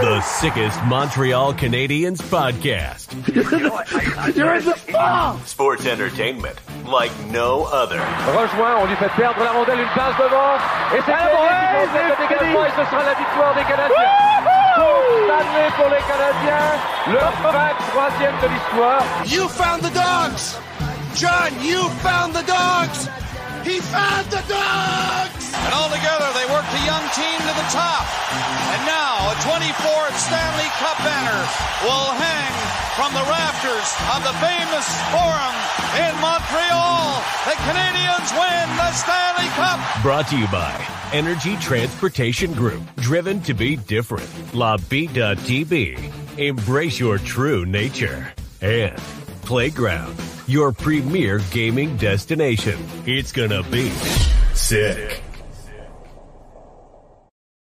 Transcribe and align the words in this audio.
The 0.00 0.22
sickest 0.22 0.82
Montreal 0.84 1.52
Canadiens 1.52 2.22
podcast. 2.22 3.12
You're 4.34 4.54
in 4.54 4.64
the 4.64 4.78
ball! 4.90 5.36
Sports 5.44 5.84
entertainment 5.84 6.56
like 6.86 7.12
no 7.28 7.64
other. 7.64 8.00
Rejoint, 8.32 8.80
on 8.80 8.86
lui 8.86 8.96
fait 8.96 9.10
perdre 9.10 9.44
la 9.44 9.52
rondelle, 9.52 9.80
une 9.80 9.92
passe 9.94 10.16
devant. 10.16 10.56
Et 10.96 11.00
c'est 11.04 11.12
Canadien 11.12 12.16
qui 12.16 12.16
complète 12.16 12.40
le 12.40 12.46
et 12.48 12.70
ce 12.70 12.84
sera 12.88 13.04
la 13.04 13.14
victoire 13.14 13.54
des 13.54 13.64
Canadiens. 13.64 14.16
Coupe 14.74 15.20
Stanley 15.26 15.68
pour 15.76 15.88
les 15.92 16.04
Canadiens. 16.08 16.72
Le 17.06 17.18
23e 17.44 18.40
de 18.40 18.48
l'histoire. 18.48 19.02
You 19.26 19.48
found 19.48 19.82
the 19.82 19.92
dogs! 19.92 20.56
John, 21.14 21.52
you 21.62 21.90
found 22.00 22.32
the 22.32 22.46
dogs! 22.46 23.19
He 23.64 23.80
found 23.80 24.26
the 24.32 24.42
dogs! 24.48 25.52
And 25.52 25.72
all 25.76 25.92
together, 25.92 26.28
they 26.32 26.46
worked 26.48 26.72
the 26.72 26.84
young 26.88 27.04
team 27.12 27.38
to 27.44 27.54
the 27.54 27.68
top. 27.68 28.08
And 28.72 28.82
now, 28.88 29.30
a 29.30 29.34
24th 29.44 30.16
Stanley 30.16 30.70
Cup 30.80 30.96
banner 31.04 31.40
will 31.84 32.10
hang 32.16 32.52
from 32.96 33.12
the 33.12 33.24
rafters 33.28 33.88
of 34.16 34.24
the 34.24 34.34
famous 34.40 34.86
Forum 35.12 35.56
in 36.00 36.12
Montreal. 36.20 37.22
The 37.44 37.56
Canadians 37.68 38.32
win 38.32 38.66
the 38.76 38.92
Stanley 38.92 39.48
Cup. 39.56 39.80
Brought 40.02 40.28
to 40.28 40.38
you 40.38 40.46
by 40.48 40.72
Energy 41.12 41.56
Transportation 41.56 42.52
Group. 42.52 42.82
Driven 42.96 43.40
to 43.42 43.54
be 43.54 43.76
different. 43.76 44.28
La 44.54 44.76
TV. 44.76 46.12
Embrace 46.38 46.98
your 46.98 47.18
true 47.18 47.66
nature. 47.66 48.32
And 48.62 49.00
Playground, 49.50 50.14
your 50.46 50.70
premier 50.70 51.40
gaming 51.50 51.96
destination. 51.96 52.78
It's 53.04 53.32
gonna 53.32 53.64
be 53.64 53.90
sick. 54.54 55.24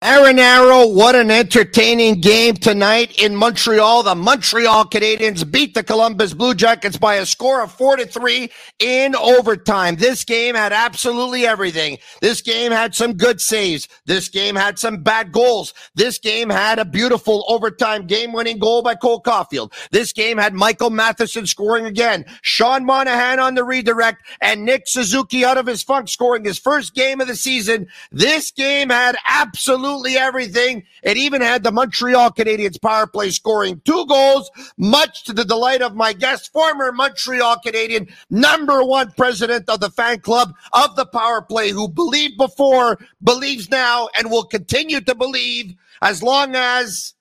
Aaron 0.08 0.40
Arrow, 0.40 0.88
what 0.88 1.16
an 1.16 1.30
entertaining 1.30 2.22
game 2.22 2.54
tonight 2.54 3.22
in 3.22 3.36
Montreal. 3.36 4.04
The 4.04 4.16
Montreal 4.16 4.86
Canadiens 4.86 5.52
beat 5.52 5.74
the 5.74 5.84
Columbus 5.84 6.34
Blue 6.34 6.54
Jackets 6.54 6.96
by 6.96 7.16
a 7.16 7.26
score 7.26 7.62
of 7.62 7.74
four 7.74 7.98
to 7.98 8.06
three 8.06 8.50
in 8.80 9.18
overtime. 9.18 9.98
This 9.98 10.24
game 10.24 10.56
had 10.56 10.72
absolutely 10.72 11.46
everything. 11.46 11.98
This 12.22 12.42
game 12.42 12.72
had 12.72 12.96
some 12.96 13.16
good 13.16 13.42
saves. 13.42 13.90
This 14.06 14.30
game 14.30 14.56
had 14.56 14.80
some 14.80 15.04
bad 15.04 15.34
goals. 15.34 15.74
This 15.94 16.20
game 16.20 16.50
had 16.50 16.80
a 16.80 16.86
beautiful 16.86 17.44
overtime 17.50 18.08
game 18.08 18.32
winning 18.32 18.60
goal 18.60 18.82
by 18.84 18.96
Cole 18.96 19.22
Caufield. 19.22 19.74
This 19.92 20.14
game 20.14 20.38
had 20.38 20.54
Michael 20.54 20.90
Matheson 20.90 21.46
scoring 21.46 21.86
again, 21.86 22.24
Sean 22.44 22.86
Monahan 22.86 23.40
on 23.40 23.56
the 23.56 23.66
redirect, 23.66 24.24
and 24.40 24.64
Nick 24.64 24.88
Suzuki 24.88 25.44
out 25.44 25.58
of 25.58 25.68
his 25.68 25.84
funk 25.84 26.08
scoring 26.08 26.46
his 26.46 26.58
first 26.58 26.96
game 26.96 27.20
of 27.20 27.28
the 27.28 27.36
season. 27.36 27.88
This 28.10 28.52
game 28.52 28.90
had 28.90 29.18
absolutely 29.28 29.97
absolutely 29.98 30.18
everything. 30.18 30.84
It 31.04 31.18
even 31.18 31.42
had 31.42 31.64
the 31.64 31.72
Montreal 31.72 32.32
Canadiens 32.32 32.80
power 32.82 33.08
play 33.08 33.32
scoring 33.32 33.82
two 33.84 34.06
goals, 34.06 34.52
much 34.78 35.24
to 35.26 35.34
the 35.34 35.46
delight 35.46 35.82
of 35.82 35.96
my 35.96 36.14
guest, 36.14 36.52
former 36.54 36.92
Montreal 36.92 37.60
Canadian, 37.66 38.08
number 38.30 38.84
one 38.84 39.12
president 39.18 39.70
of 39.70 39.80
the 39.80 39.90
fan 39.90 40.20
club 40.20 40.54
of 40.74 40.96
the 40.96 41.06
power 41.06 41.42
play, 41.42 41.70
who 41.72 41.88
believed 41.88 42.38
before, 42.38 43.00
believes 43.24 43.70
now, 43.70 44.10
and 44.18 44.30
will 44.30 44.44
continue 44.44 45.02
to 45.02 45.16
believe 45.16 45.74
as 46.02 46.22
long 46.22 46.56
as 46.56 47.14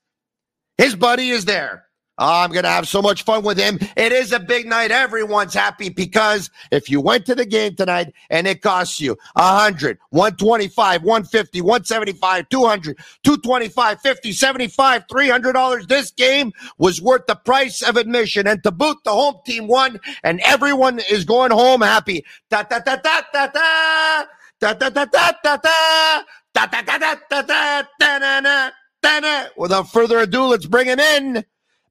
his 0.76 0.94
buddy 0.94 1.30
is 1.30 1.46
there. 1.46 1.85
Oh, 2.18 2.44
I'm 2.44 2.50
going 2.50 2.62
to 2.62 2.70
have 2.70 2.88
so 2.88 3.02
much 3.02 3.24
fun 3.24 3.44
with 3.44 3.58
him. 3.58 3.78
It 3.94 4.10
is 4.10 4.32
a 4.32 4.40
big 4.40 4.66
night. 4.66 4.90
Everyone's 4.90 5.52
happy 5.52 5.90
because 5.90 6.50
if 6.70 6.88
you 6.88 6.98
went 6.98 7.26
to 7.26 7.34
the 7.34 7.44
game 7.44 7.76
tonight 7.76 8.14
and 8.30 8.46
it 8.46 8.62
costs 8.62 9.00
you 9.00 9.18
100, 9.34 9.98
125, 10.10 11.02
150, 11.02 11.60
175, 11.60 12.48
200, 12.48 12.96
225, 13.22 14.00
50, 14.00 14.32
75, 14.32 15.06
$300, 15.08 15.88
this 15.88 16.10
game 16.12 16.52
was 16.78 17.02
worth 17.02 17.26
the 17.26 17.34
price 17.34 17.82
of 17.82 17.98
admission. 17.98 18.46
And 18.46 18.62
to 18.62 18.70
boot, 18.70 18.96
the 19.04 19.10
home 19.10 19.36
team 19.44 19.66
won 19.66 20.00
and 20.24 20.40
everyone 20.40 21.00
is 21.10 21.26
going 21.26 21.50
home 21.50 21.82
happy. 21.82 22.24
Da 22.48 22.62
da 22.62 22.78
da 22.78 22.96
da 22.96 23.22
da 23.30 23.46
da. 23.48 24.24
Da 24.58 24.72
da 24.72 24.88
da 24.88 25.04
da 25.04 25.32
da 25.44 25.56
da. 25.58 26.22
Da 26.54 26.66
da 26.66 26.80
da 26.80 26.98
da 26.98 27.14
da 27.30 27.42
da. 27.42 27.82
Da 28.00 28.18
da 28.18 28.40
da 28.40 28.70
da 29.02 29.20
da. 29.20 29.46
Without 29.58 29.90
further 29.92 30.20
ado, 30.20 30.46
let's 30.46 30.64
bring 30.64 30.86
him 30.86 30.98
in. 30.98 31.44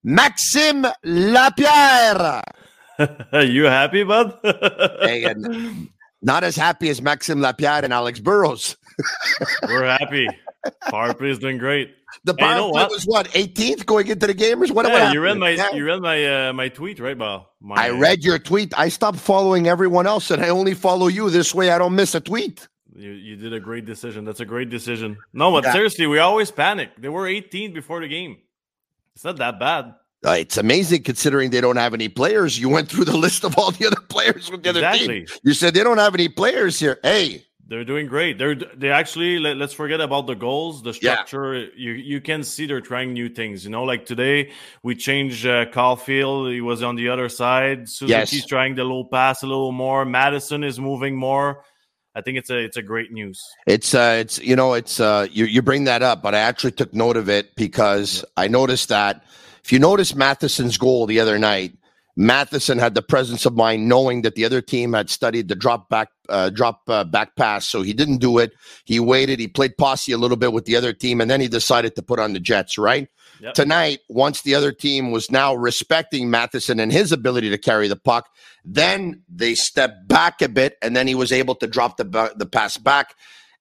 Maxim 0.06 0.86
Lapierre. 1.04 2.44
Are 3.34 3.44
you 3.44 3.64
happy, 3.64 4.04
bud? 4.04 4.38
hey, 5.02 5.34
not 6.22 6.44
as 6.44 6.56
happy 6.56 6.90
as 6.90 7.02
Maxim 7.02 7.42
Lapierre 7.42 7.84
and 7.84 7.92
Alex 7.92 8.20
Burrows. 8.20 8.78
We're 9.64 9.86
happy. 9.86 10.28
Power 10.92 11.16
play 11.16 11.30
has 11.30 11.40
been 11.40 11.58
great. 11.58 11.96
The 12.24 12.36
power 12.36 12.50
hey, 12.50 12.54
you 12.54 12.62
know 12.62 12.70
what? 12.70 12.92
was 12.92 13.06
what 13.06 13.28
18th 13.30 13.88
going 13.88 14.08
into 14.08 14.28
the 14.28 14.36
gamers. 14.36 14.70
What? 14.70 14.88
Yeah, 14.88 15.12
you 15.12 15.22
read 15.22 15.40
my 15.40 15.50
yeah. 15.50 15.72
you 15.74 15.84
read 15.84 16.02
my 16.02 16.50
uh, 16.50 16.54
my 16.54 16.70
tweet, 16.70 17.00
right, 17.00 17.18
Bob? 17.18 17.48
My, 17.60 17.76
I 17.76 17.90
read 17.90 18.24
your 18.24 18.38
tweet. 18.38 18.78
I 18.78 18.90
stopped 18.90 19.18
following 19.18 19.68
everyone 19.68 20.06
else, 20.06 20.30
and 20.30 20.44
I 20.44 20.50
only 20.50 20.76
follow 20.76 21.08
you. 21.08 21.32
This 21.32 21.56
way, 21.56 21.72
I 21.72 21.80
don't 21.80 21.96
miss 21.96 22.14
a 22.14 22.22
tweet. 22.22 22.68
You 22.96 23.10
you 23.10 23.36
did 23.38 23.54
a 23.54 23.60
great 23.60 23.86
decision. 23.86 24.24
That's 24.24 24.40
a 24.40 24.46
great 24.46 24.70
decision. 24.70 25.18
No, 25.34 25.52
but 25.52 25.64
yeah. 25.64 25.74
seriously, 25.74 26.06
we 26.06 26.20
always 26.20 26.52
panic. 26.52 26.92
They 26.96 27.10
were 27.10 27.28
18 27.28 27.74
before 27.74 28.02
the 28.02 28.08
game. 28.08 28.38
It's 29.16 29.24
not 29.24 29.38
that 29.38 29.60
bad. 29.60 29.96
Uh, 30.26 30.32
it's 30.32 30.58
amazing 30.58 31.04
considering 31.04 31.52
they 31.52 31.62
don't 31.62 31.78
have 31.78 31.94
any 31.94 32.10
players. 32.10 32.60
You 32.60 32.68
went 32.68 32.90
through 32.90 33.06
the 33.06 33.18
list 33.26 33.44
of 33.44 33.58
all 33.58 33.72
the 33.72 33.86
other 33.86 34.02
players 34.10 34.50
with 34.50 34.64
the 34.64 34.70
exactly. 34.70 35.04
other 35.04 35.14
team. 35.14 35.26
You 35.44 35.54
said 35.54 35.74
they 35.74 35.84
don't 35.84 36.00
have 36.00 36.16
any 36.16 36.30
players 36.30 36.80
here. 36.80 37.00
Hey, 37.04 37.46
they're 37.68 37.86
doing 37.86 38.08
great. 38.08 38.38
They're 38.38 38.56
they 38.56 38.92
actually 38.92 39.40
let, 39.40 39.60
us 39.62 39.74
forget 39.74 40.02
about 40.02 40.28
the 40.28 40.36
goals, 40.36 40.84
the 40.84 40.94
structure. 40.94 41.58
Yeah. 41.58 41.68
You 41.76 41.92
you 41.94 42.22
can 42.22 42.44
see 42.44 42.66
they're 42.66 42.82
trying 42.82 43.14
new 43.14 43.30
things. 43.30 43.66
You 43.66 43.72
know, 43.72 43.84
like 43.84 44.06
today 44.06 44.52
we 44.84 44.96
changed 44.96 45.46
uh, 45.46 45.66
Caufield. 45.66 46.52
He 46.54 46.62
was 46.62 46.84
on 46.84 46.96
the 46.96 47.10
other 47.10 47.30
side. 47.30 47.90
Suzuki's 47.90 48.34
yes. 48.34 48.46
trying 48.46 48.76
the 48.76 48.84
low 48.84 49.04
pass 49.04 49.44
a 49.44 49.48
little 49.48 49.72
more. 49.72 50.06
Matheson 50.06 50.64
is 50.64 50.80
moving 50.80 51.16
more. 51.16 51.64
I 52.16 52.22
think 52.22 52.38
it's 52.38 52.50
a 52.50 52.58
it's 52.58 52.78
a 52.78 52.82
great 52.82 53.12
news. 53.12 53.44
It's 53.68 53.94
uh 53.94 54.18
it's 54.20 54.40
you 54.40 54.56
know 54.56 54.74
it's 54.74 55.00
uh 55.00 55.28
you 55.32 55.46
you 55.46 55.62
bring 55.62 55.84
that 55.86 56.02
up, 56.02 56.22
but 56.22 56.34
I 56.34 56.40
actually 56.40 56.72
took 56.72 56.94
note 56.94 57.18
of 57.18 57.30
it 57.30 57.56
because. 57.56 58.24
I 58.38 58.48
noticed 58.48 58.90
that 58.90 59.24
if 59.64 59.72
you 59.72 59.80
notice 59.80 60.14
Matheson's 60.14 60.78
goal 60.78 61.08
the 61.08 61.20
other 61.20 61.40
night, 61.40 61.74
Matheson 62.18 62.78
had 62.78 62.96
the 62.96 63.02
presence 63.02 63.46
of 63.46 63.56
mind 63.56 63.90
knowing 63.90 64.22
that 64.22 64.36
the 64.36 64.46
other 64.46 64.62
team 64.62 64.94
had 64.94 65.10
studied 65.10 65.50
the 65.50 65.56
drop 65.56 65.90
back 65.90 66.10
uh, 66.30 66.50
drop 66.50 66.82
uh, 66.88 67.04
back 67.04 67.36
pass, 67.36 67.68
so 67.68 67.82
he 67.82 67.94
didn't 67.94 68.18
do 68.18 68.38
it. 68.38 68.54
He 68.86 69.00
waited. 69.00 69.40
He 69.40 69.48
played 69.48 69.78
posse 69.78 70.12
a 70.12 70.18
little 70.18 70.38
bit 70.38 70.54
with 70.54 70.66
the 70.66 70.76
other 70.78 70.94
team, 70.94 71.20
and 71.20 71.30
then 71.30 71.42
he 71.42 71.48
decided 71.48 71.96
to 71.96 72.02
put 72.02 72.20
on 72.20 72.34
the 72.34 72.40
Jets. 72.40 72.78
Right 72.78 73.10
yep. 73.42 73.54
tonight, 73.54 74.00
once 74.10 74.42
the 74.42 74.56
other 74.56 74.72
team 74.72 75.12
was 75.12 75.30
now 75.30 75.54
respecting 75.54 76.30
Matheson 76.30 76.80
and 76.80 76.92
his 76.92 77.12
ability 77.12 77.50
to 77.50 77.58
carry 77.58 77.88
the 77.88 77.96
puck, 77.96 78.30
then 78.64 79.22
they 79.28 79.54
stepped 79.54 80.08
back 80.08 80.42
a 80.42 80.50
bit, 80.50 80.78
and 80.82 80.96
then 80.96 81.08
he 81.08 81.16
was 81.16 81.32
able 81.32 81.56
to 81.56 81.68
drop 81.68 81.98
the 81.98 82.34
the 82.36 82.46
pass 82.46 82.78
back. 82.78 83.14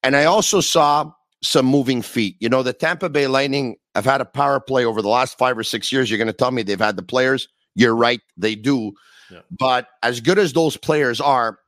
And 0.02 0.14
I 0.14 0.26
also 0.26 0.60
saw 0.60 1.10
some 1.42 1.66
moving 1.66 2.02
feet. 2.02 2.36
You 2.40 2.48
know, 2.48 2.62
the 2.62 2.72
Tampa 2.72 3.08
Bay 3.08 3.26
Lightning 3.26 3.76
have 3.94 4.04
had 4.04 4.20
a 4.20 4.24
power 4.24 4.60
play 4.60 4.84
over 4.84 5.02
the 5.02 5.08
last 5.08 5.38
five 5.38 5.58
or 5.58 5.64
six 5.64 5.92
years. 5.92 6.10
You're 6.10 6.18
going 6.18 6.28
to 6.28 6.32
tell 6.32 6.50
me 6.50 6.62
they've 6.62 6.78
had 6.78 6.96
the 6.96 7.02
players. 7.02 7.48
You're 7.74 7.96
right, 7.96 8.20
they 8.36 8.54
do. 8.54 8.92
Yeah. 9.30 9.40
But 9.50 9.88
as 10.02 10.20
good 10.20 10.38
as 10.38 10.52
those 10.52 10.76
players 10.76 11.20
are, 11.20 11.58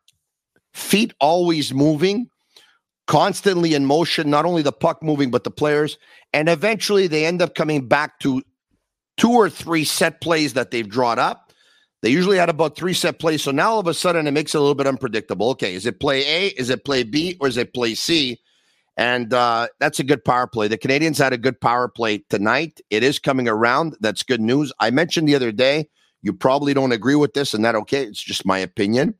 feet 0.74 1.14
always 1.20 1.72
moving, 1.72 2.28
constantly 3.06 3.74
in 3.74 3.86
motion, 3.86 4.30
not 4.30 4.44
only 4.44 4.62
the 4.62 4.72
puck 4.72 5.02
moving, 5.02 5.30
but 5.30 5.44
the 5.44 5.50
players. 5.50 5.98
And 6.32 6.48
eventually 6.48 7.06
they 7.06 7.24
end 7.24 7.40
up 7.40 7.54
coming 7.54 7.88
back 7.88 8.18
to 8.20 8.42
two 9.16 9.32
or 9.32 9.48
three 9.48 9.84
set 9.84 10.20
plays 10.20 10.52
that 10.52 10.70
they've 10.70 10.88
drawn 10.88 11.18
up. 11.18 11.52
They 12.02 12.10
usually 12.10 12.36
had 12.36 12.50
about 12.50 12.76
three 12.76 12.92
set 12.92 13.18
plays. 13.18 13.42
So 13.42 13.50
now 13.50 13.72
all 13.72 13.80
of 13.80 13.86
a 13.86 13.94
sudden 13.94 14.26
it 14.26 14.32
makes 14.32 14.54
it 14.54 14.58
a 14.58 14.60
little 14.60 14.74
bit 14.74 14.86
unpredictable. 14.86 15.48
Okay, 15.50 15.74
is 15.74 15.86
it 15.86 15.98
play 15.98 16.24
A? 16.26 16.46
Is 16.48 16.70
it 16.70 16.84
play 16.84 17.02
B? 17.02 17.36
Or 17.40 17.48
is 17.48 17.56
it 17.56 17.72
play 17.72 17.94
C? 17.94 18.38
And 18.98 19.32
uh, 19.32 19.68
that's 19.80 19.98
a 19.98 20.04
good 20.04 20.24
power 20.24 20.46
play. 20.46 20.68
The 20.68 20.78
Canadians 20.78 21.18
had 21.18 21.32
a 21.32 21.38
good 21.38 21.60
power 21.60 21.88
play 21.88 22.18
tonight. 22.30 22.80
It 22.90 23.02
is 23.02 23.18
coming 23.18 23.48
around. 23.48 23.96
That's 24.00 24.22
good 24.22 24.40
news. 24.40 24.72
I 24.78 24.90
mentioned 24.90 25.28
the 25.28 25.34
other 25.34 25.52
day, 25.52 25.88
you 26.26 26.32
probably 26.32 26.74
don't 26.74 26.92
agree 26.92 27.14
with 27.14 27.34
this, 27.34 27.54
and 27.54 27.64
that 27.64 27.74
okay. 27.74 28.02
It's 28.04 28.22
just 28.22 28.44
my 28.44 28.58
opinion. 28.58 29.14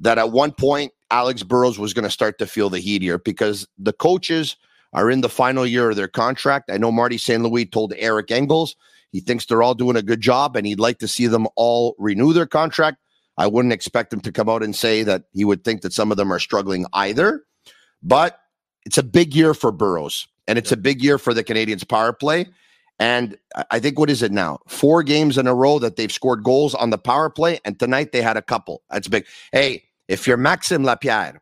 That 0.00 0.18
at 0.18 0.32
one 0.32 0.52
point, 0.52 0.92
Alex 1.10 1.42
Burrows 1.42 1.78
was 1.78 1.92
going 1.92 2.04
to 2.04 2.10
start 2.10 2.38
to 2.38 2.46
feel 2.46 2.70
the 2.70 2.80
heat 2.80 3.02
here 3.02 3.18
because 3.18 3.66
the 3.78 3.92
coaches 3.92 4.56
are 4.92 5.10
in 5.10 5.20
the 5.20 5.28
final 5.28 5.66
year 5.66 5.90
of 5.90 5.96
their 5.96 6.08
contract. 6.08 6.70
I 6.70 6.78
know 6.78 6.90
Marty 6.90 7.18
St. 7.18 7.42
Louis 7.42 7.66
told 7.66 7.92
Eric 7.96 8.30
Engels 8.30 8.74
he 9.12 9.20
thinks 9.20 9.46
they're 9.46 9.62
all 9.62 9.74
doing 9.74 9.96
a 9.96 10.02
good 10.02 10.20
job 10.20 10.56
and 10.56 10.66
he'd 10.66 10.80
like 10.80 10.98
to 10.98 11.08
see 11.08 11.26
them 11.26 11.46
all 11.56 11.94
renew 11.98 12.32
their 12.32 12.46
contract. 12.46 12.98
I 13.36 13.46
wouldn't 13.46 13.72
expect 13.72 14.12
him 14.12 14.20
to 14.20 14.32
come 14.32 14.48
out 14.48 14.62
and 14.62 14.74
say 14.74 15.02
that 15.04 15.24
he 15.32 15.44
would 15.44 15.64
think 15.64 15.82
that 15.82 15.92
some 15.92 16.10
of 16.10 16.16
them 16.16 16.32
are 16.32 16.38
struggling 16.38 16.86
either. 16.92 17.44
But 18.02 18.38
it's 18.84 18.98
a 18.98 19.02
big 19.02 19.34
year 19.34 19.54
for 19.54 19.72
Burrows 19.72 20.26
and 20.46 20.58
it's 20.58 20.72
a 20.72 20.76
big 20.76 21.02
year 21.02 21.18
for 21.18 21.32
the 21.32 21.44
Canadiens 21.44 21.88
power 21.88 22.12
play. 22.12 22.46
And 22.98 23.38
I 23.70 23.78
think 23.78 23.98
what 23.98 24.10
is 24.10 24.22
it 24.22 24.32
now? 24.32 24.58
Four 24.66 25.02
games 25.02 25.38
in 25.38 25.46
a 25.46 25.54
row 25.54 25.78
that 25.78 25.96
they've 25.96 26.10
scored 26.10 26.42
goals 26.42 26.74
on 26.74 26.90
the 26.90 26.98
power 26.98 27.30
play, 27.30 27.60
and 27.64 27.78
tonight 27.78 28.12
they 28.12 28.22
had 28.22 28.36
a 28.36 28.42
couple. 28.42 28.82
That's 28.90 29.06
big. 29.06 29.24
Hey, 29.52 29.84
if 30.08 30.26
you're 30.26 30.36
Maxim 30.36 30.82
Lapierre, 30.82 31.40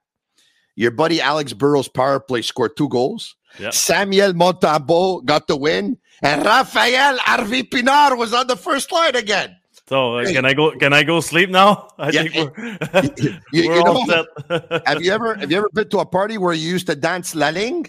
your 0.75 0.91
buddy 0.91 1.21
Alex 1.21 1.55
Burrows 1.55 1.89
power 1.89 2.21
play 2.21 2.43
scored 2.43 2.77
two 2.77 2.89
goals. 2.89 3.37
Yep. 3.59 3.73
Samuel 3.73 4.35
Montembeault 4.35 5.25
got 5.25 5.47
the 5.47 5.57
win, 5.57 5.97
and 6.23 6.45
Raphael 6.45 7.17
Harvey 7.19 7.63
Pinard 7.63 8.19
was 8.19 8.35
on 8.35 8.47
the 8.49 8.57
first 8.57 8.93
line 8.93 9.17
again. 9.17 9.57
So 9.89 10.19
uh, 10.19 10.27
can 10.27 10.45
I 10.45 10.53
go? 10.53 10.73
Can 10.73 10.93
I 10.93 11.05
go 11.05 11.21
sleep 11.21 11.49
now? 11.49 11.89
I 11.99 12.11
yeah, 12.11 12.23
think 12.25 12.57
we're, 12.59 12.65
you, 13.53 13.69
we're 13.69 13.77
you 13.77 13.85
know, 13.85 14.83
have 14.85 15.03
you 15.03 15.13
ever 15.13 15.37
have 15.37 15.51
you 15.51 15.57
ever 15.57 15.71
been 15.73 15.89
to 15.91 16.01
a 16.01 16.07
party 16.07 16.39
where 16.39 16.53
you 16.53 16.69
used 16.69 16.87
to 16.89 16.97
dance 16.97 17.35
la 17.35 17.49
ligne? 17.49 17.87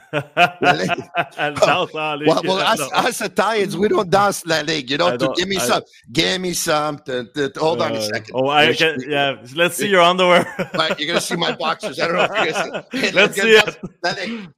well, 0.12 1.88
well 1.90 2.60
us, 2.60 2.80
us, 2.80 3.20
Italians, 3.20 3.76
we 3.76 3.88
don't 3.88 4.08
dance 4.08 4.44
la 4.46 4.60
ligne. 4.60 4.88
You 4.88 4.96
know, 4.96 5.18
to 5.18 5.32
give 5.36 5.48
me 5.48 5.56
I, 5.56 5.66
some, 5.66 5.82
give 6.10 6.40
me 6.40 6.54
some. 6.54 6.98
To, 7.00 7.24
to, 7.24 7.52
hold 7.58 7.82
uh, 7.82 7.84
on 7.84 7.96
a 7.96 7.98
uh, 7.98 8.00
second. 8.00 8.30
Oh, 8.34 8.48
I 8.48 8.72
can, 8.72 8.98
yeah. 9.06 9.36
Let's 9.54 9.76
see 9.76 9.88
your 9.88 10.00
underwear. 10.00 10.46
you're 10.98 11.08
gonna 11.08 11.20
see 11.20 11.36
my 11.36 11.54
boxers. 11.54 12.00
I 12.00 12.06
don't 12.06 12.16
know 12.16 12.24
if 12.24 12.30
you're 12.30 12.52
gonna 12.52 12.86
see. 12.90 13.10
Let's 13.12 13.40
see 13.40 13.52
it. 13.52 13.78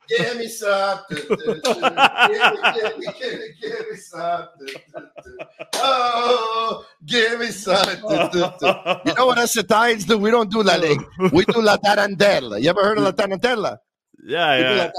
Give 0.09 0.37
me 0.39 0.47
some. 0.47 1.01
Give 1.11 1.29
me, 1.29 1.37
give 2.79 2.99
me, 2.99 3.07
give 3.61 3.91
me 3.91 3.97
some. 3.97 4.49
Oh, 5.75 6.85
give 7.05 7.41
me 7.41 7.47
some. 7.51 7.89
You 9.05 9.15
know 9.15 9.27
what 9.27 9.39
us 9.39 9.57
Italians 9.57 10.05
do? 10.05 10.17
We 10.17 10.31
don't 10.31 10.51
do 10.51 10.63
la 10.63 10.77
ligne. 10.77 11.05
We 11.33 11.45
do 11.45 11.61
la 11.61 11.77
tarantella. 11.77 12.63
You 12.63 12.71
ever 12.71 12.85
heard 12.85 12.99
of 12.99 13.05
la 13.05 13.13
tarantella? 13.13 13.79
Yeah, 14.25 14.59
yeah. 14.59 14.91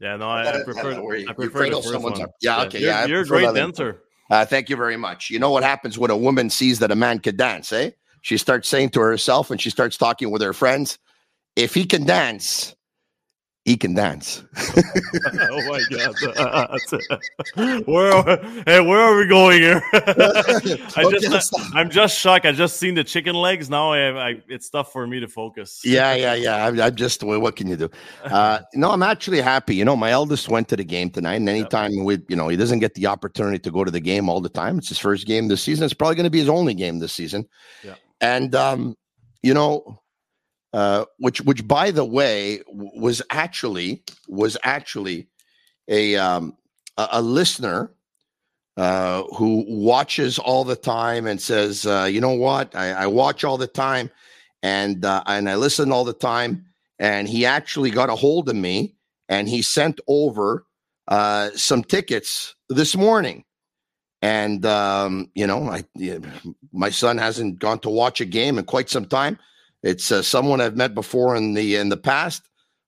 Yeah, 0.00 0.16
no, 0.16 0.30
I, 0.30 0.60
I 0.60 0.64
prefer. 0.64 0.92
I 1.28 1.32
prefer 1.34 1.68
the 1.68 1.82
first 1.82 2.00
one. 2.00 2.26
Yeah, 2.40 2.62
okay, 2.62 2.80
you're, 2.80 2.88
yeah. 2.88 3.04
You're 3.06 3.20
a 3.20 3.26
great 3.26 3.54
dancer. 3.54 4.02
Uh, 4.30 4.46
thank 4.46 4.70
you 4.70 4.76
very 4.76 4.96
much. 4.96 5.28
You 5.28 5.38
know 5.38 5.50
what 5.50 5.62
happens 5.62 5.98
when 5.98 6.10
a 6.10 6.16
woman 6.16 6.48
sees 6.48 6.78
that 6.78 6.90
a 6.90 6.96
man 6.96 7.18
can 7.18 7.36
dance, 7.36 7.72
eh? 7.72 7.90
She 8.22 8.38
starts 8.38 8.68
saying 8.68 8.90
to 8.90 9.00
herself 9.00 9.50
and 9.50 9.60
she 9.60 9.70
starts 9.70 9.96
talking 9.96 10.30
with 10.30 10.40
her 10.40 10.52
friends, 10.52 10.98
if 11.56 11.74
he 11.74 11.84
can 11.84 12.06
dance, 12.06 12.74
he 13.64 13.76
can 13.76 13.94
dance. 13.94 14.42
oh 14.56 15.68
my 15.68 15.82
god! 15.90 16.14
where, 17.86 18.22
hey, 18.64 18.80
where 18.80 19.00
are 19.00 19.16
we 19.16 19.26
going 19.26 19.60
here? 19.60 19.82
I 19.92 21.04
okay, 21.04 21.18
just, 21.18 21.54
I'm 21.74 21.90
just 21.90 22.18
shocked. 22.18 22.46
I 22.46 22.52
just 22.52 22.78
seen 22.78 22.94
the 22.94 23.04
chicken 23.04 23.34
legs. 23.34 23.68
Now 23.68 23.92
I, 23.92 24.30
I 24.30 24.42
it's 24.48 24.70
tough 24.70 24.92
for 24.92 25.06
me 25.06 25.20
to 25.20 25.28
focus. 25.28 25.82
Yeah, 25.84 26.14
yeah, 26.14 26.34
yeah. 26.34 26.66
I'm, 26.66 26.80
I'm 26.80 26.94
just. 26.94 27.22
What 27.22 27.54
can 27.54 27.68
you 27.68 27.76
do? 27.76 27.90
Uh, 28.24 28.60
no, 28.74 28.92
I'm 28.92 29.02
actually 29.02 29.42
happy. 29.42 29.74
You 29.74 29.84
know, 29.84 29.96
my 29.96 30.10
eldest 30.10 30.48
went 30.48 30.68
to 30.68 30.76
the 30.76 30.84
game 30.84 31.10
tonight, 31.10 31.34
and 31.34 31.48
anytime 31.48 31.92
yep. 31.92 32.04
we, 32.04 32.18
you 32.30 32.36
know, 32.36 32.48
he 32.48 32.56
doesn't 32.56 32.78
get 32.78 32.94
the 32.94 33.08
opportunity 33.08 33.58
to 33.58 33.70
go 33.70 33.84
to 33.84 33.90
the 33.90 34.00
game 34.00 34.30
all 34.30 34.40
the 34.40 34.48
time. 34.48 34.78
It's 34.78 34.88
his 34.88 34.98
first 34.98 35.26
game 35.26 35.48
this 35.48 35.62
season. 35.62 35.84
It's 35.84 35.94
probably 35.94 36.16
going 36.16 36.24
to 36.24 36.30
be 36.30 36.38
his 36.38 36.48
only 36.48 36.72
game 36.72 36.98
this 36.98 37.12
season. 37.12 37.46
Yeah. 37.84 37.94
And 38.22 38.54
um, 38.54 38.96
you 39.42 39.52
know, 39.52 40.00
uh, 40.72 41.04
which 41.18 41.40
which 41.42 41.66
by 41.66 41.90
the 41.90 42.04
way 42.04 42.62
was 42.68 43.22
actually 43.30 44.02
was 44.28 44.56
actually 44.62 45.28
a 45.88 46.16
um, 46.16 46.56
a, 46.96 47.08
a 47.12 47.22
listener 47.22 47.90
uh, 48.76 49.24
who 49.36 49.64
watches 49.68 50.38
all 50.38 50.64
the 50.64 50.76
time 50.76 51.26
and 51.26 51.40
says, 51.40 51.84
uh, 51.84 52.08
you 52.10 52.20
know 52.20 52.32
what, 52.34 52.74
I, 52.74 52.92
I, 52.92 53.06
watch 53.08 53.44
all 53.44 53.58
the 53.58 53.66
time 53.66 54.10
and 54.62 55.04
uh, 55.04 55.22
and 55.26 55.50
I 55.50 55.56
listen 55.56 55.92
all 55.92 56.04
the 56.04 56.14
time. 56.14 56.64
And 56.98 57.28
he 57.28 57.44
actually 57.44 57.90
got 57.90 58.10
a 58.10 58.14
hold 58.14 58.48
of 58.48 58.56
me 58.56 58.94
and 59.28 59.48
he 59.48 59.60
sent 59.60 60.00
over 60.06 60.66
uh, 61.08 61.50
some 61.56 61.82
tickets 61.82 62.54
this 62.68 62.96
morning. 62.96 63.44
And 64.22 64.64
um, 64.64 65.30
you 65.34 65.46
know, 65.46 65.64
I 65.64 65.84
my 66.72 66.90
son 66.90 67.18
hasn't 67.18 67.58
gone 67.58 67.80
to 67.80 67.90
watch 67.90 68.20
a 68.20 68.26
game 68.26 68.56
in 68.56 68.64
quite 68.64 68.88
some 68.88 69.06
time. 69.06 69.38
It's 69.82 70.12
uh, 70.12 70.22
someone 70.22 70.60
I've 70.60 70.76
met 70.76 70.94
before 70.94 71.36
in 71.36 71.54
the 71.54 71.76
in 71.76 71.88
the 71.88 71.96
past. 71.96 72.42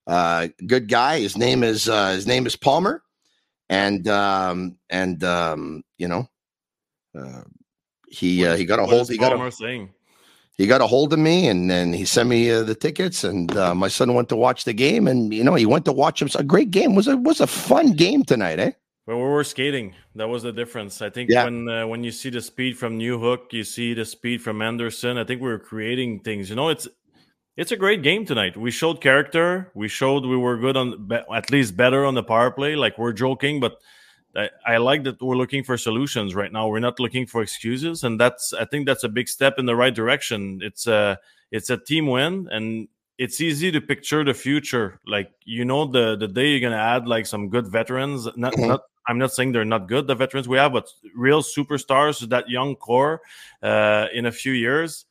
Uh, 0.05 0.49
good 0.67 0.89
guy. 0.89 1.19
His 1.19 1.37
name 1.37 1.63
is 1.63 1.89
uh, 1.89 2.11
his 2.11 2.27
name 2.27 2.45
is 2.45 2.55
Palmer, 2.55 3.03
and 3.69 4.07
um, 4.07 4.77
and 4.89 5.23
um, 5.23 5.83
you 5.97 6.07
know, 6.07 6.29
uh, 7.17 7.43
he 8.07 8.45
uh, 8.45 8.55
he 8.55 8.65
got 8.65 8.79
a 8.79 8.85
hold. 8.85 9.09
He 9.09 9.17
got 9.17 9.33
a, 9.33 9.51
saying? 9.51 9.89
He 10.55 10.67
got 10.67 10.81
a 10.81 10.87
hold 10.87 11.13
of 11.13 11.19
me, 11.19 11.47
and 11.47 11.69
then 11.69 11.93
he 11.93 12.05
sent 12.05 12.29
me 12.29 12.51
uh, 12.51 12.61
the 12.61 12.75
tickets, 12.75 13.23
and 13.23 13.55
uh, 13.57 13.73
my 13.73 13.87
son 13.87 14.13
went 14.13 14.29
to 14.29 14.35
watch 14.35 14.65
the 14.65 14.73
game, 14.73 15.07
and 15.07 15.33
you 15.33 15.43
know, 15.43 15.55
he 15.55 15.65
went 15.65 15.85
to 15.85 15.91
watch 15.91 16.21
him. 16.21 16.29
A 16.35 16.43
great 16.43 16.69
game 16.69 16.91
it 16.91 16.95
was 16.95 17.07
a 17.07 17.17
was 17.17 17.41
a 17.41 17.47
fun 17.47 17.93
game 17.93 18.23
tonight, 18.23 18.59
eh? 18.59 18.71
But 19.05 19.17
we 19.17 19.23
were 19.23 19.43
skating. 19.43 19.95
That 20.15 20.29
was 20.29 20.43
the 20.43 20.53
difference. 20.53 21.01
I 21.01 21.09
think 21.09 21.29
yeah. 21.29 21.43
when 21.43 21.67
uh, 21.67 21.87
when 21.87 22.03
you 22.03 22.11
see 22.11 22.29
the 22.29 22.41
speed 22.41 22.77
from 22.77 22.97
Newhook, 22.97 23.51
you 23.51 23.63
see 23.63 23.93
the 23.93 24.05
speed 24.05 24.41
from 24.41 24.61
Anderson. 24.61 25.17
I 25.17 25.25
think 25.25 25.41
we 25.41 25.49
were 25.49 25.59
creating 25.59 26.21
things. 26.21 26.49
You 26.49 26.55
know, 26.55 26.69
it's 26.69 26.87
it's 27.57 27.71
a 27.71 27.77
great 27.77 28.01
game 28.01 28.25
tonight. 28.25 28.55
We 28.55 28.71
showed 28.71 29.01
character. 29.01 29.71
We 29.75 29.89
showed 29.89 30.25
we 30.25 30.37
were 30.37 30.57
good 30.57 30.77
on 30.77 31.09
at 31.33 31.51
least 31.51 31.75
better 31.75 32.05
on 32.05 32.15
the 32.15 32.23
power 32.23 32.49
play. 32.49 32.75
Like 32.75 32.97
we're 32.97 33.11
joking, 33.11 33.59
but 33.59 33.77
I, 34.35 34.49
I 34.65 34.77
like 34.77 35.03
that 35.03 35.21
we're 35.21 35.35
looking 35.35 35.63
for 35.63 35.77
solutions 35.77 36.33
right 36.33 36.51
now. 36.51 36.67
We're 36.67 36.79
not 36.79 36.99
looking 36.99 37.27
for 37.27 37.41
excuses, 37.41 38.03
and 38.03 38.19
that's 38.19 38.53
I 38.53 38.65
think 38.65 38.85
that's 38.85 39.03
a 39.03 39.09
big 39.09 39.27
step 39.27 39.55
in 39.59 39.65
the 39.65 39.75
right 39.75 39.93
direction. 39.93 40.61
It's 40.63 40.87
a 40.87 41.19
it's 41.51 41.69
a 41.69 41.77
team 41.77 42.07
win, 42.07 42.47
and 42.51 42.87
it's 43.17 43.39
easy 43.39 43.71
to 43.71 43.81
picture 43.81 44.23
the 44.23 44.33
future. 44.33 44.99
Like 45.05 45.31
you 45.45 45.65
know, 45.65 45.85
the 45.85 46.15
the 46.15 46.27
day 46.27 46.47
you're 46.47 46.61
gonna 46.61 46.81
add 46.81 47.07
like 47.07 47.25
some 47.25 47.49
good 47.49 47.67
veterans, 47.67 48.27
not 48.35 48.53
mm-hmm. 48.53 48.69
not 48.69 48.81
I'm 49.07 49.17
not 49.17 49.33
saying 49.33 49.51
they're 49.51 49.65
not 49.65 49.87
good, 49.87 50.07
the 50.07 50.15
veterans 50.15 50.47
we 50.47 50.57
have, 50.57 50.73
but 50.73 50.87
real 51.15 51.41
superstars, 51.41 52.27
that 52.29 52.49
young 52.49 52.75
core 52.75 53.21
uh, 53.61 54.07
in 54.13 54.25
a 54.25 54.31
few 54.31 54.53
years. 54.53 55.05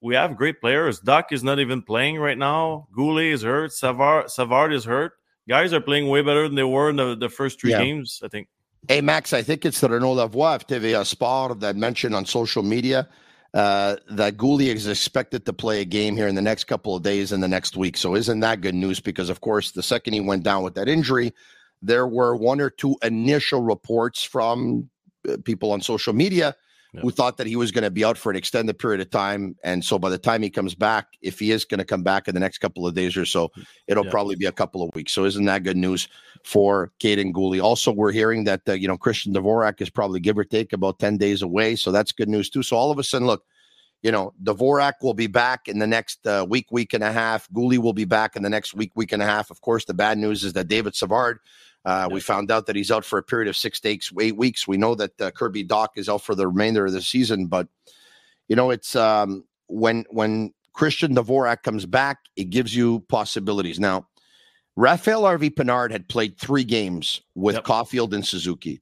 We 0.00 0.14
have 0.14 0.36
great 0.36 0.60
players. 0.60 1.00
Dach 1.00 1.32
is 1.32 1.42
not 1.42 1.58
even 1.58 1.82
playing 1.82 2.18
right 2.18 2.38
now. 2.38 2.86
Guhle 2.96 3.32
is 3.32 3.42
hurt. 3.42 3.72
Savard, 3.72 4.30
Savard 4.30 4.72
is 4.72 4.84
hurt. 4.84 5.14
Guys 5.48 5.72
are 5.72 5.80
playing 5.80 6.08
way 6.08 6.22
better 6.22 6.44
than 6.44 6.54
they 6.54 6.62
were 6.62 6.90
in 6.90 6.96
the, 6.96 7.16
the 7.16 7.28
first 7.28 7.60
three 7.60 7.72
yeah. 7.72 7.82
games, 7.82 8.20
I 8.22 8.28
think. 8.28 8.48
Hey, 8.86 9.00
Max, 9.00 9.32
I 9.32 9.42
think 9.42 9.64
it's 9.64 9.80
the 9.80 9.88
Renaud 9.88 10.16
Lavoie 10.16 10.54
of 10.54 10.66
TVA 10.66 11.04
Sport 11.04 11.60
that 11.60 11.74
mentioned 11.74 12.14
on 12.14 12.26
social 12.26 12.62
media 12.62 13.08
uh, 13.54 13.96
that 14.10 14.36
Guhle 14.36 14.72
is 14.74 14.86
expected 14.86 15.46
to 15.46 15.52
play 15.52 15.80
a 15.80 15.84
game 15.84 16.16
here 16.16 16.28
in 16.28 16.34
the 16.34 16.42
next 16.42 16.64
couple 16.64 16.94
of 16.94 17.02
days 17.02 17.32
in 17.32 17.40
the 17.40 17.48
next 17.48 17.76
week. 17.76 17.96
So 17.96 18.14
isn't 18.14 18.40
that 18.40 18.60
good 18.60 18.74
news? 18.74 19.00
Because, 19.00 19.30
of 19.30 19.40
course, 19.40 19.72
the 19.72 19.82
second 19.82 20.12
he 20.12 20.20
went 20.20 20.42
down 20.42 20.62
with 20.62 20.74
that 20.74 20.88
injury, 20.88 21.32
there 21.82 22.06
were 22.06 22.36
one 22.36 22.60
or 22.60 22.70
two 22.70 22.96
initial 23.02 23.62
reports 23.62 24.22
from 24.22 24.88
uh, 25.28 25.36
people 25.44 25.72
on 25.72 25.80
social 25.80 26.12
media 26.12 26.54
yeah. 26.92 27.00
who 27.00 27.10
thought 27.10 27.36
that 27.36 27.46
he 27.46 27.56
was 27.56 27.70
going 27.70 27.84
to 27.84 27.90
be 27.90 28.04
out 28.04 28.16
for 28.16 28.30
an 28.30 28.36
extended 28.36 28.78
period 28.78 29.00
of 29.00 29.10
time. 29.10 29.56
And 29.62 29.84
so 29.84 29.98
by 29.98 30.10
the 30.10 30.18
time 30.18 30.42
he 30.42 30.50
comes 30.50 30.74
back, 30.74 31.06
if 31.20 31.38
he 31.38 31.50
is 31.50 31.64
going 31.64 31.78
to 31.78 31.84
come 31.84 32.02
back 32.02 32.28
in 32.28 32.34
the 32.34 32.40
next 32.40 32.58
couple 32.58 32.86
of 32.86 32.94
days 32.94 33.16
or 33.16 33.24
so, 33.24 33.50
it'll 33.86 34.04
yeah. 34.04 34.10
probably 34.10 34.36
be 34.36 34.46
a 34.46 34.52
couple 34.52 34.82
of 34.82 34.94
weeks. 34.94 35.12
So 35.12 35.24
isn't 35.24 35.44
that 35.44 35.64
good 35.64 35.76
news 35.76 36.08
for 36.44 36.92
Kaiden 37.00 37.32
Guhle? 37.32 37.62
Also, 37.62 37.92
we're 37.92 38.12
hearing 38.12 38.44
that, 38.44 38.62
uh, 38.68 38.72
you 38.72 38.88
know, 38.88 38.96
Christian 38.96 39.34
Dvorak 39.34 39.80
is 39.80 39.90
probably 39.90 40.20
give 40.20 40.38
or 40.38 40.44
take 40.44 40.72
about 40.72 40.98
10 40.98 41.18
days 41.18 41.42
away. 41.42 41.76
So 41.76 41.92
that's 41.92 42.12
good 42.12 42.28
news 42.28 42.50
too. 42.50 42.62
So 42.62 42.76
all 42.76 42.90
of 42.90 42.98
a 42.98 43.04
sudden, 43.04 43.26
look, 43.26 43.44
you 44.02 44.12
know, 44.12 44.32
Dvorak 44.42 44.94
will 45.02 45.14
be 45.14 45.26
back 45.26 45.66
in 45.66 45.80
the 45.80 45.86
next 45.86 46.24
uh, 46.26 46.46
week, 46.48 46.66
week 46.70 46.94
and 46.94 47.02
a 47.02 47.12
half. 47.12 47.48
Guhle 47.50 47.78
will 47.78 47.92
be 47.92 48.04
back 48.04 48.36
in 48.36 48.42
the 48.42 48.48
next 48.48 48.72
week, 48.74 48.92
week 48.94 49.12
and 49.12 49.22
a 49.22 49.26
half. 49.26 49.50
Of 49.50 49.60
course, 49.60 49.84
the 49.84 49.94
bad 49.94 50.18
news 50.18 50.44
is 50.44 50.52
that 50.52 50.68
David 50.68 50.94
Savard, 50.94 51.40
uh, 51.84 52.08
we 52.10 52.20
found 52.20 52.50
out 52.50 52.66
that 52.66 52.76
he's 52.76 52.90
out 52.90 53.04
for 53.04 53.18
a 53.18 53.22
period 53.22 53.48
of 53.48 53.56
six 53.56 53.80
to 53.80 53.88
eight, 53.88 54.36
weeks. 54.36 54.68
We 54.68 54.76
know 54.76 54.94
that 54.94 55.20
uh, 55.20 55.30
Kirby 55.30 55.64
Dach 55.64 55.88
is 55.96 56.08
out 56.08 56.22
for 56.22 56.34
the 56.34 56.46
remainder 56.46 56.86
of 56.86 56.92
the 56.92 57.02
season, 57.02 57.46
but 57.46 57.68
you 58.48 58.56
know, 58.56 58.70
it's 58.70 58.96
um, 58.96 59.44
when 59.68 60.04
when 60.10 60.52
Christian 60.72 61.14
Dvorak 61.14 61.62
comes 61.62 61.86
back, 61.86 62.18
it 62.36 62.50
gives 62.50 62.74
you 62.74 63.00
possibilities. 63.08 63.78
Now, 63.80 64.06
Raphael 64.76 65.22
Harvey 65.22 65.50
Pinard 65.50 65.90
had 65.90 66.08
played 66.08 66.38
three 66.38 66.64
games 66.64 67.20
with 67.34 67.56
yep. 67.56 67.64
Caufield 67.64 68.12
and 68.12 68.24
Suzuki. 68.24 68.80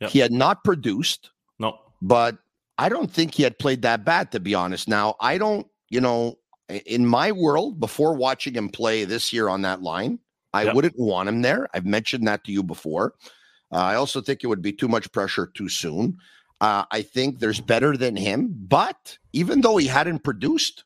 Yep. 0.00 0.10
He 0.10 0.18
had 0.18 0.32
not 0.32 0.64
produced. 0.64 1.30
No. 1.58 1.78
But 2.00 2.38
I 2.78 2.88
don't 2.88 3.10
think 3.10 3.34
he 3.34 3.42
had 3.42 3.58
played 3.58 3.82
that 3.82 4.04
bad, 4.04 4.32
to 4.32 4.40
be 4.40 4.54
honest. 4.54 4.88
Now, 4.88 5.16
I 5.20 5.38
don't, 5.38 5.66
you 5.90 6.00
know, 6.00 6.38
in 6.86 7.06
my 7.06 7.30
world, 7.30 7.78
before 7.78 8.14
watching 8.14 8.54
him 8.54 8.68
play 8.68 9.04
this 9.04 9.32
year 9.32 9.48
on 9.48 9.62
that 9.62 9.82
line, 9.82 10.18
I 10.54 10.62
yep. 10.62 10.74
wouldn't 10.76 10.98
want 10.98 11.28
him 11.28 11.42
there. 11.42 11.68
I've 11.74 11.84
mentioned 11.84 12.26
that 12.28 12.44
to 12.44 12.52
you 12.52 12.62
before. 12.62 13.14
Uh, 13.72 13.78
I 13.78 13.96
also 13.96 14.20
think 14.20 14.44
it 14.44 14.46
would 14.46 14.62
be 14.62 14.72
too 14.72 14.86
much 14.86 15.10
pressure 15.10 15.50
too 15.52 15.68
soon. 15.68 16.18
Uh, 16.60 16.84
I 16.92 17.02
think 17.02 17.40
there's 17.40 17.60
better 17.60 17.96
than 17.96 18.14
him, 18.14 18.54
but 18.68 19.18
even 19.32 19.62
though 19.62 19.76
he 19.76 19.88
hadn't 19.88 20.20
produced, 20.20 20.84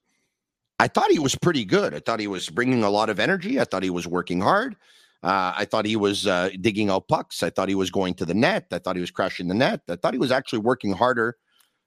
I 0.81 0.89
thought 0.89 1.11
he 1.11 1.19
was 1.19 1.35
pretty 1.35 1.67
good. 1.67 1.93
I 1.95 2.01
thought 2.01 2.19
he 2.19 2.27
was 2.27 2.49
bringing 2.49 2.83
a 2.83 2.89
lot 2.89 3.11
of 3.11 3.21
energy. 3.21 3.61
I 3.61 3.65
thought 3.65 3.83
he 3.83 3.91
was 3.91 4.07
working 4.07 4.41
hard. 4.41 4.75
Uh, 5.23 5.53
I 5.55 5.67
thought 5.67 5.85
he 5.85 5.97
was 5.97 6.27
uh, 6.27 6.49
digging 6.61 6.89
out 6.89 7.07
pucks. 7.07 7.43
I 7.43 7.51
thought 7.51 7.69
he 7.69 7.75
was 7.75 7.91
going 7.91 8.15
to 8.15 8.25
the 8.25 8.35
net. 8.35 8.69
I 8.73 8.79
thought 8.79 8.97
he 8.97 9.01
was 9.03 9.11
crashing 9.11 9.49
the 9.49 9.55
net. 9.55 9.83
I 9.89 9.97
thought 9.97 10.15
he 10.15 10.19
was 10.19 10.33
actually 10.33 10.61
working 10.61 10.93
harder 10.93 11.37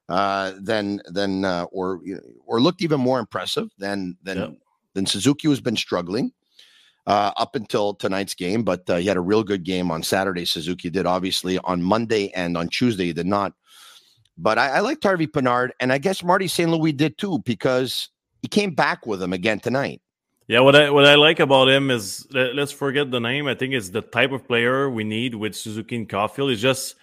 uh, 0.08 0.52
than 0.60 1.02
than 1.06 1.46
uh, 1.46 1.64
or 1.72 2.02
or 2.46 2.62
looked 2.62 2.84
even 2.84 3.00
more 3.00 3.20
impressive 3.20 3.70
than 3.80 4.18
than 4.22 4.38
yeah. 4.38 4.50
than 4.94 5.08
Suzuki, 5.08 5.48
who's 5.48 5.62
been 5.62 5.78
struggling 5.78 6.32
uh, 7.08 7.32
up 7.38 7.56
until 7.56 7.94
tonight's 7.94 8.34
game. 8.34 8.64
But 8.64 8.90
uh, 8.90 8.98
he 8.98 9.08
had 9.08 9.18
a 9.18 9.22
real 9.22 9.44
good 9.44 9.64
game 9.64 9.92
on 9.92 10.04
Saturday. 10.04 10.46
Suzuki 10.46 10.90
did 10.90 11.06
obviously 11.06 11.58
on 11.60 11.82
Monday 11.82 12.30
and 12.32 12.58
on 12.58 12.68
Tuesday 12.70 13.06
he 13.06 13.14
did 13.14 13.28
not. 13.28 13.54
But 14.38 14.58
I, 14.58 14.70
I 14.70 14.80
liked 14.80 15.04
Harvey 15.04 15.28
Pinard, 15.28 15.70
and 15.80 15.92
I 15.92 15.98
guess 15.98 16.24
Marty 16.24 16.48
St. 16.48 16.70
Louis 16.70 16.94
did 16.94 17.18
too 17.18 17.40
because 17.46 18.10
he 18.42 18.48
came 18.48 18.74
back 18.74 19.06
with 19.06 19.22
him 19.22 19.34
again 19.34 19.60
tonight. 19.60 20.02
Yeah, 20.48 20.62
what 20.62 20.76
I 20.76 20.90
what 20.90 21.06
I 21.06 21.16
like 21.16 21.40
about 21.40 21.70
him 21.70 21.92
is 21.92 22.28
let's 22.32 22.72
forget 22.72 23.12
the 23.12 23.20
name. 23.20 23.48
I 23.48 23.56
think 23.56 23.74
it's 23.74 23.90
the 23.90 24.02
type 24.02 24.32
of 24.32 24.48
player 24.48 24.90
we 24.90 25.04
need 25.04 25.36
with 25.36 25.56
Suzuki 25.56 25.96
and 25.96 26.10
Caufield. 26.10 26.52
It's 26.52 26.62
just 26.62 26.96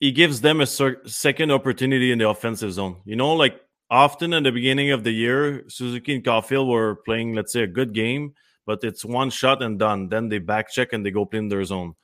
he 0.00 0.12
gives 0.12 0.40
them 0.40 0.60
a 0.60 0.66
second 0.66 1.52
opportunity 1.52 2.10
in 2.10 2.18
the 2.18 2.28
offensive 2.28 2.72
zone. 2.72 2.96
You 3.04 3.16
know, 3.16 3.34
like 3.34 3.60
often 3.90 4.32
in 4.32 4.42
the 4.42 4.52
beginning 4.52 4.90
of 4.90 5.04
the 5.04 5.12
year, 5.12 5.64
Suzuki 5.68 6.14
and 6.14 6.24
Caufield 6.24 6.68
were 6.68 6.96
playing, 7.04 7.34
let's 7.34 7.52
say, 7.52 7.62
a 7.62 7.66
good 7.66 7.92
game, 7.92 8.34
but 8.66 8.82
it's 8.82 9.04
one 9.04 9.30
shot 9.30 9.62
and 9.62 9.78
done. 9.78 10.08
Then 10.08 10.28
they 10.28 10.38
back 10.38 10.70
check 10.70 10.92
and 10.92 11.06
they 11.06 11.10
go 11.10 11.24
play 11.24 11.38
in 11.38 11.48
their 11.48 11.64
zone. 11.64 11.94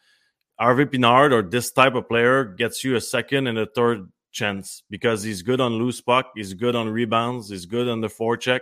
Harvey 0.59 0.87
Pinard 0.87 1.33
or 1.33 1.43
this 1.43 1.73
type 1.73 1.95
of 1.95 2.09
player 2.09 2.45
gets 2.45 2.85
you 2.85 2.95
a 2.95 3.01
second 3.01 3.49
and 3.49 3.59
a 3.59 3.67
third 3.67 4.11
chance 4.31 4.83
because 4.89 5.23
he's 5.23 5.43
good 5.43 5.61
on 5.61 5.73
loose 5.73 6.01
puck, 6.01 6.31
he's 6.37 6.55
good 6.55 6.77
on 6.77 6.89
rebounds, 6.89 7.51
he's 7.51 7.67
good 7.67 7.89
on 7.89 8.01
the 8.01 8.09
forecheck, 8.09 8.61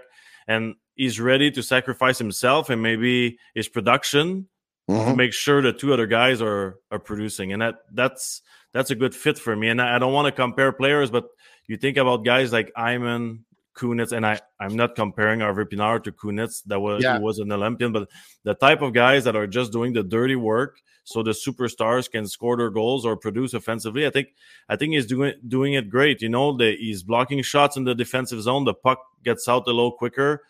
and 0.49 0.75
he's 0.95 1.21
ready 1.21 1.50
to 1.50 1.62
sacrifice 1.62 2.19
himself 2.19 2.71
and 2.71 2.83
maybe 2.83 3.38
his 3.54 3.69
production 3.69 4.49
mm-hmm. 4.88 5.11
to 5.11 5.16
make 5.16 5.33
sure 5.33 5.62
the 5.62 5.73
two 5.73 5.92
other 5.92 6.07
guys 6.07 6.40
are 6.40 6.78
are 6.90 6.99
producing. 6.99 7.52
And 7.52 7.62
that 7.62 7.76
that's 7.92 8.42
that's 8.73 8.90
a 8.90 8.95
good 8.95 9.14
fit 9.14 9.38
for 9.38 9.54
me. 9.54 9.69
And 9.69 9.80
I, 9.80 9.97
I 9.97 9.99
don't 9.99 10.12
want 10.12 10.26
to 10.26 10.33
compare 10.33 10.73
players, 10.73 11.11
but 11.11 11.26
you 11.66 11.76
think 11.76 11.97
about 11.97 12.25
guys 12.25 12.52
like 12.52 12.73
Hyman, 12.76 13.45
Kunitz, 13.80 14.12
and 14.12 14.26
I, 14.26 14.38
I'm 14.58 14.76
not 14.76 14.94
comparing 14.94 15.40
Harvey 15.40 15.64
Pinard 15.64 16.04
to 16.04 16.12
Kunitz, 16.12 16.62
that 16.66 16.80
was 16.80 17.02
yeah. 17.02 17.18
was 17.18 17.38
an 17.38 17.50
Olympian, 17.50 17.92
but 17.92 18.08
the 18.44 18.54
type 18.54 18.82
of 18.82 18.92
guys 18.92 19.25
that 19.25 19.37
are 19.37 19.46
just 19.46 19.72
doing 19.72 19.92
the 19.92 20.02
dirty 20.02 20.37
work 20.37 20.80
so 21.04 21.22
the 21.22 21.30
superstars 21.30 22.10
can 22.10 22.26
score 22.26 22.56
their 22.56 22.70
goals 22.70 23.04
or 23.04 23.16
produce 23.16 23.54
offensively. 23.54 24.06
I 24.06 24.10
think 24.10 24.28
I 24.68 24.76
think 24.76 24.94
he's 24.94 25.06
doing 25.06 25.34
doing 25.46 25.75
it 25.75 25.88
great. 25.88 26.22
You 26.22 26.28
know, 26.28 26.56
the, 26.56 26.76
he's 26.76 27.02
blocking 27.02 27.42
shots 27.42 27.76
in 27.76 27.84
the 27.84 27.94
defensive 27.94 28.42
zone. 28.42 28.64
The 28.64 28.75
puck 28.75 29.00
gets 29.25 29.49
out 29.49 29.66
a 29.66 29.72
little 29.72 29.92
quicker. 29.92 30.44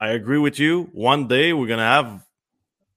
I 0.00 0.10
agree 0.10 0.38
with 0.38 0.58
you. 0.58 0.90
One 0.92 1.28
day 1.28 1.52
we're 1.52 1.66
gonna 1.66 1.82
have 1.82 2.24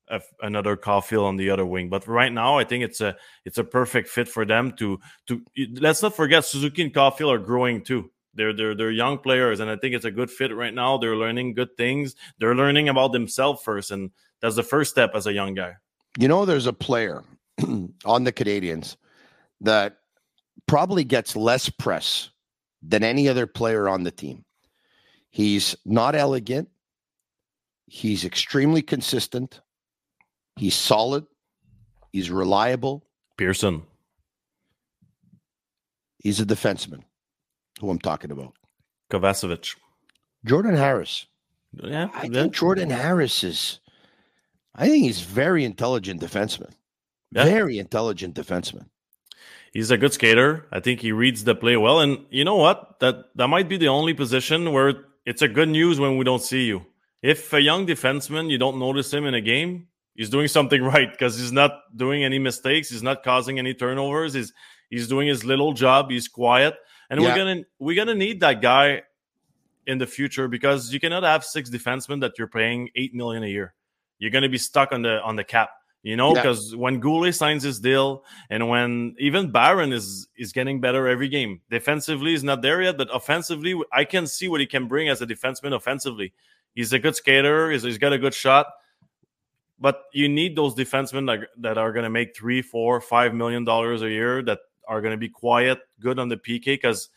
a, 0.07 0.21
another 0.41 0.77
Caufield 0.77 1.23
on 1.23 1.37
the 1.37 1.49
other 1.49 1.65
wing, 1.65 1.89
but 1.89 2.07
right 2.07 2.31
now 2.31 2.57
I 2.59 2.63
think 2.63 2.83
it's 2.83 3.01
a 3.01 3.15
it's 3.45 3.57
a 3.57 3.63
perfect 3.63 4.09
fit 4.09 4.27
for 4.27 4.45
them 4.45 4.73
to 4.73 4.99
to. 5.27 5.41
Let's 5.79 6.01
not 6.01 6.15
forget 6.15 6.45
Suzuki 6.45 6.83
and 6.83 6.93
Caufield 6.93 7.33
are 7.33 7.39
growing 7.39 7.83
too. 7.83 8.11
They're 8.35 8.53
they're 8.53 8.75
they're 8.75 8.91
young 8.91 9.19
players, 9.19 9.59
and 9.59 9.69
I 9.69 9.75
think 9.75 9.93
it's 9.95 10.05
a 10.05 10.11
good 10.11 10.31
fit 10.31 10.55
right 10.55 10.73
now. 10.73 10.97
They're 10.97 11.15
learning 11.15 11.53
good 11.53 11.77
things. 11.77 12.15
They're 12.39 12.55
learning 12.55 12.89
about 12.89 13.11
themselves 13.11 13.61
first, 13.61 13.91
and 13.91 14.11
that's 14.41 14.55
the 14.55 14.63
first 14.63 14.91
step 14.91 15.11
as 15.13 15.27
a 15.27 15.33
young 15.33 15.53
guy. 15.53 15.75
You 16.17 16.27
know, 16.27 16.45
there's 16.45 16.67
a 16.67 16.73
player 16.73 17.23
on 18.05 18.23
the 18.23 18.31
Canadiens 18.31 18.95
that 19.61 19.97
probably 20.67 21.03
gets 21.03 21.35
less 21.35 21.69
press 21.69 22.29
than 22.81 23.03
any 23.03 23.29
other 23.29 23.45
player 23.47 23.87
on 23.87 24.03
the 24.03 24.11
team. 24.11 24.43
He's 25.29 25.75
not 25.85 26.15
elegant. 26.15 26.69
He's 27.85 28.25
extremely 28.25 28.81
consistent. 28.81 29.61
He's 30.55 30.75
solid. 30.75 31.25
He's 32.11 32.29
reliable. 32.29 33.05
Pearson. 33.37 33.83
He's 36.19 36.39
a 36.39 36.45
defenseman 36.45 37.03
who 37.79 37.89
I'm 37.89 37.99
talking 37.99 38.31
about. 38.31 38.53
Kovacevic. 39.09 39.75
Jordan 40.45 40.75
Harris. 40.75 41.27
Yeah. 41.73 42.09
I 42.13 42.25
yeah. 42.25 42.43
think 42.43 42.53
Jordan 42.53 42.89
Harris 42.89 43.43
is 43.43 43.79
I 44.75 44.87
think 44.87 45.03
he's 45.03 45.21
very 45.21 45.63
intelligent 45.65 46.21
defenseman. 46.21 46.71
Yeah. 47.31 47.45
Very 47.45 47.77
intelligent 47.77 48.35
defenseman. 48.35 48.87
He's 49.71 49.91
a 49.91 49.97
good 49.97 50.13
skater. 50.13 50.67
I 50.71 50.79
think 50.79 50.99
he 50.99 51.11
reads 51.11 51.43
the 51.43 51.55
play 51.55 51.77
well. 51.77 51.99
And 51.99 52.25
you 52.29 52.43
know 52.43 52.55
what? 52.55 52.99
That 52.99 53.35
that 53.35 53.47
might 53.47 53.69
be 53.69 53.77
the 53.77 53.87
only 53.87 54.13
position 54.13 54.71
where 54.71 55.05
it's 55.25 55.41
a 55.41 55.47
good 55.47 55.69
news 55.69 55.99
when 55.99 56.17
we 56.17 56.23
don't 56.23 56.41
see 56.41 56.65
you. 56.65 56.85
If 57.21 57.53
a 57.53 57.61
young 57.61 57.87
defenseman, 57.87 58.49
you 58.49 58.57
don't 58.57 58.79
notice 58.79 59.11
him 59.11 59.25
in 59.25 59.33
a 59.33 59.41
game, 59.41 59.87
he's 60.15 60.29
doing 60.29 60.47
something 60.47 60.83
right 60.93 61.09
because 61.09 61.39
he's 61.39 61.51
not 61.51 61.71
doing 61.95 62.23
any 62.23 62.37
mistakes. 62.37 62.89
He's 62.89 63.03
not 63.03 63.23
causing 63.23 63.57
any 63.57 63.73
turnovers. 63.73 64.33
He's 64.33 64.53
he's 64.89 65.07
doing 65.07 65.27
his 65.27 65.43
little 65.43 65.73
job. 65.73 66.11
He's 66.11 66.27
quiet, 66.27 66.75
and 67.09 67.21
yeah. 67.21 67.27
we're 67.27 67.37
gonna 67.37 67.63
we're 67.79 67.95
gonna 67.95 68.15
need 68.15 68.39
that 68.41 68.61
guy 68.61 69.03
in 69.85 69.97
the 69.97 70.07
future 70.07 70.47
because 70.47 70.93
you 70.93 70.99
cannot 70.99 71.23
have 71.23 71.43
six 71.43 71.69
defensemen 71.69 72.21
that 72.21 72.33
you're 72.37 72.47
paying 72.47 72.89
eight 72.95 73.13
million 73.13 73.43
a 73.43 73.47
year. 73.47 73.73
You're 74.19 74.31
gonna 74.31 74.49
be 74.49 74.57
stuck 74.57 74.91
on 74.91 75.01
the 75.01 75.21
on 75.21 75.35
the 75.35 75.43
cap. 75.43 75.69
You 76.01 76.17
know, 76.17 76.33
because 76.33 76.73
yeah. 76.73 76.79
when 76.79 77.01
Guhle 77.01 77.33
signs 77.33 77.63
his 77.63 77.79
deal, 77.79 78.25
and 78.49 78.67
when 78.67 79.15
even 79.19 79.51
Barron 79.51 79.93
is 79.93 80.27
is 80.35 80.51
getting 80.51 80.81
better 80.81 81.07
every 81.07 81.29
game, 81.29 81.61
defensively 81.69 82.31
he's 82.31 82.43
not 82.43 82.61
there 82.61 82.81
yet, 82.81 82.97
but 82.97 83.07
offensively, 83.13 83.81
I 83.91 84.03
can 84.03 84.27
see 84.27 84.49
what 84.49 84.59
he 84.59 84.65
can 84.65 84.89
bring 84.89 85.07
as 85.07 85.21
a 85.21 85.25
defenseman. 85.25 85.73
Offensively, 85.73 86.33
he's 86.75 86.91
a 86.91 86.99
good 86.99 87.15
skater. 87.15 87.71
he's, 87.71 87.83
he's 87.83 87.97
got 87.97 88.11
a 88.11 88.17
good 88.17 88.33
shot 88.33 88.67
but 89.83 90.05
you 90.13 90.29
need 90.29 90.55
those 90.55 90.75
defensemen 90.75 91.27
that, 91.27 91.49
that 91.57 91.77
are 91.77 91.91
going 91.91 92.03
to 92.03 92.09
make 92.09 92.33
three, 92.33 92.61
four, 92.61 93.01
five 93.01 93.33
million 93.33 93.65
dollars 93.65 94.01
a 94.01 94.09
year 94.09 94.41
that 94.41 94.59
are 94.87 95.01
going 95.01 95.11
to 95.11 95.17
be 95.17 95.29
quiet, 95.29 95.79
good 95.99 96.19
on 96.19 96.29
the 96.29 96.37
PK, 96.37 96.65
because 96.65 97.09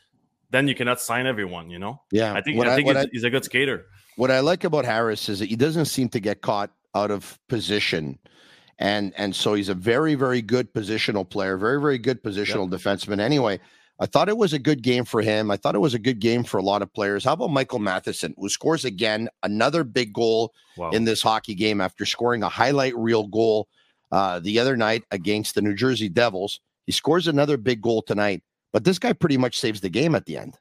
then 0.51 0.69
you 0.69 0.75
cannot 0.75 1.01
sign 1.01 1.27
everyone. 1.27 1.71
You 1.71 1.79
know. 1.79 2.03
Yeah, 2.11 2.35
I 2.35 2.41
think 2.41 2.65
I, 2.65 2.73
I 2.73 2.77
think 2.77 2.89
he's, 2.89 2.97
I, 2.97 3.07
he's, 3.13 3.25
a 3.25 3.31
good 3.31 3.45
skater. 3.45 3.87
What 4.17 4.31
I 4.31 4.41
like 4.41 4.65
about 4.65 4.85
Harris 4.85 5.29
is 5.29 5.41
that 5.41 5.49
he 5.49 5.57
doesn't 5.57 5.87
seem 5.87 6.09
to 6.11 6.21
get 6.21 6.41
caught 6.41 6.71
out 6.95 7.11
of 7.11 7.39
position. 7.49 8.19
And 8.79 9.15
and 9.17 9.35
so 9.35 9.55
he's 9.55 9.69
a 9.69 9.75
very 9.75 10.15
very 10.15 10.43
good 10.43 10.73
positional 10.73 11.29
player, 11.29 11.57
very 11.57 11.81
very 11.81 11.99
good 11.99 12.23
positional 12.23 12.71
yep. 12.71 12.81
defenseman. 12.81 13.21
Anyway, 13.21 13.59
I 13.99 14.07
thought 14.07 14.29
it 14.29 14.37
was 14.37 14.53
a 14.53 14.59
good 14.59 14.83
game 14.83 15.05
for 15.05 15.23
him. 15.23 15.51
I 15.51 15.57
thought 15.57 15.75
it 15.75 15.81
was 15.81 15.95
a 15.95 15.99
good 15.99 16.19
game 16.19 16.45
for 16.45 16.59
a 16.59 16.63
lot 16.63 16.83
of 16.83 16.93
players. 16.93 17.25
How 17.25 17.33
about 17.33 17.51
Michael 17.51 17.79
Matheson, 17.79 18.35
who 18.37 18.49
scores 18.49 18.85
again 18.85 19.29
another 19.43 19.85
big 19.85 20.13
goal 20.13 20.53
wow. 20.77 20.91
in 20.91 21.05
this 21.05 21.23
hockey 21.23 21.55
game 21.55 21.81
after 21.81 22.05
scoring 22.05 22.43
a 22.43 22.49
highlight 22.49 22.95
reel 22.97 23.27
goal 23.27 23.69
uh, 24.13 24.41
the 24.41 24.59
other 24.59 24.77
night 24.77 25.05
against 25.11 25.55
the 25.55 25.63
New 25.63 25.75
Jersey 25.75 26.11
Devils? 26.11 26.61
He 26.87 26.93
scores 26.93 27.27
another 27.29 27.57
big 27.57 27.83
goal 27.83 28.03
tonight, 28.03 28.43
but 28.73 28.85
this 28.85 28.99
guy 28.99 29.13
pretty 29.13 29.37
much 29.37 29.59
saves 29.59 29.81
the 29.81 29.91
game 29.91 30.15
at 30.15 30.25
the 30.25 30.39
end. 30.39 30.57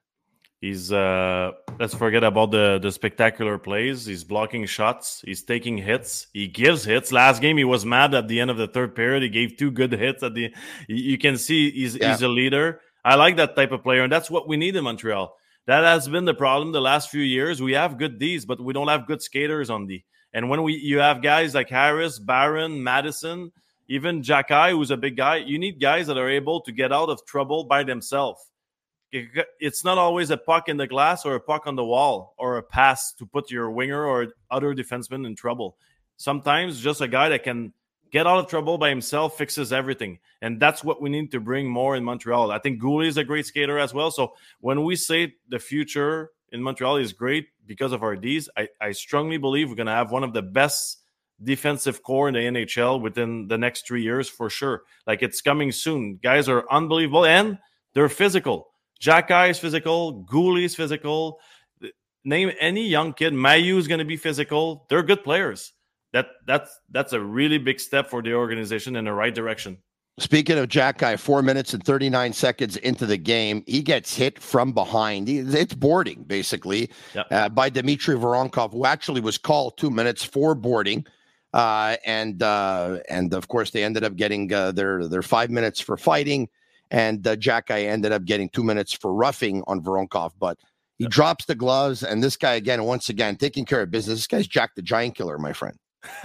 He's 0.61 0.91
uh 0.91 1.51
let's 1.79 1.93
forget 1.93 2.23
about 2.23 2.49
the 2.49 2.79
the 2.81 2.91
spectacular 2.91 3.59
plays. 3.59 4.05
He's 4.05 4.23
blocking 4.23 4.65
shots, 4.65 5.21
he's 5.23 5.43
taking 5.43 5.77
hits, 5.77 6.27
he 6.33 6.47
gives 6.47 6.83
hits. 6.83 7.11
Last 7.11 7.41
game 7.41 7.57
he 7.57 7.63
was 7.63 7.85
mad 7.85 8.15
at 8.15 8.27
the 8.27 8.39
end 8.39 8.49
of 8.49 8.57
the 8.57 8.67
third 8.67 8.95
period. 8.95 9.21
He 9.21 9.29
gave 9.29 9.57
two 9.57 9.69
good 9.69 9.91
hits 9.91 10.23
at 10.23 10.33
the 10.33 10.53
you 10.87 11.17
can 11.19 11.37
see 11.37 11.69
he's 11.71 11.95
yeah. 11.95 12.11
he's 12.11 12.23
a 12.23 12.27
leader. 12.27 12.81
I 13.03 13.13
like 13.13 13.35
that 13.35 13.55
type 13.55 13.71
of 13.71 13.83
player, 13.83 14.01
and 14.01 14.11
that's 14.11 14.31
what 14.31 14.47
we 14.47 14.57
need 14.57 14.75
in 14.75 14.83
Montreal. 14.83 15.35
That 15.67 15.83
has 15.83 16.07
been 16.07 16.25
the 16.25 16.33
problem 16.33 16.71
the 16.71 16.81
last 16.81 17.11
few 17.11 17.21
years. 17.21 17.61
We 17.61 17.73
have 17.73 17.99
good 17.99 18.17
D's, 18.17 18.45
but 18.45 18.59
we 18.59 18.73
don't 18.73 18.87
have 18.87 19.05
good 19.05 19.21
skaters 19.21 19.69
on 19.69 19.85
D. 19.85 20.05
And 20.33 20.49
when 20.49 20.63
we 20.63 20.73
you 20.73 20.97
have 20.99 21.21
guys 21.21 21.53
like 21.53 21.69
Harris, 21.69 22.17
Barron, 22.17 22.83
Matheson, 22.83 23.51
even 23.87 24.21
Xhekaj, 24.21 24.71
who's 24.71 24.91
a 24.91 24.97
big 24.97 25.17
guy, 25.17 25.37
you 25.37 25.59
need 25.59 25.79
guys 25.79 26.07
that 26.07 26.17
are 26.17 26.29
able 26.29 26.61
to 26.61 26.71
get 26.71 26.91
out 26.91 27.09
of 27.09 27.25
trouble 27.25 27.65
by 27.65 27.83
themselves. 27.83 28.51
it's 29.11 29.85
not 29.85 29.97
always 29.97 30.29
a 30.29 30.37
puck 30.37 30.67
in 30.67 30.77
the 30.77 30.87
glass 30.87 31.25
or 31.25 31.35
a 31.35 31.39
puck 31.39 31.67
on 31.67 31.75
the 31.75 31.85
wall 31.85 32.33
or 32.37 32.57
a 32.57 32.63
pass 32.63 33.13
to 33.13 33.25
put 33.25 33.49
your 33.49 33.69
winger 33.71 34.05
or 34.05 34.27
other 34.51 34.73
defenseman 34.73 35.25
in 35.25 35.35
trouble. 35.35 35.77
Sometimes 36.17 36.81
just 36.81 37.01
a 37.01 37.07
guy 37.07 37.29
that 37.29 37.43
can 37.43 37.73
get 38.11 38.27
out 38.27 38.39
of 38.39 38.47
trouble 38.47 38.77
by 38.77 38.89
himself 38.89 39.37
fixes 39.37 39.71
everything. 39.71 40.19
And 40.41 40.59
that's 40.59 40.83
what 40.83 41.01
we 41.01 41.09
need 41.09 41.31
to 41.31 41.39
bring 41.39 41.69
more 41.69 41.95
in 41.95 42.03
Montreal. 42.03 42.51
I 42.51 42.59
think 42.59 42.81
Guhle 42.81 43.07
is 43.07 43.17
a 43.17 43.23
great 43.23 43.45
skater 43.45 43.77
as 43.77 43.93
well. 43.93 44.11
So 44.11 44.33
when 44.59 44.83
we 44.83 44.95
say 44.95 45.35
the 45.49 45.59
future 45.59 46.31
in 46.51 46.61
Montreal 46.61 46.97
is 46.97 47.13
great 47.13 47.47
because 47.65 47.91
of 47.91 48.03
our 48.03 48.15
D's, 48.15 48.49
I, 48.57 48.69
I 48.81 48.91
strongly 48.91 49.37
believe 49.37 49.69
we're 49.69 49.75
going 49.75 49.87
to 49.87 49.93
have 49.93 50.11
one 50.11 50.23
of 50.23 50.33
the 50.33 50.41
best 50.41 50.99
defensive 51.43 52.01
core 52.03 52.27
in 52.27 52.33
the 52.33 52.39
NHL 52.39 53.01
within 53.01 53.47
the 53.47 53.57
next 53.57 53.87
three 53.87 54.01
years 54.01 54.29
for 54.29 54.49
sure. 54.49 54.83
Like 55.05 55.21
it's 55.21 55.41
coming 55.41 55.71
soon. 55.71 56.19
Guys 56.21 56.47
are 56.47 56.65
unbelievable 56.71 57.25
and 57.25 57.57
they're 57.93 58.09
physical. 58.09 58.67
Xhekaj 59.01 59.51
is 59.51 59.59
physical. 59.59 60.25
Guhle 60.25 60.63
is 60.63 60.75
physical. 60.75 61.39
Name 62.23 62.51
any 62.59 62.87
young 62.87 63.13
kid. 63.13 63.33
Mailloux 63.33 63.77
is 63.77 63.87
going 63.87 63.99
to 63.99 64.05
be 64.05 64.17
physical. 64.17 64.85
They're 64.89 65.03
good 65.03 65.23
players. 65.23 65.73
That 66.13 66.27
that's 66.47 66.79
that's 66.91 67.13
a 67.13 67.19
really 67.19 67.57
big 67.57 67.79
step 67.79 68.09
for 68.09 68.21
the 68.21 68.33
organization 68.33 68.95
in 68.95 69.05
the 69.05 69.13
right 69.13 69.35
direction. 69.35 69.79
Speaking 70.17 70.57
of 70.57 70.69
Xhekaj, 70.69 71.19
four 71.19 71.41
minutes 71.41 71.73
and 71.73 71.83
39 71.83 72.31
seconds 72.31 72.77
into 72.77 73.05
the 73.05 73.17
game, 73.17 73.65
he 73.67 73.81
gets 73.81 74.15
hit 74.15 74.39
from 74.39 74.71
behind. 74.71 75.27
It's 75.27 75.73
boarding, 75.73 76.23
basically, 76.23 76.89
yep. 77.13 77.27
uh, 77.31 77.49
by 77.49 77.69
Dmitry 77.69 78.15
Voronkov, 78.15 78.71
who 78.71 78.85
actually 78.85 79.19
was 79.19 79.37
called 79.37 79.77
two 79.77 79.89
minutes 79.89 80.23
for 80.23 80.55
boarding. 80.55 81.05
Uh, 81.55 81.95
and 82.05 82.43
uh, 82.43 82.99
and 83.07 83.33
of 83.33 83.47
course, 83.47 83.71
they 83.71 83.81
ended 83.81 84.03
up 84.03 84.17
getting 84.17 84.53
uh, 84.53 84.73
their 84.73 85.07
their 85.07 85.21
five 85.21 85.49
minutes 85.49 85.79
for 85.79 85.95
fighting, 85.95 86.49
and 86.91 87.25
uh, 87.25 87.37
Xhekaj 87.37 87.85
ended 87.85 88.11
up 88.11 88.25
getting 88.25 88.49
two 88.49 88.63
minutes 88.63 88.91
for 88.91 89.13
roughing 89.13 89.63
on 89.65 89.81
Voronkov. 89.81 90.33
But 90.37 90.59
he 90.97 91.05
yep. 91.05 91.11
drops 91.11 91.45
the 91.45 91.55
gloves, 91.55 92.03
and 92.03 92.21
this 92.21 92.35
guy 92.35 92.55
again, 92.55 92.83
once 92.83 93.07
again, 93.07 93.37
taking 93.37 93.63
care 93.63 93.81
of 93.81 93.89
business. 93.89 94.19
This 94.19 94.27
guy's 94.27 94.47
Jack 94.47 94.75
the 94.75 94.81
Giant 94.81 95.15
Killer, 95.15 95.37
my 95.37 95.53
friend. 95.53 95.77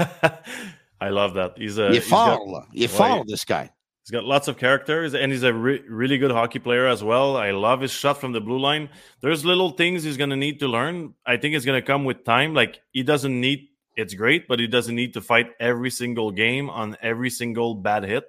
I 1.01 1.11
love 1.11 1.35
that. 1.35 1.53
He's 1.57 1.79
a 1.79 1.95
you 1.95 2.01
follow, 2.01 2.67
you 2.73 2.89
follow 2.89 3.23
this 3.25 3.45
guy. 3.45 3.71
He's 4.03 4.11
got 4.11 4.25
lots 4.25 4.49
of 4.49 4.59
characters, 4.59 5.15
and 5.15 5.31
he's 5.31 5.45
a 5.45 5.55
re- 5.55 5.85
really 5.89 6.19
good 6.19 6.33
hockey 6.33 6.59
player 6.59 6.89
as 6.89 7.05
well. 7.05 7.37
I 7.37 7.53
love 7.53 7.83
his 7.83 7.93
shot 7.93 8.21
from 8.21 8.33
the 8.33 8.41
blue 8.41 8.59
line. 8.59 8.89
There's 9.21 9.45
little 9.45 9.71
things 9.71 10.03
he's 10.03 10.17
going 10.17 10.31
to 10.31 10.37
need 10.37 10.59
to 10.59 10.67
learn. 10.67 11.15
I 11.25 11.37
think 11.37 11.55
it's 11.55 11.65
going 11.65 11.81
to 11.81 11.87
come 11.87 12.05
with 12.05 12.25
time. 12.25 12.53
Like 12.53 12.81
he 12.91 13.05
doesn't 13.05 13.41
need. 13.41 13.69
It's 14.00 14.14
great, 14.14 14.49
but 14.49 14.59
he 14.59 14.66
doesn't 14.66 14.95
need 14.95 15.12
to 15.14 15.21
fight 15.21 15.52
every 15.61 15.90
single 15.90 16.30
game 16.30 16.71
on 16.71 16.97
every 17.02 17.30
single 17.30 17.75
bad 17.75 18.04
hit. 18.04 18.25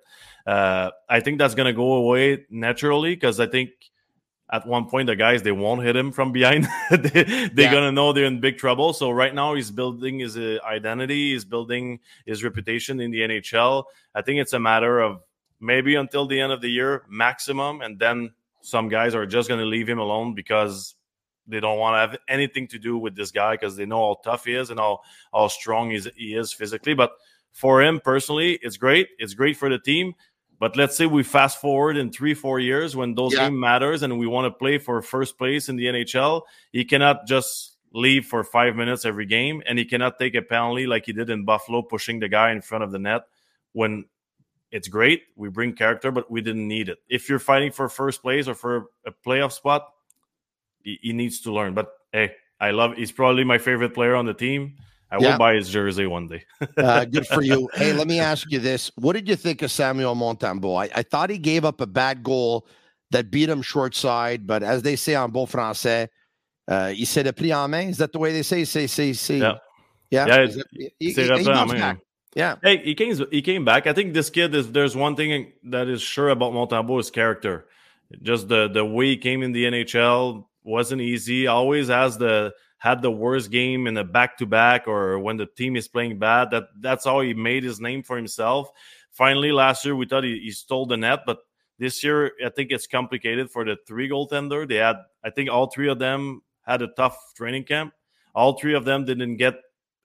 Uh, 0.45 0.91
I 1.09 1.21
think 1.21 1.37
that's 1.37 1.55
going 1.55 1.67
to 1.67 1.73
go 1.73 1.93
away 1.93 2.45
naturally 2.49 3.15
because 3.15 3.39
I 3.39 3.47
think 3.47 3.71
at 4.51 4.67
one 4.67 4.85
point 4.85 5.07
the 5.07 5.15
guys 5.15 5.41
they 5.43 5.51
won't 5.51 5.81
hit 5.81 5.95
him 5.95 6.11
from 6.11 6.31
behind 6.31 6.67
they, 6.91 7.21
are 7.21 7.49
yeah. 7.55 7.71
gonna 7.71 7.91
know 7.91 8.11
they're 8.11 8.25
in 8.25 8.41
big 8.41 8.57
trouble 8.57 8.91
so 8.91 9.09
right 9.09 9.33
now 9.33 9.53
he's 9.53 9.71
building 9.71 10.19
his 10.19 10.37
uh, 10.37 10.57
identity 10.65 11.31
he's 11.31 11.45
building 11.45 11.99
his 12.25 12.43
reputation 12.43 12.99
in 12.99 13.11
the 13.11 13.21
nhl 13.21 13.85
i 14.13 14.21
think 14.21 14.41
it's 14.41 14.51
a 14.51 14.59
matter 14.59 14.99
of 14.99 15.23
maybe 15.61 15.95
until 15.95 16.27
the 16.27 16.39
end 16.39 16.51
of 16.51 16.59
the 16.59 16.69
year 16.69 17.03
maximum 17.07 17.79
and 17.79 17.97
then 17.97 18.29
some 18.61 18.89
guys 18.89 19.15
are 19.15 19.25
just 19.25 19.47
gonna 19.47 19.63
leave 19.63 19.87
him 19.87 19.99
alone 19.99 20.33
because 20.33 20.95
they 21.47 21.59
don't 21.59 21.79
want 21.79 21.95
to 21.95 21.99
have 21.99 22.17
anything 22.27 22.67
to 22.67 22.79
do 22.79 22.97
with 22.97 23.15
this 23.15 23.31
guy 23.31 23.53
because 23.53 23.75
they 23.75 23.85
know 23.85 23.99
how 23.99 24.17
tough 24.23 24.45
he 24.45 24.53
is 24.53 24.69
and 24.69 24.79
how, 24.79 24.99
how 25.33 25.47
strong 25.47 25.91
he 25.91 26.35
is 26.35 26.53
physically 26.53 26.93
but 26.93 27.11
for 27.51 27.81
him 27.81 27.99
personally 27.99 28.57
it's 28.61 28.77
great 28.77 29.09
it's 29.19 29.33
great 29.33 29.57
for 29.57 29.69
the 29.69 29.79
team 29.79 30.13
but 30.61 30.77
let's 30.77 30.95
say 30.95 31.07
we 31.07 31.23
fast 31.23 31.59
forward 31.59 31.97
in 31.97 32.11
three, 32.11 32.35
four 32.35 32.59
years 32.59 32.95
when 32.95 33.15
those 33.15 33.33
yeah. 33.33 33.45
game 33.49 33.59
matters 33.59 34.03
and 34.03 34.19
we 34.19 34.27
want 34.27 34.45
to 34.45 34.51
play 34.51 34.77
for 34.77 35.01
first 35.01 35.39
place 35.39 35.69
in 35.69 35.75
the 35.75 35.85
NHL, 35.85 36.43
he 36.71 36.85
cannot 36.85 37.25
just 37.25 37.77
leave 37.95 38.27
for 38.27 38.43
five 38.43 38.75
minutes 38.75 39.03
every 39.03 39.25
game, 39.25 39.63
and 39.65 39.79
he 39.79 39.85
cannot 39.85 40.19
take 40.19 40.35
a 40.35 40.41
penalty 40.43 40.85
like 40.85 41.07
he 41.07 41.13
did 41.13 41.31
in 41.31 41.45
Buffalo, 41.45 41.81
pushing 41.81 42.19
the 42.19 42.29
guy 42.29 42.51
in 42.51 42.61
front 42.61 42.83
of 42.83 42.91
the 42.91 42.99
net 42.99 43.23
when 43.73 44.05
it's 44.71 44.87
great. 44.87 45.23
We 45.35 45.49
bring 45.49 45.73
character, 45.73 46.11
but 46.11 46.29
we 46.29 46.41
didn't 46.41 46.67
need 46.67 46.89
it. 46.89 46.99
If 47.09 47.27
you're 47.27 47.39
fighting 47.39 47.71
for 47.71 47.89
first 47.89 48.21
place 48.21 48.47
or 48.47 48.53
for 48.53 48.85
a 49.03 49.11
playoff 49.25 49.53
spot, 49.53 49.87
he, 50.83 50.99
he 51.01 51.13
needs 51.13 51.41
to 51.41 51.51
learn. 51.51 51.73
But 51.73 51.91
hey, 52.11 52.33
I 52.59 52.71
love. 52.71 52.95
He's 52.95 53.11
probably 53.11 53.43
my 53.43 53.57
favorite 53.57 53.93
player 53.93 54.15
on 54.15 54.25
the 54.25 54.33
team. 54.33 54.77
I 55.11 55.17
yeah. 55.19 55.31
will 55.31 55.37
buy 55.37 55.55
his 55.55 55.69
jersey 55.69 56.07
one 56.07 56.27
day. 56.27 56.45
uh, 56.77 57.05
good 57.11 57.27
for 57.27 57.41
you. 57.41 57.69
Hey, 57.73 57.91
let 57.91 58.07
me 58.07 58.19
ask 58.19 58.49
you 58.49 58.59
this: 58.59 58.91
What 58.95 59.13
did 59.13 59.27
you 59.27 59.35
think 59.35 59.61
of 59.61 59.71
Samuel 59.71 60.15
Montembeault? 60.15 60.83
I, 60.83 60.99
I, 60.99 61.03
thought 61.03 61.29
he 61.29 61.37
gave 61.37 61.65
up 61.65 61.81
a 61.81 61.87
bad 61.87 62.23
goal 62.23 62.65
that 63.11 63.29
beat 63.29 63.49
him 63.49 63.61
short 63.61 63.93
side, 63.93 64.47
but 64.47 64.63
as 64.63 64.83
they 64.83 64.95
say 64.95 65.15
on 65.15 65.31
Beau 65.31 65.45
français, 65.45 66.07
uh, 66.69 66.93
il 66.95 67.05
s'est 67.05 67.29
pris 67.35 67.51
en 67.51 67.69
main. 67.69 67.89
Is 67.89 67.97
that 67.97 68.13
the 68.13 68.19
way 68.19 68.31
they 68.31 68.43
say? 68.43 68.63
Say, 68.63 68.87
say, 68.87 69.11
say. 69.11 69.37
Yeah, 69.37 69.57
yeah. 70.09 70.27
yeah 70.27 70.45
that, 70.45 70.65
he, 70.71 70.91
he, 70.99 71.11
he 71.11 71.43
back. 71.43 71.97
Yeah. 72.33 72.55
Hey, 72.63 72.77
he 72.77 72.95
came. 72.95 73.13
He 73.31 73.41
came 73.41 73.65
back. 73.65 73.87
I 73.87 73.93
think 73.93 74.13
this 74.13 74.29
kid 74.29 74.55
is. 74.55 74.71
There's 74.71 74.95
one 74.95 75.17
thing 75.17 75.51
that 75.63 75.89
is 75.89 76.01
sure 76.01 76.29
about 76.29 76.53
Montembeault: 76.53 76.97
his 76.97 77.11
character. 77.11 77.65
Just 78.21 78.47
the 78.47 78.69
the 78.69 78.85
way 78.85 79.07
he 79.07 79.17
came 79.17 79.43
in 79.43 79.51
the 79.51 79.65
NHL 79.65 80.45
wasn't 80.63 81.01
easy. 81.01 81.47
Always 81.47 81.87
has 81.87 82.17
the 82.17 82.53
had 82.77 83.01
the 83.01 83.11
worst 83.11 83.51
game 83.51 83.85
in 83.85 83.95
a 83.97 84.03
back 84.03 84.37
to 84.39 84.45
back 84.45 84.87
or 84.87 85.19
when 85.19 85.37
the 85.37 85.45
team 85.45 85.75
is 85.75 85.87
playing 85.87 86.17
bad. 86.17 86.51
That 86.51 86.63
that's 86.79 87.05
how 87.05 87.21
he 87.21 87.33
made 87.33 87.63
his 87.63 87.79
name 87.79 88.03
for 88.03 88.17
himself. 88.17 88.71
Finally, 89.11 89.51
last 89.51 89.85
year 89.85 89.95
we 89.95 90.05
thought 90.05 90.23
he, 90.23 90.39
he 90.39 90.51
stole 90.51 90.85
the 90.85 90.97
net, 90.97 91.19
but 91.25 91.39
this 91.77 92.03
year 92.03 92.31
I 92.43 92.49
think 92.49 92.71
it's 92.71 92.87
complicated 92.87 93.51
for 93.51 93.65
the 93.65 93.77
three 93.87 94.09
goaltender. 94.09 94.67
They 94.67 94.75
had 94.75 94.97
I 95.23 95.29
think 95.29 95.49
all 95.49 95.69
three 95.69 95.89
of 95.89 95.99
them 95.99 96.41
had 96.63 96.81
a 96.81 96.87
tough 96.87 97.17
training 97.35 97.65
camp. 97.65 97.93
All 98.33 98.53
three 98.53 98.75
of 98.75 98.85
them 98.85 99.05
didn't 99.05 99.37
get 99.37 99.55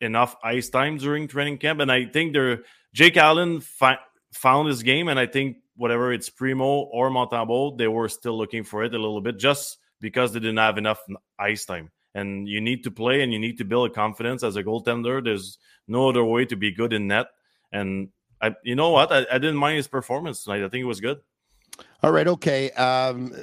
enough 0.01 0.37
ice 0.43 0.69
time 0.69 0.99
during 0.99 1.29
training 1.29 1.59
camp, 1.59 1.81
and 1.81 1.91
I 1.91 2.07
think 2.07 2.33
they're 2.33 2.65
Jake 2.93 3.17
Allen 3.17 3.61
fi- 3.61 3.99
found 4.33 4.69
his 4.69 4.83
game, 4.83 5.09
and 5.09 5.19
I 5.19 5.27
think 5.27 5.59
whatever 5.77 6.13
it's 6.13 6.29
Primeau 6.29 6.89
or 6.93 7.11
Montembeault, 7.11 7.79
they 7.79 7.89
were 7.89 8.09
still 8.09 8.37
looking 8.37 8.65
for 8.65 8.85
it 8.85 8.95
a 8.95 8.99
little 8.99 9.21
bit 9.21 9.39
just 9.39 9.79
because 10.01 10.33
they 10.33 10.41
didn't 10.41 10.59
have 10.59 10.79
enough 10.79 11.01
ice 11.39 11.65
time 11.65 11.91
and 12.17 12.49
you 12.49 12.63
need 12.63 12.83
to 12.83 12.91
play 12.91 13.23
and 13.23 13.33
you 13.33 13.39
need 13.39 13.59
to 13.59 13.65
build 13.65 13.91
a 13.91 13.93
confidence 13.93 14.43
as 14.43 14.57
a 14.57 14.65
goaltender. 14.65 15.23
There's 15.23 15.59
no 15.87 16.09
other 16.09 16.25
way 16.25 16.47
to 16.47 16.57
be 16.57 16.73
good 16.73 16.95
in 16.95 17.09
net. 17.09 17.27
And 17.73 18.09
I, 18.41 18.55
you 18.65 18.75
know 18.75 18.91
what? 18.91 19.13
I, 19.13 19.27
I 19.31 19.39
didn't 19.39 19.57
mind 19.57 19.77
his 19.77 19.87
performance 19.87 20.43
tonight. 20.43 20.65
I 20.65 20.69
think 20.71 20.81
it 20.81 20.87
was 20.87 21.01
good. 21.01 21.21
All 22.03 22.13
right. 22.13 22.27
Okay. 22.27 22.71
Um, 22.73 23.35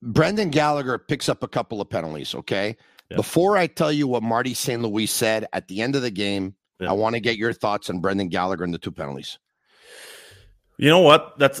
Brendan 0.00 0.50
Gallagher 0.50 0.96
picks 0.96 1.28
up 1.28 1.42
a 1.42 1.48
couple 1.48 1.80
of 1.80 1.90
penalties. 1.90 2.34
Okay. 2.36 2.76
Yeah. 3.10 3.16
Before 3.16 3.56
I 3.56 3.66
tell 3.66 3.90
you 3.90 4.06
what 4.06 4.22
Marty 4.22 4.54
St. 4.54 4.80
Louis 4.80 5.06
said 5.06 5.46
at 5.52 5.66
the 5.66 5.82
end 5.82 5.96
of 5.96 6.02
the 6.02 6.10
game, 6.12 6.54
yeah. 6.78 6.90
I 6.90 6.92
want 6.92 7.16
to 7.16 7.20
get 7.20 7.36
your 7.36 7.52
thoughts 7.52 7.90
on 7.90 8.00
Brendan 8.00 8.28
Gallagher 8.28 8.62
and 8.62 8.72
the 8.72 8.78
two 8.78 8.92
penalties. 8.92 9.40
You 10.78 10.88
know 10.88 11.00
what? 11.00 11.36
That's 11.36 11.60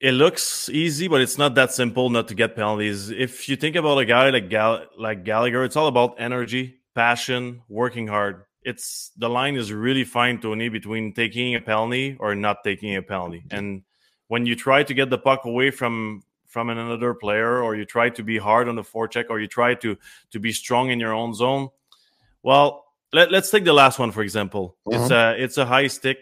it 0.00 0.12
looks 0.12 0.68
easy, 0.68 1.08
but 1.08 1.20
it's 1.20 1.38
not 1.38 1.54
that 1.56 1.72
simple 1.72 2.08
not 2.08 2.28
to 2.28 2.34
get 2.34 2.54
penalties. 2.54 3.10
If 3.10 3.48
you 3.48 3.56
think 3.56 3.74
about 3.74 3.98
a 3.98 4.04
guy 4.04 4.30
like 4.30 4.48
Gal- 4.48 4.86
like 4.96 5.24
Gallagher, 5.24 5.64
it's 5.64 5.76
all 5.76 5.88
about 5.88 6.16
energy, 6.18 6.80
passion, 6.94 7.62
working 7.68 8.06
hard. 8.06 8.44
It's 8.62 9.10
the 9.16 9.28
line 9.28 9.56
is 9.56 9.72
really 9.72 10.04
fine, 10.04 10.40
Tony, 10.40 10.68
between 10.68 11.14
taking 11.14 11.54
a 11.54 11.60
penalty 11.60 12.16
or 12.20 12.34
not 12.34 12.62
taking 12.62 12.94
a 12.94 13.02
penalty. 13.02 13.44
And 13.50 13.82
when 14.28 14.46
you 14.46 14.54
try 14.54 14.82
to 14.84 14.94
get 14.94 15.10
the 15.10 15.18
puck 15.18 15.44
away 15.44 15.70
from 15.70 16.22
from 16.46 16.70
another 16.70 17.12
player, 17.12 17.62
or 17.62 17.74
you 17.74 17.84
try 17.84 18.08
to 18.08 18.22
be 18.22 18.38
hard 18.38 18.68
on 18.68 18.76
the 18.76 18.82
forecheck, 18.82 19.26
or 19.30 19.40
you 19.40 19.48
try 19.48 19.74
to 19.74 19.96
to 20.30 20.38
be 20.38 20.52
strong 20.52 20.90
in 20.90 21.00
your 21.00 21.12
own 21.12 21.34
zone, 21.34 21.70
well, 22.42 22.84
let, 23.12 23.32
us 23.34 23.50
take 23.50 23.64
the 23.64 23.72
last 23.72 23.98
one 23.98 24.12
for 24.12 24.22
example. 24.22 24.76
Uh-huh. 24.86 25.02
It's 25.02 25.10
a 25.10 25.42
it's 25.42 25.58
a 25.58 25.66
high 25.66 25.88
stick. 25.88 26.18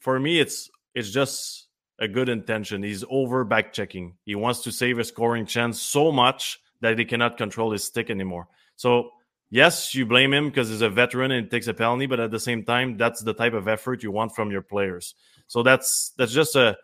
For 0.00 0.18
me, 0.18 0.40
it's 0.40 0.70
it's 0.94 1.10
just 1.10 1.65
a 1.98 2.08
good 2.08 2.28
intention. 2.28 2.82
He's 2.82 3.04
over 3.10 3.44
back 3.44 3.72
checking. 3.72 4.14
He 4.24 4.34
wants 4.34 4.62
to 4.62 4.72
save 4.72 4.98
a 4.98 5.04
scoring 5.04 5.46
chance 5.46 5.80
so 5.80 6.12
much 6.12 6.60
that 6.80 6.98
he 6.98 7.04
cannot 7.04 7.36
control 7.36 7.72
his 7.72 7.84
stick 7.84 8.10
anymore. 8.10 8.48
So, 8.76 9.10
yes, 9.50 9.94
you 9.94 10.04
blame 10.06 10.32
him 10.32 10.48
because 10.48 10.68
he's 10.68 10.82
a 10.82 10.90
veteran 10.90 11.30
and 11.30 11.46
it 11.46 11.50
takes 11.50 11.68
a 11.68 11.74
penalty, 11.74 12.06
but 12.06 12.20
at 12.20 12.30
the 12.30 12.40
same 12.40 12.64
time, 12.64 12.96
that's 12.96 13.22
the 13.22 13.32
type 13.32 13.54
of 13.54 13.68
effort 13.68 14.02
you 14.02 14.10
want 14.10 14.34
from 14.34 14.50
your 14.50 14.62
players. 14.62 15.14
So 15.46 15.62
that's 15.62 16.12
that's 16.18 16.32
just 16.32 16.56
a 16.56 16.76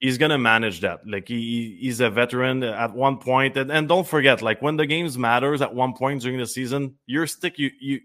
he's 0.00 0.18
gonna 0.18 0.38
manage 0.38 0.80
that. 0.80 1.06
Like 1.06 1.28
he 1.28 1.78
he's 1.80 2.00
a 2.00 2.10
veteran 2.10 2.62
at 2.62 2.94
one 2.94 3.18
point, 3.18 3.56
and, 3.56 3.70
and 3.70 3.88
don't 3.88 4.06
forget, 4.06 4.42
like 4.42 4.60
when 4.62 4.76
the 4.76 4.86
games 4.86 5.16
matters 5.16 5.62
at 5.62 5.74
one 5.74 5.94
point 5.94 6.22
during 6.22 6.38
the 6.38 6.46
season, 6.46 6.96
your 7.06 7.26
stick 7.26 7.58
you 7.58 7.70
you 7.80 8.00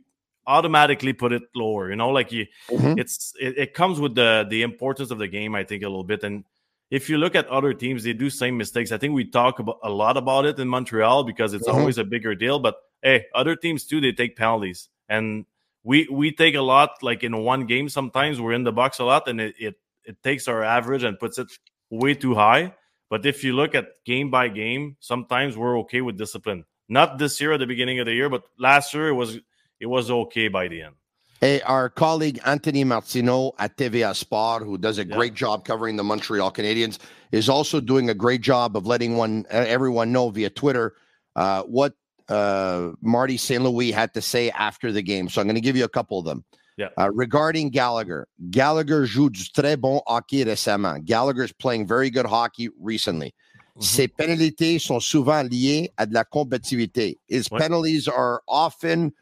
automatically 0.48 1.14
put 1.14 1.32
it 1.32 1.44
lower. 1.56 1.90
You 1.90 1.96
know, 1.96 2.10
like 2.10 2.32
you, 2.32 2.48
mm-hmm. 2.70 2.98
it's 2.98 3.34
it, 3.40 3.58
it, 3.58 3.74
comes 3.74 4.00
with 4.00 4.16
the 4.16 4.46
the 4.50 4.62
importance 4.62 5.12
of 5.12 5.18
the 5.18 5.28
game. 5.28 5.56
I 5.56 5.64
think 5.64 5.84
a 5.84 5.88
little 5.88 6.04
bit. 6.04 6.24
And 6.24 6.44
if 6.90 7.10
you 7.10 7.18
look 7.18 7.36
at 7.36 7.48
other 7.48 7.74
teams, 7.74 8.04
they 8.04 8.14
do 8.14 8.30
same 8.30 8.58
mistakes. 8.58 8.92
I 8.92 8.98
think 8.98 9.14
we 9.14 9.26
talk 9.26 9.60
about 9.60 9.80
a 9.84 9.90
lot 9.90 10.18
about 10.18 10.46
it 10.46 10.60
in 10.60 10.68
Montreal 10.68 11.24
because 11.24 11.54
it's 11.54 11.68
mm-hmm. 11.68 11.78
always 11.78 11.98
a 11.98 12.04
bigger 12.04 12.36
deal. 12.36 12.60
But 12.60 12.76
hey, 13.02 13.26
other 13.34 13.56
teams 13.56 13.86
too, 13.86 14.02
they 14.02 14.12
take 14.12 14.36
penalties, 14.36 14.90
and 15.10 15.46
we 15.84 16.08
we 16.12 16.32
take 16.32 16.56
a 16.56 16.62
lot. 16.62 17.02
Like 17.02 17.24
in 17.24 17.38
one 17.38 17.66
game, 17.66 17.90
sometimes 17.90 18.40
we're 18.40 18.54
in 18.54 18.64
the 18.64 18.74
box 18.74 19.00
a 19.00 19.04
lot, 19.04 19.28
and 19.28 19.42
it 19.42 19.56
it, 19.60 19.76
it 20.04 20.24
takes 20.24 20.48
our 20.48 20.64
average 20.64 21.04
and 21.04 21.20
puts 21.20 21.38
it 21.38 21.48
way 21.90 22.14
too 22.14 22.36
high. 22.36 22.74
But 23.10 23.26
if 23.26 23.44
you 23.44 23.54
look 23.54 23.76
at 23.76 24.04
game 24.06 24.32
by 24.32 24.48
game, 24.48 24.98
sometimes 25.00 25.56
we're 25.56 25.80
okay 25.80 26.02
with 26.02 26.18
discipline. 26.18 26.66
Not 26.90 27.18
this 27.18 27.40
year 27.42 27.54
at 27.54 27.60
the 27.60 27.68
beginning 27.68 28.00
of 28.00 28.06
the 28.06 28.14
year, 28.14 28.30
but 28.30 28.44
last 28.58 28.94
year 28.94 29.08
it 29.10 29.14
was 29.14 29.40
it 29.80 29.86
was 29.86 30.10
okay 30.10 30.48
by 30.48 30.68
the 30.68 30.84
end. 30.84 30.96
Hey, 31.42 31.62
our 31.62 31.90
colleague 31.90 32.40
Anthony 32.46 32.84
Martineau 32.84 33.54
at 33.60 33.78
TVA 33.78 34.16
Sport, 34.16 34.64
who 34.64 34.78
does 34.78 34.98
a 34.98 35.06
great 35.06 35.34
job 35.34 35.66
covering 35.66 35.98
the 35.98 36.04
Montreal 36.04 36.52
Canadiens, 36.52 36.98
is 37.32 37.50
also 37.50 37.82
doing 37.82 38.10
a 38.10 38.14
great 38.14 38.42
job 38.42 38.78
of 38.78 38.88
letting 38.88 39.18
one 39.18 39.46
everyone 39.50 40.12
know 40.12 40.30
via 40.30 40.50
Twitter 40.50 40.96
uh, 41.36 41.64
what 41.64 41.94
uh, 42.30 42.92
Marty 43.02 43.38
St. 43.38 43.62
Louis 43.62 43.92
had 43.92 44.14
to 44.14 44.22
say 44.22 44.50
after 44.52 44.92
the 44.92 45.02
game. 45.02 45.28
So 45.30 45.42
I'm 45.42 45.48
going 45.48 45.56
to 45.56 45.62
give 45.62 45.76
you 45.76 45.84
a 45.84 45.90
couple 45.90 46.18
of 46.18 46.26
them. 46.26 46.46
Yeah. 46.78 46.90
Uh, 46.98 47.10
regarding 47.14 47.70
Gallagher, 47.70 48.28
Gallagher 48.50 49.06
joue 49.06 49.30
du 49.30 49.44
très 49.44 49.80
bon 49.80 50.02
hockey 50.08 50.44
récemment. 50.44 51.06
Gallagher's 51.06 51.54
playing 51.54 51.88
very 51.88 52.10
good 52.10 52.26
hockey 52.26 52.70
recently. 52.80 53.34
Mm-hmm. 53.78 53.82
Ses 53.82 54.08
pénalités 54.08 54.80
sont 54.80 55.02
souvent 55.02 55.44
liées 55.44 55.90
à 55.98 56.06
de 56.06 56.14
la 56.14 56.24
combativité. 56.24 57.18
His 57.28 57.48
penalties 57.50 58.08
are 58.08 58.42
often 58.48 59.14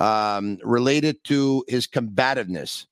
um, 0.00 0.58
related 0.64 1.22
to 1.24 1.64
his 1.68 1.86
combativeness. 1.86 2.86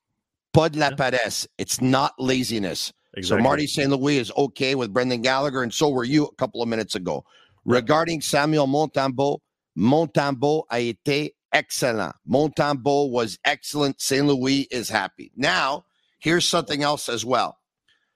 Pas 0.53 0.69
de 0.69 0.79
la 0.79 0.91
paresse. 0.91 1.47
It's 1.57 1.81
not 1.81 2.13
laziness. 2.19 2.93
Exactly. 3.13 3.39
So 3.39 3.43
Marty 3.43 3.67
St. 3.67 3.89
Louis 3.89 4.17
is 4.17 4.31
okay 4.37 4.75
with 4.75 4.93
Brendan 4.93 5.21
Gallagher, 5.21 5.63
and 5.63 5.73
so 5.73 5.89
were 5.89 6.03
you 6.03 6.25
a 6.25 6.35
couple 6.35 6.61
of 6.61 6.69
minutes 6.69 6.95
ago. 6.95 7.25
Regarding 7.65 8.21
Samuel 8.21 8.67
Montembeault, 8.67 9.39
Montembeault 9.77 10.65
a 10.71 10.77
été 10.77 11.31
excellent. 11.51 12.13
Montembeault 12.27 13.11
was 13.11 13.39
excellent. 13.45 13.99
St. 13.99 14.25
Louis 14.25 14.67
is 14.71 14.89
happy. 14.89 15.31
Now, 15.35 15.85
here's 16.19 16.47
something 16.47 16.83
else 16.83 17.09
as 17.09 17.25
well. 17.25 17.57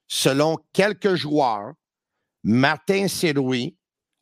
Selon 0.08 0.58
quelques 0.74 1.16
joueurs, 1.16 1.76
Martin 2.44 3.08
St. 3.08 3.36
Louis 3.36 3.76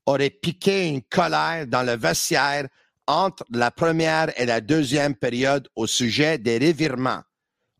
aurait 0.06 0.30
piqué 0.30 0.90
une 0.90 1.02
colère 1.02 1.68
dans 1.68 1.86
le 1.86 1.96
vestiaire 1.98 2.70
entre 3.12 3.44
la 3.52 3.72
première 3.72 4.32
et 4.40 4.46
la 4.46 4.62
deuxième 4.62 5.16
période 5.16 5.68
au 5.76 5.86
sujet 5.86 6.38
des 6.38 6.58
revirements. 6.58 7.22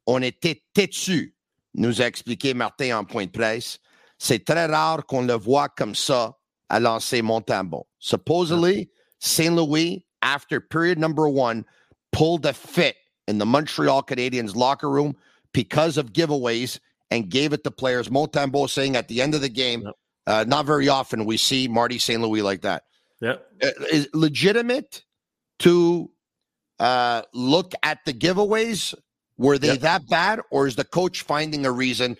On 0.06 0.22
était 0.22 0.62
têtus, 0.74 1.38
nous 1.74 2.02
a 2.02 2.06
expliqué 2.06 2.54
Martin 2.54 2.98
en 2.98 3.06
point 3.06 3.26
de 3.28 3.32
presse. 3.32 3.80
C'est 4.18 4.44
très 4.44 4.66
rare 4.66 5.06
qu'on 5.06 5.22
le 5.22 5.36
voit 5.36 5.70
comme 5.70 5.96
ça 5.96 6.38
à 6.68 6.82
lancer 6.82 7.22
Montembeault. 7.22 7.88
Supposedly, 8.00 8.90
St. 9.20 9.56
Louis, 9.56 10.06
after 10.22 10.60
period 10.60 11.00
number 11.00 11.30
one, 11.30 11.64
pulled 12.12 12.46
a 12.46 12.52
fit 12.52 12.96
in 13.30 13.38
the 13.38 13.46
Montreal 13.46 14.04
Canadiens 14.04 14.54
locker 14.54 14.90
room 14.90 15.16
because 15.54 15.98
of 15.98 16.12
giveaways 16.12 16.78
and 17.10 17.30
gave 17.30 17.54
it 17.54 17.64
to 17.64 17.72
players. 17.72 18.10
Montembeault 18.10 18.70
saying 18.70 18.98
at 18.98 19.08
the 19.08 19.22
end 19.22 19.34
of 19.34 19.40
the 19.40 19.50
game, 19.50 19.84
yep. 19.84 19.96
uh, 20.28 20.44
not 20.46 20.66
very 20.66 20.90
often 20.90 21.24
we 21.24 21.38
see 21.38 21.70
Marty 21.70 22.00
St. 22.00 22.22
Louis 22.22 22.42
like 22.42 22.64
that. 22.64 22.84
Yeah. 23.22 23.36
Uh, 23.64 24.00
legitimate? 24.14 25.04
To 25.62 26.10
uh, 26.80 27.24
look 27.34 27.74
at 27.84 28.00
the 28.06 28.14
giveaways? 28.14 28.94
Were 29.38 29.58
they 29.58 29.70
yep. 29.70 29.80
that 29.80 30.10
bad, 30.10 30.42
or 30.52 30.68
is 30.68 30.76
the 30.76 30.84
coach 30.84 31.24
finding 31.24 31.66
a 31.66 31.72
reason 31.72 32.16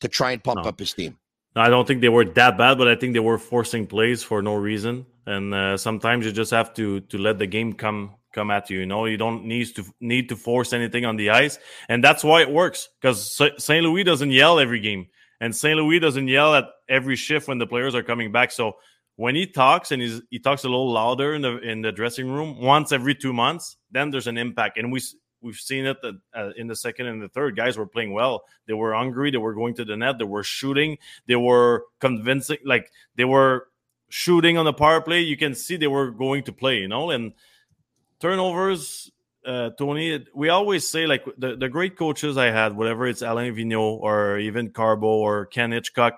to 0.00 0.08
try 0.08 0.32
and 0.32 0.42
pump 0.42 0.62
no. 0.62 0.68
up 0.68 0.78
his 0.78 0.94
team? 0.94 1.18
I 1.54 1.68
don't 1.68 1.86
think 1.86 2.00
they 2.00 2.08
were 2.08 2.24
that 2.24 2.56
bad, 2.56 2.78
but 2.78 2.88
I 2.88 2.94
think 2.94 3.12
they 3.12 3.20
were 3.20 3.36
forcing 3.36 3.86
plays 3.86 4.22
for 4.22 4.40
no 4.40 4.54
reason. 4.54 5.04
And 5.26 5.52
uh, 5.52 5.76
sometimes 5.76 6.24
you 6.24 6.32
just 6.32 6.50
have 6.50 6.72
to 6.74 7.00
to 7.00 7.18
let 7.18 7.38
the 7.38 7.46
game 7.46 7.74
come 7.74 8.14
come 8.32 8.50
at 8.50 8.70
you. 8.70 8.80
You 8.80 8.86
know, 8.86 9.04
you 9.04 9.16
don't 9.16 9.44
need 9.44 9.74
to 9.76 9.84
need 10.00 10.28
to 10.30 10.36
force 10.36 10.72
anything 10.72 11.04
on 11.04 11.16
the 11.16 11.30
ice, 11.30 11.58
and 11.88 12.02
that's 12.02 12.24
why 12.24 12.40
it 12.42 12.50
works. 12.50 12.88
Because 13.00 13.36
St. 13.58 13.82
Louis 13.84 14.04
doesn't 14.04 14.30
yell 14.30 14.58
every 14.58 14.80
game, 14.80 15.08
and 15.40 15.54
St. 15.54 15.76
Louis 15.76 16.00
doesn't 16.00 16.28
yell 16.28 16.54
at 16.54 16.64
every 16.88 17.16
shift 17.16 17.48
when 17.48 17.58
the 17.58 17.66
players 17.66 17.94
are 17.94 18.02
coming 18.02 18.32
back. 18.32 18.50
So 18.50 18.76
when 19.22 19.36
he 19.36 19.46
talks 19.46 19.92
and 19.92 20.02
he 20.02 20.40
talks 20.40 20.64
a 20.64 20.68
little 20.68 20.90
louder 20.90 21.34
in 21.34 21.42
the 21.42 21.58
in 21.58 21.80
the 21.80 21.92
dressing 21.92 22.28
room 22.28 22.60
once 22.60 22.90
every 22.90 23.14
two 23.14 23.32
months, 23.32 23.76
then 23.92 24.10
there's 24.10 24.26
an 24.26 24.36
impact. 24.36 24.78
And 24.78 24.90
we 24.90 25.00
we've 25.40 25.54
seen 25.54 25.86
it 25.86 25.96
uh, 26.02 26.50
in 26.56 26.66
the 26.66 26.74
second 26.74 27.06
and 27.06 27.22
the 27.22 27.28
third. 27.28 27.54
Guys 27.54 27.78
were 27.78 27.86
playing 27.86 28.12
well. 28.12 28.42
They 28.66 28.72
were 28.72 28.92
hungry. 28.94 29.30
They 29.30 29.38
were 29.38 29.54
going 29.54 29.74
to 29.74 29.84
the 29.84 29.96
net. 29.96 30.18
They 30.18 30.24
were 30.24 30.42
shooting. 30.42 30.98
They 31.28 31.36
were 31.36 31.84
convincing. 32.00 32.58
Like 32.64 32.90
they 33.14 33.24
were 33.24 33.68
shooting 34.08 34.58
on 34.58 34.64
the 34.64 34.72
power 34.72 35.00
play. 35.00 35.20
You 35.20 35.36
can 35.36 35.54
see 35.54 35.76
they 35.76 35.86
were 35.86 36.10
going 36.10 36.42
to 36.42 36.52
play. 36.52 36.78
You 36.78 36.88
know, 36.88 37.10
and 37.10 37.32
turnovers. 38.18 39.08
Uh, 39.46 39.70
Tony, 39.78 40.26
we 40.34 40.48
always 40.48 40.84
say 40.84 41.06
like 41.06 41.24
the, 41.38 41.54
the 41.54 41.68
great 41.68 41.96
coaches 41.96 42.36
I 42.36 42.46
had, 42.46 42.76
whatever 42.76 43.06
it's 43.06 43.22
Alain 43.22 43.54
Vigneault 43.54 44.00
or 44.00 44.38
even 44.38 44.70
Carbo 44.70 45.06
or 45.06 45.46
Ken 45.46 45.70
Hitchcock, 45.70 46.14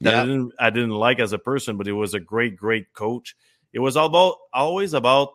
that 0.00 0.12
yeah. 0.12 0.22
I 0.22 0.26
didn't 0.26 0.52
I 0.58 0.70
didn't 0.70 0.90
like 0.90 1.20
as 1.20 1.32
a 1.32 1.38
person, 1.38 1.76
but 1.76 1.88
it 1.88 1.92
was 1.92 2.14
a 2.14 2.20
great, 2.20 2.56
great 2.56 2.92
coach. 2.92 3.36
It 3.72 3.78
was 3.78 3.96
about 3.96 4.36
always 4.52 4.94
about 4.94 5.30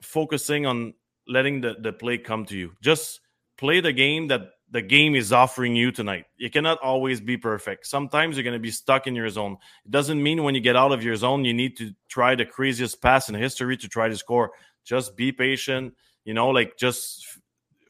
focusing 0.00 0.66
on 0.66 0.94
letting 1.26 1.60
the, 1.60 1.76
the 1.78 1.92
play 1.92 2.18
come 2.18 2.44
to 2.46 2.56
you. 2.56 2.72
Just 2.80 3.20
play 3.56 3.80
the 3.80 3.92
game 3.92 4.28
that 4.28 4.50
the 4.70 4.82
game 4.82 5.14
is 5.14 5.32
offering 5.32 5.76
you 5.76 5.92
tonight. 5.92 6.24
You 6.38 6.50
cannot 6.50 6.78
always 6.78 7.20
be 7.20 7.36
perfect. 7.36 7.86
Sometimes 7.86 8.36
you're 8.36 8.44
going 8.44 8.54
to 8.54 8.60
be 8.60 8.70
stuck 8.70 9.06
in 9.06 9.14
your 9.14 9.28
zone. 9.28 9.58
It 9.84 9.90
doesn't 9.90 10.22
mean 10.22 10.42
when 10.42 10.54
you 10.54 10.62
get 10.62 10.76
out 10.76 10.92
of 10.92 11.04
your 11.04 11.14
zone, 11.14 11.44
you 11.44 11.52
need 11.52 11.76
to 11.76 11.92
try 12.08 12.34
the 12.34 12.46
craziest 12.46 13.02
pass 13.02 13.28
in 13.28 13.34
history 13.34 13.76
to 13.76 13.88
try 13.88 14.08
to 14.08 14.16
score. 14.16 14.52
Just 14.84 15.14
be 15.14 15.30
patient, 15.30 15.94
you 16.24 16.32
know, 16.32 16.48
like 16.48 16.78
just 16.78 17.24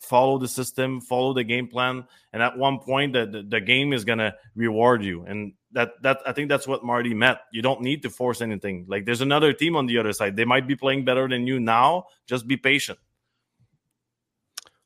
follow 0.00 0.38
the 0.38 0.48
system, 0.48 1.00
follow 1.00 1.32
the 1.32 1.44
game 1.44 1.68
plan, 1.68 2.04
and 2.32 2.42
at 2.42 2.58
one 2.58 2.80
point 2.80 3.12
the, 3.12 3.26
the, 3.26 3.42
the 3.42 3.60
game 3.60 3.92
is 3.92 4.04
gonna 4.04 4.34
reward 4.56 5.04
you. 5.04 5.24
And 5.24 5.54
that 5.72 6.02
that 6.02 6.20
I 6.26 6.32
think 6.32 6.48
that's 6.48 6.66
what 6.66 6.84
Marty 6.84 7.14
meant. 7.14 7.38
You 7.52 7.62
don't 7.62 7.80
need 7.80 8.02
to 8.02 8.10
force 8.10 8.40
anything. 8.40 8.84
Like 8.88 9.04
there's 9.04 9.20
another 9.20 9.52
team 9.52 9.76
on 9.76 9.86
the 9.86 9.98
other 9.98 10.12
side. 10.12 10.36
They 10.36 10.44
might 10.44 10.66
be 10.66 10.76
playing 10.76 11.04
better 11.04 11.28
than 11.28 11.46
you 11.46 11.60
now. 11.60 12.06
Just 12.26 12.46
be 12.46 12.56
patient. 12.56 12.98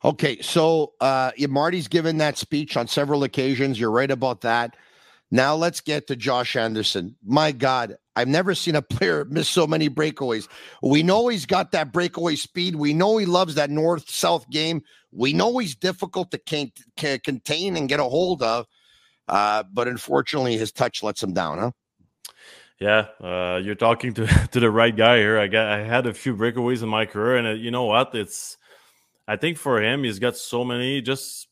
Okay, 0.05 0.41
so 0.41 0.93
uh, 1.01 1.33
Marty's 1.49 1.89
given 1.89 2.19
that 2.19 2.39
speech 2.39 2.77
on 2.77 2.87
several 2.87 3.25
occasions. 3.25 3.81
You're 3.81 3.91
right 3.91 4.11
about 4.11 4.43
that. 4.43 4.77
Now 5.31 5.57
let's 5.57 5.81
get 5.81 6.07
to 6.07 6.17
Josh 6.17 6.55
Anderson. 6.55 7.17
My 7.25 7.51
God, 7.51 7.97
I've 8.15 8.29
never 8.29 8.55
seen 8.55 8.77
a 8.77 8.83
player 8.83 9.25
miss 9.25 9.49
so 9.49 9.67
many 9.67 9.89
breakaways. 9.89 10.49
We 10.83 11.03
know 11.03 11.29
he's 11.29 11.47
got 11.47 11.73
that 11.73 11.93
breakaway 11.93 12.37
speed. 12.37 12.77
We 12.77 12.95
know 12.95 13.17
he 13.17 13.27
loves 13.27 13.55
that 13.57 13.71
north 13.71 14.09
south 14.09 14.49
game. 14.51 14.83
We 15.11 15.33
know 15.33 15.59
he's 15.59 15.75
difficult 15.75 16.31
to 16.31 16.39
can, 16.39 16.71
can 16.97 17.19
contain 17.21 17.77
and 17.77 17.89
get 17.89 17.99
a 17.99 18.05
hold 18.05 18.43
of. 18.43 18.67
Uh, 19.29 19.65
but 19.73 19.89
unfortunately, 19.89 20.57
his 20.57 20.73
touch 20.73 21.03
lets 21.03 21.23
him 21.23 21.33
down, 21.33 21.59
huh? 21.59 21.71
Yeah, 22.79 23.07
uh, 23.23 23.61
you're 23.63 23.75
talking 23.75 24.13
to 24.15 24.27
to 24.53 24.61
the 24.61 24.71
right 24.71 24.95
guy 24.95 25.19
here. 25.19 25.39
I 25.39 25.47
got 25.47 25.67
I 25.67 25.83
had 25.83 26.07
a 26.07 26.15
few 26.15 26.37
breakaways 26.37 26.83
in 26.83 26.89
my 26.89 27.07
career, 27.07 27.37
and 27.37 27.47
uh, 27.47 27.51
you 27.53 27.71
know 27.71 27.85
what? 27.85 28.15
It's 28.15 28.57
I 29.27 29.37
think 29.37 29.59
for 29.59 29.83
him, 29.83 30.05
he's 30.05 30.19
got 30.19 30.37
so 30.37 30.65
many. 30.65 31.01
Just 31.01 31.49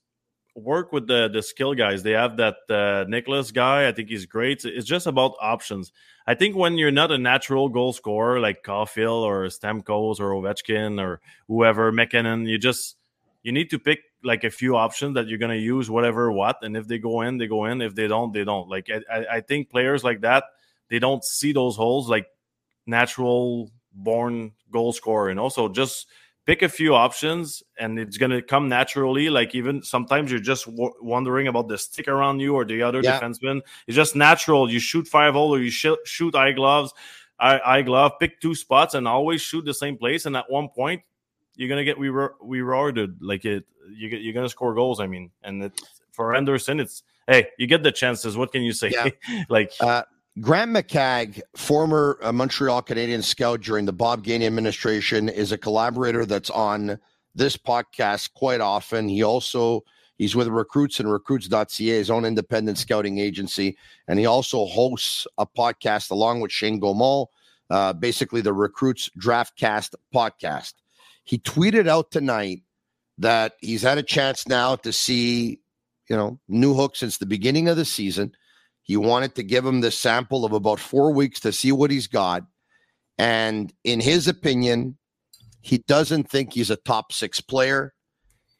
work 0.54 0.92
with 0.92 1.06
the 1.06 1.28
the 1.32 1.42
skill 1.42 1.74
guys. 1.74 2.02
They 2.02 2.12
have 2.12 2.37
that 2.37 2.56
uh, 2.68 3.04
Nicholas 3.08 3.50
guy. 3.50 3.88
I 3.88 3.92
think 3.92 4.10
he's 4.10 4.26
great. 4.26 4.64
It's 4.64 4.87
just 4.87 5.06
about 5.06 5.34
options. 5.40 5.92
I 6.26 6.34
think 6.34 6.56
when 6.56 6.78
you're 6.78 6.90
not 6.90 7.10
a 7.10 7.18
natural 7.18 7.68
goal 7.68 7.92
scorer 7.92 8.40
like 8.40 8.62
Caufield 8.62 9.22
or 9.22 9.44
Stamkos 9.46 10.20
or 10.20 10.30
Ovechkin 10.30 11.00
or 11.00 11.20
whoever 11.48 11.90
MacKinnon, 11.90 12.46
you 12.46 12.58
just 12.58 12.96
you 13.42 13.52
need 13.52 13.70
to 13.70 13.78
pick 13.78 14.00
like 14.24 14.44
a 14.44 14.50
few 14.50 14.76
options 14.76 15.14
that 15.14 15.28
you're 15.28 15.38
gonna 15.38 15.54
use, 15.54 15.90
whatever 15.90 16.32
what. 16.32 16.58
And 16.62 16.76
if 16.76 16.88
they 16.88 16.98
go 16.98 17.20
in, 17.22 17.38
they 17.38 17.46
go 17.46 17.66
in. 17.66 17.80
If 17.80 17.94
they 17.94 18.08
don't, 18.08 18.32
they 18.32 18.44
don't. 18.44 18.68
Like 18.68 18.88
I, 19.10 19.26
I 19.37 19.40
think 19.40 19.70
players 19.70 20.02
like 20.04 20.22
that, 20.22 20.44
they 20.88 20.98
don't 20.98 21.24
see 21.24 21.52
those 21.52 21.76
holes 21.76 22.08
like 22.08 22.26
natural 22.87 23.70
born 23.92 24.52
goal 24.70 24.92
scorer. 24.92 25.30
And 25.30 25.38
also 25.38 25.68
just 25.68 26.08
pick 26.46 26.62
a 26.62 26.68
few 26.68 26.94
options 26.94 27.62
and 27.78 27.98
it's 27.98 28.18
going 28.18 28.30
to 28.30 28.42
come 28.42 28.68
naturally 28.68 29.30
like 29.30 29.54
even 29.54 29.82
sometimes 29.82 30.30
you're 30.30 30.40
just 30.40 30.66
w- 30.66 30.92
wondering 31.00 31.48
about 31.48 31.68
the 31.68 31.78
stick 31.78 32.08
around 32.08 32.40
you 32.40 32.54
or 32.54 32.64
the 32.64 32.82
other 32.82 33.00
yeah. 33.02 33.18
defenseman 33.18 33.60
it's 33.87 33.96
just 33.96 34.14
natural 34.14 34.70
you 34.70 34.78
shoot 34.78 35.06
five 35.08 35.34
hole 35.34 35.54
or 35.54 35.60
you 35.60 35.70
sh- 35.70 35.87
shoot 36.04 36.34
eye 36.34 36.52
gloves 36.52 36.92
eye, 37.38 37.60
eye 37.64 37.82
glove 37.82 38.12
pick 38.20 38.40
two 38.40 38.54
spots 38.54 38.94
and 38.94 39.08
always 39.08 39.40
shoot 39.40 39.64
the 39.64 39.74
same 39.74 39.96
place 39.96 40.26
and 40.26 40.37
at 40.37 40.50
one 40.50 40.68
point 40.68 41.00
you're 41.56 41.68
going 41.68 41.78
to 41.78 41.84
get 41.84 41.98
rewarded 41.98 43.16
like 43.20 43.44
it 43.44 43.64
you 43.90 44.08
get, 44.08 44.20
you're 44.22 44.32
going 44.32 44.44
to 44.44 44.50
score 44.50 44.74
goals 44.74 45.00
i 45.00 45.06
mean 45.06 45.30
and 45.42 45.64
it, 45.64 45.80
for 46.12 46.34
anderson 46.34 46.80
it's 46.80 47.02
hey 47.26 47.48
you 47.58 47.66
get 47.66 47.82
the 47.82 47.92
chances 47.92 48.36
what 48.36 48.52
can 48.52 48.62
you 48.62 48.72
say 48.72 48.90
yeah. 48.90 49.44
like 49.48 49.72
uh, 49.80 50.02
Grant 50.40 50.72
McCagg, 50.72 51.40
former 51.54 52.18
uh, 52.20 52.32
Montreal 52.32 52.82
Canadian 52.82 53.22
scout 53.22 53.60
during 53.60 53.84
the 53.84 53.92
Bob 53.92 54.24
Gainey 54.24 54.46
administration, 54.46 55.28
is 55.28 55.52
a 55.52 55.58
collaborator 55.58 56.26
that's 56.26 56.50
on 56.50 56.98
this 57.36 57.56
podcast 57.56 58.32
quite 58.34 58.60
often. 58.60 59.08
He 59.08 59.22
also 59.22 59.84
he's 60.18 60.34
with 60.34 60.48
Recruits 60.48 60.98
and 60.98 61.10
Recruits.ca, 61.10 61.86
his 61.86 62.10
own 62.10 62.24
independent 62.24 62.78
scouting 62.78 63.18
agency, 63.18 63.76
and 64.08 64.18
he 64.18 64.26
also 64.26 64.66
hosts 64.66 65.28
a 65.38 65.46
podcast 65.46 66.10
along 66.10 66.40
with 66.40 66.50
Shane 66.50 66.80
Gaumont, 66.80 67.28
uh, 67.70 67.92
basically 67.92 68.40
the 68.40 68.52
Recruits 68.52 69.08
Draftcast 69.16 69.94
podcast. 70.12 70.74
He 71.24 71.38
tweeted 71.38 71.88
out 71.88 72.10
tonight 72.10 72.62
that 73.18 73.54
he's 73.60 73.82
had 73.82 73.98
a 73.98 74.02
chance 74.02 74.46
now 74.46 74.76
to 74.76 74.92
see, 74.92 75.60
you 76.08 76.16
know, 76.16 76.38
Newhook 76.50 76.96
since 76.96 77.18
the 77.18 77.26
beginning 77.26 77.68
of 77.68 77.76
the 77.76 77.84
season 77.84 78.32
He 78.82 78.96
wanted 78.98 79.34
to 79.37 79.42
give 79.42 79.64
him 79.64 79.80
the 79.80 79.90
sample 79.90 80.44
of 80.44 80.52
about 80.52 80.78
four 80.78 81.12
weeks 81.12 81.40
to 81.40 81.52
see 81.52 81.72
what 81.72 81.90
he's 81.90 82.06
got. 82.06 82.44
And 83.16 83.72
in 83.82 84.00
his 84.00 84.28
opinion, 84.28 84.98
he 85.62 85.78
doesn't 85.78 86.30
think 86.30 86.52
he's 86.52 86.70
a 86.70 86.76
top 86.76 87.12
six 87.12 87.40
player. 87.40 87.94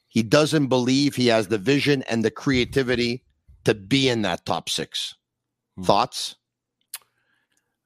He 0.09 0.23
doesn't 0.23 0.69
believe 0.69 1.15
he 1.15 1.27
has 1.27 1.49
the 1.49 1.59
vision 1.59 2.03
and 2.05 2.25
the 2.25 2.31
creativity 2.31 3.25
to 3.65 3.75
be 3.75 4.09
in 4.09 4.23
that 4.23 4.47
top 4.47 4.71
six. 4.71 5.15
Hmm. 5.77 5.83
Thoughts? 5.85 6.37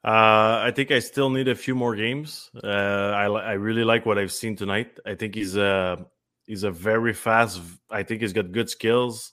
Uh, 0.09 0.63
I 0.65 0.73
think 0.75 0.91
I 0.91 1.01
still 1.01 1.29
need 1.29 1.49
a 1.49 1.55
few 1.55 1.75
more 1.75 1.95
games. 1.95 2.51
Uh, 2.65 2.67
I 2.67 3.27
I 3.27 3.53
really 3.53 3.85
like 3.85 4.07
what 4.07 4.17
I've 4.17 4.33
seen 4.33 4.57
tonight. 4.57 4.99
I 5.05 5.15
think 5.15 5.35
he's 5.35 5.55
a 5.55 6.07
he's 6.47 6.63
a 6.63 6.71
very 6.71 7.13
fast. 7.13 7.61
I 7.91 8.05
think 8.05 8.23
he's 8.23 8.33
got 8.33 8.51
good 8.51 8.71
skills. 8.71 9.33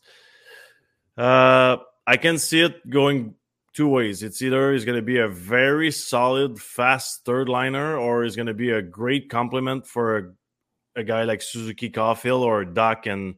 Uh, 1.18 1.78
I 2.06 2.18
can 2.18 2.38
see 2.38 2.60
it 2.60 2.90
going 2.90 3.36
two 3.74 3.88
ways. 3.88 4.22
It's 4.22 4.42
either 4.42 4.74
he's 4.74 4.84
going 4.84 4.98
to 4.98 5.02
be 5.02 5.20
a 5.20 5.30
very 5.30 5.92
solid, 5.92 6.60
fast 6.60 7.24
third 7.24 7.48
liner, 7.48 7.98
or 7.98 8.26
he's 8.26 8.36
going 8.36 8.48
to 8.48 8.54
be 8.54 8.72
a 8.72 8.82
great 8.82 9.30
complement 9.30 9.88
for 9.88 10.18
a, 10.18 11.00
a 11.00 11.04
guy 11.06 11.24
like 11.24 11.42
Suzuki 11.42 11.90
Caufield 11.90 12.42
or 12.42 12.66
Dach 12.66 13.10
and 13.10 13.36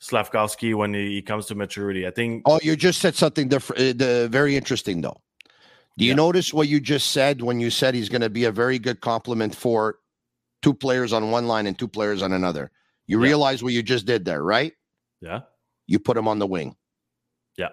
Slafkovsky 0.00 0.76
when 0.76 0.94
he, 0.94 1.22
comes 1.22 1.46
to 1.46 1.56
maturity. 1.56 2.06
I 2.06 2.12
think. 2.12 2.42
Oh, 2.46 2.60
you 2.62 2.76
just 2.76 3.00
said 3.00 3.16
something 3.16 3.48
different. 3.48 4.00
Uh, 4.00 4.28
very 4.28 4.56
interesting, 4.56 5.00
though. 5.00 5.20
Do 5.98 6.04
you 6.04 6.12
yeah. 6.12 6.16
notice 6.16 6.54
what 6.54 6.68
you 6.68 6.78
just 6.78 7.10
said 7.10 7.42
when 7.42 7.58
you 7.58 7.70
said 7.70 7.92
he's 7.92 8.08
going 8.08 8.22
to 8.22 8.30
be 8.30 8.44
a 8.44 8.52
very 8.52 8.78
good 8.78 9.00
complement 9.00 9.52
for 9.52 9.98
two 10.62 10.72
players 10.72 11.12
on 11.12 11.32
one 11.32 11.48
line 11.48 11.66
and 11.66 11.76
two 11.76 11.88
players 11.88 12.22
on 12.22 12.32
another? 12.32 12.70
You 13.08 13.18
yeah. 13.20 13.26
realize 13.26 13.64
what 13.64 13.72
you 13.72 13.82
just 13.82 14.06
did 14.06 14.24
there, 14.24 14.40
right? 14.40 14.72
Yeah. 15.20 15.40
You 15.88 15.98
put 15.98 16.16
him 16.16 16.28
on 16.28 16.38
the 16.38 16.46
wing. 16.46 16.76
Yeah. 17.56 17.70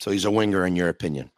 So 0.00 0.10
he's 0.10 0.24
a 0.24 0.30
winger, 0.32 0.66
in 0.66 0.74
your 0.74 0.88
opinion. 0.88 1.30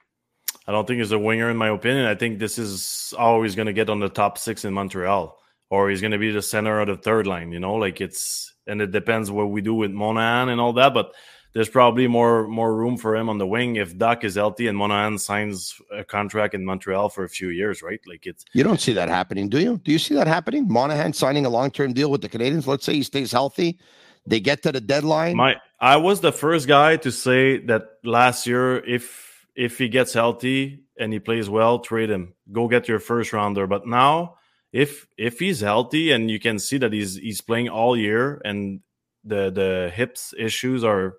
I 0.67 0.73
don't 0.73 0.87
think 0.87 1.01
he's 1.01 1.13
a 1.13 1.19
winger, 1.19 1.51
in 1.51 1.59
my 1.59 1.69
opinion. 1.69 2.07
I 2.07 2.15
think 2.15 2.39
this 2.39 2.59
is 2.59 3.13
always 3.19 3.55
going 3.55 3.67
to 3.67 3.75
get 3.75 3.91
on 3.91 4.01
the 4.01 4.09
top 4.09 4.39
six 4.39 4.65
in 4.65 4.73
Montreal, 4.73 5.39
or 5.69 5.91
he's 5.91 6.01
going 6.01 6.13
to 6.13 6.19
be 6.19 6.31
the 6.31 6.41
center 6.41 6.81
of 6.81 6.87
the 6.87 6.97
third 6.97 7.27
line. 7.27 7.53
You 7.53 7.61
know, 7.61 7.75
like 7.75 8.01
it's, 8.01 8.55
and 8.67 8.81
it 8.81 8.93
depends 8.93 9.31
what 9.31 9.51
we 9.51 9.61
do 9.61 9.75
with 9.75 9.91
Monahan 9.91 10.49
and 10.49 10.59
all 10.59 10.73
that. 10.73 10.95
But 10.95 11.13
there's 11.55 11.69
probably 11.69 12.09
more 12.09 12.47
more 12.49 12.75
room 12.75 12.97
for 12.97 13.17
him 13.17 13.29
on 13.29 13.39
the 13.39 13.47
wing 13.47 13.77
if 13.77 13.97
Dach 13.97 14.25
is 14.25 14.35
healthy 14.35 14.67
and 14.67 14.77
Monahan 14.77 15.19
signs 15.19 15.81
a 15.93 16.05
contract 16.05 16.53
in 16.53 16.65
Montreal 16.65 17.09
for 17.09 17.25
a 17.25 17.29
few 17.29 17.49
years, 17.49 17.83
right? 17.83 18.01
Like 18.07 18.27
it's 18.27 18.45
you 18.53 18.65
don't 18.65 18.81
see 18.81 18.93
that 18.93 19.09
happening, 19.09 19.49
do 19.49 19.61
you? 19.61 19.79
Do 19.79 19.93
you 19.93 19.99
see 19.99 20.15
that 20.17 20.27
happening? 20.27 20.67
Monahan 20.69 21.13
signing 21.13 21.47
a 21.47 21.51
long 21.51 21.71
term 21.71 21.93
deal 21.93 22.11
with 22.11 22.21
the 22.21 22.29
Canadians. 22.29 22.67
Let's 22.67 22.85
say 22.85 22.95
he 22.95 23.03
stays 23.05 23.33
healthy, 23.33 23.79
they 24.27 24.41
get 24.41 24.63
to 24.65 24.73
the 24.73 24.81
deadline. 24.81 25.37
My 25.37 25.57
I 25.81 25.97
was 25.97 26.21
the 26.21 26.33
first 26.33 26.67
guy 26.67 26.97
to 26.99 27.13
say 27.13 27.59
that 27.67 27.85
last 28.03 28.47
year 28.47 28.85
if 28.85 29.47
if 29.55 29.79
he 29.79 29.89
gets 29.89 30.13
healthy 30.13 30.81
and 30.99 31.13
he 31.13 31.21
plays 31.21 31.49
well, 31.49 31.79
trade 31.79 32.11
him. 32.11 32.35
Go 32.51 32.69
get 32.69 32.89
your 32.89 32.99
first 32.99 33.33
rounder. 33.33 33.67
But 33.69 33.87
now 33.87 34.37
if 34.73 35.07
if 35.17 35.39
he's 35.39 35.61
healthy 35.61 36.11
and 36.11 36.31
you 36.31 36.41
can 36.41 36.59
see 36.59 36.79
that 36.79 36.93
he's 36.93 37.15
he's 37.15 37.41
playing 37.41 37.69
all 37.69 37.97
year 37.97 38.41
and 38.45 38.81
the 39.23 39.51
the 39.51 39.93
hips 39.95 40.35
issues 40.37 40.83
are 40.83 41.15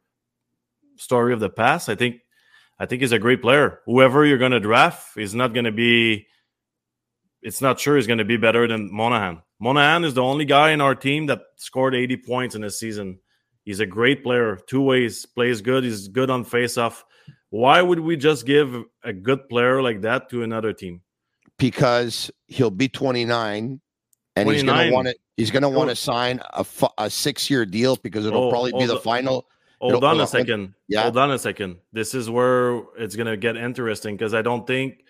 story 0.97 1.33
of 1.33 1.39
the 1.39 1.49
past. 1.49 1.89
I 1.89 1.95
think 1.95 2.17
I 2.77 2.85
think 2.85 3.01
he's 3.01 3.11
a 3.11 3.19
great 3.19 3.41
player. 3.41 3.79
Whoever 3.85 4.25
you're 4.25 4.37
going 4.37 4.51
to 4.51 4.59
draft 4.59 5.17
is 5.17 5.33
not 5.33 5.53
going 5.53 5.65
to 5.65 5.71
be. 5.71 6.27
It's 7.41 7.61
not 7.61 7.79
sure 7.79 7.95
he's 7.95 8.07
going 8.07 8.19
to 8.19 8.25
be 8.25 8.37
better 8.37 8.67
than 8.67 8.91
Monahan. 8.91 9.41
Monahan 9.59 10.03
is 10.03 10.15
the 10.15 10.23
only 10.23 10.45
guy 10.45 10.71
in 10.71 10.81
our 10.81 10.95
team 10.95 11.27
that 11.27 11.41
scored 11.57 11.95
80 11.95 12.17
points 12.17 12.55
in 12.55 12.63
a 12.63 12.71
season. 12.71 13.19
He's 13.63 13.79
a 13.79 13.85
great 13.85 14.23
player, 14.23 14.59
two 14.67 14.81
ways, 14.81 15.25
plays 15.25 15.61
good. 15.61 15.83
He's 15.83 16.07
good 16.07 16.29
on 16.29 16.43
faceoff. 16.43 17.03
Why 17.49 17.81
would 17.81 17.99
we 17.99 18.17
just 18.17 18.45
give 18.45 18.75
a 19.03 19.13
good 19.13 19.47
player 19.47 19.81
like 19.81 20.01
that 20.01 20.29
to 20.31 20.43
another 20.43 20.73
team? 20.73 21.01
Because 21.57 22.29
he'll 22.47 22.71
be 22.71 22.89
29 22.89 23.79
and 24.35 24.45
29. 24.45 24.53
he's 24.53 24.63
going 24.63 24.87
to 24.87 24.93
want 24.93 25.07
to 25.07 25.13
oh. 25.13 25.23
he's 25.37 25.51
going 25.51 25.63
to 25.63 25.69
want 25.69 25.89
to 25.89 25.95
sign 25.95 26.41
a, 26.53 26.65
a 26.97 27.09
six 27.09 27.49
year 27.49 27.65
deal 27.65 27.95
because 27.95 28.25
it'll 28.25 28.45
oh, 28.45 28.49
probably 28.49 28.71
be 28.71 28.79
oh, 28.79 28.87
the, 28.87 28.93
the 28.95 28.99
final 28.99 29.47
Hold 29.79 30.03
on 30.03 30.19
a 30.19 30.27
second. 30.27 30.73
Yeah. 30.87 31.03
Hold 31.03 31.17
on 31.17 31.31
a 31.31 31.39
second. 31.39 31.77
This 31.91 32.13
is 32.13 32.29
where 32.29 32.83
it's 32.97 33.15
going 33.15 33.27
to 33.27 33.37
get 33.37 33.57
interesting 33.57 34.15
because 34.15 34.33
I 34.33 34.41
don't 34.41 34.65
think 34.65 35.03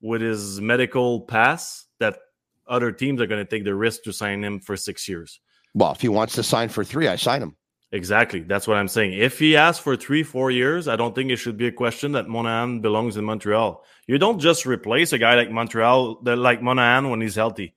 with 0.00 0.20
his 0.20 0.60
medical 0.60 1.22
pass 1.22 1.86
that 1.98 2.18
other 2.66 2.92
teams 2.92 3.20
are 3.20 3.26
going 3.26 3.44
to 3.44 3.48
take 3.48 3.64
the 3.64 3.74
risk 3.74 4.02
to 4.04 4.12
sign 4.12 4.44
him 4.44 4.60
for 4.60 4.76
six 4.76 5.08
years. 5.08 5.40
Well, 5.74 5.92
if 5.92 6.00
he 6.00 6.08
wants 6.08 6.34
to 6.34 6.42
sign 6.42 6.68
for 6.68 6.84
three, 6.84 7.08
I 7.08 7.16
sign 7.16 7.42
him. 7.42 7.56
Exactly. 7.92 8.40
That's 8.40 8.66
what 8.66 8.78
I'm 8.78 8.88
saying. 8.88 9.12
If 9.12 9.38
he 9.38 9.56
asks 9.56 9.82
for 9.82 9.96
three, 9.96 10.22
four 10.22 10.50
years, 10.50 10.88
I 10.88 10.96
don't 10.96 11.14
think 11.14 11.30
it 11.30 11.36
should 11.36 11.58
be 11.58 11.66
a 11.66 11.72
question 11.72 12.12
that 12.12 12.26
Monahan 12.26 12.80
belongs 12.80 13.18
in 13.18 13.24
Montreal. 13.24 13.84
You 14.06 14.18
don't 14.18 14.38
just 14.38 14.64
replace 14.64 15.12
a 15.12 15.18
guy 15.18 15.34
like 15.34 15.50
Montreal, 15.50 16.20
like 16.22 16.62
Monahan 16.62 17.10
when 17.10 17.20
he's 17.20 17.34
healthy. 17.34 17.74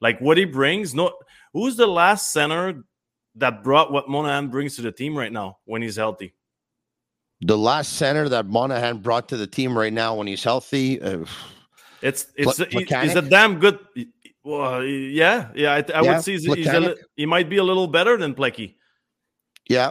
Like 0.00 0.20
what 0.20 0.36
he 0.36 0.46
brings. 0.46 0.94
No, 0.94 1.12
who's 1.52 1.76
the 1.76 1.86
last 1.86 2.32
center 2.32 2.84
that 3.36 3.62
brought 3.62 3.92
what 3.92 4.08
Monahan 4.08 4.48
brings 4.48 4.76
to 4.76 4.82
the 4.82 4.92
team 4.92 5.16
right 5.16 5.32
now 5.32 5.58
when 5.64 5.82
he's 5.82 5.96
healthy? 5.96 6.34
The 7.40 7.58
last 7.58 7.94
center 7.94 8.28
that 8.28 8.46
Monahan 8.46 8.98
brought 8.98 9.28
to 9.30 9.36
the 9.36 9.46
team 9.46 9.76
right 9.76 9.92
now 9.92 10.14
when 10.14 10.26
he's 10.26 10.44
healthy. 10.44 11.00
Uh, 11.00 11.24
it's 12.00 12.26
it's 12.36 12.60
a, 12.60 12.66
he's 12.66 13.16
a 13.16 13.22
damn 13.22 13.58
good. 13.58 13.78
Well, 14.44 14.84
yeah, 14.84 15.50
yeah. 15.54 15.72
I, 15.72 15.76
I 15.78 16.02
yeah, 16.02 16.14
would 16.14 16.22
say 16.22 16.32
he's, 16.32 16.44
he's 16.44 16.66
a, 16.66 16.96
he 17.16 17.26
might 17.26 17.48
be 17.48 17.56
a 17.56 17.64
little 17.64 17.86
better 17.86 18.16
than 18.16 18.34
Plecky. 18.34 18.74
Yeah, 19.68 19.90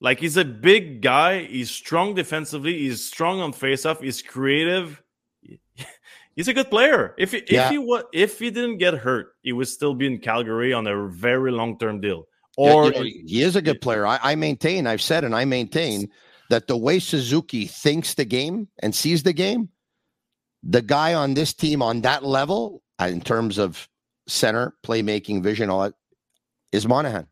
like 0.00 0.20
he's 0.20 0.36
a 0.36 0.44
big 0.44 1.00
guy. 1.00 1.44
He's 1.44 1.70
strong 1.70 2.14
defensively. 2.14 2.78
He's 2.78 3.04
strong 3.04 3.40
on 3.40 3.52
faceoff. 3.52 4.02
He's 4.02 4.22
creative. 4.22 5.02
He's 6.36 6.48
a 6.48 6.52
good 6.52 6.68
player. 6.68 7.14
If 7.16 7.32
if 7.32 7.50
yeah. 7.50 7.70
he 7.70 8.00
if 8.12 8.40
he 8.40 8.50
didn't 8.50 8.78
get 8.78 8.94
hurt, 8.94 9.34
he 9.42 9.52
would 9.52 9.68
still 9.68 9.94
be 9.94 10.06
in 10.06 10.18
Calgary 10.18 10.72
on 10.72 10.84
a 10.86 11.06
very 11.06 11.52
long 11.52 11.78
term 11.78 12.00
deal. 12.00 12.26
Or 12.56 12.86
you 12.86 12.92
know, 12.92 13.02
he 13.02 13.42
is 13.42 13.56
a 13.56 13.62
good 13.62 13.80
player. 13.80 14.06
I, 14.06 14.18
I 14.22 14.34
maintain, 14.34 14.86
I've 14.86 15.02
said, 15.02 15.24
and 15.24 15.34
I 15.34 15.44
maintain 15.44 16.08
that 16.50 16.68
the 16.68 16.76
way 16.76 16.98
Suzuki 16.98 17.66
thinks 17.66 18.14
the 18.14 18.24
game 18.24 18.68
and 18.80 18.94
sees 18.94 19.22
the 19.22 19.32
game, 19.32 19.70
the 20.62 20.82
guy 20.82 21.14
on 21.14 21.34
this 21.34 21.52
team 21.52 21.82
on 21.82 22.02
that 22.02 22.24
level, 22.24 22.82
uh, 23.00 23.06
in 23.06 23.20
terms 23.20 23.58
of 23.58 23.88
center 24.28 24.74
playmaking 24.84 25.42
vision, 25.42 25.68
all 25.68 25.82
that, 25.82 25.94
is 26.72 26.86
Monahan. 26.86 27.26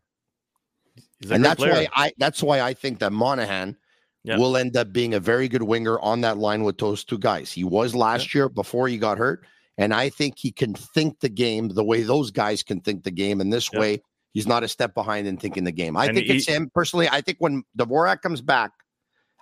And 1.31 1.43
that's 1.43 1.59
player. 1.59 1.73
why 1.73 1.87
I 1.95 2.11
that's 2.17 2.43
why 2.43 2.61
I 2.61 2.73
think 2.73 2.99
that 2.99 3.13
Monahan 3.13 3.77
yeah. 4.23 4.37
will 4.37 4.57
end 4.57 4.75
up 4.75 4.91
being 4.91 5.13
a 5.13 5.19
very 5.19 5.47
good 5.47 5.63
winger 5.63 5.99
on 5.99 6.21
that 6.21 6.37
line 6.37 6.63
with 6.63 6.77
those 6.77 7.03
two 7.03 7.17
guys. 7.17 7.51
He 7.51 7.63
was 7.63 7.95
last 7.95 8.33
yeah. 8.33 8.39
year 8.39 8.49
before 8.49 8.87
he 8.87 8.97
got 8.97 9.17
hurt, 9.17 9.45
and 9.77 9.93
I 9.93 10.09
think 10.09 10.35
he 10.37 10.51
can 10.51 10.73
think 10.73 11.19
the 11.19 11.29
game 11.29 11.69
the 11.69 11.83
way 11.83 12.03
those 12.03 12.31
guys 12.31 12.61
can 12.61 12.81
think 12.81 13.03
the 13.03 13.11
game. 13.11 13.41
And 13.41 13.53
this 13.53 13.69
yeah. 13.71 13.79
way, 13.79 14.01
He's 14.33 14.47
not 14.47 14.63
a 14.63 14.67
step 14.67 14.93
behind 14.93 15.27
in 15.27 15.37
thinking 15.37 15.63
the 15.63 15.71
game. 15.71 15.95
I 15.95 16.07
and 16.07 16.15
think 16.15 16.27
he, 16.27 16.37
it's 16.37 16.47
him 16.47 16.71
personally. 16.73 17.07
I 17.07 17.21
think 17.21 17.37
when 17.39 17.63
Dvorak 17.77 18.21
comes 18.21 18.41
back, 18.41 18.71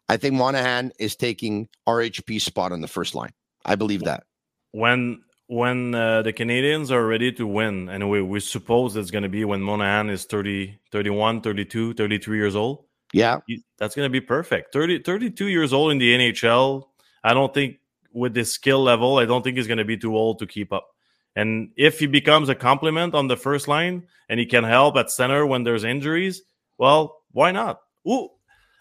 I 0.10 0.18
think 0.18 0.36
Monahan 0.36 0.92
is 1.00 1.16
taking 1.16 1.70
RHP 1.88 2.42
spot 2.42 2.74
on 2.74 2.82
the 2.82 2.88
first 2.88 3.16
line. 3.16 3.32
I 3.66 3.76
believe 3.76 4.02
that. 4.02 4.26
When 4.72 5.22
when 5.48 5.94
uh, 5.96 6.22
the 6.22 6.32
Canadians 6.32 6.92
are 6.92 7.06
ready 7.06 7.32
to 7.34 7.46
win, 7.46 7.90
and 7.90 8.10
we, 8.10 8.22
we 8.22 8.40
suppose 8.40 8.96
it's 8.96 9.12
going 9.12 9.24
to 9.24 9.30
be 9.30 9.44
when 9.44 9.62
Monahan 9.62 10.10
is 10.10 10.24
30, 10.24 10.80
31, 10.94 11.42
32, 11.42 11.94
33 11.94 12.38
years 12.38 12.56
old. 12.56 12.86
Yeah. 13.12 13.40
That's 13.78 13.94
going 13.94 14.06
to 14.06 14.10
be 14.10 14.22
perfect. 14.22 14.72
30, 14.72 15.04
32 15.04 15.48
years 15.48 15.74
old 15.74 15.92
in 15.92 15.98
the 15.98 16.18
NHL. 16.18 16.86
I 17.24 17.34
don't 17.34 17.54
think 17.54 17.80
with 18.14 18.34
this 18.34 18.54
skill 18.54 18.82
level, 18.82 19.18
I 19.18 19.26
don't 19.26 19.44
think 19.44 19.58
he's 19.58 19.68
going 19.68 19.78
to 19.78 19.86
be 19.86 19.98
too 19.98 20.16
old 20.16 20.40
to 20.40 20.48
keep 20.48 20.72
up. 20.72 20.88
And 21.36 21.72
if 21.78 22.00
he 22.00 22.08
becomes 22.08 22.50
a 22.50 22.56
complement 22.56 23.16
on 23.16 23.28
the 23.28 23.38
first 23.38 23.68
line 23.68 24.04
and 24.30 24.40
he 24.40 24.46
can 24.46 24.64
help 24.64 24.98
at 24.98 25.10
center 25.10 25.46
when 25.46 25.64
there's 25.64 25.84
injuries, 25.84 26.42
well, 26.78 27.22
why 27.32 27.52
not? 27.52 27.80
Who 28.04 28.30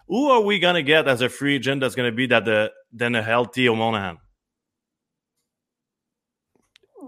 who 0.09 0.31
are 0.31 0.41
we 0.41 0.59
gonna 0.59 0.83
get 0.83 1.07
as 1.07 1.21
a 1.21 1.29
free 1.29 1.57
agent 1.57 1.81
that's 1.81 1.95
gonna 1.95 2.13
be 2.13 2.27
that 2.27 2.43
uh, 2.43 2.45
the 2.45 2.73
then 2.93 3.15
a 3.15 3.23
healthy 3.23 3.69
Monahan? 3.69 4.19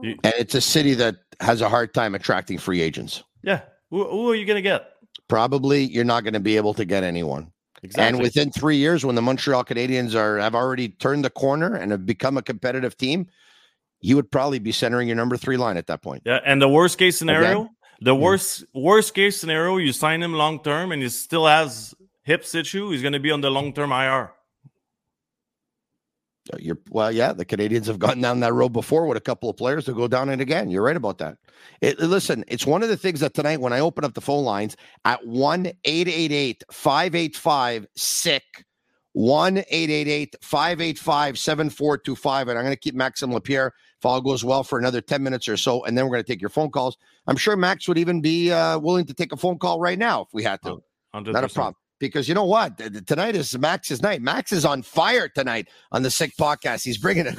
And 0.02 0.18
it's 0.24 0.54
a 0.54 0.60
city 0.60 0.94
that 0.94 1.16
has 1.40 1.60
a 1.60 1.68
hard 1.68 1.92
time 1.94 2.14
attracting 2.14 2.58
free 2.58 2.80
agents. 2.80 3.22
Yeah. 3.42 3.62
Who, 3.90 4.04
who 4.08 4.30
are 4.30 4.34
you 4.34 4.46
gonna 4.46 4.62
get? 4.62 4.88
Probably 5.28 5.84
you're 5.84 6.04
not 6.04 6.24
going 6.24 6.34
to 6.34 6.40
be 6.40 6.56
able 6.56 6.74
to 6.74 6.84
get 6.84 7.04
anyone. 7.04 7.50
Exactly. 7.82 8.06
And 8.06 8.22
within 8.22 8.50
three 8.50 8.76
years, 8.76 9.04
when 9.04 9.14
the 9.14 9.22
Montreal 9.22 9.64
Canadiens 9.64 10.14
are 10.14 10.38
have 10.38 10.54
already 10.54 10.90
turned 10.90 11.24
the 11.24 11.30
corner 11.30 11.74
and 11.74 11.90
have 11.90 12.06
become 12.06 12.36
a 12.36 12.42
competitive 12.42 12.96
team, 12.96 13.26
you 14.02 14.16
would 14.16 14.30
probably 14.30 14.58
be 14.58 14.72
centering 14.72 15.08
your 15.08 15.16
number 15.16 15.36
three 15.36 15.56
line 15.56 15.76
at 15.76 15.86
that 15.86 16.02
point. 16.02 16.22
Yeah, 16.26 16.40
and 16.44 16.60
the 16.60 16.68
worst 16.68 16.98
case 16.98 17.16
scenario, 17.16 17.62
Again? 17.62 17.70
the 18.02 18.14
worst 18.14 18.64
worst 18.74 19.14
case 19.14 19.40
scenario, 19.40 19.78
you 19.78 19.92
sign 19.92 20.22
him 20.22 20.34
long 20.34 20.62
term 20.62 20.92
and 20.92 21.00
he 21.00 21.08
still 21.08 21.46
has 21.46 21.94
hip 22.24 22.44
issue. 22.52 22.90
He's 22.90 23.02
going 23.02 23.14
to 23.14 23.20
be 23.20 23.30
on 23.30 23.40
the 23.40 23.50
long 23.50 23.72
term 23.72 23.92
IR. 23.92 24.32
Uh, 26.52 26.56
you're, 26.58 26.78
well, 26.90 27.12
yeah, 27.12 27.32
the 27.32 27.44
Canadians 27.44 27.86
have 27.86 28.00
gone 28.00 28.20
down 28.20 28.40
that 28.40 28.52
road 28.52 28.70
before 28.70 29.06
with 29.06 29.16
a 29.16 29.20
couple 29.20 29.48
of 29.48 29.56
players 29.56 29.84
to 29.84 29.92
go 29.92 30.08
down 30.08 30.28
it 30.28 30.40
again. 30.40 30.68
You're 30.70 30.82
right 30.82 30.96
about 30.96 31.18
that. 31.18 31.38
It, 31.80 32.00
listen, 32.00 32.44
it's 32.48 32.66
one 32.66 32.82
of 32.82 32.88
the 32.88 32.96
things 32.96 33.20
that 33.20 33.34
tonight, 33.34 33.60
when 33.60 33.72
I 33.72 33.78
open 33.78 34.04
up 34.04 34.14
the 34.14 34.20
phone 34.20 34.44
lines 34.44 34.76
at 35.04 35.24
1 35.24 35.66
888 35.84 36.64
585 36.72 37.86
SICK, 37.94 38.64
1 39.12 39.56
585 40.42 41.38
7425. 41.38 42.48
And 42.48 42.58
I'm 42.58 42.64
going 42.64 42.74
to 42.74 42.80
keep 42.80 42.96
Maxim 42.96 43.32
Lapierre 43.32 43.72
if 44.02 44.06
all 44.06 44.20
goes 44.20 44.44
well 44.44 44.64
for 44.64 44.80
another 44.80 45.00
10 45.00 45.22
minutes 45.22 45.48
or 45.48 45.56
so. 45.56 45.84
And 45.84 45.96
then 45.96 46.06
we're 46.06 46.16
going 46.16 46.24
to 46.24 46.32
take 46.32 46.40
your 46.40 46.50
phone 46.50 46.72
calls. 46.72 46.98
I'm 47.28 47.36
sure 47.36 47.56
Max 47.56 47.86
would 47.86 47.98
even 47.98 48.20
be 48.20 48.50
uh, 48.50 48.76
willing 48.80 49.06
to 49.06 49.14
take 49.14 49.30
a 49.30 49.36
phone 49.36 49.58
call 49.58 49.78
right 49.78 49.96
now 49.96 50.22
if 50.22 50.28
we 50.32 50.42
had 50.42 50.60
to. 50.62 50.82
100%. 51.14 51.32
Not 51.32 51.44
a 51.44 51.48
problem 51.48 51.76
because 52.02 52.28
you 52.28 52.34
know 52.34 52.44
what? 52.44 52.76
Tonight 53.06 53.36
is 53.36 53.56
Max's 53.56 54.02
night. 54.02 54.20
Max 54.20 54.50
is 54.50 54.64
on 54.64 54.82
fire 54.82 55.28
tonight 55.28 55.68
on 55.92 56.02
the 56.02 56.10
Sick 56.10 56.36
Podcast. 56.36 56.84
He's 56.84 56.98
bringing 56.98 57.26
it. 57.26 57.38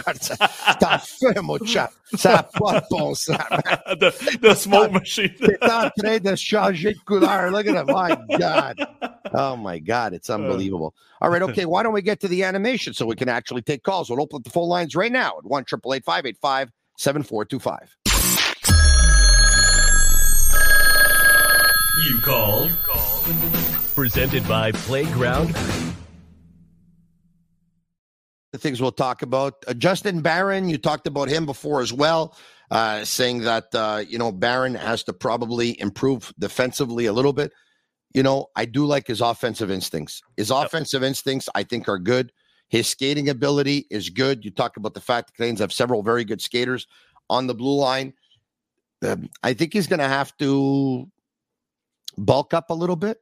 T'as 0.79 0.99
fait, 0.99 1.43
mon 1.43 1.59
chat. 1.65 1.91
Ça 2.15 2.49
pas 2.53 2.79
de 2.79 2.85
bon 2.89 3.13
sens. 3.13 3.37
the, 3.99 4.39
the 4.41 4.55
smoke 4.55 4.93
machine. 4.93 5.35
C'est 5.37 5.61
en 5.63 5.89
train 5.99 6.19
de 6.19 6.35
changer 6.35 6.93
de 6.93 6.99
couleur. 7.05 7.51
Look 7.51 7.67
at 7.67 7.75
it. 7.75 7.87
My 7.87 8.17
God. 8.37 8.79
Oh, 9.33 9.57
my 9.57 9.79
God. 9.79 10.13
It's 10.13 10.29
uh. 10.29 10.35
unbelievable. 10.35 10.95
All 11.19 11.29
right. 11.29 11.41
Okay. 11.41 11.65
Why 11.65 11.83
don't 11.83 11.93
we 11.93 12.01
get 12.01 12.21
to 12.21 12.29
the 12.29 12.43
animation 12.43 12.93
so 12.93 13.05
we 13.05 13.17
can 13.17 13.27
actually 13.27 13.63
take 13.63 13.83
calls? 13.83 14.09
We'll 14.09 14.21
open 14.21 14.37
up 14.37 14.43
the 14.45 14.49
phone 14.49 14.69
lines 14.69 14.95
right 14.95 15.11
now 15.11 15.39
at 15.39 15.43
1 15.43 15.65
585 15.65 16.71
7425. 16.97 17.97
You 22.05 22.19
called. 22.21 22.69
You 22.69 22.77
called 22.77 23.62
presented 23.93 24.47
by 24.47 24.71
Playground. 24.71 25.55
The 28.51 28.57
things 28.57 28.81
we'll 28.81 28.91
talk 28.91 29.21
about. 29.21 29.63
Uh, 29.67 29.73
Justin 29.73 30.21
Barron, 30.21 30.69
you 30.69 30.77
talked 30.77 31.07
about 31.07 31.29
him 31.29 31.45
before 31.45 31.81
as 31.81 31.93
well, 31.93 32.35
uh, 32.71 33.05
saying 33.05 33.41
that, 33.41 33.65
uh, 33.73 34.03
you 34.07 34.17
know, 34.17 34.31
Barron 34.31 34.75
has 34.75 35.03
to 35.03 35.13
probably 35.13 35.79
improve 35.79 36.33
defensively 36.39 37.05
a 37.05 37.13
little 37.13 37.33
bit. 37.33 37.51
You 38.13 38.23
know, 38.23 38.47
I 38.55 38.65
do 38.65 38.85
like 38.85 39.07
his 39.07 39.21
offensive 39.21 39.71
instincts. 39.71 40.21
His 40.37 40.49
yep. 40.49 40.67
offensive 40.67 41.03
instincts, 41.03 41.49
I 41.55 41.63
think, 41.63 41.87
are 41.87 41.99
good. 41.99 42.31
His 42.69 42.87
skating 42.87 43.29
ability 43.29 43.85
is 43.89 44.09
good. 44.09 44.43
You 44.43 44.51
talk 44.51 44.77
about 44.77 44.93
the 44.93 45.01
fact 45.01 45.27
the 45.27 45.33
Canadians 45.33 45.59
have 45.59 45.73
several 45.73 46.03
very 46.03 46.23
good 46.23 46.41
skaters 46.41 46.87
on 47.29 47.47
the 47.47 47.55
blue 47.55 47.75
line. 47.75 48.13
Um, 49.03 49.29
I 49.43 49.53
think 49.53 49.73
he's 49.73 49.87
going 49.87 49.99
to 49.99 50.07
have 50.07 50.35
to 50.37 51.09
bulk 52.17 52.53
up 52.53 52.69
a 52.69 52.73
little 52.73 52.95
bit. 52.95 53.19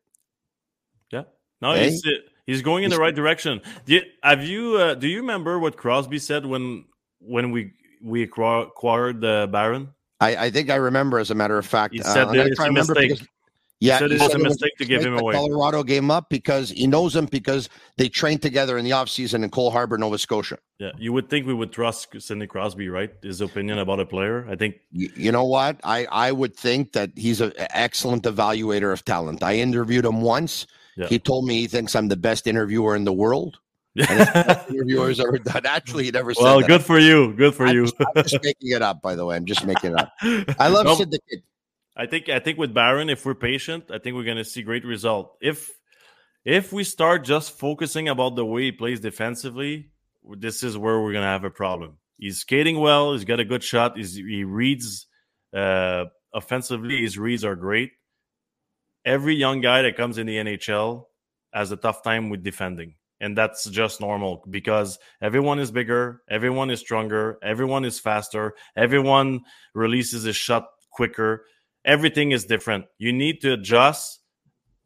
No, 1.61 1.73
hey? 1.73 1.89
he's 1.89 2.03
he's 2.45 2.61
going 2.61 2.83
in 2.83 2.89
the 2.89 2.97
right 2.97 3.15
direction. 3.15 3.61
You, 3.85 4.01
have 4.23 4.43
you 4.43 4.77
uh, 4.77 4.95
do 4.95 5.07
you 5.07 5.17
remember 5.17 5.59
what 5.59 5.77
Crosby 5.77 6.19
said 6.19 6.45
when 6.45 6.85
when 7.19 7.51
we 7.51 7.73
we 8.03 8.23
acquired 8.23 9.21
the 9.21 9.47
Barron? 9.51 9.89
I, 10.19 10.35
I 10.35 10.51
think 10.51 10.69
I 10.69 10.75
remember. 10.75 11.19
As 11.19 11.31
a 11.31 11.35
matter 11.35 11.57
of 11.57 11.65
fact, 11.65 11.93
he 11.93 12.01
uh, 12.01 12.13
said 12.13 12.27
uh, 12.27 12.31
it's 12.33 12.59
a 12.59 12.71
mistake. 12.71 13.09
Because, 13.09 13.27
yeah, 13.79 13.95
he 13.95 13.99
said 13.99 14.11
it 14.11 14.21
was 14.21 14.33
a 14.35 14.39
mistake 14.39 14.77
to 14.77 14.85
give 14.85 15.03
him 15.03 15.17
away. 15.17 15.33
Colorado 15.33 15.81
game 15.81 16.11
up 16.11 16.29
because 16.29 16.69
he 16.69 16.85
knows 16.85 17.15
him 17.15 17.25
because 17.25 17.67
they 17.97 18.07
trained 18.07 18.43
together 18.43 18.77
in 18.77 18.85
the 18.85 18.91
offseason 18.91 19.43
in 19.43 19.49
Cole 19.49 19.71
Harbour, 19.71 19.97
Nova 19.97 20.19
Scotia. 20.19 20.59
Yeah, 20.77 20.91
you 20.99 21.11
would 21.13 21.29
think 21.29 21.47
we 21.47 21.55
would 21.55 21.71
trust 21.71 22.09
Sidney 22.21 22.45
Crosby, 22.45 22.89
right? 22.89 23.11
His 23.23 23.41
opinion 23.41 23.79
about 23.79 23.99
a 23.99 24.05
player. 24.05 24.47
I 24.47 24.55
think. 24.55 24.75
You, 24.91 25.11
you 25.15 25.31
know 25.31 25.45
what? 25.45 25.79
I 25.83 26.05
I 26.11 26.31
would 26.31 26.55
think 26.55 26.93
that 26.93 27.09
he's 27.15 27.41
an 27.41 27.53
excellent 27.57 28.23
evaluator 28.23 28.93
of 28.93 29.03
talent. 29.03 29.41
I 29.41 29.55
interviewed 29.55 30.05
him 30.05 30.21
once 30.21 30.67
yeah. 30.97 31.07
He 31.07 31.19
told 31.19 31.45
me 31.45 31.59
he 31.59 31.67
thinks 31.67 31.95
I'm 31.95 32.07
the 32.07 32.17
best 32.17 32.47
interviewer 32.47 32.95
in 32.95 33.03
the 33.03 33.13
world. 33.13 33.59
interviewers 33.95 35.19
ever 35.19 35.37
done. 35.37 35.65
Actually, 35.65 36.05
he 36.05 36.11
never 36.11 36.33
said. 36.33 36.43
Well, 36.43 36.59
that. 36.59 36.67
good 36.67 36.83
for 36.83 36.97
you. 36.97 37.33
Good 37.33 37.55
for 37.55 37.65
I'm 37.65 37.75
you. 37.75 37.83
Just, 37.83 37.95
I'm 37.99 38.23
just 38.23 38.43
making 38.43 38.71
it 38.71 38.81
up, 38.81 39.01
by 39.01 39.15
the 39.15 39.25
way. 39.25 39.35
I'm 39.35 39.45
just 39.45 39.65
making 39.65 39.91
it 39.91 39.99
up. 39.99 40.13
I 40.59 40.67
love 40.69 40.85
no, 40.85 40.95
Sid 40.95 41.11
the 41.11 41.19
Kid. 41.29 41.43
I 41.95 42.05
think 42.05 42.29
I 42.29 42.39
think 42.39 42.57
with 42.57 42.73
Barron, 42.73 43.09
if 43.09 43.25
we're 43.25 43.35
patient, 43.35 43.85
I 43.91 43.99
think 43.99 44.15
we're 44.15 44.23
going 44.23 44.37
to 44.37 44.45
see 44.45 44.61
great 44.61 44.85
result. 44.85 45.37
If 45.41 45.69
if 46.45 46.71
we 46.71 46.85
start 46.85 47.25
just 47.25 47.57
focusing 47.57 48.07
about 48.07 48.35
the 48.35 48.45
way 48.45 48.63
he 48.63 48.71
plays 48.71 49.01
defensively, 49.01 49.91
this 50.37 50.63
is 50.63 50.77
where 50.77 50.99
we're 51.01 51.11
going 51.11 51.23
to 51.23 51.29
have 51.29 51.43
a 51.43 51.51
problem. 51.51 51.97
He's 52.17 52.39
skating 52.39 52.79
well. 52.79 53.13
He's 53.13 53.25
got 53.25 53.39
a 53.39 53.45
good 53.45 53.63
shot. 53.63 53.97
He's, 53.97 54.15
he 54.15 54.43
reads 54.43 55.07
uh, 55.55 56.05
offensively. 56.33 57.01
His 57.01 57.17
reads 57.17 57.43
are 57.43 57.55
great 57.55 57.91
every 59.05 59.35
young 59.35 59.61
guy 59.61 59.81
that 59.81 59.97
comes 59.97 60.17
in 60.17 60.27
the 60.27 60.37
NHL 60.37 61.05
has 61.53 61.71
a 61.71 61.77
tough 61.77 62.03
time 62.03 62.29
with 62.29 62.43
defending. 62.43 62.95
And 63.19 63.37
that's 63.37 63.65
just 63.69 64.01
normal 64.01 64.43
because 64.49 64.97
everyone 65.21 65.59
is 65.59 65.69
bigger, 65.69 66.21
everyone 66.27 66.71
is 66.71 66.79
stronger, 66.79 67.37
everyone 67.43 67.85
is 67.85 67.99
faster, 67.99 68.55
everyone 68.75 69.41
releases 69.75 70.25
a 70.25 70.33
shot 70.33 70.67
quicker. 70.91 71.45
Everything 71.85 72.31
is 72.31 72.45
different. 72.45 72.85
You 72.97 73.13
need 73.13 73.41
to 73.41 73.53
adjust 73.53 74.19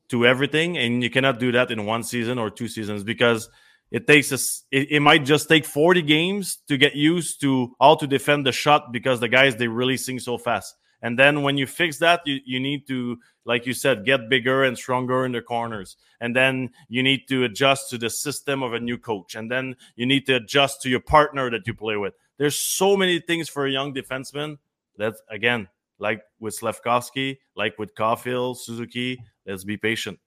to 0.10 0.26
everything, 0.26 0.78
and 0.78 1.02
you 1.02 1.10
cannot 1.10 1.40
do 1.40 1.52
that 1.54 1.72
in 1.72 1.86
one 1.86 2.04
season 2.04 2.38
or 2.38 2.50
two 2.50 2.68
seasons 2.68 3.04
because 3.04 3.50
it 3.92 4.08
takes 4.08 4.32
us 4.32 4.64
it, 4.72 4.92
it, 4.92 5.00
might 5.00 5.26
just 5.26 5.48
take 5.48 5.66
40 5.66 6.02
games 6.02 6.58
to 6.68 6.78
get 6.78 6.96
used 6.96 7.42
to 7.42 7.76
how 7.80 7.96
to 7.96 8.08
defend 8.08 8.46
the 8.46 8.52
shot 8.52 8.92
because 8.92 9.20
the 9.20 9.28
guys 9.28 9.56
they 9.56 9.68
really 9.68 9.98
sing 9.98 10.20
so 10.20 10.38
fast 10.38 10.76
and 11.02 11.20
then 11.20 11.44
when 11.44 11.58
you 11.58 11.68
fix 11.68 11.98
that, 12.00 12.22
you, 12.26 12.40
you 12.46 12.60
need 12.60 12.88
to, 12.88 13.18
like 13.46 13.66
you 13.66 13.74
said, 13.74 14.06
get 14.06 14.30
bigger 14.30 14.64
and 14.64 14.78
stronger 14.78 15.26
in 15.26 15.32
the 15.32 15.42
corners. 15.42 15.98
And 16.20 16.36
then 16.36 16.72
you 16.90 17.04
need 17.04 17.28
to 17.28 17.44
adjust 17.44 17.90
to 17.92 17.98
the 17.98 18.10
system 18.10 18.64
of 18.64 18.74
a 18.74 18.80
new 18.80 18.98
coach. 18.98 19.36
And 19.36 19.52
then 19.52 19.76
you 19.96 20.06
need 20.06 20.26
to 20.28 20.36
adjust 20.36 20.82
to 20.82 20.90
your 20.90 21.02
partner 21.02 21.52
that 21.52 21.68
you 21.68 21.74
play 21.74 21.98
with. 21.98 22.14
There's 22.38 22.56
so 22.56 22.98
many 22.98 23.20
things 23.20 23.50
for 23.50 23.66
a 23.66 23.72
young 23.72 23.94
defenseman 23.94 24.58
that, 24.98 25.16
again, 25.30 25.68
like 26.00 26.24
with 26.40 26.60
Slafkovsky, 26.60 27.38
like 27.56 27.78
with 27.78 27.96
Caufield, 27.96 28.58
Suzuki, 28.58 29.22
let's 29.46 29.64
be 29.64 29.78
patient. 29.78 30.20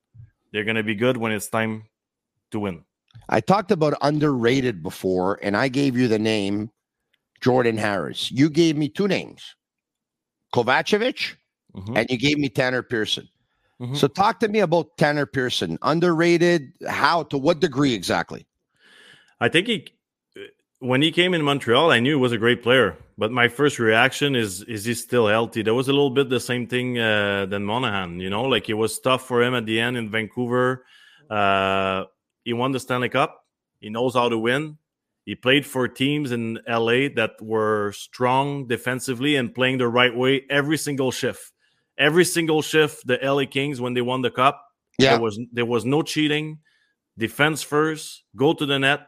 They're 0.53 0.65
going 0.65 0.77
to 0.77 0.83
be 0.83 0.95
good 0.95 1.17
when 1.17 1.33
it's 1.33 1.49
time 1.49 1.85
to 2.53 2.61
win. 2.61 2.85
I 3.29 3.41
talked 3.41 3.71
about 3.71 3.95
underrated 4.01 4.83
before, 4.83 5.39
and 5.43 5.57
I 5.57 5.69
gave 5.69 5.97
you 5.97 6.09
the 6.09 6.19
name 6.19 6.71
Jordan 7.41 7.77
Harris. 7.77 8.31
You 8.31 8.49
gave 8.49 8.77
me 8.77 8.89
two 8.89 9.09
names 9.09 9.57
Kovacevic, 10.53 11.35
mm-hmm. 11.75 11.97
and 11.97 12.11
you 12.11 12.17
gave 12.17 12.39
me 12.39 12.49
Tanner 12.49 12.83
Pearson. 12.83 13.29
Mm-hmm. 13.81 13.95
So 13.95 14.09
talk 14.09 14.41
to 14.41 14.49
me 14.49 14.61
about 14.61 14.97
Tanner 14.97 15.27
Pearson. 15.27 15.79
Underrated? 15.83 16.73
How? 16.89 17.23
To 17.25 17.39
what 17.39 17.61
degree 17.61 17.95
exactly? 17.95 18.47
I 19.41 19.49
think 19.49 19.69
he, 19.69 19.89
when 20.81 21.01
he 21.01 21.13
came 21.13 21.35
in 21.35 21.43
Montreal, 21.43 21.91
I 21.91 22.01
knew 22.01 22.17
he 22.17 22.21
was 22.21 22.33
a 22.33 22.39
great 22.39 22.63
player. 22.63 22.97
But 23.17 23.31
my 23.33 23.49
first 23.49 23.79
reaction 23.79 24.37
is, 24.37 24.63
is 24.63 24.85
he 24.85 24.95
still 24.95 25.29
healthy? 25.29 25.63
That 25.63 25.75
was 25.75 25.89
a 25.89 25.93
little 25.93 26.11
bit 26.11 26.29
the 26.29 26.41
same 26.41 26.67
thing 26.67 26.99
uh, 26.99 27.47
than 27.47 27.65
Monahan. 27.65 28.21
You 28.21 28.31
know, 28.31 28.45
like 28.45 28.69
it 28.69 28.75
was 28.75 28.99
tough 28.99 29.27
for 29.27 29.43
him 29.43 29.55
at 29.55 29.67
the 29.67 29.81
end 29.81 29.97
in 29.97 30.11
Vancouver. 30.11 30.85
Uh, 31.29 32.05
he 32.45 32.53
won 32.53 32.73
the 32.73 32.81
Stanley 32.81 33.09
Cup. 33.09 33.45
He 33.81 33.91
knows 33.91 34.15
how 34.15 34.29
to 34.29 34.39
win. 34.39 34.79
He 35.29 35.35
played 35.35 35.67
for 35.67 35.87
teams 35.89 36.33
in 36.33 36.59
LA 36.67 37.13
that 37.17 37.33
were 37.43 37.93
strong 37.93 38.67
defensively 38.67 39.37
and 39.37 39.55
playing 39.55 39.77
the 39.77 39.87
right 39.87 40.17
way 40.17 40.47
every 40.49 40.79
single 40.79 41.11
shift. 41.11 41.53
Every 41.99 42.25
single 42.25 42.63
shift, 42.63 43.07
the 43.07 43.19
LA 43.23 43.45
Kings 43.45 43.79
when 43.79 43.93
they 43.93 44.01
won 44.01 44.23
the 44.23 44.31
cup, 44.31 44.65
yeah. 44.99 45.11
there 45.11 45.21
was 45.21 45.39
there 45.53 45.67
was 45.67 45.85
no 45.85 46.01
cheating, 46.01 46.61
defense 47.19 47.63
first, 47.63 48.25
go 48.37 48.55
to 48.55 48.65
the 48.65 48.79
net, 48.79 49.07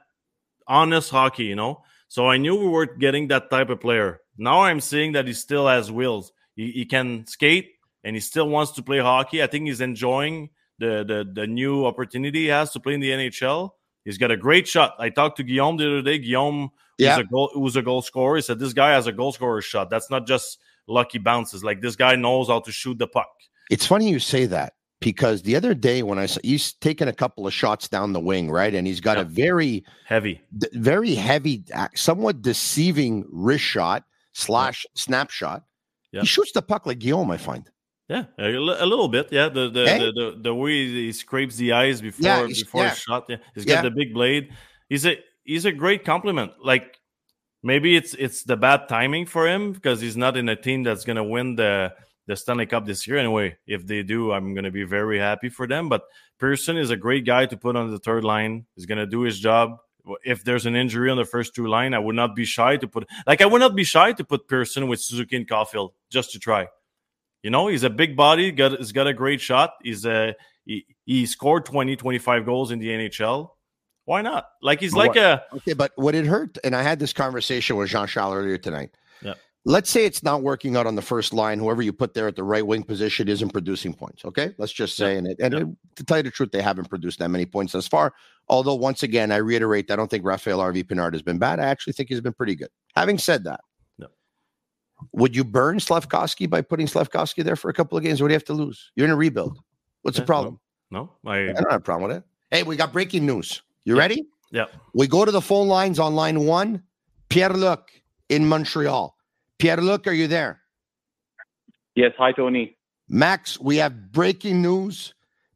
honest 0.69 1.09
hockey, 1.09 1.45
you 1.45 1.57
know. 1.57 1.85
So 2.09 2.29
I 2.29 2.37
knew 2.37 2.55
we 2.55 2.69
were 2.69 2.85
getting 2.85 3.29
that 3.29 3.49
type 3.49 3.71
of 3.71 3.81
player. 3.81 4.21
Now 4.37 4.61
I'm 4.61 4.81
seeing 4.81 5.13
that 5.13 5.27
he 5.27 5.33
still 5.33 5.69
has 5.69 5.91
wheels. 5.91 6.33
He, 6.55 6.71
he 6.73 6.85
can 6.85 7.27
skate 7.29 7.71
and 8.05 8.15
he 8.15 8.21
still 8.21 8.51
wants 8.51 8.73
to 8.73 8.83
play 8.83 8.99
hockey. 8.99 9.43
I 9.43 9.47
think 9.47 9.69
he's 9.69 9.81
enjoying 9.81 10.51
the, 10.79 11.03
the 11.03 11.41
the 11.41 11.47
new 11.47 11.87
opportunity 11.87 12.41
he 12.41 12.49
has 12.49 12.73
to 12.73 12.81
play 12.81 12.93
in 12.93 13.01
the 13.01 13.11
NHL. 13.11 13.71
He's 14.11 14.19
got 14.19 14.33
a 14.33 14.37
great 14.37 14.67
shot. 14.67 14.97
I 14.99 15.09
talked 15.09 15.37
to 15.37 15.45
Guillaume 15.45 15.77
the 15.77 15.87
other 15.87 16.03
day. 16.03 16.19
Guillaume, 16.19 16.71
yeah. 16.99 17.15
who's, 17.15 17.25
a 17.25 17.29
goal, 17.29 17.51
who's 17.55 17.77
a 17.77 17.83
goal 17.83 18.03
scorer, 18.03 18.35
he 18.35 18.43
said 18.43 18.59
this 18.59 18.73
guy 18.73 18.91
has 18.91 19.07
a 19.07 19.13
goal 19.13 19.31
scorer 19.31 19.63
shot. 19.63 19.89
That's 19.89 20.11
not 20.11 20.27
just 20.27 20.59
lucky 20.89 21.19
bounces. 21.19 21.63
Like 21.63 21.81
this 21.81 21.95
guy 21.95 22.17
knows 22.17 22.49
how 22.49 22.59
to 22.59 22.73
shoot 22.73 22.99
the 22.99 23.07
puck. 23.07 23.31
It's 23.71 23.87
funny 23.87 24.11
you 24.11 24.19
say 24.19 24.47
that 24.47 24.73
because 25.01 25.43
the 25.43 25.55
other 25.55 25.75
day 25.75 26.03
when 26.03 26.19
I 26.19 26.27
saw 26.27 26.41
he's 26.43 26.73
taken 26.73 27.07
a 27.07 27.13
couple 27.13 27.47
of 27.47 27.55
shots 27.55 27.87
down 27.87 28.13
the 28.13 28.19
wing, 28.19 28.51
right, 28.51 28.75
and 28.75 28.85
he's 28.85 29.01
got 29.01 29.17
yeah. 29.17 29.23
a 29.23 29.27
very 29.27 29.85
heavy, 30.07 30.41
d- 30.59 30.67
very 30.73 31.15
heavy, 31.15 31.63
uh, 31.73 31.87
somewhat 31.95 32.43
deceiving 32.43 33.25
wrist 33.31 33.63
shot 33.63 34.03
slash 34.33 34.85
yeah. 34.85 35.01
snapshot. 35.01 35.63
Yeah. 36.11 36.23
He 36.23 36.27
shoots 36.27 36.51
the 36.51 36.63
puck 36.63 36.85
like 36.85 36.99
Guillaume, 36.99 37.31
I 37.31 37.37
find. 37.37 37.71
Yeah, 38.11 38.25
a, 38.39 38.49
a, 38.49 38.87
little 38.87 39.07
bit. 39.07 39.29
Yeah, 39.31 39.49
the 39.49 39.71
the, 39.71 39.85
the, 39.85 40.13
the, 40.13 40.39
the 40.43 40.55
way 40.55 40.85
he 40.89 41.13
scrapes 41.13 41.55
the 41.55 41.75
eyes 41.75 42.01
before 42.01 42.27
yeah, 42.27 42.45
before 42.45 42.83
yeah. 42.83 42.93
shot. 42.93 43.27
Yeah, 43.29 43.37
he's 43.55 43.65
got 43.65 43.73
yeah. 43.73 43.83
the 43.83 43.93
big 43.93 44.13
blade. 44.13 44.51
He's 44.89 45.07
a 45.07 45.17
he's 45.45 45.65
a 45.65 45.71
great 45.71 46.05
compliment. 46.05 46.51
Like 46.61 46.99
maybe 47.63 47.95
it's 47.95 48.15
it's 48.15 48.43
the 48.43 48.57
bad 48.57 48.89
timing 48.89 49.27
for 49.27 49.47
him 49.47 49.73
because 49.73 50.01
he's 50.01 50.17
not 50.17 50.37
in 50.37 50.49
a 50.49 50.57
team 50.57 50.83
that's 50.83 51.05
gonna 51.05 51.23
win 51.23 51.55
the 51.55 51.95
the 52.27 52.35
Stanley 52.35 52.67
Cup 52.67 52.85
this 52.85 53.07
year. 53.07 53.17
Anyway, 53.17 53.57
if 53.69 53.87
they 53.87 54.03
do, 54.03 54.33
I'm 54.33 54.55
gonna 54.55 54.73
be 54.73 54.83
very 54.83 55.21
happy 55.21 55.49
for 55.49 55.69
them. 55.69 55.89
But 55.89 56.03
Pearson 56.41 56.77
is 56.77 56.91
a 56.91 56.97
great 56.97 57.25
guy 57.25 57.47
to 57.47 57.57
put 57.57 57.77
on 57.77 57.93
the 57.93 58.01
third 58.01 58.25
line. 58.25 58.67
He's 58.75 58.87
gonna 58.87 59.07
do 59.07 59.21
his 59.21 59.39
job. 59.39 59.77
If 60.25 60.43
there's 60.43 60.67
an 60.67 60.75
injury 60.75 61.11
on 61.11 61.17
the 61.17 61.25
first 61.25 61.55
two 61.55 61.69
line, 61.69 61.95
I 61.95 62.01
would 62.01 62.17
not 62.17 62.35
be 62.35 62.45
shy 62.45 62.77
to 62.77 62.89
put 62.89 63.07
like 63.25 63.41
I 63.41 63.47
would 63.47 63.61
not 63.61 63.77
be 63.77 63.85
shy 63.85 64.15
to 64.15 64.25
put 64.25 64.49
Pearson 64.49 64.89
with 64.89 65.01
Suzuki 65.01 65.37
and 65.37 65.49
Caufield 65.49 65.91
just 66.11 66.33
to 66.33 66.41
try. 66.41 66.67
You 67.43 67.51
know, 67.51 67.69
he's 67.69 67.85
a 67.85 67.91
big 67.91 68.17
body, 68.17 68.53
got 68.53 68.79
he's 68.79 68.93
got 68.93 69.07
a 69.07 69.15
great 69.15 69.41
shot. 69.41 69.75
He's 69.83 70.05
a 70.05 70.35
he, 70.65 70.87
he 71.05 71.27
scored 71.27 71.65
20, 71.65 71.97
25 71.97 72.45
goals 72.45 72.71
in 72.71 72.79
the 72.79 72.89
NHL. 72.89 73.51
Why 74.05 74.23
not? 74.23 74.47
Like 74.63 74.81
he's 74.81 74.93
like 74.93 75.17
a 75.17 75.45
okay, 75.55 75.73
but 75.73 75.93
what 75.97 76.15
it 76.15 76.27
hurt? 76.27 76.59
And 76.65 76.75
I 76.75 76.83
had 76.83 76.99
this 76.99 77.13
conversation 77.13 77.77
with 77.77 77.89
Jean 77.91 78.07
Charles 78.07 78.35
earlier 78.35 78.59
tonight. 78.59 78.91
Yeah. 79.23 79.35
Let's 79.65 79.91
say 79.91 80.05
it's 80.05 80.23
not 80.23 80.43
working 80.43 80.77
out 80.77 80.87
on 80.87 80.97
the 80.97 81.03
first 81.03 81.33
line. 81.33 81.59
Whoever 81.59 81.83
you 81.83 81.93
put 81.93 82.15
there 82.15 82.27
at 82.27 82.35
the 82.35 82.43
right 82.43 82.67
wing 82.67 82.83
position 82.83 83.29
isn't 83.29 83.51
producing 83.51 83.95
points. 83.95 84.25
Okay, 84.25 84.55
let's 84.59 84.73
just 84.73 84.97
say, 84.97 85.13
yeah. 85.13 85.19
and, 85.19 85.27
it, 85.29 85.37
and 85.41 85.55
yeah. 85.55 85.61
it, 85.61 85.67
to 85.97 86.05
tell 86.05 86.17
you 86.17 86.23
the 86.25 86.31
truth, 86.31 86.51
they 86.51 86.63
haven't 86.63 86.89
produced 86.89 87.19
that 87.21 87.29
many 87.29 87.47
points 87.47 87.73
thus 87.73 87.87
far. 87.87 88.15
Although, 88.49 88.75
once 88.75 89.03
again, 89.03 89.31
I 89.31 89.37
reiterate, 89.37 89.91
I 89.91 89.97
don't 89.97 90.11
think 90.11 90.25
Raphael 90.25 90.59
Harvey-Pinard 90.59 91.13
has 91.13 91.23
been 91.23 91.39
bad. 91.39 91.61
I 91.61 91.67
actually 91.67 91.93
think 91.93 92.09
he's 92.09 92.21
been 92.21 92.33
pretty 92.33 92.57
good. 92.57 92.71
Having 92.97 93.19
said 93.19 93.45
that. 93.45 93.61
Would 95.13 95.35
you 95.35 95.45
burn 95.45 95.79
Slafkovsky 95.79 96.49
by 96.49 96.61
putting 96.61 96.87
Slafkovsky 96.87 97.45
there 97.45 97.57
for 97.57 97.69
a 97.71 97.75
couple 97.75 97.97
of 97.97 98.05
games? 98.05 98.21
What 98.21 98.29
do 98.29 98.33
you 98.33 98.37
have 98.37 98.45
to 98.45 98.55
lose? 98.55 98.91
You're 98.97 99.07
in 99.07 99.13
a 99.13 99.17
rebuild. 99.17 99.59
What's 100.03 100.17
yeah, 100.17 100.23
the 100.23 100.27
problem? 100.27 100.61
No, 100.91 101.11
no 101.23 101.31
I, 101.31 101.51
I 101.51 101.53
don't 101.53 101.71
have 101.71 101.81
a 101.81 101.85
problem 101.85 102.09
with 102.09 102.19
it. 102.19 102.25
Hey, 102.51 102.63
we 102.63 102.77
got 102.77 102.93
breaking 102.93 103.27
news. 103.27 103.63
You 103.85 103.97
ready? 103.97 104.27
Yeah. 104.51 104.67
We 104.95 105.07
go 105.07 105.25
to 105.25 105.31
the 105.31 105.41
phone 105.41 105.69
lines 105.69 105.99
on 105.99 106.15
line 106.15 106.47
one. 106.47 106.83
Pierre 107.29 107.51
Luc 107.51 107.91
in 108.29 108.47
Montreal. 108.47 109.17
Pierre 109.59 109.77
Luc, 109.77 110.07
are 110.07 110.13
you 110.13 110.27
there? 110.27 110.61
Yes. 111.95 112.13
Hi, 112.19 112.33
Tony. 112.33 112.77
Max, 113.09 113.59
we 113.61 113.77
have 113.77 114.13
breaking 114.13 114.63
news. 114.63 115.15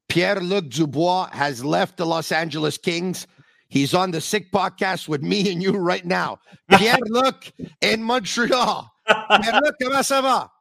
Pierre 0.08 0.40
Luc 0.40 0.68
Dubois 0.68 1.28
has 1.32 1.64
left 1.64 1.96
the 1.96 2.06
Los 2.06 2.30
Angeles 2.30 2.78
Kings. 2.78 3.26
He's 3.68 3.94
on 3.94 4.12
the 4.12 4.20
Sick 4.20 4.52
podcast 4.52 5.08
with 5.08 5.22
me 5.22 5.50
and 5.50 5.62
you 5.62 5.72
right 5.72 6.04
now. 6.04 6.38
Pierre 6.78 6.98
Luc 7.06 7.50
in 7.80 8.02
Montreal. 8.02 8.93
Luc, 9.08 9.74
comment 9.80 10.02
ça 10.02 10.20
va? 10.20 10.53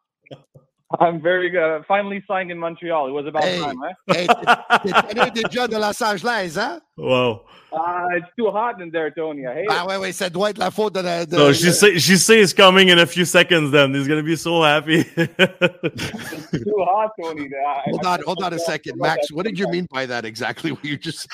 I'm 0.99 1.21
very 1.21 1.49
good. 1.49 1.83
Finally 1.87 2.23
signed 2.27 2.51
in 2.51 2.57
Montreal. 2.57 3.07
It 3.07 3.11
was 3.11 3.25
about 3.25 3.43
hey, 3.43 3.59
time, 3.59 3.77
eh? 3.83 4.13
hey, 4.13 4.27
t'es 5.33 5.43
déjà 5.43 5.67
de 5.67 5.79
Los 5.79 6.01
Angeles, 6.01 6.57
hein? 6.57 6.79
Wow. 6.97 7.45
Uh, 7.71 8.07
it's 8.11 8.27
too 8.37 8.51
hot 8.51 8.79
in 8.79 8.91
there, 8.91 9.09
Tony. 9.09 9.47
I 9.47 9.53
hate 9.55 9.67
ah, 9.69 9.83
it. 9.83 9.87
ouais, 9.87 9.97
ouais, 9.97 10.11
ça 10.11 10.29
doit 10.29 10.51
être 10.51 10.59
la 10.59 10.69
faute 10.69 10.93
de 10.93 10.99
la. 10.99 11.25
De, 11.25 11.35
no, 11.35 11.51
she 11.51 11.71
say 11.71 11.97
she 11.97 12.17
says 12.17 12.53
coming 12.53 12.89
in 12.89 12.99
a 12.99 13.05
few 13.07 13.25
seconds. 13.25 13.71
Then 13.71 13.95
he's 13.95 14.07
gonna 14.07 14.21
be 14.21 14.35
so 14.35 14.61
happy. 14.61 15.03
it's 15.17 16.51
too 16.51 16.85
hot, 16.87 17.11
Tony. 17.19 17.49
I, 17.49 17.81
hold 17.89 18.05
on, 18.05 18.19
hold 18.23 18.43
on 18.43 18.53
a 18.53 18.59
second, 18.69 18.99
Max. 18.99 19.31
What 19.31 19.47
did 19.47 19.57
you 19.57 19.67
mean 19.69 19.87
by 19.89 20.05
that 20.05 20.23
exactly? 20.23 20.71
What 20.71 20.85
you 20.85 20.97
just 20.97 21.27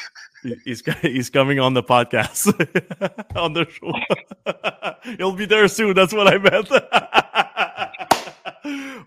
he's 0.64 0.82
he's 1.02 1.30
coming 1.30 1.60
on 1.60 1.74
the 1.74 1.84
podcast 1.84 2.48
on 3.36 3.52
the 3.52 3.68
show. 3.70 3.92
He'll 5.18 5.34
be 5.34 5.46
there 5.46 5.68
soon. 5.68 5.94
That's 5.94 6.14
what 6.14 6.34
I 6.34 6.38
meant 6.38 6.70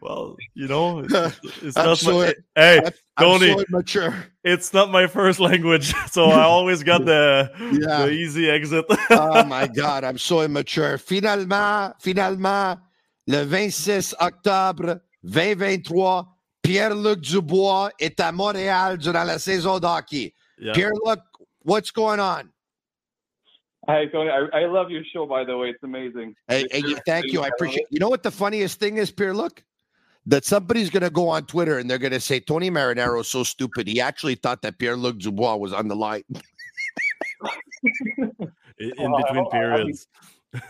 well, 0.00 0.36
you 0.54 0.68
know, 0.68 1.00
it's, 1.00 1.62
it's 1.62 1.76
not 1.88 1.98
so, 1.98 2.18
my, 2.18 2.34
hey, 2.54 2.80
I'm 2.84 2.92
Tony, 3.18 3.56
mature. 3.68 4.14
It's 4.44 4.72
not 4.72 4.90
my 4.90 5.06
first 5.06 5.40
language, 5.40 5.94
so 6.10 6.26
I 6.26 6.42
always 6.42 6.82
got 6.82 7.04
the, 7.04 7.50
yeah. 7.58 8.06
the 8.06 8.12
easy 8.12 8.48
exit. 8.50 8.84
oh 9.10 9.44
my 9.44 9.66
God, 9.66 10.04
I'm 10.04 10.18
so 10.18 10.42
immature. 10.42 10.98
Finalement, 10.98 11.94
finalement, 12.00 12.78
le 13.26 13.44
26 13.44 14.14
octobre 14.20 15.00
2023, 15.24 16.26
Pierre-Luc 16.62 17.20
Dubois 17.20 17.90
est 17.98 18.20
à 18.20 18.32
Montréal 18.32 18.98
durant 18.98 19.24
la 19.24 19.38
saison 19.38 19.78
d'hockey. 19.78 20.34
Yeah. 20.58 20.72
Pierre-Luc, 20.72 21.20
what's 21.64 21.90
going 21.90 22.20
on? 22.20 22.51
Hi, 23.88 24.06
Tony. 24.06 24.30
I, 24.30 24.60
I, 24.60 24.66
love 24.66 24.90
your 24.90 25.02
show, 25.12 25.26
by 25.26 25.44
the 25.44 25.56
way. 25.56 25.70
It's 25.70 25.82
amazing. 25.82 26.36
Hey, 26.46 26.66
hey 26.70 26.82
thank 27.04 27.32
you. 27.32 27.42
I 27.42 27.48
appreciate 27.48 27.86
You 27.90 27.98
know 27.98 28.08
what 28.08 28.22
the 28.22 28.30
funniest 28.30 28.78
thing 28.78 28.96
is, 28.96 29.10
Pierre? 29.10 29.34
Look, 29.34 29.64
that 30.26 30.44
somebody's 30.44 30.88
going 30.88 31.02
to 31.02 31.10
go 31.10 31.28
on 31.28 31.46
Twitter 31.46 31.78
and 31.78 31.90
they're 31.90 31.98
going 31.98 32.12
to 32.12 32.20
say, 32.20 32.38
Tony 32.38 32.70
Marinaro 32.70 33.20
is 33.20 33.28
so 33.28 33.42
stupid. 33.42 33.88
He 33.88 34.00
actually 34.00 34.36
thought 34.36 34.62
that 34.62 34.78
Pierre 34.78 34.96
Luc 34.96 35.18
Dubois 35.18 35.56
was 35.56 35.72
on 35.72 35.88
the 35.88 35.96
line. 35.96 36.22
in, 37.82 38.30
in 38.78 39.16
between 39.16 39.50
periods. 39.50 40.06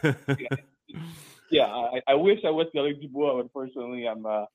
yeah, 0.02 0.14
yeah 1.50 1.66
I, 1.66 2.00
I, 2.08 2.14
wish 2.14 2.38
I 2.46 2.50
was 2.50 2.66
Pierre 2.72 2.84
Luc 2.86 3.02
Dubois. 3.02 3.40
Unfortunately, 3.40 4.06
I'm, 4.06 4.24
uh, 4.24 4.46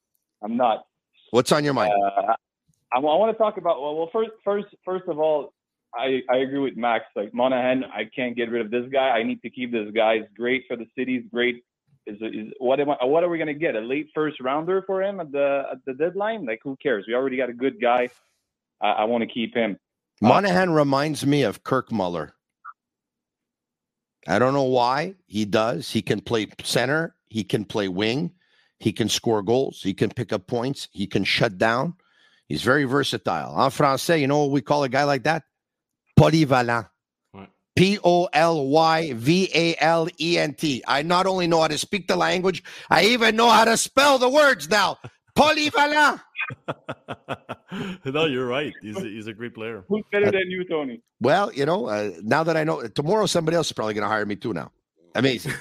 I'm 0.42 0.58
not. 0.58 0.86
What's 1.30 1.52
on 1.52 1.64
your 1.64 1.74
mind? 1.74 1.94
Uh, 1.94 2.34
I, 2.92 2.98
I 2.98 3.00
want 3.00 3.36
to 3.36 3.38
talk 3.38 3.58
about, 3.58 3.82
well, 3.82 3.96
well, 3.96 4.10
first, 4.12 4.32
first, 4.44 4.68
first 4.84 5.08
of 5.08 5.20
all, 5.20 5.54
I, 5.96 6.22
I 6.30 6.38
agree 6.38 6.60
with 6.60 6.78
Max. 6.78 7.06
Like 7.16 7.34
Monahan, 7.34 7.84
I 7.86 8.06
can't 8.16 8.36
get 8.36 8.50
rid 8.50 8.66
of 8.66 8.72
this 8.72 8.90
guy. 8.92 9.10
I 9.10 9.24
need 9.24 9.42
to 9.42 9.50
keep 9.50 9.72
this 9.72 9.90
guy. 9.94 10.18
He's 10.18 10.26
great 10.36 10.66
for 10.68 10.76
the 10.76 10.86
city. 10.98 11.20
He's 11.20 11.30
great. 11.32 11.64
Is, 12.06 12.18
is 12.22 12.54
what 12.60 12.80
am 12.80 12.92
I, 12.92 13.04
what 13.06 13.24
are 13.24 13.30
we 13.30 13.38
gonna 13.38 13.54
get? 13.54 13.76
A 13.76 13.80
late 13.80 14.10
first 14.16 14.40
rounder 14.40 14.82
for 14.88 15.04
him 15.04 15.20
at 15.20 15.32
the 15.32 15.64
at 15.72 15.80
the 15.86 15.94
deadline? 15.94 16.46
Like 16.46 16.60
who 16.64 16.78
cares? 16.78 17.06
We 17.08 17.14
already 17.14 17.38
got 17.38 17.50
a 17.50 17.54
good 17.54 17.82
guy. 17.82 18.10
I, 18.82 18.90
I 18.90 19.04
want 19.06 19.24
to 19.24 19.28
keep 19.28 19.54
him. 19.54 19.78
Monahan 20.22 20.70
uh, 20.70 20.74
reminds 20.74 21.26
me 21.26 21.44
of 21.44 21.64
Kirk 21.64 21.92
Muller. 21.92 22.34
I 24.28 24.40
don't 24.40 24.54
know 24.54 24.64
why 24.64 25.16
he 25.26 25.46
does. 25.46 25.90
He 25.90 26.02
can 26.02 26.22
play 26.22 26.48
center. 26.64 27.16
He 27.30 27.44
can 27.44 27.66
play 27.66 27.88
wing. 27.88 28.32
He 28.80 28.92
can 28.92 29.10
score 29.10 29.42
goals. 29.42 29.82
He 29.82 29.94
can 29.94 30.10
pick 30.10 30.32
up 30.34 30.48
points. 30.48 30.88
He 30.92 31.08
can 31.08 31.24
shut 31.24 31.58
down. 31.58 31.96
He's 32.48 32.62
very 32.62 32.86
versatile. 32.86 33.62
En 33.62 33.72
français, 33.72 34.20
you 34.22 34.28
know 34.28 34.40
what 34.40 34.52
we 34.52 34.62
call 34.62 34.84
a 34.84 34.90
guy 34.90 35.04
like 35.04 35.24
that? 35.24 35.44
Polyvalent. 36.18 36.90
P 37.78 38.00
O 38.04 38.28
L 38.34 38.68
Y 38.68 39.14
V 39.14 39.52
A 39.54 39.76
L 39.80 40.08
E 40.20 40.40
N 40.40 40.56
T. 40.56 40.84
I 40.88 41.04
not 41.04 41.28
only 41.28 41.46
know 41.46 41.62
how 41.62 41.68
to 41.68 41.78
speak 41.78 42.08
the 42.08 42.16
language, 42.16 42.64
I 42.90 43.06
even 43.06 43.36
know 43.36 43.50
how 43.50 43.66
to 43.66 43.78
spell 43.78 44.18
the 44.18 44.28
words 44.28 44.68
now. 44.68 44.98
Polyvalent. 45.38 46.20
no, 48.06 48.26
you're 48.26 48.48
right. 48.48 48.74
He's 48.82 48.98
a, 48.98 49.02
he's 49.02 49.28
a 49.28 49.34
great 49.34 49.54
player. 49.54 49.84
Who's 49.88 50.04
better 50.12 50.32
than 50.32 50.50
you, 50.50 50.68
Tony? 50.68 51.04
Well, 51.20 51.54
you 51.54 51.68
know, 51.68 51.86
uh, 51.86 52.12
now 52.24 52.44
that 52.44 52.58
I 52.58 52.64
know, 52.64 52.88
tomorrow 52.88 53.28
somebody 53.28 53.56
else 53.56 53.68
is 53.68 53.74
probably 53.74 53.94
going 53.94 54.04
to 54.04 54.08
hire 54.10 54.26
me 54.26 54.36
too. 54.36 54.54
Now, 54.54 54.72
amazing. 55.14 55.54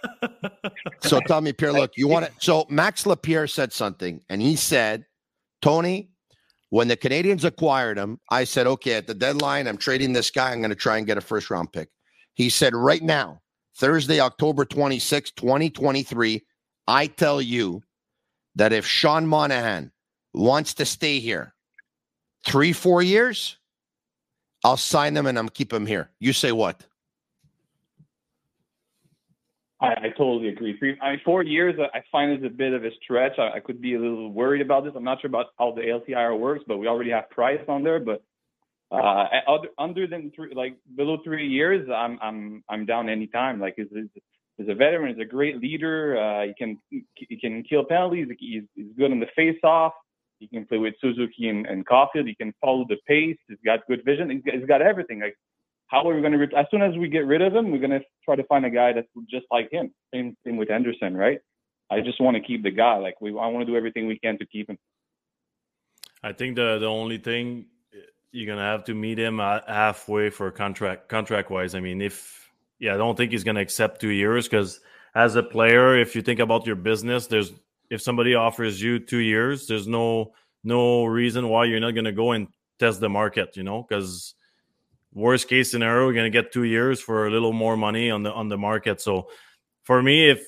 so 1.00 1.20
tell 1.20 1.40
me, 1.40 1.54
Pierre, 1.54 1.72
look, 1.72 1.92
you 1.96 2.06
want 2.06 2.26
it? 2.26 2.32
So 2.38 2.66
Max 2.68 3.06
Lapierre 3.06 3.46
said 3.46 3.72
something, 3.72 4.20
and 4.28 4.42
he 4.42 4.56
said, 4.56 5.06
Tony, 5.62 6.10
when 6.70 6.88
the 6.88 6.96
Canadians 6.96 7.44
acquired 7.44 7.98
him, 7.98 8.18
I 8.30 8.44
said, 8.44 8.66
okay, 8.66 8.94
at 8.94 9.06
the 9.06 9.14
deadline, 9.14 9.66
I'm 9.66 9.76
trading 9.76 10.12
this 10.12 10.30
guy. 10.30 10.52
I'm 10.52 10.60
going 10.60 10.70
to 10.70 10.76
try 10.76 10.98
and 10.98 11.06
get 11.06 11.18
a 11.18 11.20
first 11.20 11.50
round 11.50 11.72
pick. 11.72 11.90
He 12.34 12.48
said, 12.48 12.74
right 12.74 13.02
now, 13.02 13.42
Thursday, 13.76 14.20
October 14.20 14.64
26, 14.64 15.32
2023, 15.32 16.44
I 16.86 17.06
tell 17.08 17.42
you 17.42 17.82
that 18.54 18.72
if 18.72 18.86
Sean 18.86 19.26
Monahan 19.26 19.90
wants 20.32 20.74
to 20.74 20.86
stay 20.86 21.18
here 21.18 21.54
three, 22.46 22.72
four 22.72 23.02
years, 23.02 23.58
I'll 24.64 24.76
sign 24.76 25.14
them 25.14 25.26
and 25.26 25.38
I'm 25.38 25.48
keep 25.48 25.72
him 25.72 25.86
here. 25.86 26.10
You 26.20 26.32
say 26.32 26.52
what? 26.52 26.84
I, 29.80 29.86
I 29.86 30.08
totally 30.16 30.48
agree. 30.48 30.76
Three, 30.78 30.98
I 31.00 31.12
mean, 31.12 31.20
four 31.24 31.42
years, 31.42 31.74
I 31.94 32.02
find 32.12 32.32
is 32.32 32.44
a 32.44 32.50
bit 32.50 32.74
of 32.74 32.84
a 32.84 32.90
stretch. 33.02 33.32
I, 33.38 33.56
I, 33.56 33.60
could 33.60 33.80
be 33.80 33.94
a 33.94 33.98
little 33.98 34.30
worried 34.30 34.60
about 34.60 34.84
this. 34.84 34.92
I'm 34.94 35.04
not 35.04 35.20
sure 35.20 35.28
about 35.28 35.46
how 35.58 35.72
the 35.72 35.80
LTIR 35.82 36.38
works, 36.38 36.64
but 36.66 36.76
we 36.76 36.86
already 36.86 37.10
have 37.10 37.30
Price 37.30 37.60
on 37.66 37.82
there. 37.82 37.98
But 37.98 38.22
uh, 38.90 39.24
other, 39.48 39.68
under 39.78 40.06
than 40.06 40.32
three, 40.34 40.52
like 40.54 40.76
below 40.96 41.18
three 41.24 41.48
years, 41.48 41.88
I'm 41.94 42.18
I'm 42.20 42.64
I'm 42.68 42.84
down 42.84 43.08
anytime. 43.08 43.60
Like 43.60 43.74
he's, 43.76 43.86
he's 44.58 44.68
a 44.68 44.74
veteran. 44.74 45.14
He's 45.14 45.22
a 45.22 45.28
great 45.28 45.60
leader. 45.60 46.18
Uh, 46.18 46.46
he 46.46 46.54
can 46.58 46.78
he 47.14 47.36
can 47.40 47.62
kill 47.62 47.84
penalties. 47.84 48.28
He's, 48.38 48.64
he's 48.74 48.92
good 48.98 49.12
on 49.12 49.20
the 49.20 49.28
face-off. 49.34 49.92
He 50.40 50.48
can 50.48 50.66
play 50.66 50.78
with 50.78 50.94
Suzuki 51.00 51.48
and, 51.48 51.66
and 51.66 51.86
Caufield. 51.86 52.26
He 52.26 52.34
can 52.34 52.52
follow 52.60 52.84
the 52.88 52.96
pace. 53.06 53.36
He's 53.46 53.58
got 53.64 53.86
good 53.86 54.02
vision. 54.04 54.30
He's 54.30 54.42
got, 54.42 54.54
he's 54.54 54.66
got 54.66 54.82
everything. 54.82 55.20
Like 55.20 55.36
how 55.90 56.08
are 56.08 56.14
we 56.14 56.20
going 56.20 56.32
to, 56.32 56.56
as 56.56 56.66
soon 56.70 56.82
as 56.82 56.96
we 56.96 57.08
get 57.08 57.26
rid 57.26 57.42
of 57.42 57.54
him, 57.54 57.72
we're 57.72 57.78
going 57.78 57.90
to 57.90 58.00
try 58.24 58.36
to 58.36 58.44
find 58.44 58.64
a 58.64 58.70
guy 58.70 58.92
that's 58.92 59.08
just 59.28 59.46
like 59.50 59.70
him. 59.72 59.92
Same 60.14 60.36
thing 60.44 60.56
with 60.56 60.70
anderson 60.70 61.16
right? 61.16 61.40
I 61.90 62.00
just 62.00 62.20
want 62.20 62.36
to 62.36 62.42
keep 62.42 62.62
the 62.62 62.70
guy. 62.70 62.96
Like 62.98 63.20
we, 63.20 63.30
I 63.30 63.46
want 63.48 63.66
to 63.66 63.66
do 63.66 63.76
everything 63.76 64.06
we 64.06 64.18
can 64.18 64.38
to 64.38 64.46
keep 64.46 64.70
him. 64.70 64.78
I 66.22 66.32
think 66.32 66.56
the 66.56 66.78
the 66.78 66.86
only 66.86 67.18
thing 67.18 67.66
eh, 67.92 67.98
you're 68.30 68.46
gonna 68.46 68.66
have 68.66 68.84
to 68.84 68.94
meet 68.94 69.18
him 69.18 69.38
halfway 69.38 70.30
for 70.30 70.50
contract 70.50 71.08
contract 71.08 71.50
wise. 71.50 71.74
I 71.74 71.80
mean, 71.80 72.00
if 72.00 72.48
yeah, 72.78 72.94
I 72.94 72.96
don't 72.96 73.16
think 73.16 73.32
he's 73.32 73.44
gonna 73.44 73.60
accept 73.60 74.00
two 74.00 74.10
years 74.10 74.46
because 74.46 74.80
as 75.14 75.34
a 75.34 75.42
player, 75.42 75.98
if 75.98 76.14
you 76.14 76.22
think 76.22 76.38
about 76.38 76.66
your 76.66 76.76
business, 76.76 77.26
there's 77.26 77.52
if 77.90 78.00
somebody 78.00 78.34
offers 78.34 78.80
you 78.80 79.00
two 79.00 79.18
years, 79.18 79.66
there's 79.66 79.88
no 79.88 80.32
no 80.62 81.04
reason 81.06 81.48
why 81.48 81.64
you're 81.64 81.80
not 81.80 81.96
gonna 81.96 82.12
go 82.12 82.32
and 82.32 82.46
test 82.78 83.00
the 83.00 83.08
market. 83.08 83.56
You 83.56 83.64
know, 83.64 83.82
because 83.82 84.34
worst 85.12 85.48
case 85.48 85.70
scenario, 85.70 86.06
we're 86.06 86.14
going 86.14 86.30
to 86.30 86.42
get 86.42 86.52
two 86.52 86.64
years 86.64 87.00
for 87.00 87.26
a 87.26 87.30
little 87.30 87.52
more 87.52 87.76
money 87.76 88.10
on 88.10 88.22
the 88.22 88.32
on 88.32 88.48
the 88.48 88.58
market. 88.58 89.00
So 89.00 89.28
for 89.82 90.02
me, 90.02 90.30
if 90.30 90.44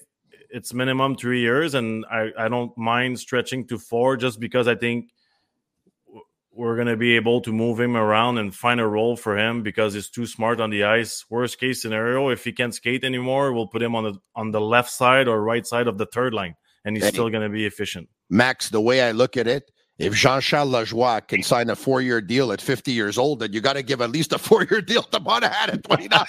it's 0.51 0.75
minimum 0.75 1.17
three 1.17 1.41
years, 1.41 1.75
and 1.75 2.05
I, 2.11 2.31
I 2.39 2.49
don't 2.49 2.77
mind 2.77 3.19
stretching 3.19 3.67
to 3.69 3.79
four, 3.79 4.17
just 4.17 4.39
because 4.39 4.69
I 4.69 4.75
think 4.75 5.11
we're 6.55 6.77
going 6.77 6.89
to 6.89 6.97
be 6.97 7.17
able 7.17 7.41
to 7.41 7.53
move 7.53 7.81
him 7.81 7.97
around 7.97 8.37
and 8.37 8.55
find 8.55 8.79
a 8.79 8.87
role 8.87 9.17
for 9.17 9.39
him 9.39 9.63
because 9.63 9.95
he's 9.95 10.11
too 10.11 10.27
smart 10.27 10.61
on 10.61 10.69
the 10.69 10.85
ice. 10.85 11.25
Worst 11.31 11.59
case 11.59 11.81
scenario, 11.81 12.29
if 12.29 12.45
he 12.45 12.53
can't 12.53 12.75
skate 12.75 13.05
anymore, 13.05 13.53
we'll 13.53 13.69
put 13.69 13.83
him 13.83 13.97
on 13.97 14.05
the 14.05 14.15
on 14.35 14.51
the 14.51 14.61
left 14.61 14.91
side 14.91 15.29
or 15.29 15.43
right 15.43 15.67
side 15.67 15.89
of 15.89 15.99
the 15.99 16.07
third 16.07 16.35
line, 16.35 16.55
and 16.85 16.97
he's 16.97 17.07
still 17.07 17.31
going 17.31 17.43
to 17.43 17.49
be 17.49 17.65
efficient. 17.65 18.09
Max, 18.29 18.69
the 18.69 18.81
way 18.81 19.03
I 19.03 19.13
look 19.13 19.37
at 19.37 19.47
it, 19.47 19.71
if 19.99 20.15
Jean-Charles 20.15 20.73
Lajoie 20.73 21.27
can 21.27 21.43
sign 21.43 21.71
a 21.71 21.77
four-year 21.77 22.21
deal 22.21 22.53
at 22.53 22.61
50 22.61 22.93
years 22.93 23.19
old, 23.19 23.41
then 23.41 23.53
you 23.53 23.61
got 23.61 23.75
to 23.75 23.83
give 23.83 24.01
at 24.01 24.11
least 24.11 24.33
a 24.33 24.39
four-year 24.39 24.81
deal 24.81 25.03
to 25.03 25.21
Monahan 25.21 25.71
at 25.71 25.85
29. 25.85 26.27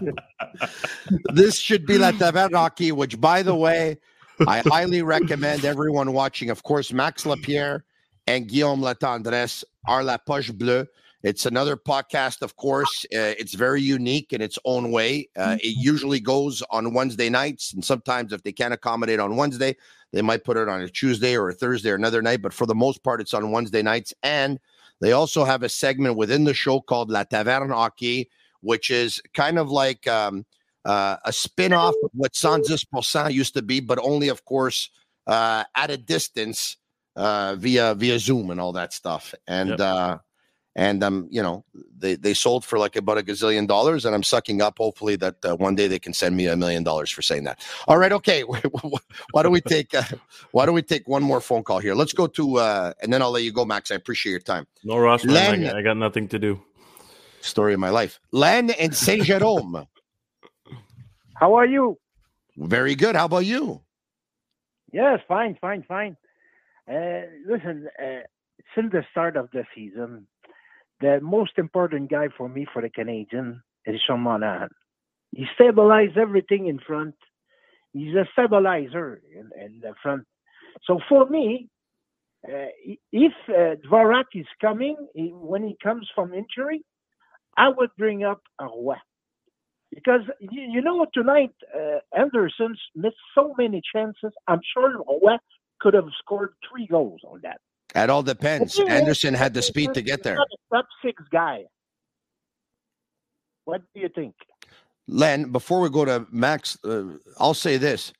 this 1.34 1.58
should 1.58 1.86
be 1.86 1.98
La 1.98 2.12
Taverne 2.12 2.54
Hockey, 2.54 2.92
which, 2.92 3.20
by 3.20 3.42
the 3.42 3.54
way, 3.54 3.98
I 4.46 4.60
highly 4.66 5.02
recommend 5.02 5.64
everyone 5.64 6.12
watching. 6.12 6.50
Of 6.50 6.62
course, 6.62 6.92
Max 6.92 7.26
Lapierre 7.26 7.84
and 8.26 8.48
Guillaume 8.48 8.80
Latendresse 8.80 9.64
are 9.86 10.02
La 10.02 10.16
Poche 10.16 10.50
Bleue. 10.52 10.86
It's 11.22 11.46
another 11.46 11.76
podcast, 11.76 12.42
of 12.42 12.56
course. 12.56 13.04
Uh, 13.14 13.38
it's 13.38 13.54
very 13.54 13.80
unique 13.80 14.32
in 14.32 14.40
its 14.40 14.58
own 14.64 14.90
way. 14.90 15.28
Uh, 15.36 15.56
it 15.62 15.76
usually 15.78 16.18
goes 16.18 16.62
on 16.70 16.94
Wednesday 16.94 17.28
nights, 17.28 17.72
and 17.72 17.84
sometimes 17.84 18.32
if 18.32 18.42
they 18.42 18.52
can't 18.52 18.74
accommodate 18.74 19.20
on 19.20 19.36
Wednesday, 19.36 19.76
they 20.12 20.22
might 20.22 20.44
put 20.44 20.56
it 20.56 20.68
on 20.68 20.80
a 20.82 20.88
Tuesday 20.88 21.36
or 21.36 21.48
a 21.48 21.54
Thursday 21.54 21.90
or 21.90 21.94
another 21.94 22.22
night. 22.22 22.42
But 22.42 22.52
for 22.52 22.66
the 22.66 22.74
most 22.74 23.04
part, 23.04 23.20
it's 23.20 23.34
on 23.34 23.52
Wednesday 23.52 23.82
nights. 23.82 24.12
And 24.22 24.58
they 25.00 25.12
also 25.12 25.44
have 25.44 25.62
a 25.62 25.68
segment 25.68 26.16
within 26.16 26.44
the 26.44 26.54
show 26.54 26.80
called 26.80 27.10
La 27.10 27.24
Taverne 27.24 27.70
Hockey, 27.70 28.28
which 28.60 28.90
is 28.90 29.22
kind 29.32 29.58
of 29.58 29.70
like 29.70 30.06
um, 30.08 30.44
uh, 30.84 31.16
a 31.24 31.32
spin 31.32 31.72
off 31.72 31.94
of 32.02 32.10
what 32.14 32.32
Sanzis 32.32 32.84
Pourcent 32.92 33.32
used 33.32 33.54
to 33.54 33.62
be, 33.62 33.80
but 33.80 33.98
only, 34.02 34.28
of 34.28 34.44
course, 34.44 34.90
uh, 35.28 35.62
at 35.76 35.90
a 35.90 35.96
distance 35.96 36.76
uh, 37.14 37.54
via 37.56 37.94
via 37.94 38.18
Zoom 38.18 38.50
and 38.50 38.60
all 38.60 38.72
that 38.72 38.92
stuff. 38.92 39.34
And 39.46 39.70
yep. 39.70 40.20
And 40.74 41.04
um, 41.04 41.28
you 41.30 41.42
know, 41.42 41.64
they 41.98 42.14
they 42.14 42.34
sold 42.34 42.64
for 42.64 42.78
like 42.78 42.96
about 42.96 43.18
a 43.18 43.22
gazillion 43.22 43.66
dollars, 43.66 44.04
and 44.04 44.14
I'm 44.14 44.22
sucking 44.22 44.62
up. 44.62 44.78
Hopefully, 44.78 45.16
that 45.16 45.44
uh, 45.44 45.56
one 45.56 45.74
day 45.74 45.86
they 45.86 45.98
can 45.98 46.12
send 46.12 46.36
me 46.36 46.46
a 46.46 46.56
million 46.56 46.82
dollars 46.82 47.10
for 47.10 47.20
saying 47.22 47.44
that. 47.44 47.60
All 47.88 47.98
right, 47.98 48.12
okay. 48.12 48.42
why 49.32 49.42
don't 49.42 49.52
we 49.52 49.60
take 49.60 49.94
uh, 49.94 50.02
why 50.52 50.64
don't 50.64 50.74
we 50.74 50.82
take 50.82 51.06
one 51.06 51.22
more 51.22 51.40
phone 51.40 51.62
call 51.62 51.78
here? 51.78 51.94
Let's 51.94 52.12
go 52.12 52.26
to 52.28 52.58
uh, 52.58 52.92
and 53.02 53.12
then 53.12 53.20
I'll 53.20 53.30
let 53.30 53.42
you 53.42 53.52
go, 53.52 53.64
Max. 53.64 53.90
I 53.90 53.96
appreciate 53.96 54.30
your 54.32 54.40
time. 54.40 54.66
No 54.82 54.96
rush, 54.96 55.24
man. 55.24 55.66
I, 55.66 55.80
I 55.80 55.82
got 55.82 55.96
nothing 55.96 56.28
to 56.28 56.38
do. 56.38 56.60
Story 57.42 57.74
of 57.74 57.80
my 57.80 57.90
life. 57.90 58.20
Len 58.30 58.70
and 58.70 58.94
Saint 58.94 59.24
Jerome. 59.24 59.86
How 61.34 61.54
are 61.54 61.66
you? 61.66 61.98
Very 62.56 62.94
good. 62.94 63.16
How 63.16 63.24
about 63.24 63.44
you? 63.44 63.82
Yes, 64.92 65.20
fine, 65.26 65.56
fine, 65.60 65.84
fine. 65.88 66.16
Uh, 66.88 67.22
listen, 67.46 67.88
uh, 67.98 68.20
since 68.74 68.92
the 68.92 69.04
start 69.10 69.36
of 69.36 69.48
the 69.52 69.64
season, 69.74 70.26
the 71.02 71.20
most 71.20 71.52
important 71.58 72.10
guy 72.10 72.28
for 72.38 72.48
me 72.48 72.66
for 72.72 72.80
the 72.80 72.88
Canadian 72.88 73.62
is 73.84 74.00
Sean 74.06 74.20
Monahan. 74.20 74.70
He 75.32 75.44
stabilized 75.54 76.16
everything 76.16 76.68
in 76.68 76.78
front. 76.78 77.14
He's 77.92 78.14
a 78.14 78.24
stabilizer 78.32 79.20
in, 79.34 79.50
in 79.62 79.80
the 79.80 79.94
front. 80.02 80.24
So 80.84 81.00
for 81.08 81.28
me, 81.28 81.68
uh, 82.48 82.70
if 83.12 83.32
uh, 83.48 83.76
Dvorak 83.84 84.30
is 84.34 84.46
coming, 84.60 84.96
he, 85.14 85.30
when 85.34 85.64
he 85.64 85.76
comes 85.82 86.08
from 86.14 86.32
injury, 86.32 86.84
I 87.56 87.68
would 87.68 87.90
bring 87.98 88.24
up 88.24 88.40
Roy. 88.60 88.94
Because 89.94 90.22
you, 90.40 90.62
you 90.62 90.80
know 90.80 91.06
tonight, 91.12 91.54
uh, 91.74 91.98
Anderson 92.18 92.74
missed 92.94 93.16
so 93.34 93.54
many 93.58 93.82
chances. 93.94 94.32
I'm 94.48 94.60
sure 94.72 94.98
Roy 94.98 95.36
could 95.80 95.94
have 95.94 96.08
scored 96.18 96.54
three 96.70 96.86
goals 96.86 97.20
on 97.24 97.40
that. 97.42 97.60
It 97.94 98.10
all 98.10 98.22
depends. 98.22 98.78
Anderson 98.80 99.34
had 99.34 99.54
the 99.54 99.62
speed 99.62 99.94
to 99.94 100.02
get 100.02 100.22
there. 100.22 100.38
Top 100.72 100.86
six 101.04 101.22
guy. 101.30 101.64
What 103.64 103.82
do 103.94 104.00
you 104.00 104.08
think? 104.08 104.34
Len, 105.08 105.50
before 105.50 105.80
we 105.80 105.90
go 105.90 106.04
to 106.04 106.26
Max, 106.30 106.78
uh, 106.84 107.04
I'll 107.38 107.54
say 107.54 107.76
this. 107.76 108.12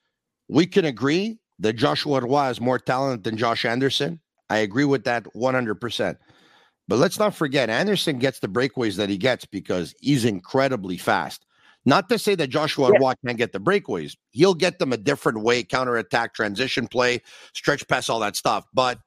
We 0.48 0.66
can 0.66 0.84
agree 0.84 1.38
that 1.58 1.74
Joshua 1.74 2.20
Roy 2.20 2.48
is 2.48 2.60
more 2.60 2.78
talented 2.78 3.24
than 3.24 3.36
Josh 3.36 3.64
Anderson. 3.64 4.20
I 4.50 4.58
agree 4.58 4.84
with 4.84 5.04
that 5.04 5.24
100%. 5.34 6.16
But 6.88 6.98
let's 6.98 7.18
not 7.18 7.34
forget, 7.34 7.70
Anderson 7.70 8.18
gets 8.18 8.40
the 8.40 8.48
breakaways 8.48 8.96
that 8.96 9.08
he 9.08 9.16
gets 9.16 9.46
because 9.46 9.94
he's 10.00 10.24
incredibly 10.24 10.98
fast. 10.98 11.46
Not 11.84 12.08
to 12.10 12.18
say 12.18 12.34
that 12.34 12.48
Joshua 12.48 12.90
yeah. 12.92 12.98
Roy 13.00 13.12
can't 13.24 13.38
get 13.38 13.52
the 13.52 13.60
breakaways. 13.60 14.16
He'll 14.30 14.54
get 14.54 14.78
them 14.78 14.92
a 14.92 14.96
different 14.96 15.40
way, 15.40 15.62
counterattack, 15.62 16.34
transition 16.34 16.86
play, 16.86 17.22
stretch 17.54 17.86
pass, 17.88 18.08
all 18.08 18.20
that 18.20 18.36
stuff. 18.36 18.66
But 18.74 18.98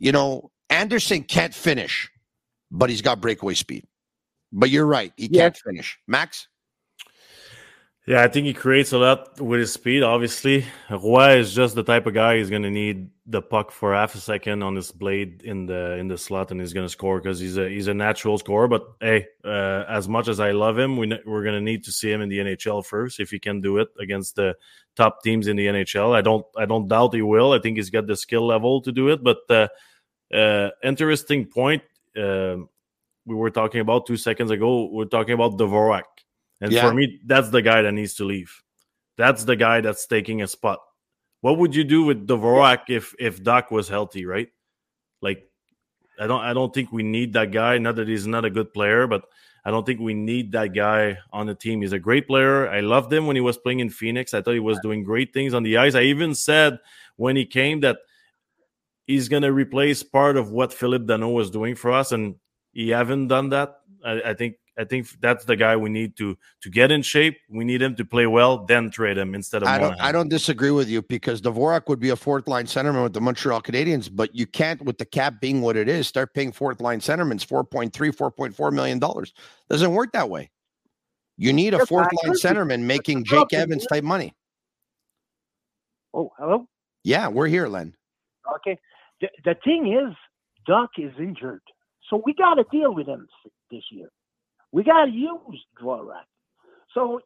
you 0.00 0.10
know, 0.10 0.50
Anderson 0.68 1.22
can't 1.22 1.54
finish, 1.54 2.10
but 2.72 2.90
he's 2.90 3.02
got 3.02 3.20
breakaway 3.20 3.54
speed. 3.54 3.84
But 4.50 4.70
you're 4.70 4.86
right, 4.86 5.12
he 5.16 5.28
can't 5.28 5.56
finish. 5.56 5.96
Max? 6.08 6.48
Yeah, 8.06 8.24
I 8.24 8.28
think 8.28 8.46
he 8.46 8.54
creates 8.54 8.92
a 8.92 8.98
lot 8.98 9.40
with 9.40 9.60
his 9.60 9.72
speed. 9.72 10.02
Obviously, 10.02 10.64
Roy 10.90 11.36
is 11.36 11.54
just 11.54 11.76
the 11.76 11.84
type 11.84 12.06
of 12.06 12.14
guy 12.14 12.38
he's 12.38 12.50
going 12.50 12.62
to 12.62 12.70
need 12.70 13.10
the 13.26 13.42
puck 13.42 13.70
for 13.70 13.94
half 13.94 14.16
a 14.16 14.18
second 14.18 14.64
on 14.64 14.74
his 14.74 14.90
blade 14.90 15.42
in 15.44 15.66
the 15.66 15.92
in 15.92 16.08
the 16.08 16.18
slot, 16.18 16.50
and 16.50 16.60
he's 16.60 16.72
going 16.72 16.86
to 16.86 16.90
score 16.90 17.20
because 17.20 17.38
he's 17.38 17.56
a 17.56 17.68
he's 17.68 17.86
a 17.86 17.94
natural 17.94 18.38
scorer. 18.38 18.66
But 18.66 18.82
hey, 19.00 19.26
uh, 19.44 19.84
as 19.86 20.08
much 20.08 20.26
as 20.26 20.40
I 20.40 20.50
love 20.50 20.78
him, 20.78 20.96
we 20.96 21.06
we're 21.24 21.44
going 21.44 21.54
to 21.54 21.60
need 21.60 21.84
to 21.84 21.92
see 21.92 22.10
him 22.10 22.22
in 22.22 22.28
the 22.28 22.38
NHL 22.38 22.84
first 22.84 23.20
if 23.20 23.30
he 23.30 23.38
can 23.38 23.60
do 23.60 23.78
it 23.78 23.88
against 24.00 24.34
the 24.34 24.56
top 24.96 25.22
teams 25.22 25.46
in 25.46 25.56
the 25.56 25.66
NHL. 25.66 26.12
I 26.12 26.22
don't 26.22 26.44
I 26.56 26.64
don't 26.64 26.88
doubt 26.88 27.14
he 27.14 27.22
will. 27.22 27.52
I 27.52 27.60
think 27.60 27.76
he's 27.76 27.90
got 27.90 28.08
the 28.08 28.16
skill 28.16 28.46
level 28.46 28.80
to 28.82 28.90
do 28.90 29.10
it. 29.10 29.22
But 29.22 29.48
uh, 29.50 29.68
uh, 30.32 30.70
interesting 30.82 31.46
point 31.46 31.82
uh, 32.16 32.56
we 33.26 33.34
were 33.34 33.50
talking 33.50 33.80
about 33.80 34.06
two 34.06 34.16
seconds 34.16 34.50
ago. 34.50 34.88
We're 34.90 35.04
talking 35.04 35.34
about 35.34 35.58
Dvorak, 35.58 36.04
and 36.60 36.72
yeah. 36.72 36.82
for 36.82 36.94
me, 36.94 37.20
that's 37.24 37.50
the 37.50 37.62
guy 37.62 37.82
that 37.82 37.92
needs 37.92 38.14
to 38.14 38.24
leave. 38.24 38.62
That's 39.16 39.44
the 39.44 39.56
guy 39.56 39.80
that's 39.80 40.06
taking 40.06 40.42
a 40.42 40.48
spot. 40.48 40.80
What 41.40 41.58
would 41.58 41.74
you 41.74 41.84
do 41.84 42.04
with 42.04 42.26
Dvorak 42.26 42.88
if 42.88 43.14
if 43.18 43.42
Dach 43.42 43.70
was 43.70 43.88
healthy? 43.88 44.26
Right, 44.26 44.48
like 45.20 45.48
I 46.18 46.26
don't 46.26 46.40
I 46.40 46.52
don't 46.52 46.72
think 46.72 46.92
we 46.92 47.02
need 47.02 47.32
that 47.34 47.52
guy. 47.52 47.78
Not 47.78 47.96
that 47.96 48.08
he's 48.08 48.26
not 48.26 48.44
a 48.44 48.50
good 48.50 48.72
player, 48.72 49.06
but 49.06 49.24
I 49.64 49.70
don't 49.70 49.84
think 49.84 50.00
we 50.00 50.14
need 50.14 50.52
that 50.52 50.74
guy 50.74 51.18
on 51.32 51.46
the 51.46 51.54
team. 51.54 51.82
He's 51.82 51.92
a 51.92 51.98
great 51.98 52.26
player. 52.26 52.68
I 52.68 52.80
loved 52.80 53.12
him 53.12 53.26
when 53.26 53.36
he 53.36 53.42
was 53.42 53.58
playing 53.58 53.80
in 53.80 53.90
Phoenix. 53.90 54.32
I 54.32 54.40
thought 54.40 54.54
he 54.54 54.60
was 54.60 54.80
doing 54.80 55.04
great 55.04 55.34
things 55.34 55.54
on 55.54 55.62
the 55.62 55.76
ice. 55.76 55.94
I 55.94 56.02
even 56.02 56.34
said 56.34 56.78
when 57.16 57.36
he 57.36 57.44
came 57.44 57.80
that 57.80 57.98
he's 59.10 59.28
going 59.28 59.42
to 59.42 59.52
replace 59.52 60.04
part 60.04 60.36
of 60.36 60.52
what 60.52 60.72
Phillip 60.72 61.02
Danault 61.02 61.34
was 61.34 61.50
doing 61.50 61.74
for 61.74 61.90
us, 61.90 62.12
and 62.12 62.36
he 62.72 62.90
haven't 62.90 63.26
done 63.26 63.50
that. 63.50 63.80
I, 64.04 64.22
I, 64.26 64.34
think 64.34 64.54
I 64.78 64.84
think 64.84 65.08
that's 65.20 65.44
the 65.44 65.56
guy 65.56 65.76
we 65.76 65.90
need 65.90 66.16
to 66.18 66.38
to 66.62 66.70
get 66.70 66.92
in 66.92 67.02
shape. 67.02 67.36
We 67.50 67.64
need 67.64 67.82
him 67.82 67.96
to 67.96 68.04
play 68.04 68.26
well, 68.28 68.64
then 68.64 68.88
trade 68.90 69.18
him 69.18 69.34
instead 69.34 69.62
of. 69.62 69.68
I 69.68 69.78
don't. 69.78 70.00
I 70.00 70.12
don't 70.12 70.28
disagree 70.28 70.70
with 70.70 70.88
you 70.88 71.02
because 71.02 71.42
Dvorak 71.42 71.88
would 71.88 71.98
be 71.98 72.10
a 72.10 72.16
fourth 72.16 72.46
line 72.46 72.66
centerman 72.66 73.02
with 73.02 73.12
the 73.12 73.20
Montreal 73.20 73.60
Canadiens, 73.60 74.08
but 74.10 74.34
you 74.34 74.46
can't, 74.46 74.80
with 74.82 74.98
the 74.98 75.04
cap 75.04 75.40
being 75.40 75.60
what 75.60 75.76
it 75.76 75.88
is, 75.88 76.06
start 76.06 76.32
paying 76.32 76.52
fourth 76.52 76.80
line 76.80 77.00
centermen 77.00 77.44
4.3, 77.44 77.90
4.4 77.90 78.72
million 78.72 78.98
dollars. 79.00 79.34
Doesn't 79.68 79.92
work 79.92 80.12
that 80.12 80.30
way. 80.30 80.50
You 81.36 81.52
need 81.52 81.74
a 81.74 81.84
fourth 81.84 82.08
line 82.22 82.34
centerman 82.34 82.82
making 82.82 83.24
Jake 83.24 83.52
Evans 83.52 83.86
type 83.86 84.04
money. 84.04 84.34
Oh, 86.14 86.30
hello. 86.38 86.68
Yeah, 87.02 87.28
we're 87.28 87.48
here, 87.48 87.66
Len. 87.66 87.94
Okay 88.56 88.78
the, 89.20 89.56
thing 89.64 89.92
is, 89.92 90.14
Dach 90.68 90.88
is 90.98 91.12
injured, 91.18 91.62
so 92.08 92.22
we 92.24 92.34
got 92.34 92.54
to 92.54 92.64
deal 92.70 92.94
with 92.94 93.06
him 93.06 93.26
this 93.70 93.84
year. 93.90 94.08
We 94.72 94.84
got 94.84 95.06
to 95.06 95.10
use 95.10 95.64
Dvorak. 95.80 96.24
So 96.94 97.20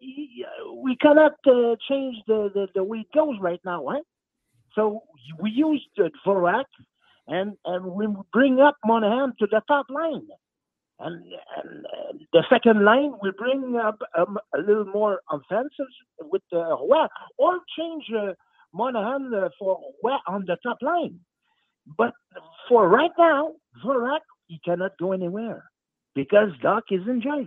we 0.83 0.97
cannot 0.97 1.33
uh, 1.47 1.77
change 1.89 2.17
the, 2.27 2.51
the, 2.55 2.69
the 2.75 2.85
way 2.85 2.99
it 2.99 3.13
goes 3.15 3.37
right 3.41 3.61
now, 3.65 3.85
right? 3.85 4.03
So 4.75 5.03
we 5.41 5.51
use 5.51 5.85
the 5.97 6.11
Dvorak, 6.27 6.65
and 7.27 7.57
and 7.65 7.87
we 7.87 8.07
bring 8.33 8.61
up 8.61 8.77
Monahan 8.85 9.33
to 9.39 9.47
the 9.47 9.63
top 9.69 9.87
line. 9.89 10.27
And, 11.01 11.25
and 11.57 11.87
uh, 11.87 12.13
the 12.33 12.45
second 12.49 12.85
line, 12.85 13.15
we 13.21 13.33
bring 13.37 13.77
up 13.77 13.99
um, 14.17 14.39
a 14.55 14.59
little 14.59 14.85
more 14.85 15.21
offensive 15.29 15.87
with 16.21 16.43
uh, 16.53 16.77
or 17.37 17.59
change 17.77 18.05
uh, 18.17 18.33
Monahan 18.73 19.33
uh, 19.35 19.49
for 19.59 19.81
Roy 20.05 20.17
on 20.29 20.45
the 20.47 20.57
top 20.63 20.79
line. 20.83 21.19
But 21.99 22.13
for 22.69 22.89
right 22.89 23.11
now, 23.19 23.53
Dvorak, 23.83 24.21
he 24.47 24.61
cannot 24.65 24.93
go 24.99 25.13
anywhere 25.13 25.65
because 26.15 26.51
Dach 26.63 26.83
is 26.91 27.07
in 27.07 27.21
jail. 27.21 27.47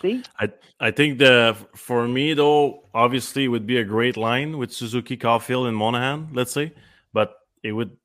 See? 0.00 0.22
I 0.38 0.50
I 0.80 0.90
think 0.90 1.18
the 1.18 1.56
for 1.74 2.08
me 2.08 2.34
though, 2.34 2.88
obviously 2.94 3.44
it 3.44 3.48
would 3.48 3.66
be 3.66 3.78
a 3.78 3.84
great 3.84 4.16
line 4.16 4.58
with 4.58 4.72
Suzuki, 4.72 5.16
Caufield, 5.16 5.68
and 5.68 5.76
Monahan, 5.76 6.30
let's 6.32 6.52
say, 6.52 6.72
but 7.12 7.34
it 7.62 7.72
would 7.72 7.96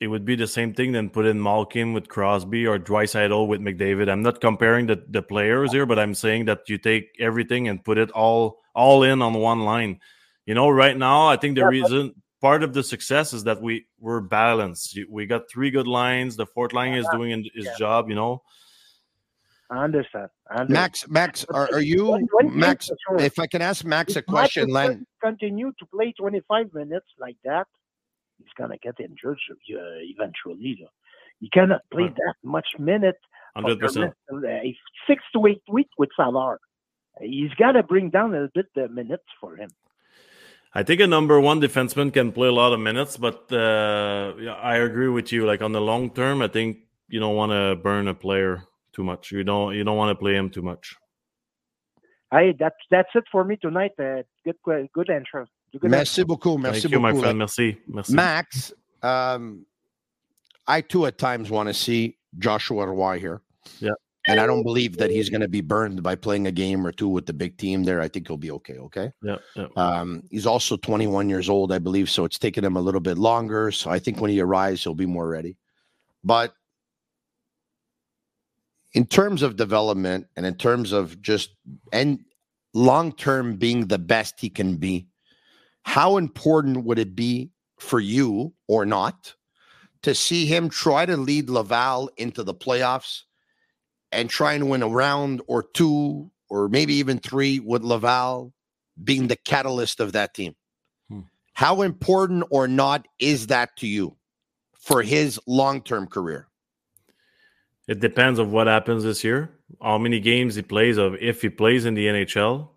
it 0.00 0.08
would 0.08 0.24
be 0.24 0.36
the 0.36 0.46
same 0.46 0.74
thing 0.74 0.92
than 0.92 1.08
put 1.08 1.24
in 1.24 1.42
Malkin 1.42 1.92
with 1.94 2.08
Crosby 2.08 2.66
or 2.66 2.78
Draisaitl 2.78 3.48
with 3.48 3.60
McDavid. 3.60 4.10
I'm 4.10 4.22
not 4.22 4.42
comparing 4.42 4.86
the, 4.86 5.02
the 5.08 5.22
players 5.22 5.72
here, 5.72 5.86
but 5.86 5.98
I'm 5.98 6.14
saying 6.14 6.46
that 6.46 6.68
you 6.68 6.76
take 6.76 7.16
everything 7.18 7.68
and 7.68 7.82
put 7.82 7.96
it 7.96 8.10
all 8.10 8.58
all 8.74 9.02
in 9.04 9.22
on 9.22 9.34
one 9.34 9.60
line. 9.60 10.00
You 10.46 10.54
know, 10.54 10.68
right 10.68 10.96
now 10.96 11.28
I 11.28 11.36
think 11.36 11.54
the 11.54 11.62
yeah, 11.62 11.68
reason 11.68 12.14
part 12.40 12.62
of 12.62 12.74
the 12.74 12.82
success 12.82 13.32
is 13.32 13.44
that 13.44 13.60
we 13.60 13.86
we're 13.98 14.20
balanced. 14.20 14.98
We 15.08 15.26
got 15.26 15.50
three 15.50 15.70
good 15.70 15.86
lines. 15.86 16.36
The 16.36 16.46
fourth 16.46 16.72
line 16.72 16.94
is 16.94 17.06
doing 17.12 17.30
his 17.54 17.66
yeah. 17.66 17.74
job. 17.78 18.08
You 18.08 18.14
know. 18.14 18.42
I 19.68 19.82
understand. 19.82 20.28
I 20.48 20.60
understand. 20.60 20.72
Max, 20.72 21.08
Max, 21.08 21.44
are, 21.46 21.68
are 21.72 21.80
you 21.80 22.06
when, 22.06 22.28
when 22.32 22.56
Max? 22.56 22.86
Sure. 22.86 23.20
If 23.20 23.38
I 23.40 23.48
can 23.48 23.62
ask 23.62 23.84
Max 23.84 24.12
if 24.12 24.18
a 24.18 24.22
question, 24.22 24.68
Len. 24.68 25.04
Continue 25.20 25.72
to 25.80 25.86
play 25.86 26.14
25 26.16 26.72
minutes 26.72 27.06
like 27.18 27.36
that, 27.44 27.66
he's 28.38 28.46
gonna 28.56 28.78
get 28.78 28.94
injured 29.00 29.38
uh, 29.50 29.78
eventually. 30.02 30.86
You 31.40 31.48
cannot 31.52 31.80
play 31.90 32.04
right. 32.04 32.14
that 32.14 32.34
much 32.44 32.68
minute. 32.78 33.18
Hundred 33.56 33.80
percent. 33.80 34.14
Uh, 34.32 34.38
six 35.08 35.22
to 35.34 35.46
eight 35.46 35.62
weeks 35.68 35.90
with 35.98 36.10
Salar. 36.16 36.60
He's 37.20 37.52
got 37.58 37.72
to 37.72 37.82
bring 37.82 38.10
down 38.10 38.34
a 38.34 38.48
bit 38.54 38.66
the 38.74 38.88
minutes 38.88 39.24
for 39.40 39.56
him. 39.56 39.70
I 40.76 40.82
think 40.82 41.00
a 41.00 41.06
number 41.06 41.40
one 41.40 41.58
defenseman 41.58 42.12
can 42.12 42.32
play 42.32 42.48
a 42.48 42.52
lot 42.52 42.74
of 42.74 42.80
minutes, 42.80 43.16
but 43.16 43.50
uh, 43.50 44.34
yeah, 44.38 44.52
I 44.72 44.76
agree 44.76 45.08
with 45.08 45.32
you. 45.32 45.46
Like 45.46 45.62
on 45.62 45.72
the 45.72 45.80
long 45.80 46.10
term, 46.10 46.42
I 46.42 46.48
think 46.48 46.76
you 47.08 47.18
don't 47.18 47.34
want 47.34 47.52
to 47.52 47.76
burn 47.82 48.08
a 48.08 48.14
player 48.14 48.62
too 48.92 49.02
much. 49.02 49.32
You 49.32 49.42
don't 49.42 49.74
you 49.74 49.84
don't 49.84 49.96
want 49.96 50.10
to 50.10 50.20
play 50.22 50.34
him 50.34 50.50
too 50.50 50.60
much. 50.60 50.94
Hey, 52.30 52.54
that's 52.58 52.76
that's 52.90 53.08
it 53.14 53.24
for 53.32 53.42
me 53.42 53.56
tonight. 53.56 53.92
Uh, 53.98 54.22
good 54.44 54.56
good 54.92 55.08
intro. 55.08 55.46
Good 55.80 55.90
merci 55.90 56.20
intro. 56.20 56.36
beaucoup. 56.36 56.58
Merci 56.60 56.82
Thank 56.82 56.92
beaucoup. 56.92 57.14
you, 57.14 57.14
my 57.14 57.20
friend. 57.22 57.38
Merci. 57.38 57.78
Merci. 57.88 58.14
Max, 58.14 58.72
um, 59.02 59.64
I 60.66 60.82
too 60.82 61.06
at 61.06 61.16
times 61.16 61.50
want 61.50 61.70
to 61.70 61.74
see 61.74 62.18
Joshua 62.38 62.86
Roy 62.86 63.18
here. 63.18 63.40
Yeah. 63.80 63.92
And 64.28 64.40
I 64.40 64.46
don't 64.46 64.64
believe 64.64 64.96
that 64.96 65.10
he's 65.10 65.30
going 65.30 65.40
to 65.40 65.48
be 65.48 65.60
burned 65.60 66.02
by 66.02 66.16
playing 66.16 66.48
a 66.48 66.52
game 66.52 66.84
or 66.84 66.90
two 66.90 67.08
with 67.08 67.26
the 67.26 67.32
big 67.32 67.56
team 67.58 67.84
there. 67.84 68.00
I 68.00 68.08
think 68.08 68.26
he'll 68.26 68.36
be 68.36 68.50
okay. 68.50 68.78
Okay. 68.78 69.12
Yeah. 69.22 69.36
yeah. 69.54 69.66
Um, 69.76 70.24
he's 70.30 70.46
also 70.46 70.76
21 70.76 71.28
years 71.28 71.48
old, 71.48 71.72
I 71.72 71.78
believe. 71.78 72.10
So 72.10 72.24
it's 72.24 72.38
taken 72.38 72.64
him 72.64 72.76
a 72.76 72.80
little 72.80 73.00
bit 73.00 73.18
longer. 73.18 73.70
So 73.70 73.90
I 73.90 74.00
think 74.00 74.20
when 74.20 74.30
he 74.30 74.40
arrives, 74.40 74.82
he'll 74.82 74.94
be 74.94 75.06
more 75.06 75.28
ready. 75.28 75.56
But 76.24 76.54
in 78.94 79.06
terms 79.06 79.42
of 79.42 79.56
development 79.56 80.26
and 80.36 80.44
in 80.44 80.54
terms 80.56 80.90
of 80.90 81.20
just 81.22 81.50
and 81.92 82.24
long 82.74 83.12
term 83.12 83.56
being 83.56 83.86
the 83.86 83.98
best 83.98 84.40
he 84.40 84.50
can 84.50 84.76
be, 84.76 85.06
how 85.82 86.16
important 86.16 86.84
would 86.84 86.98
it 86.98 87.14
be 87.14 87.50
for 87.78 88.00
you 88.00 88.52
or 88.66 88.84
not 88.84 89.34
to 90.02 90.14
see 90.14 90.46
him 90.46 90.68
try 90.68 91.06
to 91.06 91.16
lead 91.16 91.48
Laval 91.48 92.10
into 92.16 92.42
the 92.42 92.54
playoffs 92.54 93.22
and 94.12 94.30
trying 94.30 94.60
to 94.60 94.66
win 94.66 94.82
a 94.82 94.88
round 94.88 95.42
or 95.46 95.62
two 95.62 96.30
or 96.48 96.68
maybe 96.68 96.94
even 96.94 97.18
three 97.18 97.60
with 97.60 97.82
Laval 97.82 98.52
being 99.02 99.28
the 99.28 99.36
catalyst 99.36 100.00
of 100.00 100.12
that 100.12 100.34
team. 100.34 100.54
Hmm. 101.08 101.20
How 101.54 101.82
important 101.82 102.44
or 102.50 102.68
not 102.68 103.06
is 103.18 103.48
that 103.48 103.76
to 103.78 103.86
you 103.86 104.16
for 104.78 105.02
his 105.02 105.40
long 105.46 105.82
term 105.82 106.06
career? 106.06 106.48
It 107.88 108.00
depends 108.00 108.40
on 108.40 108.50
what 108.50 108.66
happens 108.66 109.04
this 109.04 109.22
year, 109.22 109.50
how 109.80 109.98
many 109.98 110.18
games 110.18 110.56
he 110.56 110.62
plays, 110.62 110.96
of 110.96 111.14
if 111.20 111.42
he 111.42 111.48
plays 111.48 111.84
in 111.84 111.94
the 111.94 112.06
NHL. 112.06 112.70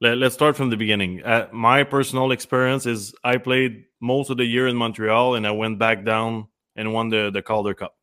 Let, 0.00 0.20
us 0.22 0.34
start 0.34 0.56
from 0.56 0.68
the 0.68 0.76
beginning. 0.76 1.22
Uh, 1.22 1.48
my 1.52 1.82
personal 1.82 2.30
experience 2.30 2.84
is 2.84 3.14
I 3.24 3.38
played 3.38 3.84
most 4.00 4.28
of 4.28 4.36
the 4.36 4.44
year 4.44 4.66
in 4.66 4.76
Montreal, 4.76 5.36
and 5.36 5.46
I 5.46 5.52
went 5.52 5.78
back 5.78 6.04
down 6.04 6.48
and 6.74 6.92
won 6.92 7.08
the 7.08 7.30
the 7.32 7.42
Calder 7.42 7.74
Cup. 7.74 7.96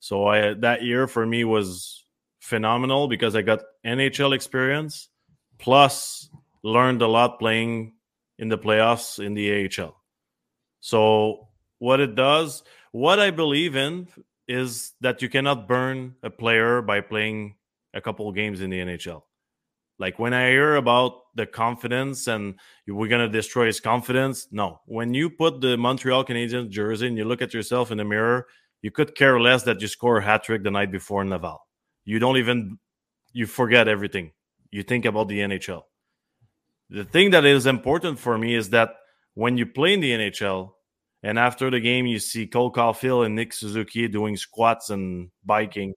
So 0.00 0.26
I 0.26 0.54
that 0.54 0.82
year 0.82 1.06
for 1.06 1.24
me 1.24 1.44
was 1.44 2.01
phenomenal 2.42 3.06
because 3.06 3.36
I 3.36 3.42
got 3.42 3.60
NHL 3.86 4.34
experience 4.34 5.08
plus 5.58 6.28
learned 6.64 7.00
a 7.00 7.06
lot 7.06 7.38
playing 7.38 7.94
in 8.38 8.48
the 8.48 8.58
playoffs 8.58 9.24
in 9.24 9.34
the 9.34 9.64
AHL. 9.64 9.96
So 10.80 11.48
what 11.78 12.00
it 12.00 12.16
does, 12.16 12.64
what 12.90 13.20
I 13.20 13.30
believe 13.30 13.76
in 13.76 14.08
is 14.48 14.92
that 15.00 15.22
you 15.22 15.28
cannot 15.28 15.68
burn 15.68 16.16
a 16.24 16.30
player 16.30 16.82
by 16.82 17.00
playing 17.00 17.54
a 17.94 18.00
couple 18.00 18.30
games 18.32 18.60
in 18.60 18.70
the 18.70 18.80
NHL. 18.80 19.22
Like 20.00 20.18
when 20.18 20.34
I 20.34 20.48
hear 20.48 20.74
about 20.74 21.20
the 21.36 21.46
confidence 21.46 22.26
and 22.26 22.56
we're 22.88 23.06
going 23.06 23.24
to 23.24 23.28
destroy 23.28 23.66
his 23.66 23.78
confidence, 23.78 24.48
no. 24.50 24.80
When 24.86 25.14
you 25.14 25.30
put 25.30 25.60
the 25.60 25.76
Montreal 25.76 26.24
Canadiens 26.24 26.70
jersey 26.70 27.06
and 27.06 27.16
you 27.16 27.24
look 27.24 27.40
at 27.40 27.54
yourself 27.54 27.92
in 27.92 27.98
the 27.98 28.04
mirror, 28.04 28.48
you 28.80 28.90
could 28.90 29.14
care 29.14 29.38
less 29.38 29.62
that 29.62 29.80
you 29.80 29.86
score 29.86 30.18
a 30.18 30.24
hat 30.24 30.42
trick 30.42 30.64
the 30.64 30.72
night 30.72 30.90
before 30.90 31.22
in 31.22 31.30
Laval 31.30 31.60
you 32.04 32.18
don't 32.18 32.36
even 32.36 32.78
you 33.32 33.46
forget 33.46 33.88
everything. 33.88 34.32
You 34.70 34.82
think 34.82 35.04
about 35.04 35.28
the 35.28 35.40
NHL. 35.40 35.82
The 36.90 37.04
thing 37.04 37.30
that 37.30 37.44
is 37.44 37.66
important 37.66 38.18
for 38.18 38.36
me 38.36 38.54
is 38.54 38.70
that 38.70 38.94
when 39.34 39.56
you 39.56 39.66
play 39.66 39.94
in 39.94 40.00
the 40.00 40.12
NHL 40.12 40.72
and 41.22 41.38
after 41.38 41.70
the 41.70 41.80
game 41.80 42.06
you 42.06 42.18
see 42.18 42.46
Cole 42.46 42.72
Caufield 42.72 43.24
and 43.24 43.34
Nick 43.34 43.52
Suzuki 43.52 44.08
doing 44.08 44.36
squats 44.36 44.90
and 44.90 45.30
biking, 45.44 45.94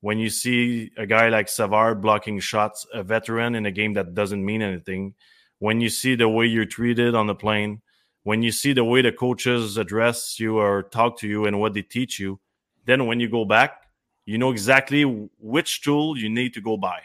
when 0.00 0.18
you 0.18 0.28
see 0.28 0.90
a 0.98 1.06
guy 1.06 1.30
like 1.30 1.48
Savard 1.48 2.02
blocking 2.02 2.38
shots, 2.40 2.86
a 2.92 3.02
veteran 3.02 3.54
in 3.54 3.64
a 3.64 3.70
game 3.70 3.94
that 3.94 4.14
doesn't 4.14 4.44
mean 4.44 4.60
anything, 4.60 5.14
when 5.60 5.80
you 5.80 5.88
see 5.88 6.14
the 6.14 6.28
way 6.28 6.44
you're 6.44 6.66
treated 6.66 7.14
on 7.14 7.26
the 7.26 7.34
plane, 7.34 7.80
when 8.22 8.42
you 8.42 8.52
see 8.52 8.74
the 8.74 8.84
way 8.84 9.00
the 9.00 9.12
coaches 9.12 9.78
address 9.78 10.38
you 10.38 10.58
or 10.58 10.82
talk 10.82 11.18
to 11.20 11.28
you 11.28 11.46
and 11.46 11.58
what 11.58 11.72
they 11.72 11.80
teach 11.80 12.18
you, 12.18 12.38
then 12.84 13.06
when 13.06 13.18
you 13.18 13.30
go 13.30 13.46
back, 13.46 13.83
you 14.26 14.38
know 14.38 14.50
exactly 14.50 15.02
which 15.38 15.82
tool 15.82 16.16
you 16.16 16.28
need 16.28 16.54
to 16.54 16.60
go 16.60 16.76
buy. 16.76 17.00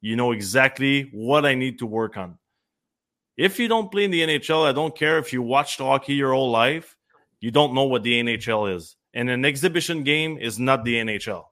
You 0.00 0.16
know 0.16 0.32
exactly 0.32 1.10
what 1.12 1.44
I 1.44 1.54
need 1.54 1.78
to 1.80 1.86
work 1.86 2.16
on. 2.16 2.38
If 3.36 3.58
you 3.58 3.68
don't 3.68 3.90
play 3.90 4.04
in 4.04 4.10
the 4.10 4.20
NHL, 4.20 4.66
I 4.66 4.72
don't 4.72 4.96
care 4.96 5.18
if 5.18 5.32
you 5.32 5.42
watched 5.42 5.78
hockey 5.78 6.14
your 6.14 6.32
whole 6.32 6.50
life, 6.50 6.96
you 7.40 7.50
don't 7.50 7.74
know 7.74 7.84
what 7.84 8.02
the 8.02 8.22
NHL 8.22 8.74
is. 8.74 8.96
And 9.14 9.28
an 9.28 9.44
exhibition 9.44 10.04
game 10.04 10.38
is 10.38 10.58
not 10.58 10.84
the 10.84 10.96
NHL. 10.96 11.44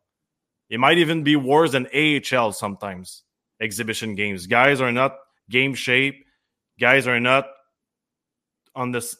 It 0.71 0.79
might 0.79 0.99
even 0.99 1.23
be 1.23 1.37
worse 1.37 1.73
than 1.73 1.89
AHL 1.95 2.53
sometimes. 2.53 3.25
Exhibition 3.61 4.15
games. 4.15 4.47
Guys 4.47 4.81
are 4.81 4.93
not 4.93 5.17
game 5.51 5.75
shape. 5.75 6.25
Guys 6.79 7.07
are 7.07 7.19
not 7.19 7.47
on 8.75 8.93
this 8.93 9.17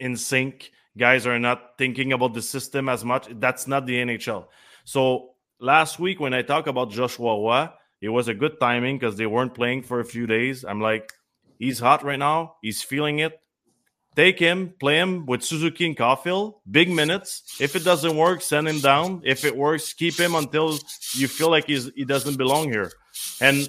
in 0.00 0.16
sync. 0.16 0.70
Guys 0.96 1.26
are 1.26 1.38
not 1.38 1.76
thinking 1.76 2.12
about 2.12 2.32
the 2.32 2.42
system 2.42 2.88
as 2.88 3.04
much. 3.04 3.26
That's 3.32 3.66
not 3.66 3.86
the 3.86 3.96
NHL. 3.96 4.46
So 4.84 5.33
last 5.64 5.98
week 5.98 6.20
when 6.20 6.34
I 6.34 6.42
talk 6.42 6.66
about 6.66 6.90
Joshua 6.90 7.34
Roy, 7.34 7.68
it 8.00 8.10
was 8.10 8.28
a 8.28 8.34
good 8.34 8.60
timing 8.60 8.98
because 8.98 9.16
they 9.16 9.26
weren't 9.26 9.54
playing 9.54 9.82
for 9.82 9.98
a 9.98 10.04
few 10.04 10.26
days. 10.26 10.64
I'm 10.64 10.80
like, 10.80 11.12
he's 11.58 11.78
hot 11.78 12.04
right 12.04 12.18
now. 12.18 12.56
He's 12.62 12.82
feeling 12.82 13.20
it. 13.20 13.40
Take 14.14 14.38
him, 14.38 14.74
play 14.78 15.00
him 15.00 15.26
with 15.26 15.42
Suzuki 15.42 15.86
and 15.86 15.96
Caufield, 15.96 16.54
big 16.70 16.88
minutes. 16.88 17.56
If 17.60 17.74
it 17.74 17.82
doesn't 17.82 18.16
work, 18.16 18.42
send 18.42 18.68
him 18.68 18.78
down. 18.78 19.22
If 19.24 19.44
it 19.44 19.56
works, 19.56 19.92
keep 19.92 20.14
him 20.14 20.36
until 20.36 20.78
you 21.14 21.26
feel 21.26 21.50
like 21.50 21.66
he's 21.66 21.90
he 21.96 22.04
doesn't 22.04 22.36
belong 22.36 22.70
here. 22.70 22.92
And 23.40 23.68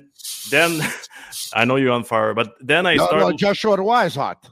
then 0.52 0.82
I 1.54 1.66
know 1.66 1.78
you're 1.78 1.94
on 1.94 2.04
fire, 2.04 2.36
but 2.36 2.54
then 2.62 2.86
I 2.86 2.94
no, 2.94 3.08
start. 3.08 3.22
No, 3.22 3.32
Joshua 3.32 3.78
Roy 3.78 4.06
is 4.06 4.14
hot. 4.14 4.48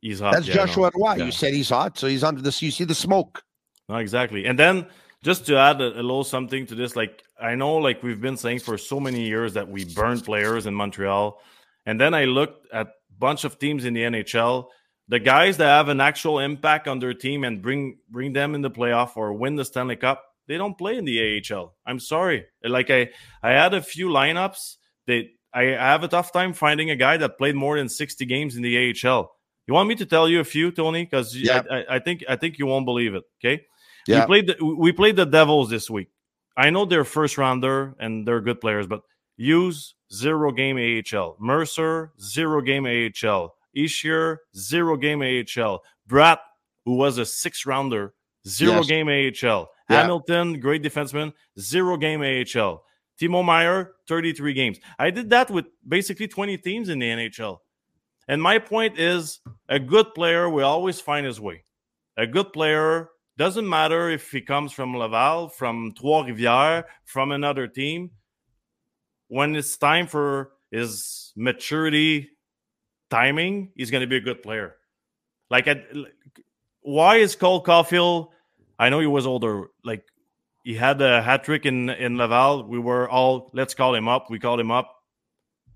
He's 0.00 0.20
hot. 0.20 0.32
That's 0.32 0.48
yeah, 0.48 0.54
Joshua 0.54 0.90
Roy. 0.94 1.16
Yeah. 1.16 1.24
You 1.26 1.32
said 1.32 1.52
he's 1.52 1.68
hot, 1.68 1.98
so 1.98 2.06
he's 2.06 2.24
under 2.24 2.40
this. 2.40 2.62
You 2.62 2.70
see 2.70 2.84
the 2.84 2.94
smoke. 2.94 3.42
No, 3.90 3.96
exactly. 3.96 4.46
And 4.46 4.58
then 4.58 4.86
just 5.22 5.46
to 5.46 5.56
add 5.56 5.80
a, 5.80 6.00
a, 6.00 6.02
little 6.02 6.24
something 6.24 6.66
to 6.66 6.74
this, 6.74 6.96
like 6.96 7.22
I 7.40 7.54
know, 7.54 7.76
like 7.76 8.02
we've 8.02 8.20
been 8.20 8.36
saying 8.36 8.60
for 8.60 8.78
so 8.78 9.00
many 9.00 9.26
years 9.26 9.54
that 9.54 9.68
we 9.68 9.84
burn 9.84 10.20
players 10.20 10.66
in 10.66 10.74
Montreal, 10.74 11.40
and 11.86 12.00
then 12.00 12.14
I 12.14 12.24
looked 12.24 12.72
at 12.72 12.86
a 12.86 12.90
bunch 13.18 13.44
of 13.44 13.58
teams 13.58 13.84
in 13.84 13.94
the 13.94 14.02
NHL. 14.02 14.66
The 15.08 15.18
guys 15.18 15.56
that 15.56 15.66
have 15.66 15.88
an 15.88 16.00
actual 16.00 16.38
impact 16.38 16.86
on 16.86 16.98
their 16.98 17.14
team 17.14 17.44
and 17.44 17.62
bring 17.62 17.98
bring 18.10 18.32
them 18.32 18.54
in 18.54 18.60
the 18.60 18.70
playoff 18.70 19.16
or 19.16 19.32
win 19.32 19.56
the 19.56 19.64
Stanley 19.64 19.96
Cup, 19.96 20.22
they 20.46 20.56
don't 20.56 20.76
play 20.76 20.96
in 20.96 21.04
the 21.04 21.42
AHL. 21.50 21.74
I'm 21.86 21.98
sorry. 21.98 22.46
Like 22.62 22.90
I, 22.90 23.10
I 23.42 23.50
had 23.50 23.74
a 23.74 23.82
few 23.82 24.08
lineups 24.08 24.76
that 25.06 25.24
I 25.52 25.62
have 25.62 26.04
a 26.04 26.08
tough 26.08 26.32
time 26.32 26.52
finding 26.52 26.90
a 26.90 26.96
guy 26.96 27.16
that 27.16 27.38
played 27.38 27.54
more 27.54 27.78
than 27.78 27.88
60 27.88 28.24
games 28.26 28.56
in 28.56 28.62
the 28.62 28.94
AHL. 29.04 29.30
You 29.66 29.74
want 29.74 29.88
me 29.88 29.94
to 29.96 30.06
tell 30.06 30.28
you 30.28 30.40
a 30.40 30.44
few, 30.44 30.70
Tony? 30.70 31.04
Because 31.04 31.36
yeah. 31.36 31.62
I, 31.70 31.96
I 31.96 31.98
think 31.98 32.24
I 32.28 32.36
think 32.36 32.58
you 32.58 32.66
won't 32.66 32.86
believe 32.86 33.14
it. 33.14 33.24
Okay. 33.38 33.64
Yeah. 34.08 34.20
We 34.20 34.26
played 34.26 34.46
the, 34.46 34.64
we 34.64 34.92
played 34.92 35.16
the 35.16 35.26
Devils 35.26 35.68
this 35.68 35.90
week. 35.90 36.08
I 36.56 36.70
know 36.70 36.84
they're 36.86 37.04
first 37.04 37.36
rounder 37.36 37.94
and 38.00 38.26
they're 38.26 38.40
good 38.40 38.60
players, 38.60 38.86
but 38.86 39.02
Hughes 39.36 39.94
zero 40.12 40.50
game 40.50 40.76
AHL, 40.78 41.36
Mercer 41.38 42.12
zero 42.20 42.62
game 42.62 42.86
AHL, 42.86 43.54
Hischier 43.76 44.38
zero 44.56 44.96
game 44.96 45.22
AHL, 45.22 45.82
Bratt 46.08 46.38
who 46.84 46.96
was 46.96 47.18
a 47.18 47.26
six 47.26 47.66
rounder 47.66 48.14
zero 48.46 48.76
yes. 48.76 48.86
game 48.86 49.08
AHL, 49.08 49.68
yeah. 49.90 50.00
Hamilton 50.00 50.58
great 50.58 50.82
defenseman 50.82 51.34
zero 51.60 51.98
game 51.98 52.22
AHL, 52.22 52.82
Timo 53.20 53.44
Meier, 53.44 53.92
33 54.08 54.54
games. 54.54 54.78
I 54.98 55.10
did 55.10 55.28
that 55.30 55.50
with 55.50 55.66
basically 55.86 56.28
20 56.28 56.56
teams 56.58 56.88
in 56.88 56.98
the 56.98 57.06
NHL. 57.06 57.58
And 58.26 58.42
my 58.42 58.58
point 58.58 58.98
is 58.98 59.40
a 59.68 59.78
good 59.78 60.14
player 60.14 60.48
will 60.48 60.66
always 60.66 61.00
find 61.00 61.26
his 61.26 61.40
way. 61.40 61.64
A 62.16 62.26
good 62.26 62.52
player 62.52 63.10
doesn't 63.38 63.68
matter 63.68 64.10
if 64.10 64.32
he 64.32 64.40
comes 64.40 64.72
from 64.72 64.96
Laval, 64.96 65.48
from 65.48 65.92
Trois-Rivières, 65.92 66.84
from 67.04 67.30
another 67.30 67.68
team. 67.68 68.10
When 69.28 69.54
it's 69.54 69.76
time 69.76 70.08
for 70.08 70.50
his 70.70 71.32
maturity 71.36 72.30
timing, 73.10 73.70
he's 73.76 73.92
going 73.92 74.00
to 74.00 74.06
be 74.06 74.16
a 74.16 74.20
good 74.20 74.42
player. 74.42 74.74
Like, 75.50 75.68
why 76.80 77.16
is 77.16 77.36
Cole 77.36 77.62
Caufield? 77.62 78.28
I 78.78 78.90
know 78.90 78.98
he 78.98 79.06
was 79.06 79.26
older. 79.26 79.68
Like, 79.84 80.04
he 80.64 80.74
had 80.74 81.00
a 81.00 81.22
hat 81.22 81.44
trick 81.44 81.64
in 81.64 81.88
in 81.90 82.18
Laval. 82.18 82.64
We 82.64 82.78
were 82.78 83.08
all 83.08 83.50
let's 83.54 83.72
call 83.72 83.94
him 83.94 84.08
up. 84.08 84.30
We 84.30 84.38
called 84.38 84.60
him 84.60 84.70
up. 84.70 84.94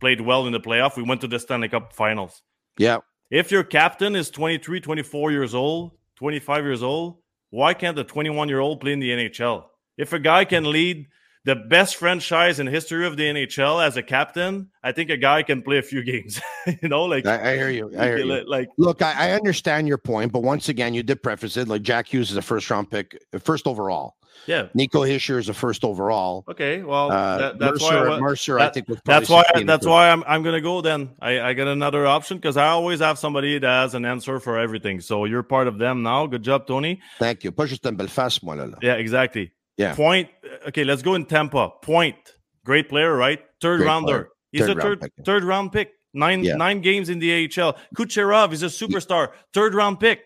Played 0.00 0.20
well 0.20 0.46
in 0.46 0.52
the 0.52 0.60
playoff. 0.60 0.96
We 0.96 1.04
went 1.04 1.20
to 1.20 1.28
the 1.28 1.38
Stanley 1.38 1.68
Cup 1.68 1.92
Finals. 1.92 2.42
Yeah. 2.76 2.98
If 3.30 3.50
your 3.50 3.64
captain 3.64 4.16
is 4.16 4.28
23, 4.30 4.80
24 4.80 5.30
years 5.30 5.54
old, 5.54 5.92
25 6.16 6.64
years 6.64 6.82
old, 6.82 7.21
why 7.52 7.74
can't 7.74 7.98
a 7.98 8.04
21 8.04 8.48
year 8.48 8.60
old 8.60 8.80
play 8.80 8.94
in 8.94 8.98
the 8.98 9.10
NHL? 9.10 9.64
If 9.98 10.14
a 10.14 10.18
guy 10.18 10.46
can 10.46 10.72
lead 10.72 11.06
the 11.44 11.54
best 11.54 11.96
franchise 11.96 12.58
in 12.58 12.66
history 12.66 13.06
of 13.06 13.18
the 13.18 13.24
NHL 13.24 13.86
as 13.86 13.98
a 13.98 14.02
captain, 14.02 14.70
I 14.82 14.92
think 14.92 15.10
a 15.10 15.18
guy 15.18 15.42
can 15.42 15.60
play 15.60 15.76
a 15.76 15.82
few 15.82 16.02
games. 16.12 16.40
you 16.80 16.88
know, 16.88 17.04
like 17.04 17.26
I, 17.26 17.52
I, 17.52 17.56
hear 17.56 17.68
you. 17.68 17.92
I 17.96 18.06
hear 18.06 18.18
you. 18.18 18.44
Like, 18.48 18.70
look, 18.78 19.02
I, 19.02 19.28
I, 19.28 19.30
understand 19.32 19.86
your 19.86 19.98
point, 19.98 20.32
but 20.32 20.42
once 20.42 20.70
again, 20.70 20.94
you 20.94 21.02
did 21.02 21.22
preface 21.22 21.58
it 21.58 21.68
like 21.68 21.82
Jack 21.82 22.08
Hughes 22.08 22.30
is 22.30 22.38
a 22.38 22.42
first 22.42 22.70
round 22.70 22.90
pick, 22.90 23.22
first 23.38 23.66
overall. 23.66 24.16
Yeah, 24.46 24.68
Nico 24.74 25.02
Hischier 25.02 25.38
is 25.38 25.48
a 25.48 25.54
first 25.54 25.84
overall. 25.84 26.44
Okay, 26.48 26.82
well, 26.82 27.12
uh, 27.12 27.38
that, 27.38 27.58
that's 27.58 27.80
Mercer, 27.80 28.08
why 28.10 28.18
Mercer, 28.18 28.58
that, 28.58 28.70
I 28.70 28.72
think, 28.72 28.88
that's 29.04 29.28
why 29.28 29.44
that's 29.64 29.86
why 29.86 30.10
I'm 30.10 30.24
I'm 30.26 30.42
gonna 30.42 30.60
go. 30.60 30.80
Then 30.80 31.10
I 31.20 31.40
I 31.40 31.54
got 31.54 31.68
another 31.68 32.06
option 32.06 32.38
because 32.38 32.56
I 32.56 32.68
always 32.68 32.98
have 33.00 33.18
somebody 33.18 33.58
that 33.60 33.66
has 33.66 33.94
an 33.94 34.04
answer 34.04 34.40
for 34.40 34.58
everything. 34.58 35.00
So 35.00 35.26
you're 35.26 35.44
part 35.44 35.68
of 35.68 35.78
them 35.78 36.02
now. 36.02 36.26
Good 36.26 36.42
job, 36.42 36.66
Tony. 36.66 37.00
Thank 37.18 37.44
you. 37.44 37.52
Pas 37.52 37.68
juste 37.68 37.86
un 37.86 37.94
Belfast, 37.94 38.42
moi 38.42 38.56
là. 38.56 38.74
Yeah, 38.82 38.94
exactly. 38.94 39.52
Yeah. 39.76 39.94
Point. 39.94 40.28
Okay, 40.68 40.84
let's 40.84 41.02
go 41.02 41.14
in 41.14 41.24
Tampa. 41.26 41.70
Point. 41.80 42.16
Great 42.64 42.88
player, 42.88 43.14
right? 43.16 43.40
Third 43.60 43.78
Great 43.78 43.86
rounder. 43.86 44.06
player. 44.12 44.28
He's 44.52 44.60
Third 44.62 44.70
a 44.70 44.74
round 44.74 44.82
third 44.82 45.00
pick. 45.00 45.12
third 45.24 45.44
round 45.44 45.72
pick. 45.72 45.90
Nine 46.14 46.44
Yeah. 46.44 46.56
nine 46.56 46.80
games 46.82 47.08
in 47.08 47.20
the 47.20 47.30
AHL. 47.32 47.76
Kucherov 47.96 48.52
is 48.52 48.62
a 48.62 48.66
superstar. 48.66 49.30
Third 49.54 49.74
round 49.74 49.98
pick. 50.00 50.20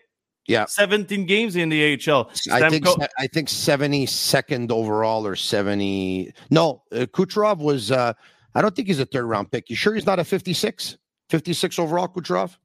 Yeah. 0.47 0.65
17 0.65 1.25
games 1.25 1.55
in 1.55 1.69
the 1.69 1.93
AHL. 2.09 2.31
I 2.51 2.69
think 2.69 2.85
I 3.19 3.27
think 3.27 3.49
seventy 3.49 4.05
second 4.05 4.71
overall 4.71 5.27
or 5.27 5.35
seventy. 5.35 6.31
No, 6.49 6.83
uh, 6.91 7.05
Kucherov 7.05 7.57
was. 7.59 7.91
Uh, 7.91 8.13
I 8.55 8.61
don't 8.61 8.75
think 8.75 8.87
he's 8.87 8.99
a 8.99 9.05
third 9.05 9.25
round 9.25 9.51
pick. 9.51 9.69
You 9.69 9.75
sure 9.75 9.93
he's 9.93 10.05
not 10.07 10.17
a 10.19 10.23
56? 10.23 10.97
56 11.29 11.77
overall, 11.79 12.07
Kucherov? 12.07 12.57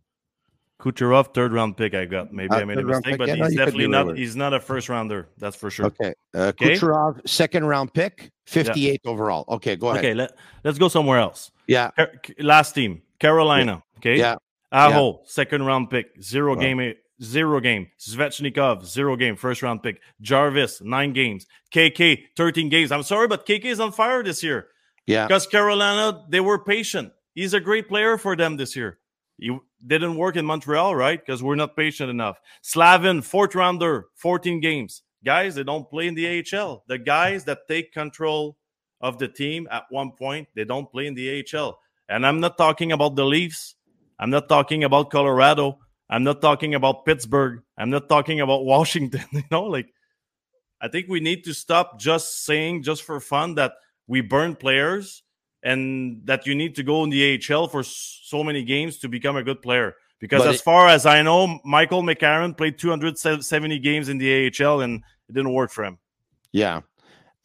Kucherov, 0.80 1.34
third 1.34 1.52
round 1.52 1.76
pick. 1.76 1.94
I 1.94 2.06
got 2.06 2.32
maybe 2.32 2.50
Uh, 2.54 2.60
I 2.60 2.64
made 2.64 2.78
a 2.78 2.82
mistake, 2.82 3.18
but 3.18 3.28
Yeah, 3.28 3.34
he's 3.36 3.48
could 3.48 3.56
definitely 3.56 3.88
not. 3.88 4.16
He's 4.16 4.34
not 4.34 4.52
a 4.54 4.60
first 4.60 4.88
rounder. 4.88 5.28
That's 5.38 5.54
for 5.56 5.70
sure. 5.70 5.86
Okay. 5.86 6.14
Uh, 6.34 6.38
Okay. 6.54 6.74
Kucherov, 6.76 7.20
second 7.28 7.66
round 7.66 7.92
pick, 7.94 8.30
58 8.46 9.00
overall. 9.04 9.44
Okay, 9.48 9.76
go 9.76 9.88
ahead. 9.90 10.04
Okay, 10.04 10.14
let, 10.14 10.32
let's 10.64 10.78
go 10.78 10.88
somewhere 10.88 11.18
else. 11.18 11.50
Yeah. 11.66 11.90
Car- 11.90 12.12
Last 12.38 12.72
team, 12.72 13.02
Carolina. 13.20 13.82
Okay. 13.98 14.18
Yeah. 14.18 14.36
Aho, 14.72 15.20
second 15.26 15.64
round 15.66 15.90
pick, 15.90 16.20
zero 16.22 16.56
game, 16.56 16.94
zero 17.22 17.60
game. 17.60 17.88
Svechnikov, 17.98 18.84
zero 18.84 19.16
game, 19.16 19.36
first 19.36 19.62
round 19.62 19.82
pick. 19.82 20.00
Jarvis, 20.20 20.80
nine 20.82 21.12
games. 21.12 21.46
KK, 21.74 22.24
13 22.36 22.68
games. 22.68 22.92
I'm 22.92 23.02
sorry, 23.02 23.28
but 23.28 23.46
KK 23.46 23.64
is 23.66 23.80
on 23.80 23.92
fire 23.92 24.22
this 24.22 24.42
year 24.42 24.68
Yeah. 25.06 25.26
because 25.26 25.46
Carolina, 25.46 26.24
they 26.28 26.40
were 26.40 26.62
patient. 26.64 27.12
He's 27.34 27.54
a 27.54 27.60
great 27.60 27.88
player 27.88 28.18
for 28.18 28.36
them 28.36 28.56
this 28.56 28.76
year. 28.76 28.98
He 29.38 29.56
didn't 29.86 30.16
work 30.16 30.36
in 30.36 30.44
Montreal, 30.44 30.94
right? 30.94 31.18
Because 31.18 31.42
we're 31.42 31.56
not 31.56 31.76
patient 31.76 32.10
enough. 32.10 32.38
Slavin, 32.60 33.22
fourth 33.22 33.54
rounder, 33.54 34.06
14 34.16 34.60
games. 34.60 35.02
Guys, 35.24 35.54
they 35.54 35.62
don't 35.64 35.88
play 35.88 36.06
in 36.08 36.14
the 36.14 36.26
AHL. 36.28 36.84
The 36.88 36.98
guys 36.98 37.44
that 37.44 37.60
take 37.68 37.92
control 37.92 38.56
of 39.00 39.18
the 39.18 39.28
team 39.28 39.66
at 39.70 39.84
one 39.90 40.12
point, 40.12 40.48
they 40.54 40.64
don't 40.64 40.90
play 40.90 41.06
in 41.06 41.14
the 41.14 41.42
AHL. 41.54 41.78
And 42.08 42.26
I'm 42.26 42.40
not 42.40 42.58
talking 42.58 42.92
about 42.92 43.16
the 43.16 43.24
Leafs. 43.24 43.74
I'm 44.18 44.30
not 44.30 44.48
talking 44.48 44.84
about 44.84 45.10
Colorado. 45.10 45.78
I'm 46.12 46.24
not 46.24 46.42
talking 46.42 46.74
about 46.74 47.06
Pittsburgh. 47.06 47.62
I'm 47.78 47.88
not 47.88 48.06
talking 48.06 48.40
about 48.40 48.64
Washington. 48.74 49.24
You 49.32 49.42
know, 49.50 49.64
like 49.64 49.88
I 50.78 50.88
think 50.88 51.08
we 51.08 51.20
need 51.20 51.44
to 51.44 51.54
stop 51.54 51.98
just 51.98 52.44
saying 52.44 52.82
just 52.82 53.02
for 53.02 53.18
fun 53.18 53.54
that 53.54 53.72
we 54.06 54.20
burn 54.20 54.54
players 54.54 55.22
and 55.62 56.20
that 56.26 56.46
you 56.46 56.54
need 56.54 56.74
to 56.74 56.82
go 56.82 57.02
in 57.04 57.10
the 57.10 57.40
AHL 57.50 57.68
for 57.68 57.82
so 57.82 58.44
many 58.44 58.62
games 58.62 58.98
to 58.98 59.08
become 59.08 59.36
a 59.36 59.42
good 59.42 59.62
player. 59.62 59.94
Because 60.20 60.42
But 60.42 60.48
as 60.50 60.60
far 60.60 60.86
as 60.88 61.06
I 61.06 61.22
know, 61.22 61.60
Michael 61.64 62.02
McCarron 62.02 62.56
played 62.56 62.78
270 62.78 63.78
games 63.78 64.08
in 64.08 64.18
the 64.18 64.52
AHL 64.60 64.82
and 64.82 65.02
it 65.28 65.32
didn't 65.32 65.52
work 65.52 65.70
for 65.70 65.84
him. 65.84 65.98
Yeah. 66.52 66.82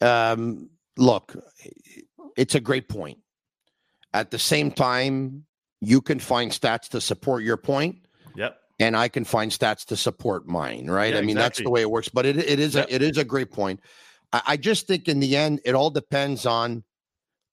Um, 0.00 0.68
look, 0.96 1.34
it's 2.36 2.54
a 2.54 2.60
great 2.60 2.88
point. 2.88 3.18
At 4.12 4.30
the 4.30 4.38
same 4.38 4.70
time, 4.70 5.46
you 5.80 6.02
can 6.02 6.18
find 6.18 6.52
stats 6.52 6.88
to 6.90 7.00
support 7.00 7.42
your 7.42 7.56
point, 7.56 8.06
Yep. 8.38 8.56
and 8.80 8.96
I 8.96 9.08
can 9.08 9.24
find 9.24 9.50
stats 9.50 9.84
to 9.86 9.96
support 9.96 10.46
mine. 10.46 10.86
Right? 10.88 11.12
Yeah, 11.14 11.18
I 11.20 11.22
mean, 11.22 11.36
that's 11.36 11.58
the 11.60 11.70
way 11.70 11.80
it 11.82 11.90
works. 11.90 12.08
But 12.08 12.24
it, 12.26 12.36
it 12.38 12.58
is 12.58 12.74
Yep. 12.74 12.88
a 12.88 12.94
it 12.94 13.02
is 13.02 13.18
a 13.18 13.24
great 13.24 13.50
point. 13.52 13.80
I, 14.32 14.42
I 14.46 14.56
just 14.56 14.86
think 14.86 15.08
in 15.08 15.20
the 15.20 15.36
end, 15.36 15.60
it 15.64 15.74
all 15.74 15.90
depends 15.90 16.46
on 16.46 16.84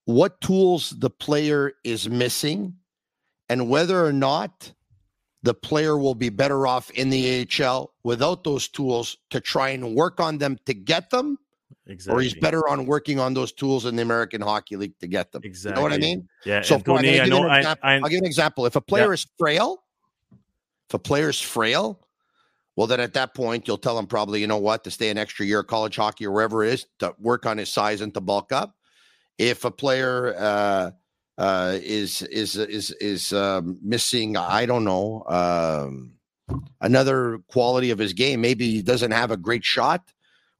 what 0.04 0.40
tools 0.40 0.94
the 0.98 1.10
player 1.10 1.72
is 1.84 2.08
missing, 2.08 2.74
and 3.48 3.68
whether 3.68 4.04
or 4.06 4.12
not 4.12 4.72
the 5.42 5.54
player 5.54 5.96
will 5.98 6.14
be 6.14 6.28
better 6.28 6.66
off 6.66 6.90
in 6.90 7.10
the 7.10 7.46
AHL 7.60 7.92
without 8.04 8.42
those 8.44 8.68
tools 8.68 9.16
to 9.30 9.40
try 9.40 9.68
and 9.70 9.94
work 9.94 10.18
on 10.20 10.38
them 10.38 10.58
to 10.66 10.74
get 10.74 11.10
them 11.10 11.38
Exactly. 11.86 12.18
or 12.18 12.22
he's 12.22 12.34
better 12.34 12.68
on 12.68 12.84
working 12.86 13.20
on 13.20 13.32
those 13.34 13.52
tools 13.52 13.84
in 13.86 13.94
the 13.94 14.02
American 14.02 14.40
Hockey 14.40 14.76
League 14.76 14.98
to 14.98 15.06
get 15.06 15.30
them. 15.30 15.42
Exactly. 15.44 15.70
You 15.70 15.76
know 15.76 15.82
what 15.82 15.92
I 15.92 15.98
mean? 16.02 16.28
Yeah. 16.44 16.62
So 16.62 16.76
and 16.76 16.84
for- 16.84 16.90
I'm 16.92 16.96
Tony, 17.04 17.08
gonna 17.18 17.22
I 17.22 17.24
give 17.26 17.34
you 17.34 17.40
know. 17.42 17.48
I. 17.48 17.76
I, 17.82 17.94
I'll 17.96 18.02
give 18.02 18.12
you 18.12 18.18
an 18.18 18.24
example. 18.24 18.66
If 18.66 18.74
a 18.76 18.80
player 18.80 19.06
Yeah. 19.06 19.12
is 19.12 19.26
frail, 19.38 19.82
if 20.88 20.94
a 20.94 20.98
player's 20.98 21.40
frail, 21.40 22.00
well, 22.76 22.86
then 22.86 23.00
at 23.00 23.14
that 23.14 23.34
point 23.34 23.66
you'll 23.66 23.78
tell 23.78 23.98
him 23.98 24.06
probably, 24.06 24.40
you 24.40 24.46
know 24.46 24.58
what, 24.58 24.84
to 24.84 24.90
stay 24.90 25.08
an 25.08 25.18
extra 25.18 25.46
year 25.46 25.60
of 25.60 25.66
college 25.66 25.96
hockey 25.96 26.26
or 26.26 26.30
wherever 26.30 26.62
it 26.62 26.74
is 26.74 26.86
to 26.98 27.14
work 27.18 27.46
on 27.46 27.58
his 27.58 27.70
size 27.70 28.02
and 28.02 28.12
to 28.14 28.20
bulk 28.20 28.52
up. 28.52 28.76
If 29.38 29.64
a 29.64 29.70
player 29.70 30.34
uh, 30.38 30.90
uh, 31.38 31.78
is 31.82 32.22
is 32.22 32.56
is 32.56 32.90
is 32.92 33.32
um, 33.32 33.78
missing, 33.82 34.36
I 34.36 34.66
don't 34.66 34.84
know, 34.84 35.24
um, 35.26 36.12
another 36.80 37.38
quality 37.48 37.90
of 37.90 37.98
his 37.98 38.12
game, 38.12 38.40
maybe 38.40 38.70
he 38.70 38.82
doesn't 38.82 39.10
have 39.10 39.30
a 39.30 39.36
great 39.36 39.64
shot. 39.64 40.10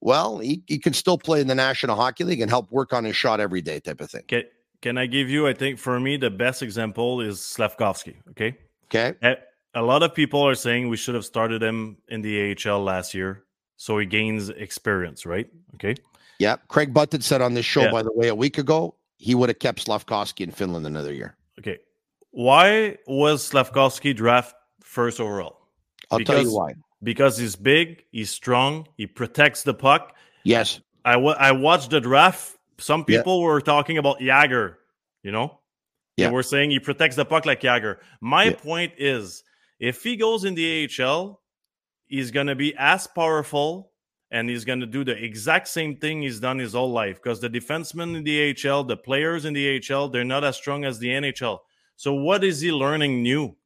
Well, 0.01 0.39
he, 0.39 0.62
he 0.66 0.79
can 0.79 0.93
still 0.93 1.16
play 1.16 1.41
in 1.41 1.47
the 1.47 1.55
National 1.55 1.97
Hockey 1.97 2.24
League 2.24 2.41
and 2.41 2.51
help 2.51 2.70
work 2.70 2.93
on 2.93 3.05
his 3.05 3.16
shot 3.16 3.41
every 3.41 3.62
day, 3.62 3.81
type 3.81 4.01
of 4.03 4.11
thing. 4.11 4.24
can, 4.29 4.43
can 4.83 4.99
I 4.99 5.07
give 5.07 5.31
you? 5.31 5.49
I 5.49 5.55
think 5.55 5.79
for 5.79 5.99
me 5.99 6.18
the 6.18 6.31
best 6.31 6.62
example 6.62 7.22
is 7.22 7.39
Slafkovsky. 7.39 8.16
Okay. 8.31 8.57
Okay. 8.85 9.16
A- 9.22 9.39
A 9.77 9.83
lot 9.83 10.03
of 10.03 10.14
people 10.14 10.41
are 10.43 10.55
saying 10.55 10.89
we 10.89 10.97
should 10.97 11.14
have 11.14 11.24
started 11.27 11.62
him 11.62 11.99
in 12.09 12.22
the 12.22 12.57
AHL 12.66 12.83
last 12.83 13.12
year, 13.12 13.45
so 13.77 13.99
he 13.99 14.07
gains 14.07 14.49
experience, 14.49 15.27
right? 15.27 15.49
Okay. 15.74 15.95
Yeah, 16.39 16.57
Craig 16.68 16.95
Button 16.95 17.20
said 17.20 17.43
on 17.43 17.53
this 17.53 17.66
show, 17.66 17.83
Yeah. 17.83 17.91
by 17.93 18.03
the 18.03 18.12
way, 18.12 18.29
a 18.29 18.35
week 18.35 18.57
ago, 18.57 18.95
he 19.18 19.35
would 19.35 19.51
have 19.51 19.59
kept 19.59 19.85
Slafkovsky 19.87 20.41
in 20.41 20.51
Finland 20.51 20.87
another 20.87 21.12
year. 21.12 21.37
Okay. 21.59 21.79
Why 22.31 22.97
was 23.07 23.49
Slafkovsky 23.51 24.16
draft 24.16 24.55
first 24.83 25.20
overall? 25.20 25.59
I'll 26.11 26.20
tell 26.20 26.43
you 26.43 26.55
why. 26.55 26.72
Because 27.03 27.37
he's 27.37 27.55
big, 27.57 28.03
he's 28.12 28.31
strong, 28.31 28.89
he 28.97 29.07
protects 29.07 29.62
the 29.62 29.74
puck. 29.74 30.14
Yes, 30.43 30.81
I 31.05 31.14
I 31.18 31.53
watched 31.53 31.91
the 31.91 32.01
draft. 32.01 32.57
Some 32.79 33.05
Yeah. 33.07 33.18
people 33.18 33.43
were 33.43 33.61
talking 33.61 33.99
about 33.99 34.20
Jagr, 34.20 34.77
you 35.22 35.33
know? 35.33 35.61
Yeah. 36.16 36.29
They 36.29 36.33
were 36.33 36.43
saying 36.43 36.70
he 36.70 36.81
protects 36.81 37.16
the 37.16 37.27
puck 37.27 37.45
like 37.45 37.61
Jagr. 37.61 37.99
My 38.22 38.45
Yeah. 38.45 38.53
point 38.57 38.93
is 38.97 39.43
if 39.79 40.03
he 40.03 40.16
goes 40.16 40.45
in 40.45 40.55
the 40.55 40.89
AHL, 41.01 41.41
he's 42.07 42.31
going 42.31 42.47
to 42.47 42.55
be 42.55 42.74
as 42.79 43.07
powerful 43.07 43.91
and 44.31 44.49
he's 44.49 44.64
going 44.64 44.81
to 44.81 44.87
do 44.87 45.05
the 45.05 45.12
exact 45.22 45.68
same 45.68 45.97
thing 45.97 46.22
he's 46.22 46.41
done 46.41 46.59
his 46.59 46.72
whole 46.72 46.91
life 46.91 47.16
because 47.22 47.41
the 47.41 47.49
defensemen 47.51 48.16
in 48.16 48.24
the 48.24 48.55
AHL, 48.68 48.85
the 48.85 48.97
players 48.97 49.45
in 49.45 49.53
the 49.53 49.81
AHL, 49.91 50.09
they're 50.09 50.24
not 50.24 50.45
as 50.45 50.57
strong 50.57 50.85
as 50.85 50.99
the 50.99 51.09
NHL. 51.09 51.59
So 51.97 52.12
what 52.14 52.43
is 52.45 52.61
he 52.61 52.72
learning 52.72 53.22
new 53.22 53.57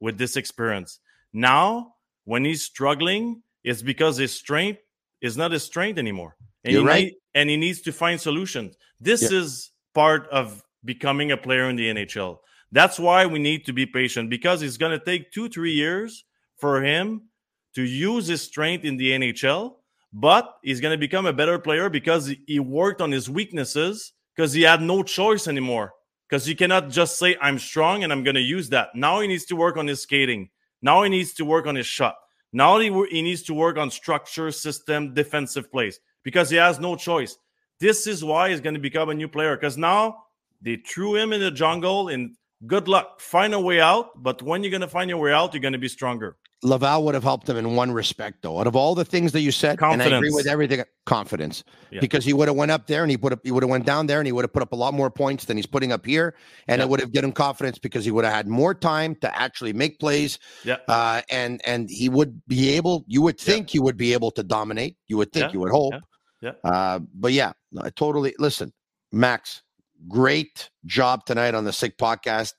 with 0.00 0.16
this 0.18 0.36
experience? 0.36 1.00
Now, 1.32 1.94
when 2.24 2.44
he's 2.44 2.62
struggling, 2.62 3.42
it's 3.64 3.82
because 3.82 4.16
his 4.16 4.32
strength 4.32 4.80
is 5.20 5.36
not 5.36 5.52
his 5.52 5.62
strength 5.64 5.98
anymore. 5.98 6.36
And 6.64 6.72
You're 6.72 6.82
he 6.82 6.88
right. 6.88 7.04
need- 7.06 7.14
and 7.34 7.50
he 7.50 7.56
needs 7.56 7.80
to 7.82 7.92
find 7.92 8.20
solutions. 8.20 8.76
This 9.00 9.22
Yeah. 9.22 9.38
is 9.40 9.72
part 9.92 10.28
of 10.28 10.62
becoming 10.84 11.32
a 11.32 11.36
player 11.36 11.68
in 11.68 11.74
the 11.76 11.88
NHL. 11.90 12.38
That's 12.72 12.98
why 12.98 13.26
we 13.26 13.38
need 13.38 13.66
to 13.66 13.72
be 13.72 13.86
patient 13.86 14.30
because 14.30 14.62
it's 14.62 14.76
going 14.76 14.98
to 14.98 15.04
take 15.04 15.30
two, 15.32 15.48
three 15.48 15.72
years 15.72 16.24
for 16.56 16.82
him 16.82 17.28
to 17.74 17.82
use 17.82 18.26
his 18.26 18.42
strength 18.42 18.84
in 18.84 18.96
the 18.96 19.10
NHL, 19.12 19.74
but 20.12 20.56
he's 20.62 20.80
going 20.80 20.92
to 20.94 20.98
become 20.98 21.26
a 21.26 21.32
better 21.32 21.58
player 21.58 21.88
because 21.88 22.34
he- 22.46 22.60
worked 22.60 23.00
on 23.00 23.10
his 23.10 23.28
weaknesses 23.28 24.12
because 24.34 24.52
he 24.52 24.62
had 24.62 24.80
no 24.80 25.02
choice 25.02 25.46
anymore. 25.48 25.92
Because 26.28 26.48
you 26.48 26.56
cannot 26.56 26.88
just 26.88 27.18
say, 27.18 27.36
I'm 27.40 27.58
strong 27.58 28.02
and 28.02 28.12
I'm 28.12 28.24
going 28.24 28.34
to 28.34 28.40
use 28.40 28.70
that. 28.70 28.88
Now 28.94 29.20
he 29.20 29.28
needs 29.28 29.44
to 29.46 29.56
work 29.56 29.76
on 29.76 29.86
his 29.86 30.00
skating. 30.00 30.50
Now 30.82 31.02
he 31.02 31.10
needs 31.10 31.34
to 31.34 31.44
work 31.44 31.66
on 31.66 31.74
his 31.74 31.86
shot. 31.86 32.16
Now 32.52 32.78
he, 32.78 32.88
he 33.10 33.22
needs 33.22 33.42
to 33.44 33.54
work 33.54 33.76
on 33.76 33.90
structure, 33.90 34.50
system, 34.50 35.12
defensive 35.12 35.70
plays 35.70 36.00
because 36.22 36.50
he 36.50 36.56
has 36.56 36.80
no 36.80 36.96
choice. 36.96 37.36
This 37.80 38.06
is 38.06 38.24
why 38.24 38.50
he's 38.50 38.60
going 38.60 38.74
to 38.74 38.80
become 38.80 39.10
a 39.10 39.14
new 39.14 39.28
player 39.28 39.56
because 39.56 39.76
now 39.76 40.24
they 40.62 40.76
threw 40.76 41.16
him 41.16 41.32
in 41.32 41.40
the 41.40 41.50
jungle 41.50 42.08
and 42.08 42.36
good 42.66 42.88
luck. 42.88 43.20
Find 43.20 43.54
a 43.54 43.60
way 43.60 43.80
out. 43.80 44.10
But 44.22 44.42
when 44.42 44.62
you're 44.62 44.70
going 44.70 44.80
to 44.80 44.88
find 44.88 45.08
your 45.08 45.18
way 45.18 45.32
out, 45.32 45.54
you're 45.54 45.60
going 45.60 45.72
to 45.72 45.78
be 45.78 45.88
stronger. 45.88 46.36
Laval 46.64 47.04
would 47.04 47.14
have 47.14 47.22
helped 47.22 47.48
him 47.48 47.58
in 47.58 47.76
one 47.76 47.92
respect, 47.92 48.40
though. 48.40 48.58
Out 48.58 48.66
of 48.66 48.74
all 48.74 48.94
the 48.94 49.04
things 49.04 49.32
that 49.32 49.40
you 49.40 49.52
said, 49.52 49.78
confidence. 49.78 50.06
and 50.06 50.14
I 50.14 50.16
agree 50.16 50.30
with 50.30 50.46
everything, 50.46 50.82
confidence, 51.04 51.62
yeah. 51.90 52.00
because 52.00 52.24
he 52.24 52.32
would 52.32 52.48
have 52.48 52.56
went 52.56 52.70
up 52.70 52.86
there 52.86 53.02
and 53.02 53.10
he 53.10 53.18
put 53.18 53.34
up, 53.34 53.40
he 53.44 53.50
would 53.50 53.62
have 53.62 53.68
went 53.68 53.84
down 53.84 54.06
there 54.06 54.18
and 54.18 54.26
he 54.26 54.32
would 54.32 54.44
have 54.44 54.52
put 54.52 54.62
up 54.62 54.72
a 54.72 54.76
lot 54.76 54.94
more 54.94 55.10
points 55.10 55.44
than 55.44 55.58
he's 55.58 55.66
putting 55.66 55.92
up 55.92 56.06
here, 56.06 56.34
and 56.68 56.78
yeah. 56.78 56.84
it 56.84 56.88
would 56.88 57.00
have 57.00 57.12
given 57.12 57.28
him 57.28 57.34
confidence 57.34 57.78
because 57.78 58.02
he 58.02 58.10
would 58.10 58.24
have 58.24 58.32
had 58.32 58.48
more 58.48 58.72
time 58.74 59.14
to 59.16 59.38
actually 59.38 59.74
make 59.74 59.98
plays. 59.98 60.38
Yeah, 60.64 60.78
uh, 60.88 61.20
and 61.28 61.60
and 61.66 61.90
he 61.90 62.08
would 62.08 62.40
be 62.48 62.70
able. 62.70 63.04
You 63.08 63.20
would 63.20 63.38
think 63.38 63.68
yeah. 63.68 63.72
he 63.72 63.80
would 63.80 63.98
be 63.98 64.14
able 64.14 64.30
to 64.30 64.42
dominate. 64.42 64.96
You 65.06 65.18
would 65.18 65.32
think. 65.32 65.52
You 65.52 65.60
would 65.60 65.70
hope. 65.70 65.92
Yeah. 66.40 66.52
Uh, 66.64 67.00
but 67.14 67.32
yeah, 67.32 67.52
I 67.78 67.90
totally 67.90 68.34
listen, 68.38 68.72
Max. 69.12 69.63
Great 70.08 70.70
job 70.84 71.24
tonight 71.24 71.54
on 71.54 71.64
the 71.64 71.72
Sick 71.72 71.96
Podcast. 71.96 72.52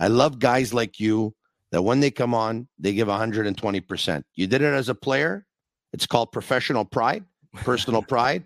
I 0.00 0.08
love 0.08 0.38
guys 0.38 0.72
like 0.72 1.00
you 1.00 1.34
that 1.72 1.82
when 1.82 2.00
they 2.00 2.10
come 2.10 2.34
on, 2.34 2.68
they 2.78 2.94
give 2.94 3.08
120%. 3.08 4.22
You 4.34 4.46
did 4.46 4.62
it 4.62 4.72
as 4.72 4.88
a 4.88 4.94
player. 4.94 5.46
It's 5.92 6.06
called 6.06 6.32
professional 6.32 6.84
pride, 6.84 7.24
personal 7.56 8.02
pride, 8.08 8.44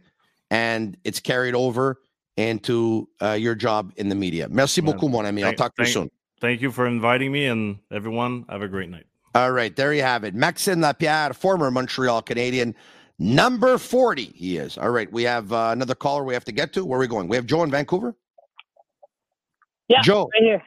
and 0.51 0.97
it's 1.05 1.21
carried 1.21 1.55
over 1.55 1.99
into 2.37 3.09
uh, 3.21 3.33
your 3.33 3.55
job 3.55 3.93
in 3.97 4.09
the 4.09 4.15
media. 4.15 4.49
Merci 4.49 4.81
beaucoup, 4.81 5.11
mon 5.11 5.27
ami. 5.27 5.45
I'll 5.45 5.55
talk 5.55 5.75
to 5.77 5.83
you 5.83 5.89
soon. 5.89 6.11
Thank 6.41 6.61
you 6.61 6.73
for 6.73 6.87
inviting 6.87 7.31
me, 7.31 7.47
and 7.47 7.79
everyone, 7.91 8.45
have 8.49 8.63
a 8.63 8.69
great 8.69 8.91
night. 8.91 9.07
All 9.35 9.53
right, 9.53 9.75
there 9.75 9.95
you 9.95 10.03
have 10.03 10.25
it. 10.25 10.35
Maxim 10.35 10.81
Lapierre, 10.81 11.33
former 11.33 11.71
Montreal 11.71 12.21
Canadian, 12.23 12.75
number 13.19 13.79
40, 13.79 14.25
he 14.35 14.57
is. 14.57 14.77
All 14.77 14.91
right, 14.91 15.11
we 15.11 15.23
have 15.23 15.53
uh, 15.53 15.71
another 15.73 15.95
caller 15.95 16.25
we 16.25 16.35
have 16.35 16.45
to 16.45 16.53
get 16.53 16.73
to. 16.75 16.85
Where 16.85 16.99
are 16.99 17.01
we 17.01 17.07
going? 17.07 17.29
We 17.29 17.37
have 17.37 17.47
Joe 17.47 17.63
in 17.63 17.71
Vancouver? 17.71 18.15
Yeah, 19.93 20.01
Joe. 20.01 20.31
Right 20.33 20.43
here. 20.43 20.63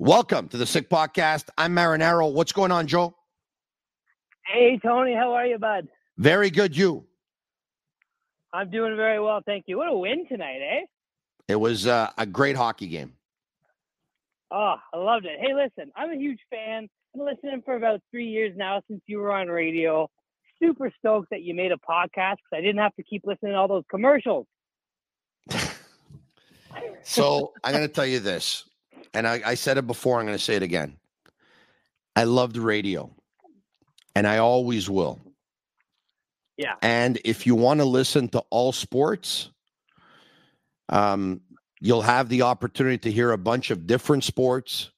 Welcome 0.00 0.48
to 0.48 0.56
the 0.56 0.66
Sick 0.66 0.90
Podcast. 0.90 1.44
I'm 1.56 1.76
Marinaro. 1.76 2.32
What's 2.32 2.50
going 2.50 2.72
on, 2.72 2.88
Joe? 2.88 3.14
Hey, 4.44 4.80
Tony. 4.82 5.14
How 5.14 5.32
are 5.34 5.46
you, 5.46 5.58
bud? 5.58 5.86
Very 6.18 6.50
good. 6.50 6.76
You? 6.76 7.06
I'm 8.52 8.68
doing 8.68 8.96
very 8.96 9.20
well, 9.20 9.42
thank 9.46 9.66
you. 9.68 9.78
What 9.78 9.86
a 9.86 9.96
win 9.96 10.26
tonight, 10.28 10.58
eh? 10.58 10.86
It 11.46 11.54
was 11.54 11.86
uh, 11.86 12.10
a 12.18 12.26
great 12.26 12.56
hockey 12.56 12.88
game. 12.88 13.12
Oh, 14.50 14.74
I 14.92 14.96
loved 14.96 15.24
it. 15.24 15.38
Hey, 15.40 15.54
listen, 15.54 15.92
I'm 15.94 16.10
a 16.10 16.16
huge 16.16 16.40
fan. 16.50 16.88
I've 17.14 17.18
been 17.18 17.24
listening 17.24 17.62
for 17.64 17.76
about 17.76 18.00
three 18.10 18.26
years 18.26 18.54
now 18.56 18.82
since 18.88 19.02
you 19.06 19.18
were 19.18 19.32
on 19.32 19.46
radio. 19.46 20.10
Super 20.60 20.90
stoked 20.98 21.30
that 21.30 21.42
you 21.42 21.54
made 21.54 21.70
a 21.70 21.76
podcast 21.76 22.38
because 22.38 22.54
I 22.54 22.60
didn't 22.60 22.78
have 22.78 22.96
to 22.96 23.04
keep 23.04 23.22
listening 23.24 23.52
to 23.52 23.58
all 23.58 23.68
those 23.68 23.84
commercials. 23.88 24.46
So 27.02 27.52
I'm 27.64 27.72
going 27.72 27.86
to 27.86 27.92
tell 27.92 28.06
you 28.06 28.20
this 28.20 28.64
and 29.14 29.26
I, 29.26 29.40
I 29.44 29.54
said 29.54 29.78
it 29.78 29.86
before, 29.86 30.18
I'm 30.18 30.26
going 30.26 30.38
to 30.38 30.42
say 30.42 30.54
it 30.56 30.62
again. 30.62 30.96
I 32.16 32.24
loved 32.24 32.56
radio, 32.56 33.10
and 34.14 34.26
I 34.26 34.38
always 34.38 34.88
will. 34.88 35.20
Yeah. 36.56 36.74
And 36.82 37.18
if 37.24 37.46
you 37.46 37.54
want 37.54 37.80
to 37.80 37.86
listen 37.86 38.28
to 38.28 38.40
all 38.50 38.72
sports, 38.72 39.50
um, 40.88 41.40
you'll 41.80 42.02
have 42.02 42.28
the 42.28 42.42
opportunity 42.42 42.98
to 42.98 43.10
hear 43.10 43.32
a 43.32 43.38
bunch 43.38 43.70
of 43.70 43.86
different 43.86 44.24
sports 44.24 44.90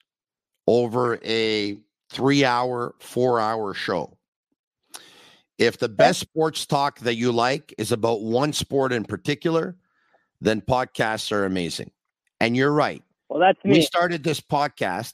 over 0.67 1.19
a 1.23 1.77
three 2.09 2.43
hour, 2.43 2.95
four 2.99 3.39
hour 3.39 3.73
show. 3.73 4.17
If 5.57 5.77
the 5.77 5.87
best 5.87 6.19
sports 6.19 6.65
talk 6.65 6.99
that 6.99 7.15
you 7.15 7.31
like 7.31 7.73
is 7.77 7.93
about 7.93 8.21
one 8.21 8.51
sport 8.51 8.91
in 8.91 9.05
particular, 9.05 9.77
then 10.41 10.61
podcasts 10.61 11.31
are 11.31 11.45
amazing. 11.45 11.91
And 12.39 12.55
you're 12.55 12.71
right. 12.71 13.03
Well, 13.29 13.39
that's 13.39 13.63
me. 13.63 13.77
We 13.77 13.81
started 13.81 14.23
this 14.23 14.41
podcast 14.41 15.13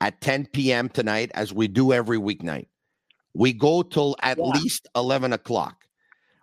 at 0.00 0.20
10 0.20 0.46
p.m. 0.46 0.88
tonight, 0.88 1.30
as 1.34 1.52
we 1.52 1.68
do 1.68 1.92
every 1.92 2.18
weeknight. 2.18 2.68
We 3.34 3.52
go 3.52 3.82
till 3.82 4.16
at 4.22 4.38
yeah. 4.38 4.44
least 4.44 4.88
11 4.96 5.32
o'clock. 5.32 5.84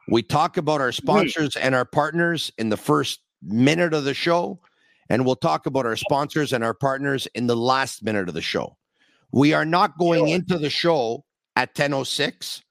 We 0.07 0.21
talk 0.21 0.57
about 0.57 0.81
our 0.81 0.91
hmm. 0.91 1.03
sponsors 1.03 1.55
and 1.55 1.73
our 1.73 1.85
partners 1.85 2.51
in 2.57 2.69
the 2.69 2.77
first 2.77 3.21
minute 3.41 3.93
of 3.93 4.03
the 4.03 4.13
show, 4.13 4.59
and 5.09 5.25
we'll 5.25 5.35
talk 5.35 5.65
about 5.65 5.85
our 5.85 5.95
sponsors 5.95 6.53
and 6.53 6.63
our 6.63 6.73
partners 6.73 7.27
in 7.35 7.47
the 7.47 7.55
last 7.55 8.03
minute 8.03 8.27
of 8.27 8.35
the 8.35 8.41
show. 8.41 8.77
We 9.31 9.53
are 9.53 9.65
not 9.65 9.97
going 9.97 10.29
into 10.29 10.57
the 10.57 10.69
show 10.69 11.25
at 11.55 11.75
10:06. 11.75 12.61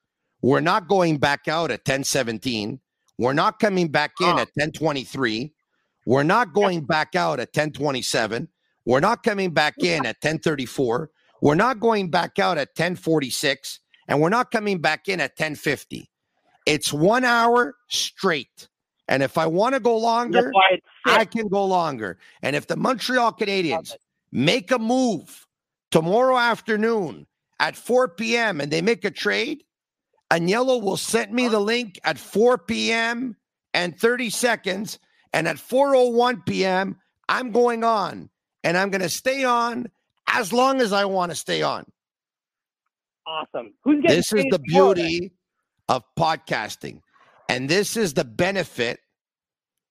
We're 0.43 0.61
not 0.61 0.89
going 0.89 1.19
back 1.19 1.49
out 1.49 1.71
at 1.71 1.85
10:17. 1.85 2.81
We're 3.19 3.33
not 3.33 3.59
coming 3.59 3.89
back 3.89 4.13
in 4.21 4.39
at 4.39 4.49
10:23. 4.59 5.53
We're 6.07 6.23
not 6.23 6.53
going 6.53 6.85
back 6.85 7.15
out 7.15 7.41
at 7.41 7.53
1027. 7.53 8.49
We're 8.85 9.01
not 9.01 9.23
coming 9.23 9.51
back 9.51 9.75
in 9.79 10.05
at 10.05 10.17
1034. 10.21 11.11
We're 11.41 11.55
not 11.55 11.81
going 11.81 12.11
back 12.11 12.39
out 12.39 12.59
at 12.59 12.69
1046. 12.77 13.81
And 14.09 14.21
we're 14.21 14.29
not 14.29 14.51
coming 14.51 14.81
back 14.81 15.09
in 15.09 15.21
at 15.21 15.31
1050. 15.39 16.11
It's 16.67 16.93
one 16.93 17.25
hour 17.25 17.75
straight. 17.89 18.69
And 19.09 19.23
if 19.23 19.39
I 19.39 19.47
want 19.47 19.75
to 19.75 19.81
go 19.81 19.97
longer, 19.97 20.53
I 21.07 21.25
can 21.25 21.49
go 21.49 21.65
longer. 21.65 22.19
And 22.43 22.57
if 22.57 22.67
the 22.67 22.77
Montreal 22.77 23.33
Canadiens 23.33 23.93
make 24.33 24.71
a 24.71 24.79
move 24.79 25.47
tomorrow 25.91 26.37
afternoon 26.37 27.27
at 27.61 27.77
4 27.77 28.09
p.m. 28.09 28.61
and 28.61 28.71
they 28.71 28.83
make 28.83 29.05
a 29.05 29.11
trade, 29.11 29.63
Agnello 30.35 30.83
will 30.83 30.97
send 30.97 31.33
me 31.33 31.47
the 31.47 31.61
link 31.61 32.01
at 32.03 32.19
4 32.19 32.59
p.m. 32.59 33.37
and 33.73 33.97
30 33.99 34.31
seconds 34.31 34.99
and 35.33 35.47
at 35.47 35.57
4:01 35.57 36.45
p.m., 36.45 36.97
I'm 37.29 37.53
going 37.53 37.85
on 37.85 38.31
and 38.65 38.77
I'm 38.77 38.91
going 38.91 39.01
to 39.03 39.09
stay 39.09 39.45
on 39.45 39.87
as 40.29 40.53
long 40.53 40.81
as 40.81 40.93
I 40.93 41.05
want 41.05 41.31
to 41.31 41.37
stay 41.37 41.63
on. 41.63 41.85
Awesome. 43.27 43.75
Who's 43.85 44.03
getting 44.03 44.17
This 44.17 44.33
is 44.33 44.45
the 44.51 44.59
beauty 44.59 45.33
of 45.89 46.03
podcasting. 46.19 47.01
And 47.49 47.69
this 47.69 47.97
is 47.97 48.15
the 48.15 48.25
benefit 48.25 48.99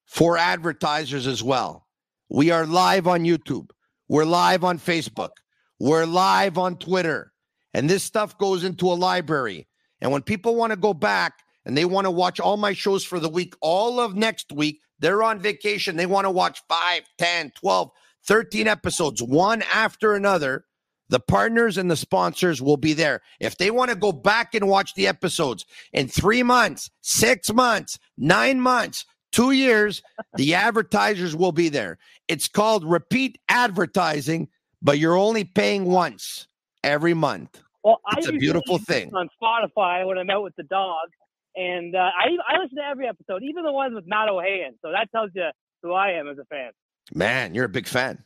for 0.06 0.38
advertisers 0.38 1.26
as 1.26 1.42
well. 1.42 1.88
We 2.30 2.52
are 2.52 2.66
live 2.66 3.08
on 3.08 3.24
YouTube. 3.24 3.70
We're 4.10 4.26
live 4.26 4.64
on 4.64 4.78
Facebook. 4.78 5.32
We're 5.80 6.06
live 6.06 6.58
on 6.58 6.78
Twitter. 6.78 7.32
And 7.74 7.90
this 7.90 8.04
stuff 8.04 8.38
goes 8.38 8.64
into 8.64 8.92
a 8.92 8.94
library. 8.94 9.68
And 10.04 10.12
when 10.12 10.22
people 10.22 10.56
want 10.56 10.72
to 10.72 10.78
go 10.78 10.94
back 10.94 11.40
and 11.66 11.78
they 11.78 11.86
want 11.86 12.06
to 12.06 12.12
watch 12.12 12.40
all 12.40 12.58
my 12.58 12.74
shows 12.74 13.06
for 13.06 13.22
the 13.22 13.30
week, 13.30 13.56
all 13.62 14.02
of 14.02 14.16
next 14.16 14.52
week, 14.52 14.82
they're 15.00 15.24
on 15.24 15.40
vacation. 15.40 15.96
They 15.96 16.06
want 16.06 16.26
to 16.26 16.32
watch 16.32 16.62
5, 16.68 17.04
10, 17.18 17.54
12, 17.56 17.90
13 18.28 18.68
episodes, 18.68 19.24
one 19.24 19.64
after 19.74 20.14
another. 20.14 20.66
The 21.08 21.22
partners 21.22 21.78
and 21.78 21.90
the 21.90 21.96
sponsors 21.96 22.62
will 22.62 22.78
be 22.78 22.94
there. 22.94 23.22
If 23.40 23.58
they 23.58 23.72
want 23.72 23.92
to 23.92 23.96
go 23.96 24.12
back 24.12 24.54
and 24.54 24.68
watch 24.68 24.94
the 24.94 25.08
episodes 25.08 25.66
in 25.94 26.10
three 26.10 26.44
months, 26.44 26.90
six 27.02 27.52
months, 27.54 27.98
nine 28.18 28.60
months, 28.60 29.06
two 29.32 29.52
years, 29.52 30.02
the 30.36 30.54
advertisers 30.56 31.36
will 31.36 31.52
be 31.54 31.70
there. 31.70 31.98
It's 32.28 32.48
called 32.50 32.84
repeat 32.84 33.38
advertising, 33.48 34.50
but 34.82 34.98
you're 34.98 35.18
only 35.18 35.46
paying 35.46 35.86
once 35.86 36.48
every 36.84 37.14
month. 37.14 37.62
Well, 37.84 38.00
it's 38.18 38.28
I 38.28 38.32
a 38.32 38.38
beautiful 38.38 38.78
thing 38.78 39.14
on 39.14 39.30
Spotify 39.42 40.08
when 40.08 40.18
I'm 40.18 40.30
out 40.30 40.44
with 40.44 40.56
the 40.56 40.64
dog, 40.64 41.10
and 41.56 41.96
uh, 41.96 42.00
I 42.00 42.30
I 42.48 42.60
listen 42.62 42.78
to 42.78 42.84
every 42.84 43.08
episode, 43.08 43.44
even 43.44 43.64
the 43.64 43.74
ones 43.74 43.94
with 43.94 44.06
Matt 44.08 44.30
O'Hayan. 44.30 44.76
So 44.82 44.92
that 44.92 45.12
tells 45.12 45.32
you 45.34 45.50
who 45.82 45.92
I 45.92 46.12
am 46.12 46.28
as 46.30 46.38
a 46.38 46.46
fan. 46.46 46.72
Man, 47.14 47.54
you're 47.54 47.66
a 47.66 47.70
big 47.70 47.88
fan. 47.88 48.24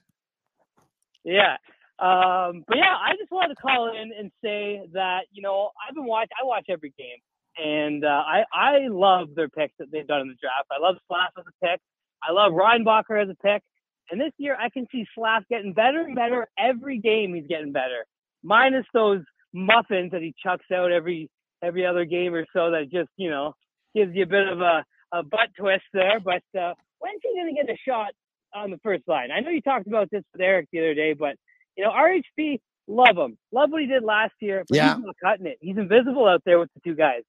Yeah. 1.24 1.58
Um, 2.00 2.64
but 2.68 2.78
yeah, 2.78 2.94
I 2.94 3.16
just 3.20 3.32
wanted 3.32 3.56
to 3.56 3.62
call 3.62 3.90
in 3.90 4.12
and 4.18 4.32
say 4.44 4.88
that 4.94 5.22
you 5.32 5.42
know 5.42 5.72
I've 5.88 5.96
been 5.96 6.06
watching. 6.06 6.30
I 6.40 6.46
watch 6.46 6.66
every 6.70 6.94
game, 6.96 7.18
and 7.58 8.06
uh, 8.06 8.08
I 8.08 8.44
I 8.54 8.88
love 8.90 9.30
their 9.36 9.50
picks 9.50 9.74
that 9.80 9.92
they've 9.92 10.08
done 10.08 10.22
in 10.22 10.28
the 10.28 10.36
draft. 10.40 10.68
I 10.72 10.80
love 10.80 10.98
Slav 11.08 11.30
as 11.40 11.46
a 11.48 11.66
pick. 11.66 11.82
I 12.22 12.32
love 12.32 12.54
Reinbacher 12.54 13.22
as 13.22 13.30
a 13.30 13.36
pick. 13.36 13.64
And 14.10 14.22
this 14.22 14.32
year, 14.38 14.56
I 14.58 14.70
can 14.70 14.88
see 14.92 15.06
Slav 15.16 15.44
getting 15.50 15.74
better 15.74 16.02
and 16.02 16.16
better 16.16 16.48
every 16.58 17.00
game. 17.00 17.34
He's 17.34 17.48
getting 17.48 17.74
better, 17.74 18.06
minus 18.44 18.86
those 18.94 19.22
muffins 19.54 20.12
that 20.12 20.22
he 20.22 20.34
chucks 20.44 20.66
out 20.74 20.92
every 20.92 21.30
every 21.64 21.86
other 21.86 22.06
game 22.06 22.34
or 22.34 22.46
so 22.54 22.72
that 22.72 22.90
just 22.92 23.10
you 23.18 23.30
know 23.30 23.54
gives 23.96 24.16
you 24.16 24.24
a 24.24 24.28
bit 24.28 24.48
of 24.48 24.62
a, 24.62 24.86
a 25.12 25.24
butt 25.24 25.50
twist 25.58 25.84
there. 25.94 26.20
But 26.20 26.44
uh, 26.60 26.74
when's 27.00 27.22
he 27.24 27.34
going 27.36 27.56
to 27.56 27.62
get 27.62 27.70
a 27.70 27.78
shot 27.88 28.12
on 28.54 28.72
the 28.72 28.78
first 28.84 29.04
line? 29.08 29.30
I 29.32 29.40
know 29.40 29.50
you 29.50 29.62
talked 29.62 29.88
about 29.88 30.10
this 30.12 30.24
with 30.34 30.42
Eric 30.42 30.68
the 30.72 30.80
other 30.80 30.94
day, 30.94 31.14
but 31.14 31.36
you 31.76 31.84
know 31.84 31.92
RHP, 31.92 32.60
love 32.88 33.18
him, 33.18 33.38
love 33.52 33.72
what 33.72 33.82
he 33.82 33.88
did 33.88 34.04
last 34.04 34.34
year. 34.40 34.64
But 34.68 34.76
yeah. 34.76 34.96
he's 34.96 35.06
not 35.06 35.16
cutting 35.24 35.48
it. 35.48 35.58
He's 35.62 35.78
invisible 35.78 36.28
out 36.28 36.42
there 36.46 36.60
with 36.60 36.70
the 36.74 36.82
two 36.82 36.96
guys. 36.96 37.24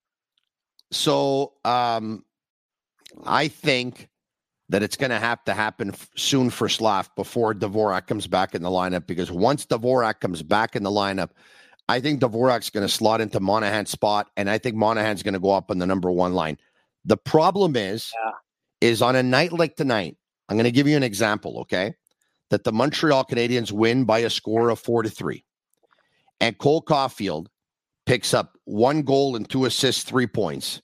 So 0.91 1.53
um, 1.65 2.25
I 3.25 3.49
think 3.49 4.09
that 4.71 4.83
it's 4.83 4.97
going 4.97 5.11
to 5.11 5.19
have 5.19 5.43
to 5.45 5.55
happen 5.55 5.91
f- 5.91 6.11
soon 6.15 6.51
for 6.51 6.69
Slav 6.69 7.15
before 7.17 7.55
Dvorak 7.55 8.07
comes 8.07 8.27
back 8.27 8.55
in 8.55 8.63
the 8.63 8.69
lineup 8.69 9.07
because 9.07 9.31
once 9.31 9.65
Dvorak 9.67 10.21
comes 10.21 10.43
back 10.43 10.77
in 10.77 10.83
the 10.83 10.91
lineup, 10.91 11.31
I 11.89 12.01
think 12.01 12.21
Dvorak's 12.21 12.71
going 12.71 12.87
to 12.87 12.93
slot 12.93 13.21
into 13.21 13.41
Monahan's 13.41 13.91
spot, 13.91 14.29
and 14.37 14.51
I 14.51 14.59
think 14.59 14.77
Monahan's 14.77 15.23
going 15.23 15.35
to 15.35 15.41
go 15.41 15.51
up 15.51 15.71
on 15.71 15.79
the 15.79 15.87
number 15.87 16.11
one 16.11 16.35
line. 16.35 16.59
The 17.05 17.17
problem 17.17 17.77
is, 17.77 18.13
yeah. 18.23 18.89
is 18.89 19.01
on 19.01 19.17
a 19.17 19.23
night 19.23 19.53
like 19.53 19.77
tonight, 19.77 20.17
I'm 20.49 20.57
going 20.57 20.65
to 20.65 20.71
give 20.71 20.87
you 20.87 20.97
an 20.97 21.03
example, 21.03 21.61
okay? 21.61 21.95
That 22.51 22.65
the 22.65 22.73
Montreal 22.73 23.25
Canadiens 23.25 23.73
win 23.73 24.05
by 24.05 24.21
a 24.21 24.31
score 24.31 24.69
of 24.69 24.79
four 24.79 25.03
to 25.03 25.09
three. 25.09 25.45
And 26.41 26.59
Cole 26.59 26.83
Caufield 26.83 27.47
picks 28.07 28.35
up 28.35 28.57
one 28.65 29.03
goal 29.03 29.37
and 29.37 29.49
two 29.49 29.65
assists, 29.65 30.03
three 30.03 30.27
points, 30.27 30.83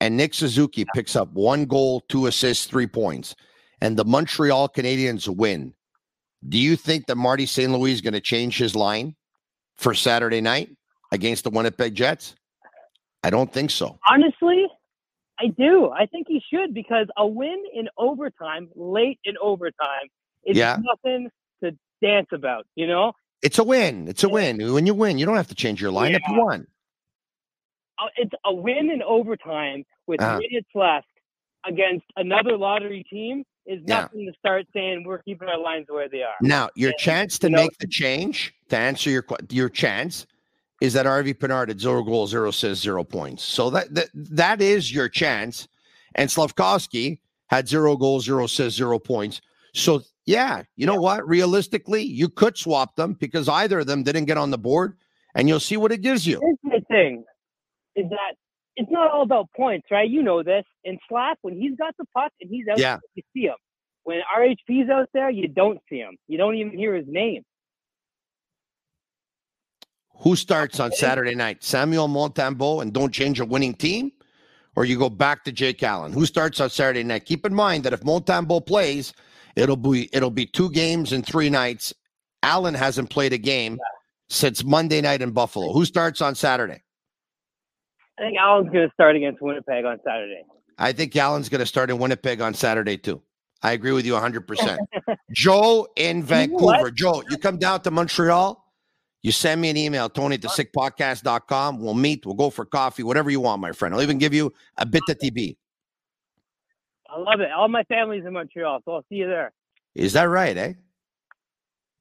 and 0.00 0.16
Nick 0.16 0.34
Suzuki 0.34 0.86
picks 0.94 1.16
up 1.16 1.32
one 1.32 1.66
goal, 1.66 2.02
two 2.08 2.26
assists, 2.26 2.66
three 2.66 2.86
points, 2.86 3.34
and 3.80 3.96
the 3.96 4.04
Montreal 4.04 4.68
Canadiens 4.68 5.28
win, 5.28 5.74
do 6.48 6.58
you 6.58 6.76
think 6.76 7.06
that 7.06 7.16
Marty 7.16 7.46
St. 7.46 7.70
Louis 7.70 7.92
is 7.92 8.00
going 8.00 8.14
to 8.14 8.20
change 8.20 8.58
his 8.58 8.76
line 8.76 9.16
for 9.78 9.94
Saturday 9.94 10.40
night 10.40 10.76
against 11.12 11.44
the 11.44 11.50
Winnipeg 11.50 11.94
Jets? 11.94 12.34
I 13.24 13.30
don't 13.30 13.52
think 13.52 13.70
so. 13.70 13.98
Honestly, 14.08 14.66
I 15.40 15.48
do. 15.48 15.90
I 15.90 16.06
think 16.06 16.26
he 16.28 16.42
should 16.52 16.74
because 16.74 17.06
a 17.16 17.26
win 17.26 17.62
in 17.74 17.88
overtime, 17.96 18.68
late 18.74 19.18
in 19.24 19.34
overtime, 19.42 20.08
is 20.44 20.56
yeah. 20.56 20.76
nothing 20.80 21.30
to 21.62 21.76
dance 22.02 22.28
about. 22.32 22.66
You 22.74 22.86
know, 22.86 23.12
it's 23.42 23.58
a 23.58 23.64
win. 23.64 24.08
It's 24.08 24.24
a 24.24 24.28
win. 24.28 24.72
When 24.72 24.86
you 24.86 24.94
win, 24.94 25.18
you 25.18 25.26
don't 25.26 25.36
have 25.36 25.48
to 25.48 25.54
change 25.54 25.80
your 25.80 25.92
lineup. 25.92 26.20
Yeah. 26.26 26.32
You 26.34 26.44
won. 26.44 26.66
Uh, 27.98 28.06
it's 28.16 28.32
a 28.44 28.54
win 28.54 28.90
in 28.90 29.02
overtime 29.02 29.84
with 30.06 30.20
uh-huh. 30.20 30.38
minutes 30.38 30.68
left 30.74 31.06
against 31.66 32.06
another 32.16 32.56
lottery 32.56 33.04
team 33.10 33.44
is 33.68 33.84
nothing 33.86 34.22
yeah. 34.22 34.30
to 34.32 34.38
start 34.38 34.66
saying 34.72 35.04
we're 35.06 35.22
keeping 35.22 35.46
our 35.46 35.60
lines 35.60 35.86
where 35.88 36.08
they 36.08 36.22
are. 36.22 36.34
Now, 36.40 36.70
your 36.74 36.90
and, 36.90 36.98
chance 36.98 37.38
to 37.40 37.48
you 37.48 37.54
know, 37.54 37.62
make 37.62 37.78
the 37.78 37.86
change 37.86 38.54
to 38.70 38.76
answer 38.76 39.10
your 39.10 39.24
your 39.50 39.68
chance 39.68 40.26
is 40.80 40.94
that 40.94 41.06
Harvey-Pinard 41.06 41.70
at 41.70 41.78
zero 41.78 42.02
goals, 42.02 42.30
zero 42.30 42.50
says 42.50 42.78
zero 42.80 43.04
points. 43.04 43.44
So 43.44 43.68
that 43.70 43.94
that, 43.94 44.08
that 44.14 44.62
is 44.62 44.92
your 44.92 45.08
chance. 45.08 45.68
And 46.14 46.30
Slafkovsky 46.30 47.18
had 47.48 47.68
zero 47.68 47.96
goals, 47.96 48.24
zero 48.24 48.46
says 48.46 48.74
zero 48.74 48.98
points. 48.98 49.40
So 49.74 50.00
yeah, 50.24 50.62
you 50.76 50.86
know 50.86 51.00
what? 51.00 51.26
Realistically, 51.28 52.02
you 52.02 52.28
could 52.28 52.56
swap 52.56 52.96
them 52.96 53.14
because 53.14 53.48
either 53.48 53.80
of 53.80 53.86
them 53.86 54.02
didn't 54.02 54.24
get 54.24 54.38
on 54.38 54.50
the 54.50 54.58
board, 54.58 54.96
and 55.34 55.46
you'll 55.46 55.60
see 55.60 55.76
what 55.76 55.92
it 55.92 55.98
gives 55.98 56.26
you. 56.26 56.40
Here's 56.40 56.80
the 56.80 56.86
thing: 56.88 57.24
is 57.96 58.08
that 58.08 58.34
it's 58.78 58.90
not 58.92 59.10
all 59.10 59.22
about 59.22 59.48
points, 59.56 59.88
right? 59.90 60.08
You 60.08 60.22
know 60.22 60.44
this. 60.44 60.64
And 60.84 60.98
Slap, 61.08 61.38
when 61.42 61.54
he's 61.54 61.76
got 61.76 61.96
the 61.98 62.04
puck 62.14 62.30
and 62.40 62.48
he's 62.48 62.64
out, 62.70 62.78
yeah. 62.78 62.98
you 63.16 63.22
see 63.34 63.42
him. 63.42 63.56
When 64.04 64.20
RHP's 64.38 64.88
out 64.88 65.08
there, 65.12 65.28
you 65.30 65.48
don't 65.48 65.80
see 65.90 65.98
him. 65.98 66.16
You 66.28 66.38
don't 66.38 66.54
even 66.54 66.78
hear 66.78 66.94
his 66.94 67.06
name. 67.08 67.42
Who 70.20 70.36
starts 70.36 70.78
on 70.78 70.92
Saturday 70.92 71.34
night? 71.34 71.64
Samuel 71.64 72.08
Montembeault 72.08 72.82
and 72.82 72.92
don't 72.92 73.12
change 73.12 73.40
a 73.40 73.44
winning 73.44 73.74
team? 73.74 74.12
Or 74.76 74.84
you 74.84 74.96
go 74.96 75.10
back 75.10 75.42
to 75.44 75.52
Jake 75.52 75.82
Allen? 75.82 76.12
Who 76.12 76.24
starts 76.24 76.60
on 76.60 76.70
Saturday 76.70 77.02
night? 77.02 77.24
Keep 77.24 77.46
in 77.46 77.54
mind 77.54 77.82
that 77.82 77.92
if 77.92 78.02
Montembeault 78.02 78.66
plays, 78.66 79.12
it'll 79.56 79.76
be 79.76 80.08
it'll 80.12 80.30
be 80.30 80.46
two 80.46 80.70
games 80.70 81.12
in 81.12 81.22
three 81.22 81.50
nights. 81.50 81.92
Allen 82.44 82.74
hasn't 82.74 83.10
played 83.10 83.32
a 83.32 83.38
game 83.38 83.72
yeah. 83.72 83.84
since 84.28 84.62
Monday 84.62 85.00
night 85.00 85.20
in 85.20 85.32
Buffalo. 85.32 85.72
Who 85.72 85.84
starts 85.84 86.22
on 86.22 86.36
Saturday? 86.36 86.80
I 88.18 88.22
think 88.22 88.38
Allen's 88.38 88.70
going 88.70 88.88
to 88.88 88.92
start 88.94 89.16
against 89.16 89.40
Winnipeg 89.40 89.84
on 89.84 89.98
Saturday. 90.04 90.42
I 90.78 90.92
think 90.92 91.14
Allen's 91.16 91.48
going 91.48 91.60
to 91.60 91.66
start 91.66 91.90
in 91.90 91.98
Winnipeg 91.98 92.40
on 92.40 92.54
Saturday 92.54 92.96
too. 92.96 93.22
I 93.62 93.72
agree 93.72 93.92
with 93.92 94.06
you 94.06 94.14
100%. 94.14 94.78
Joe 95.32 95.88
in 95.96 96.22
Vancouver. 96.24 96.90
Joe, 96.90 97.22
you 97.28 97.36
come 97.36 97.58
down 97.58 97.82
to 97.82 97.90
Montreal, 97.90 98.64
you 99.22 99.32
send 99.32 99.60
me 99.60 99.70
an 99.70 99.76
email, 99.76 100.08
Tony 100.08 100.34
at 100.34 100.42
the 100.42 100.48
sickpodcast.com. 100.48 101.80
We'll 101.80 101.94
meet, 101.94 102.24
we'll 102.24 102.36
go 102.36 102.50
for 102.50 102.64
coffee, 102.64 103.02
whatever 103.02 103.30
you 103.30 103.40
want, 103.40 103.60
my 103.60 103.72
friend. 103.72 103.94
I'll 103.94 104.02
even 104.02 104.18
give 104.18 104.32
you 104.32 104.52
a 104.76 104.86
bit 104.86 105.02
of 105.08 105.18
TB. 105.18 105.56
I 107.10 107.18
love 107.18 107.40
it. 107.40 107.50
All 107.50 107.68
my 107.68 107.82
family's 107.84 108.24
in 108.24 108.32
Montreal, 108.32 108.80
so 108.84 108.92
I'll 108.92 109.04
see 109.08 109.16
you 109.16 109.26
there. 109.26 109.52
Is 109.94 110.12
that 110.12 110.24
right, 110.24 110.56
eh? 110.56 110.72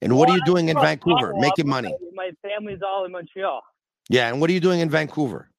And 0.01 0.15
what 0.15 0.27
well, 0.27 0.35
are 0.35 0.39
you 0.39 0.45
doing 0.45 0.69
in 0.69 0.75
Vancouver? 0.75 1.33
Making 1.37 1.67
money. 1.67 1.95
My 2.13 2.29
family's 2.43 2.79
all 2.85 3.05
in 3.05 3.11
Montreal. 3.11 3.61
Yeah, 4.09 4.27
and 4.27 4.39
what 4.39 4.49
are 4.49 4.53
you 4.53 4.59
doing 4.59 4.79
in 4.79 4.89
Vancouver? 4.89 5.49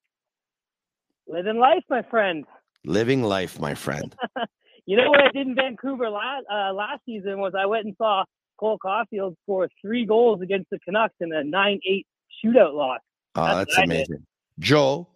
Living 1.29 1.59
life, 1.59 1.85
my 1.91 2.03
friend. 2.03 2.45
Living 2.85 3.23
life, 3.23 3.61
my 3.61 3.75
friend. 3.75 4.15
you 4.87 4.97
know 4.97 5.11
what 5.11 5.21
I 5.21 5.31
did 5.31 5.47
in 5.47 5.55
Vancouver 5.55 6.09
last 6.09 6.45
uh, 6.51 6.73
last 6.73 7.01
season 7.05 7.39
was 7.39 7.53
I 7.59 7.67
went 7.67 7.85
and 7.85 7.95
saw 7.99 8.25
Cole 8.59 8.79
Caufield 8.83 9.37
score 9.43 9.69
three 9.81 10.07
goals 10.07 10.41
against 10.41 10.71
the 10.71 10.79
Canucks 10.81 11.15
in 11.21 11.33
a 11.33 11.45
nine-eight 11.45 12.07
shootout 12.43 12.75
loss. 12.75 13.01
Oh, 13.35 13.45
that's, 13.45 13.77
that's 13.77 13.85
amazing, 13.85 14.25
Joe. 14.59 15.07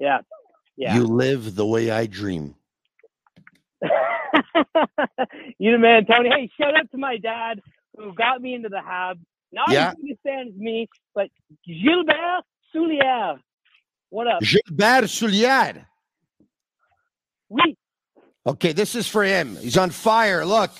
Yeah, 0.00 0.18
yeah. 0.76 0.96
You 0.96 1.04
live 1.04 1.54
the 1.54 1.66
way 1.66 1.90
I 1.90 2.06
dream. 2.06 2.56
you 5.58 5.72
the 5.72 5.78
man, 5.78 6.06
Tony. 6.06 6.30
Hey, 6.30 6.50
shout 6.60 6.76
out 6.76 6.90
to 6.90 6.98
my 6.98 7.16
dad 7.16 7.60
who 7.96 8.12
got 8.14 8.42
me 8.42 8.54
into 8.54 8.68
the 8.68 8.80
Habs. 8.84 9.20
Not 9.52 9.70
yeah. 9.70 9.90
as 9.90 9.94
big 10.02 10.12
a 10.12 10.28
fan 10.28 10.48
as 10.48 10.54
me, 10.56 10.88
but 11.14 11.28
Gilbert 11.64 12.42
Soulière. 12.74 13.38
What 14.14 14.28
up? 14.28 14.42
Gilbert 14.42 15.08
Soulière. 15.08 15.86
Oui. 17.48 17.76
Okay, 18.46 18.70
this 18.70 18.94
is 18.94 19.08
for 19.08 19.24
him. 19.24 19.56
He's 19.56 19.76
on 19.76 19.90
fire. 19.90 20.44
Look, 20.44 20.70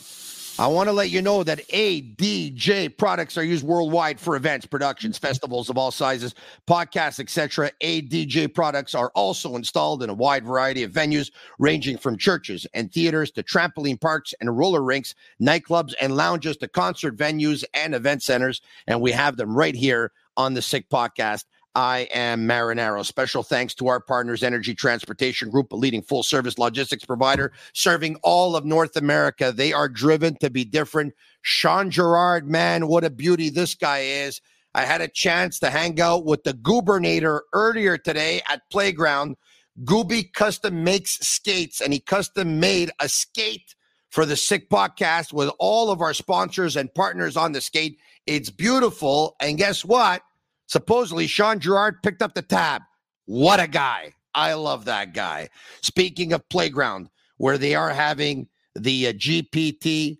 I 0.57 0.69
want 0.69 0.89
to 0.89 0.93
let 0.93 1.11
you 1.11 1.21
know 1.21 1.43
that 1.43 1.67
ADJ 1.67 2.97
products 2.97 3.37
are 3.37 3.43
used 3.43 3.65
worldwide 3.65 4.21
for 4.21 4.37
events, 4.37 4.67
productions, 4.67 5.19
festivals 5.19 5.69
of 5.69 5.77
all 5.77 5.91
sizes, 5.91 6.37
podcasts, 6.69 7.19
etc. 7.19 7.73
ADJ 7.83 8.55
products 8.55 8.95
are 8.95 9.11
also 9.17 9.57
installed 9.57 10.05
in 10.05 10.11
a 10.11 10.15
wide 10.15 10.45
variety 10.45 10.85
of 10.85 10.93
venues, 10.93 11.33
ranging 11.59 11.99
from 11.99 12.17
churches 12.17 12.69
and 12.73 12.93
theaters 12.93 13.33
to 13.33 13.43
trampoline 13.43 14.01
parks 14.01 14.33
and 14.41 14.57
roller 14.57 14.85
rinks, 14.85 15.17
nightclubs 15.43 15.93
and 16.01 16.15
lounges 16.15 16.57
to 16.59 16.69
concert 16.69 17.17
venues 17.17 17.65
and 17.75 17.97
event 17.97 18.23
centers. 18.23 18.61
And 18.87 19.01
we 19.01 19.11
have 19.11 19.37
them 19.37 19.57
right 19.57 19.75
here 19.75 20.13
on 20.37 20.55
the 20.55 20.63
Sick 20.63 20.89
Podcast. 20.89 21.47
I 21.75 22.09
am 22.13 22.47
Marinaro. 22.47 23.05
Special 23.05 23.43
thanks 23.43 23.75
to 23.75 23.89
our 23.89 23.99
partners, 23.99 24.45
Energy 24.45 24.75
Transportation 24.75 25.51
Group, 25.51 25.73
a 25.73 25.77
leading 25.77 26.03
full 26.03 26.23
service 26.23 26.57
logistics 26.57 27.05
provider 27.05 27.53
serving 27.73 28.17
all 28.23 28.55
of 28.55 28.65
North 28.65 28.97
America. 28.97 29.51
They 29.51 29.73
are 29.73 29.89
driven 29.89 30.37
to 30.37 30.51
be 30.51 30.65
different. 30.65 31.15
Sean 31.43 31.91
Gerard, 31.91 32.49
man, 32.49 32.87
what 32.87 33.03
a 33.03 33.11
beauty 33.11 33.51
this 33.51 33.75
guy 33.75 34.01
is. 34.01 34.41
I 34.77 34.85
had 34.85 35.01
a 35.01 35.09
chance 35.09 35.59
to 35.61 35.71
hang 35.71 36.01
out 36.01 36.25
with 36.25 36.45
the 36.45 36.55
gubernator 36.55 37.41
earlier 37.53 37.99
today 37.99 38.43
at 38.49 38.63
Playground. 38.71 39.37
Gooby 39.85 40.33
custom 40.33 40.85
makes 40.85 41.19
skates, 41.19 41.81
and 41.81 41.93
he 41.93 41.99
custom 41.99 42.61
made 42.61 42.91
a 43.01 43.09
skate 43.09 43.75
for 44.11 44.25
the 44.25 44.37
Sick 44.37 44.71
Podcast 44.71 45.33
with 45.33 45.51
all 45.59 45.91
of 45.91 46.01
our 46.01 46.15
sponsors 46.15 46.77
and 46.77 46.93
partners 46.95 47.37
on 47.37 47.51
the 47.51 47.61
skate. 47.61 47.99
It's 48.27 48.51
beautiful. 48.51 49.35
And 49.41 49.59
guess 49.59 49.85
what? 49.85 50.23
Supposedly, 50.67 51.27
Sean 51.27 51.61
Gerard 51.61 52.03
picked 52.03 52.23
up 52.23 52.35
the 52.35 52.43
tab. 52.43 52.83
What 53.27 53.61
a 53.61 53.69
guy. 53.69 54.15
I 54.35 54.55
love 54.55 54.85
that 54.87 55.15
guy. 55.15 55.49
Speaking 55.83 56.33
of 56.33 56.49
playground, 56.49 57.09
where 57.37 57.59
they 57.59 57.75
are 57.75 57.91
having 57.91 58.49
the 58.75 59.09
uh, 59.09 59.13
GPT 59.13 60.19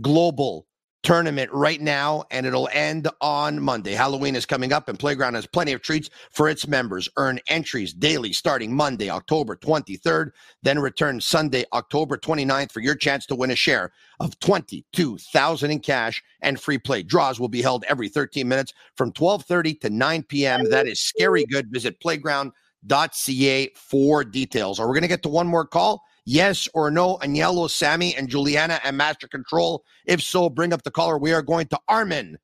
Global 0.00 0.65
tournament 1.06 1.48
right 1.52 1.80
now, 1.80 2.24
and 2.32 2.44
it'll 2.44 2.68
end 2.72 3.08
on 3.20 3.60
Monday. 3.62 3.92
Halloween 3.92 4.34
is 4.34 4.44
coming 4.44 4.72
up, 4.72 4.88
and 4.88 4.98
Playground 4.98 5.34
has 5.34 5.46
plenty 5.46 5.72
of 5.72 5.80
treats 5.80 6.10
for 6.32 6.48
its 6.48 6.66
members. 6.66 7.08
Earn 7.16 7.38
entries 7.46 7.94
daily 7.94 8.32
starting 8.32 8.74
Monday, 8.74 9.08
October 9.08 9.54
23rd, 9.54 10.30
then 10.64 10.80
return 10.80 11.20
Sunday, 11.20 11.64
October 11.72 12.16
29th 12.16 12.72
for 12.72 12.80
your 12.80 12.96
chance 12.96 13.24
to 13.26 13.36
win 13.36 13.52
a 13.52 13.54
share 13.54 13.92
of 14.18 14.36
22,000 14.40 15.70
in 15.70 15.78
cash 15.78 16.24
and 16.40 16.60
free 16.60 16.76
play. 16.76 17.04
Draws 17.04 17.38
will 17.38 17.48
be 17.48 17.62
held 17.62 17.84
every 17.84 18.08
13 18.08 18.48
minutes 18.48 18.74
from 18.96 19.12
12:30 19.12 19.80
to 19.82 19.90
9 19.90 20.24
p.m. 20.24 20.68
That 20.70 20.88
is 20.88 20.98
scary 20.98 21.44
good. 21.44 21.68
Visit 21.70 22.00
playground.ca 22.00 23.70
for 23.76 24.24
details. 24.24 24.80
Are 24.80 24.88
we 24.88 24.94
going 24.94 25.02
to 25.02 25.08
get 25.08 25.22
to 25.22 25.28
one 25.28 25.46
more 25.46 25.66
call? 25.66 26.02
Yes 26.26 26.68
or 26.74 26.90
no, 26.90 27.18
Agnello, 27.18 27.70
Sammy, 27.70 28.14
and 28.16 28.28
Juliana 28.28 28.80
and 28.82 28.96
Master 28.96 29.28
Control? 29.28 29.84
If 30.04 30.20
so, 30.20 30.50
bring 30.50 30.72
up 30.72 30.82
the 30.82 30.90
caller. 30.90 31.18
We 31.18 31.32
are 31.32 31.40
going 31.40 31.68
to 31.68 31.78
Armin 31.86 32.36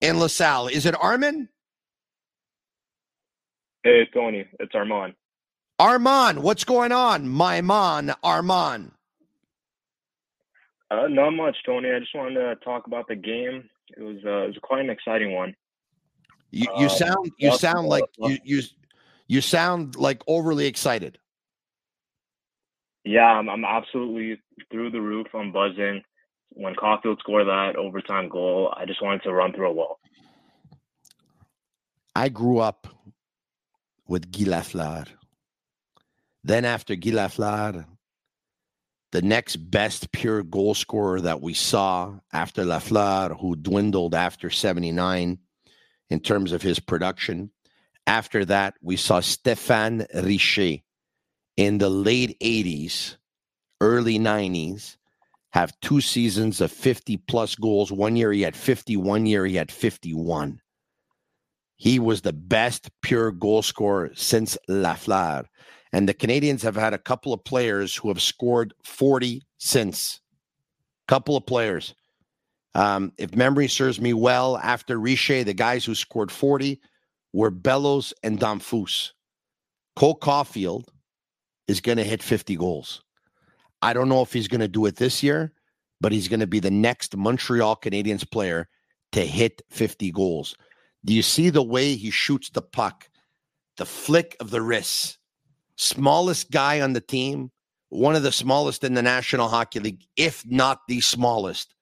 in 0.00 0.18
LaSalle. 0.18 0.66
Is 0.66 0.84
it 0.84 0.96
Armin? 1.00 1.48
Hey, 3.84 4.08
Tony. 4.12 4.46
It's 4.58 4.74
Armand. 4.74 5.14
Armand, 5.78 6.42
what's 6.42 6.64
going 6.64 6.92
on? 6.92 7.28
My 7.28 7.60
man, 7.62 8.12
Armand. 8.22 8.90
Uh, 10.90 11.06
not 11.08 11.30
much, 11.30 11.56
Tony. 11.64 11.88
I 11.88 12.00
just 12.00 12.14
wanted 12.14 12.34
to 12.34 12.56
talk 12.56 12.88
about 12.88 13.06
the 13.06 13.14
game. 13.14 13.70
It 13.96 14.02
was 14.02 14.16
uh, 14.26 14.42
it 14.42 14.46
was 14.48 14.58
quite 14.62 14.80
an 14.80 14.90
exciting 14.90 15.32
one. 15.32 15.54
You, 16.50 16.66
you 16.76 16.86
uh, 16.86 16.88
sound 16.88 17.30
you 17.38 17.56
sound 17.56 17.86
like 17.86 18.04
you, 18.18 18.38
you 18.44 18.62
you 19.28 19.40
sound 19.40 19.96
like 19.96 20.22
overly 20.26 20.66
excited. 20.66 21.18
Yeah, 23.04 23.26
I'm, 23.26 23.48
I'm 23.48 23.64
absolutely 23.64 24.40
through 24.70 24.90
the 24.90 25.00
roof. 25.00 25.26
I'm 25.34 25.52
buzzing. 25.52 26.02
When 26.50 26.74
Caufield 26.74 27.18
scored 27.20 27.46
that 27.46 27.76
overtime 27.76 28.28
goal, 28.28 28.74
I 28.76 28.84
just 28.84 29.02
wanted 29.02 29.22
to 29.22 29.32
run 29.32 29.52
through 29.52 29.68
a 29.68 29.72
wall. 29.72 30.00
I 32.14 32.28
grew 32.28 32.58
up 32.58 32.88
with 34.08 34.30
Guy 34.32 34.44
Lafleur. 34.44 35.06
Then 36.42 36.64
after 36.64 36.96
Guy 36.96 37.10
Lafleur, 37.10 37.86
the 39.12 39.22
next 39.22 39.56
best 39.56 40.12
pure 40.12 40.42
goal 40.42 40.74
scorer 40.74 41.20
that 41.20 41.40
we 41.40 41.54
saw 41.54 42.14
after 42.32 42.64
Lafleur, 42.64 43.40
who 43.40 43.56
dwindled 43.56 44.14
after 44.14 44.50
79 44.50 45.38
in 46.10 46.20
terms 46.20 46.52
of 46.52 46.62
his 46.62 46.80
production, 46.80 47.50
After 48.06 48.44
that, 48.46 48.74
we 48.82 48.96
saw 48.96 49.20
Stéphane 49.20 50.06
Richer 50.24 50.82
in 51.60 51.76
the 51.76 51.90
late 51.90 52.40
80s, 52.40 53.16
early 53.82 54.18
90s, 54.18 54.96
have 55.50 55.78
two 55.82 56.00
seasons 56.00 56.62
of 56.62 56.72
50 56.72 57.18
plus 57.18 57.54
goals. 57.54 57.92
One 57.92 58.16
year 58.16 58.32
he 58.32 58.40
had 58.40 58.56
50, 58.56 58.96
one 58.96 59.26
year 59.26 59.44
he 59.44 59.56
had 59.56 59.70
51. 59.70 60.58
He 61.76 61.98
was 61.98 62.22
the 62.22 62.32
best 62.32 62.88
pure 63.02 63.30
goal 63.30 63.60
scorer 63.60 64.10
since 64.14 64.56
Lafleur. 64.70 65.44
And 65.92 66.08
the 66.08 66.14
Canadiens 66.14 66.62
have 66.62 66.76
had 66.76 66.94
a 66.94 66.98
couple 66.98 67.34
of 67.34 67.44
players 67.44 67.94
who 67.94 68.08
have 68.08 68.22
scored 68.22 68.72
40 68.82 69.42
since. 69.58 70.22
Couple 71.08 71.36
of 71.36 71.44
players. 71.44 71.94
Um, 72.74 73.12
if 73.18 73.36
memory 73.36 73.68
serves 73.68 74.00
me 74.00 74.14
well, 74.14 74.56
after 74.56 74.98
Richer, 74.98 75.44
the 75.44 75.52
guys 75.52 75.84
who 75.84 75.94
scored 75.94 76.32
40 76.32 76.80
were 77.34 77.50
Bellows 77.50 78.14
and 78.22 78.40
Damphousse. 78.40 79.10
Cole 79.94 80.18
Caufield 80.18 80.84
is 81.70 81.80
going 81.80 81.98
to 81.98 82.04
hit 82.04 82.22
50 82.22 82.56
goals. 82.56 83.02
I 83.80 83.92
don't 83.92 84.08
know 84.08 84.22
if 84.22 84.32
he's 84.32 84.48
going 84.48 84.60
to 84.60 84.68
do 84.68 84.86
it 84.86 84.96
this 84.96 85.22
year, 85.22 85.52
but 86.00 86.10
he's 86.10 86.28
going 86.28 86.40
to 86.40 86.46
be 86.46 86.58
the 86.58 86.70
next 86.70 87.16
Montreal 87.16 87.76
Canadiens 87.76 88.28
player 88.28 88.68
to 89.12 89.20
hit 89.20 89.62
50 89.70 90.10
goals. 90.10 90.56
Do 91.04 91.14
you 91.14 91.22
see 91.22 91.48
the 91.48 91.62
way 91.62 91.94
he 91.94 92.10
shoots 92.10 92.50
the 92.50 92.60
puck? 92.60 93.08
The 93.76 93.86
flick 93.86 94.36
of 94.40 94.50
the 94.50 94.60
wrist. 94.60 95.18
Smallest 95.76 96.50
guy 96.50 96.80
on 96.80 96.92
the 96.92 97.00
team, 97.00 97.50
one 97.88 98.16
of 98.16 98.22
the 98.22 98.32
smallest 98.32 98.84
in 98.84 98.94
the 98.94 99.02
National 99.02 99.48
Hockey 99.48 99.80
League, 99.80 100.04
if 100.16 100.44
not 100.46 100.80
the 100.88 101.00
smallest. 101.00 101.74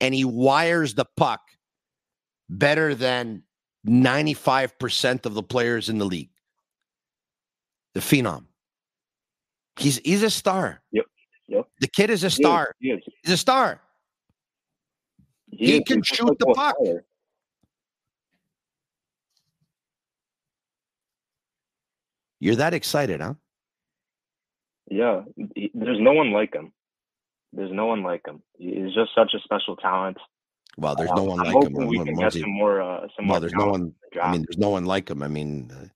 And 0.00 0.14
he 0.14 0.24
wires 0.24 0.94
the 0.94 1.06
puck 1.16 1.40
better 2.48 2.94
than 2.94 3.42
95% 3.86 5.24
of 5.24 5.34
the 5.34 5.42
players 5.42 5.88
in 5.88 5.98
the 5.98 6.04
league. 6.04 6.30
The 7.94 8.00
phenom. 8.00 8.44
He's 9.80 9.98
he's 10.04 10.22
a 10.22 10.30
star. 10.30 10.82
Yep. 10.92 11.06
Yep. 11.48 11.66
The 11.80 11.88
kid 11.88 12.10
is 12.10 12.22
a 12.22 12.30
star. 12.30 12.74
He 12.78 12.90
is. 12.90 13.02
He's 13.22 13.32
a 13.32 13.36
star. 13.36 13.80
He, 15.50 15.72
he 15.72 15.84
can 15.84 16.02
shoot 16.02 16.36
the 16.38 16.46
puck. 16.54 16.76
Player. 16.76 17.04
You're 22.38 22.56
that 22.56 22.72
excited, 22.72 23.20
huh? 23.20 23.34
Yeah. 24.90 25.22
There's 25.36 26.00
no 26.00 26.12
one 26.12 26.32
like 26.32 26.54
him. 26.54 26.72
There's 27.52 27.72
no 27.72 27.86
one 27.86 28.02
like 28.02 28.26
him. 28.26 28.42
He's 28.58 28.94
just 28.94 29.10
such 29.14 29.34
a 29.34 29.40
special 29.40 29.76
talent. 29.76 30.18
Well, 30.78 30.94
there's 30.94 31.10
no 31.16 31.24
one 31.24 31.40
I'm 31.40 31.52
like 31.52 31.66
him. 31.66 31.86
We 31.86 31.98
can 31.98 32.14
get 32.14 32.32
some 32.32 32.50
more. 32.50 32.80
Uh, 32.80 33.00
some 33.16 33.26
well, 33.26 33.34
more 33.34 33.40
there's 33.40 33.52
no 33.52 33.66
one. 33.66 33.94
I 34.22 34.32
mean, 34.32 34.46
there's 34.48 34.58
no 34.58 34.70
one 34.70 34.84
like 34.84 35.10
him. 35.10 35.22
I 35.22 35.28
mean, 35.28 35.90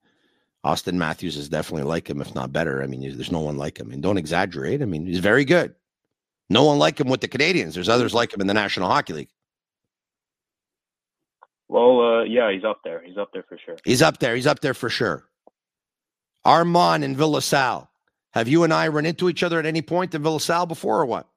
Auston 0.64 0.94
Matthews 0.94 1.36
is 1.36 1.48
definitely 1.48 1.82
like 1.82 2.08
him, 2.08 2.20
if 2.20 2.34
not 2.34 2.52
better. 2.52 2.82
I 2.82 2.86
mean, 2.86 3.02
there's 3.02 3.30
no 3.30 3.40
one 3.40 3.58
like 3.58 3.78
him. 3.78 3.90
And 3.92 4.02
don't 4.02 4.16
exaggerate. 4.16 4.80
I 4.80 4.86
mean, 4.86 5.06
he's 5.06 5.18
very 5.18 5.44
good. 5.44 5.74
No 6.48 6.64
one 6.64 6.78
like 6.78 6.98
him 6.98 7.08
with 7.08 7.20
the 7.20 7.28
Canadiens. 7.28 7.74
There's 7.74 7.88
others 7.88 8.14
like 8.14 8.32
him 8.32 8.40
in 8.40 8.46
the 8.46 8.54
National 8.54 8.88
Hockey 8.88 9.12
League. 9.12 9.28
Well, 11.68 12.00
uh, 12.00 12.24
yeah, 12.24 12.50
he's 12.50 12.64
up 12.64 12.80
there. 12.84 13.02
He's 13.04 13.18
up 13.18 13.30
there 13.32 13.44
for 13.48 13.58
sure. 13.64 13.76
He's 13.84 14.02
up 14.02 14.18
there. 14.18 14.34
He's 14.34 14.46
up 14.46 14.60
there 14.60 14.74
for 14.74 14.88
sure. 14.88 15.26
Armand 16.44 17.04
and 17.04 17.16
Ville 17.16 17.32
LaSalle. 17.32 17.90
Have 18.32 18.48
you 18.48 18.64
and 18.64 18.72
I 18.72 18.88
run 18.88 19.06
into 19.06 19.28
each 19.28 19.42
other 19.42 19.58
at 19.58 19.66
any 19.66 19.82
point 19.82 20.14
in 20.14 20.22
Ville 20.22 20.34
LaSalle 20.34 20.66
before 20.66 21.00
or 21.00 21.06
what? 21.06 21.28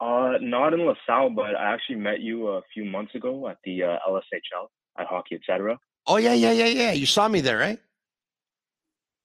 Uh, 0.00 0.34
not 0.40 0.72
in 0.72 0.80
LaSalle, 0.80 1.30
but 1.30 1.54
I 1.56 1.74
actually 1.74 1.96
met 1.96 2.20
you 2.20 2.48
a 2.48 2.62
few 2.72 2.84
months 2.84 3.14
ago 3.14 3.48
at 3.48 3.58
the 3.64 3.82
uh, 3.82 3.96
LSHL 4.08 4.68
at 4.98 5.06
Hockey 5.06 5.36
Etc. 5.36 5.78
Oh 6.06 6.16
yeah, 6.16 6.34
yeah, 6.34 6.52
yeah, 6.52 6.66
yeah. 6.66 6.92
You 6.92 7.06
saw 7.06 7.28
me 7.28 7.40
there, 7.40 7.58
right? 7.58 7.78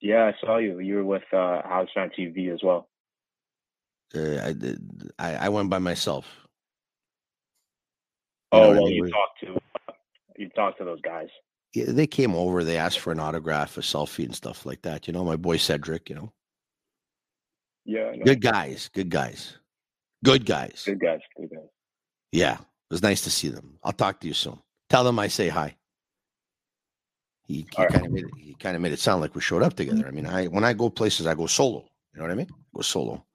Yeah, 0.00 0.24
I 0.24 0.34
saw 0.40 0.58
you. 0.58 0.78
You 0.78 0.96
were 0.96 1.04
with 1.04 1.22
uh, 1.32 1.62
House 1.62 1.88
on 1.96 2.10
TV 2.10 2.52
as 2.52 2.60
well. 2.62 2.88
Uh, 4.14 4.40
I 4.42 4.52
did. 4.52 5.10
I, 5.18 5.34
I 5.34 5.48
went 5.48 5.70
by 5.70 5.78
myself. 5.78 6.26
You 8.52 8.60
oh 8.60 8.70
well, 8.70 8.88
you 8.88 9.10
talked 9.10 9.40
to 9.40 9.58
you 10.36 10.48
talked 10.50 10.78
to 10.78 10.84
those 10.84 11.00
guys. 11.00 11.28
Yeah, 11.74 11.86
they 11.88 12.06
came 12.06 12.34
over. 12.34 12.62
They 12.62 12.76
asked 12.76 13.00
for 13.00 13.12
an 13.12 13.20
autograph, 13.20 13.76
a 13.76 13.80
selfie, 13.80 14.24
and 14.24 14.34
stuff 14.34 14.64
like 14.64 14.82
that. 14.82 15.06
You 15.06 15.12
know, 15.12 15.24
my 15.24 15.36
boy 15.36 15.56
Cedric. 15.56 16.08
You 16.08 16.16
know. 16.16 16.32
Yeah. 17.84 18.12
Good 18.24 18.40
guys. 18.40 18.90
Good 18.92 19.10
guys. 19.10 19.56
Good 20.24 20.46
guys. 20.46 20.82
Good 20.84 21.00
guys. 21.00 21.20
Good 21.36 21.50
guys. 21.50 21.68
Yeah, 22.32 22.54
it 22.54 22.90
was 22.90 23.02
nice 23.02 23.22
to 23.22 23.30
see 23.30 23.48
them. 23.48 23.78
I'll 23.82 23.92
talk 23.92 24.20
to 24.20 24.26
you 24.26 24.34
soon. 24.34 24.58
Tell 24.90 25.04
them 25.04 25.18
I 25.18 25.28
say 25.28 25.48
hi. 25.48 25.76
He, 27.46 27.54
he 27.58 27.62
kind 27.62 27.94
right. 27.94 28.04
of 28.06 28.10
made 28.12 28.24
it, 28.24 28.30
he 28.36 28.54
kind 28.54 28.76
of 28.76 28.82
made 28.82 28.92
it 28.92 28.98
sound 28.98 29.20
like 29.20 29.34
we 29.34 29.40
showed 29.40 29.62
up 29.62 29.74
together. 29.74 30.06
I 30.06 30.10
mean, 30.10 30.26
I 30.26 30.46
when 30.46 30.64
I 30.64 30.72
go 30.72 30.90
places, 30.90 31.26
I 31.26 31.34
go 31.34 31.46
solo. 31.46 31.84
You 32.14 32.20
know 32.20 32.22
what 32.22 32.32
I 32.32 32.34
mean? 32.34 32.48
go 32.74 32.82
solo. 32.82 33.25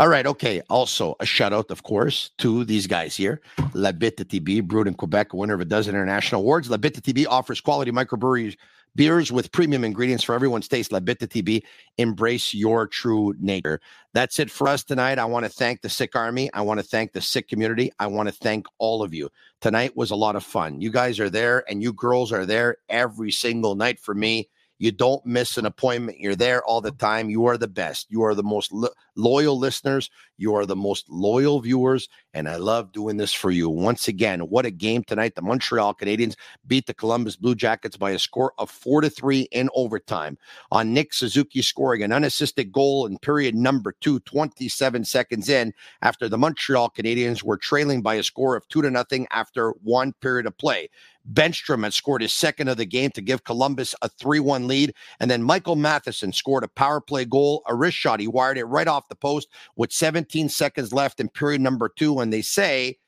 All 0.00 0.08
right. 0.08 0.26
Okay. 0.26 0.60
Also, 0.68 1.14
a 1.20 1.26
shout 1.26 1.52
out, 1.52 1.70
of 1.70 1.82
course, 1.82 2.30
to 2.38 2.64
these 2.64 2.86
guys 2.86 3.16
here. 3.16 3.40
La 3.74 3.92
Bitte 3.92 4.28
TB, 4.28 4.64
brewed 4.64 4.88
in 4.88 4.94
Quebec, 4.94 5.32
winner 5.32 5.54
of 5.54 5.60
a 5.60 5.64
dozen 5.64 5.94
international 5.94 6.40
awards. 6.40 6.68
La 6.68 6.76
Bitte 6.76 7.02
TB 7.02 7.26
offers 7.28 7.60
quality 7.60 7.92
microbreweries 7.92 8.56
beers 8.96 9.32
with 9.32 9.50
premium 9.52 9.84
ingredients 9.84 10.24
for 10.24 10.34
everyone's 10.34 10.68
taste. 10.68 10.92
La 10.92 11.00
Bitte 11.00 11.28
TB, 11.28 11.62
embrace 11.98 12.54
your 12.54 12.86
true 12.86 13.34
nature. 13.38 13.80
That's 14.12 14.38
it 14.38 14.50
for 14.50 14.68
us 14.68 14.84
tonight. 14.84 15.18
I 15.18 15.24
want 15.24 15.44
to 15.44 15.50
thank 15.50 15.80
the 15.80 15.88
Sick 15.88 16.14
Army. 16.14 16.50
I 16.54 16.60
want 16.62 16.80
to 16.80 16.86
thank 16.86 17.12
the 17.12 17.20
Sick 17.20 17.48
community. 17.48 17.92
I 17.98 18.06
want 18.06 18.28
to 18.28 18.34
thank 18.34 18.66
all 18.78 19.02
of 19.02 19.12
you. 19.12 19.30
Tonight 19.60 19.96
was 19.96 20.10
a 20.10 20.16
lot 20.16 20.36
of 20.36 20.44
fun. 20.44 20.80
You 20.80 20.90
guys 20.90 21.18
are 21.20 21.30
there, 21.30 21.64
and 21.68 21.82
you 21.82 21.92
girls 21.92 22.32
are 22.32 22.46
there 22.46 22.76
every 22.88 23.30
single 23.30 23.74
night 23.74 23.98
for 23.98 24.14
me. 24.14 24.48
You 24.84 24.92
don't 24.92 25.24
miss 25.24 25.56
an 25.56 25.64
appointment. 25.64 26.20
You're 26.20 26.36
there 26.36 26.62
all 26.62 26.82
the 26.82 26.90
time. 26.90 27.30
You 27.30 27.46
are 27.46 27.56
the 27.56 27.66
best. 27.66 28.06
You 28.10 28.20
are 28.22 28.34
the 28.34 28.42
most 28.42 28.70
lo- 28.70 28.90
loyal 29.16 29.58
listeners. 29.58 30.10
You 30.36 30.54
are 30.56 30.66
the 30.66 30.76
most 30.76 31.08
loyal 31.08 31.62
viewers. 31.62 32.06
And 32.34 32.46
I 32.46 32.56
love 32.56 32.92
doing 32.92 33.16
this 33.16 33.32
for 33.32 33.50
you. 33.50 33.70
Once 33.70 34.08
again, 34.08 34.40
what 34.40 34.66
a 34.66 34.70
game 34.70 35.02
tonight. 35.02 35.36
The 35.36 35.40
Montreal 35.40 35.94
Canadiens 35.94 36.34
beat 36.66 36.86
the 36.86 36.92
Columbus 36.92 37.34
Blue 37.36 37.54
Jackets 37.54 37.96
by 37.96 38.10
a 38.10 38.18
score 38.18 38.52
of 38.58 38.68
four 38.68 39.00
to 39.00 39.08
three 39.08 39.48
in 39.52 39.70
overtime. 39.74 40.36
On 40.70 40.92
Nick 40.92 41.14
Suzuki 41.14 41.62
scoring 41.62 42.02
an 42.02 42.12
unassisted 42.12 42.70
goal 42.70 43.06
in 43.06 43.16
period 43.16 43.54
number 43.54 43.94
two, 44.02 44.20
27 44.20 45.06
seconds 45.06 45.48
in, 45.48 45.72
after 46.02 46.28
the 46.28 46.36
Montreal 46.36 46.90
Canadiens 46.90 47.42
were 47.42 47.56
trailing 47.56 48.02
by 48.02 48.16
a 48.16 48.22
score 48.22 48.54
of 48.54 48.68
two 48.68 48.82
to 48.82 48.90
nothing 48.90 49.26
after 49.30 49.70
one 49.82 50.12
period 50.20 50.44
of 50.44 50.58
play. 50.58 50.90
Bemstrom 51.32 51.84
had 51.84 51.94
scored 51.94 52.22
his 52.22 52.32
second 52.32 52.68
of 52.68 52.76
the 52.76 52.84
game 52.84 53.10
to 53.12 53.22
give 53.22 53.44
Columbus 53.44 53.94
a 54.02 54.08
3 54.08 54.40
1 54.40 54.68
lead. 54.68 54.94
And 55.20 55.30
then 55.30 55.42
Michael 55.42 55.76
Matheson 55.76 56.32
scored 56.32 56.64
a 56.64 56.68
power 56.68 57.00
play 57.00 57.24
goal, 57.24 57.62
a 57.66 57.74
wrist 57.74 57.96
shot. 57.96 58.20
He 58.20 58.28
wired 58.28 58.58
it 58.58 58.64
right 58.64 58.88
off 58.88 59.08
the 59.08 59.14
post 59.14 59.48
with 59.76 59.92
17 59.92 60.48
seconds 60.48 60.92
left 60.92 61.20
in 61.20 61.28
period 61.28 61.60
number 61.60 61.88
two. 61.88 62.20
And 62.20 62.32
they 62.32 62.42
say 62.42 62.98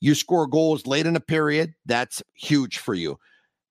you 0.00 0.14
score 0.14 0.46
goals 0.46 0.86
late 0.86 1.06
in 1.06 1.16
a 1.16 1.20
period, 1.20 1.74
that's 1.86 2.22
huge 2.34 2.78
for 2.78 2.94
you. 2.94 3.18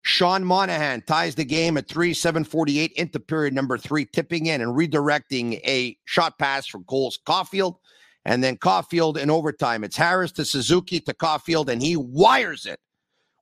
Sean 0.02 0.45
Monahan 0.45 1.02
ties 1.02 1.36
the 1.36 1.43
game 1.43 1.78
at 1.78 1.89
3 1.89 2.14
748 2.14 2.93
into 2.93 3.20
period 3.20 3.54
number 3.54 3.78
three, 3.78 4.06
tipping 4.06 4.45
in 4.45 4.62
and 4.62 4.76
redirecting 4.76 5.60
a 5.66 5.97
shot 6.06 6.39
pass 6.39 6.66
from 6.66 6.86
Cole's 6.86 7.20
Caufield. 7.28 7.76
And 8.26 8.43
then 8.43 8.58
Caufield 8.58 9.18
in 9.18 9.30
overtime. 9.30 9.84
It's 9.84 9.97
Harris 9.97 10.32
to 10.34 10.45
Suzuki 10.45 11.00
to 11.02 11.14
Caufield, 11.14 11.68
and 11.70 11.82
he 11.82 11.95
wires 11.95 12.66
it 12.66 12.80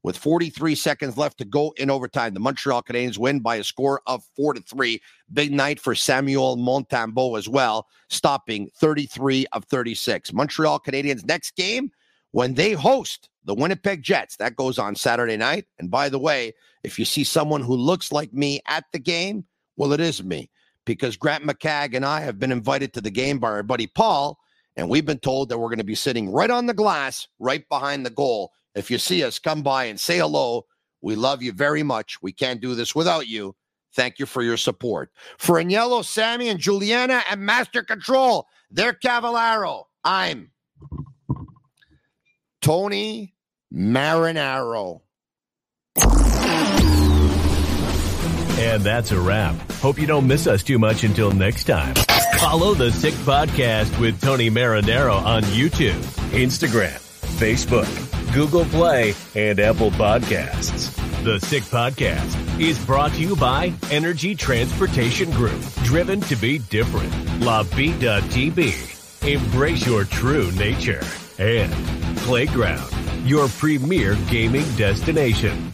with 0.07 0.15
43 0.15 0.73
seconds 0.73 1.17
left 1.17 1.37
to 1.39 1.43
go 1.43 1.73
in 1.75 1.89
overtime. 1.89 2.33
The 2.33 2.39
Montreal 2.39 2.81
Canadiens 2.81 3.17
win 3.17 3.41
by 3.41 3.57
a 3.57 3.63
score 3.65 4.01
of 4.07 4.23
four 4.37 4.53
to 4.53 4.61
three. 4.61 5.01
Big 5.33 5.51
night 5.51 5.81
for 5.81 5.95
Samuel 5.95 6.55
Montembeault 6.55 7.37
as 7.37 7.49
well, 7.49 7.87
stopping 8.09 8.69
33 8.77 9.47
of 9.51 9.65
36. 9.65 10.31
Montreal 10.31 10.79
Canadiens 10.79 11.27
next 11.27 11.57
game 11.57 11.91
when 12.31 12.53
they 12.53 12.71
host 12.71 13.27
the 13.43 13.53
Winnipeg 13.53 14.01
Jets. 14.01 14.37
That 14.37 14.55
goes 14.55 14.79
on 14.79 14.95
Saturday 14.95 15.35
night. 15.35 15.65
And 15.77 15.91
by 15.91 16.07
the 16.07 16.19
way, 16.19 16.53
if 16.85 16.97
you 16.97 17.03
see 17.03 17.25
someone 17.25 17.61
who 17.61 17.75
looks 17.75 18.09
like 18.09 18.31
me 18.31 18.61
at 18.65 18.85
the 18.93 18.99
game, 18.99 19.43
well, 19.75 19.91
it 19.91 19.99
is 19.99 20.23
me 20.23 20.49
because 20.85 21.17
Grant 21.17 21.43
McCagg 21.43 21.97
and 21.97 22.05
I 22.05 22.21
have 22.21 22.39
been 22.39 22.53
invited 22.53 22.93
to 22.93 23.01
the 23.01 23.11
game 23.11 23.39
by 23.39 23.49
our 23.49 23.61
buddy 23.61 23.87
Paul. 23.87 24.39
And 24.77 24.87
we've 24.87 25.05
been 25.05 25.19
told 25.19 25.49
that 25.49 25.57
we're 25.57 25.67
going 25.67 25.79
to 25.79 25.83
be 25.83 25.95
sitting 25.95 26.31
right 26.31 26.49
on 26.49 26.65
the 26.65 26.73
glass, 26.73 27.27
right 27.39 27.67
behind 27.67 28.05
the 28.05 28.09
goal 28.09 28.53
if 28.77 28.91
you 28.91 28.97
see 28.99 29.23
us, 29.23 29.39
come 29.39 29.63
by 29.63 29.85
and 29.85 29.99
say 29.99 30.19
hello. 30.19 30.65
We 31.01 31.15
love 31.15 31.41
you 31.41 31.51
very 31.51 31.83
much. 31.83 32.21
We 32.21 32.31
can't 32.31 32.61
do 32.61 32.75
this 32.75 32.93
without 32.93 33.27
you. 33.27 33.55
Thank 33.95 34.19
you 34.19 34.25
for 34.27 34.43
your 34.43 34.57
support. 34.57 35.09
For 35.39 35.55
Agnello, 35.55 36.05
Sammy, 36.05 36.49
and 36.49 36.59
Juliana 36.59 37.23
and 37.29 37.41
Master 37.41 37.81
Control, 37.81 38.47
they're 38.69 38.93
Cavallaro. 38.93 39.85
I'm 40.03 40.51
Tony 42.61 43.33
Marinaro. 43.73 45.01
And 48.59 48.83
that's 48.83 49.11
a 49.11 49.19
wrap. 49.19 49.55
Hope 49.73 49.99
you 49.99 50.07
don't 50.07 50.27
miss 50.27 50.45
us 50.45 50.61
too 50.63 50.77
much 50.77 51.03
until 51.03 51.31
next 51.31 51.63
time. 51.65 51.95
Follow 52.39 52.75
the 52.75 52.91
Sick 52.91 53.13
Podcast 53.15 53.99
with 53.99 54.21
Tony 54.21 54.49
Marinaro 54.51 55.15
on 55.23 55.41
YouTube, 55.43 55.99
Instagram, 56.31 56.99
Facebook 57.39 58.06
Google 58.33 58.65
Play, 58.65 59.13
and 59.35 59.59
Apple 59.59 59.91
Podcasts. 59.91 60.93
The 61.23 61.39
Sick 61.39 61.63
Podcast 61.63 62.59
is 62.59 62.83
brought 62.85 63.11
to 63.13 63.21
you 63.21 63.35
by 63.35 63.73
Energy 63.89 64.35
Transportation 64.35 65.31
Group, 65.31 65.61
driven 65.83 66.21
to 66.21 66.35
be 66.35 66.59
different. 66.59 67.11
La 67.41 67.63
Bitte 67.63 68.21
TB. 68.29 69.27
Embrace 69.27 69.85
your 69.85 70.03
true 70.05 70.51
nature. 70.53 71.01
And 71.39 71.71
Playground, 72.17 72.91
your 73.25 73.47
premier 73.47 74.15
gaming 74.29 74.65
destination. 74.75 75.71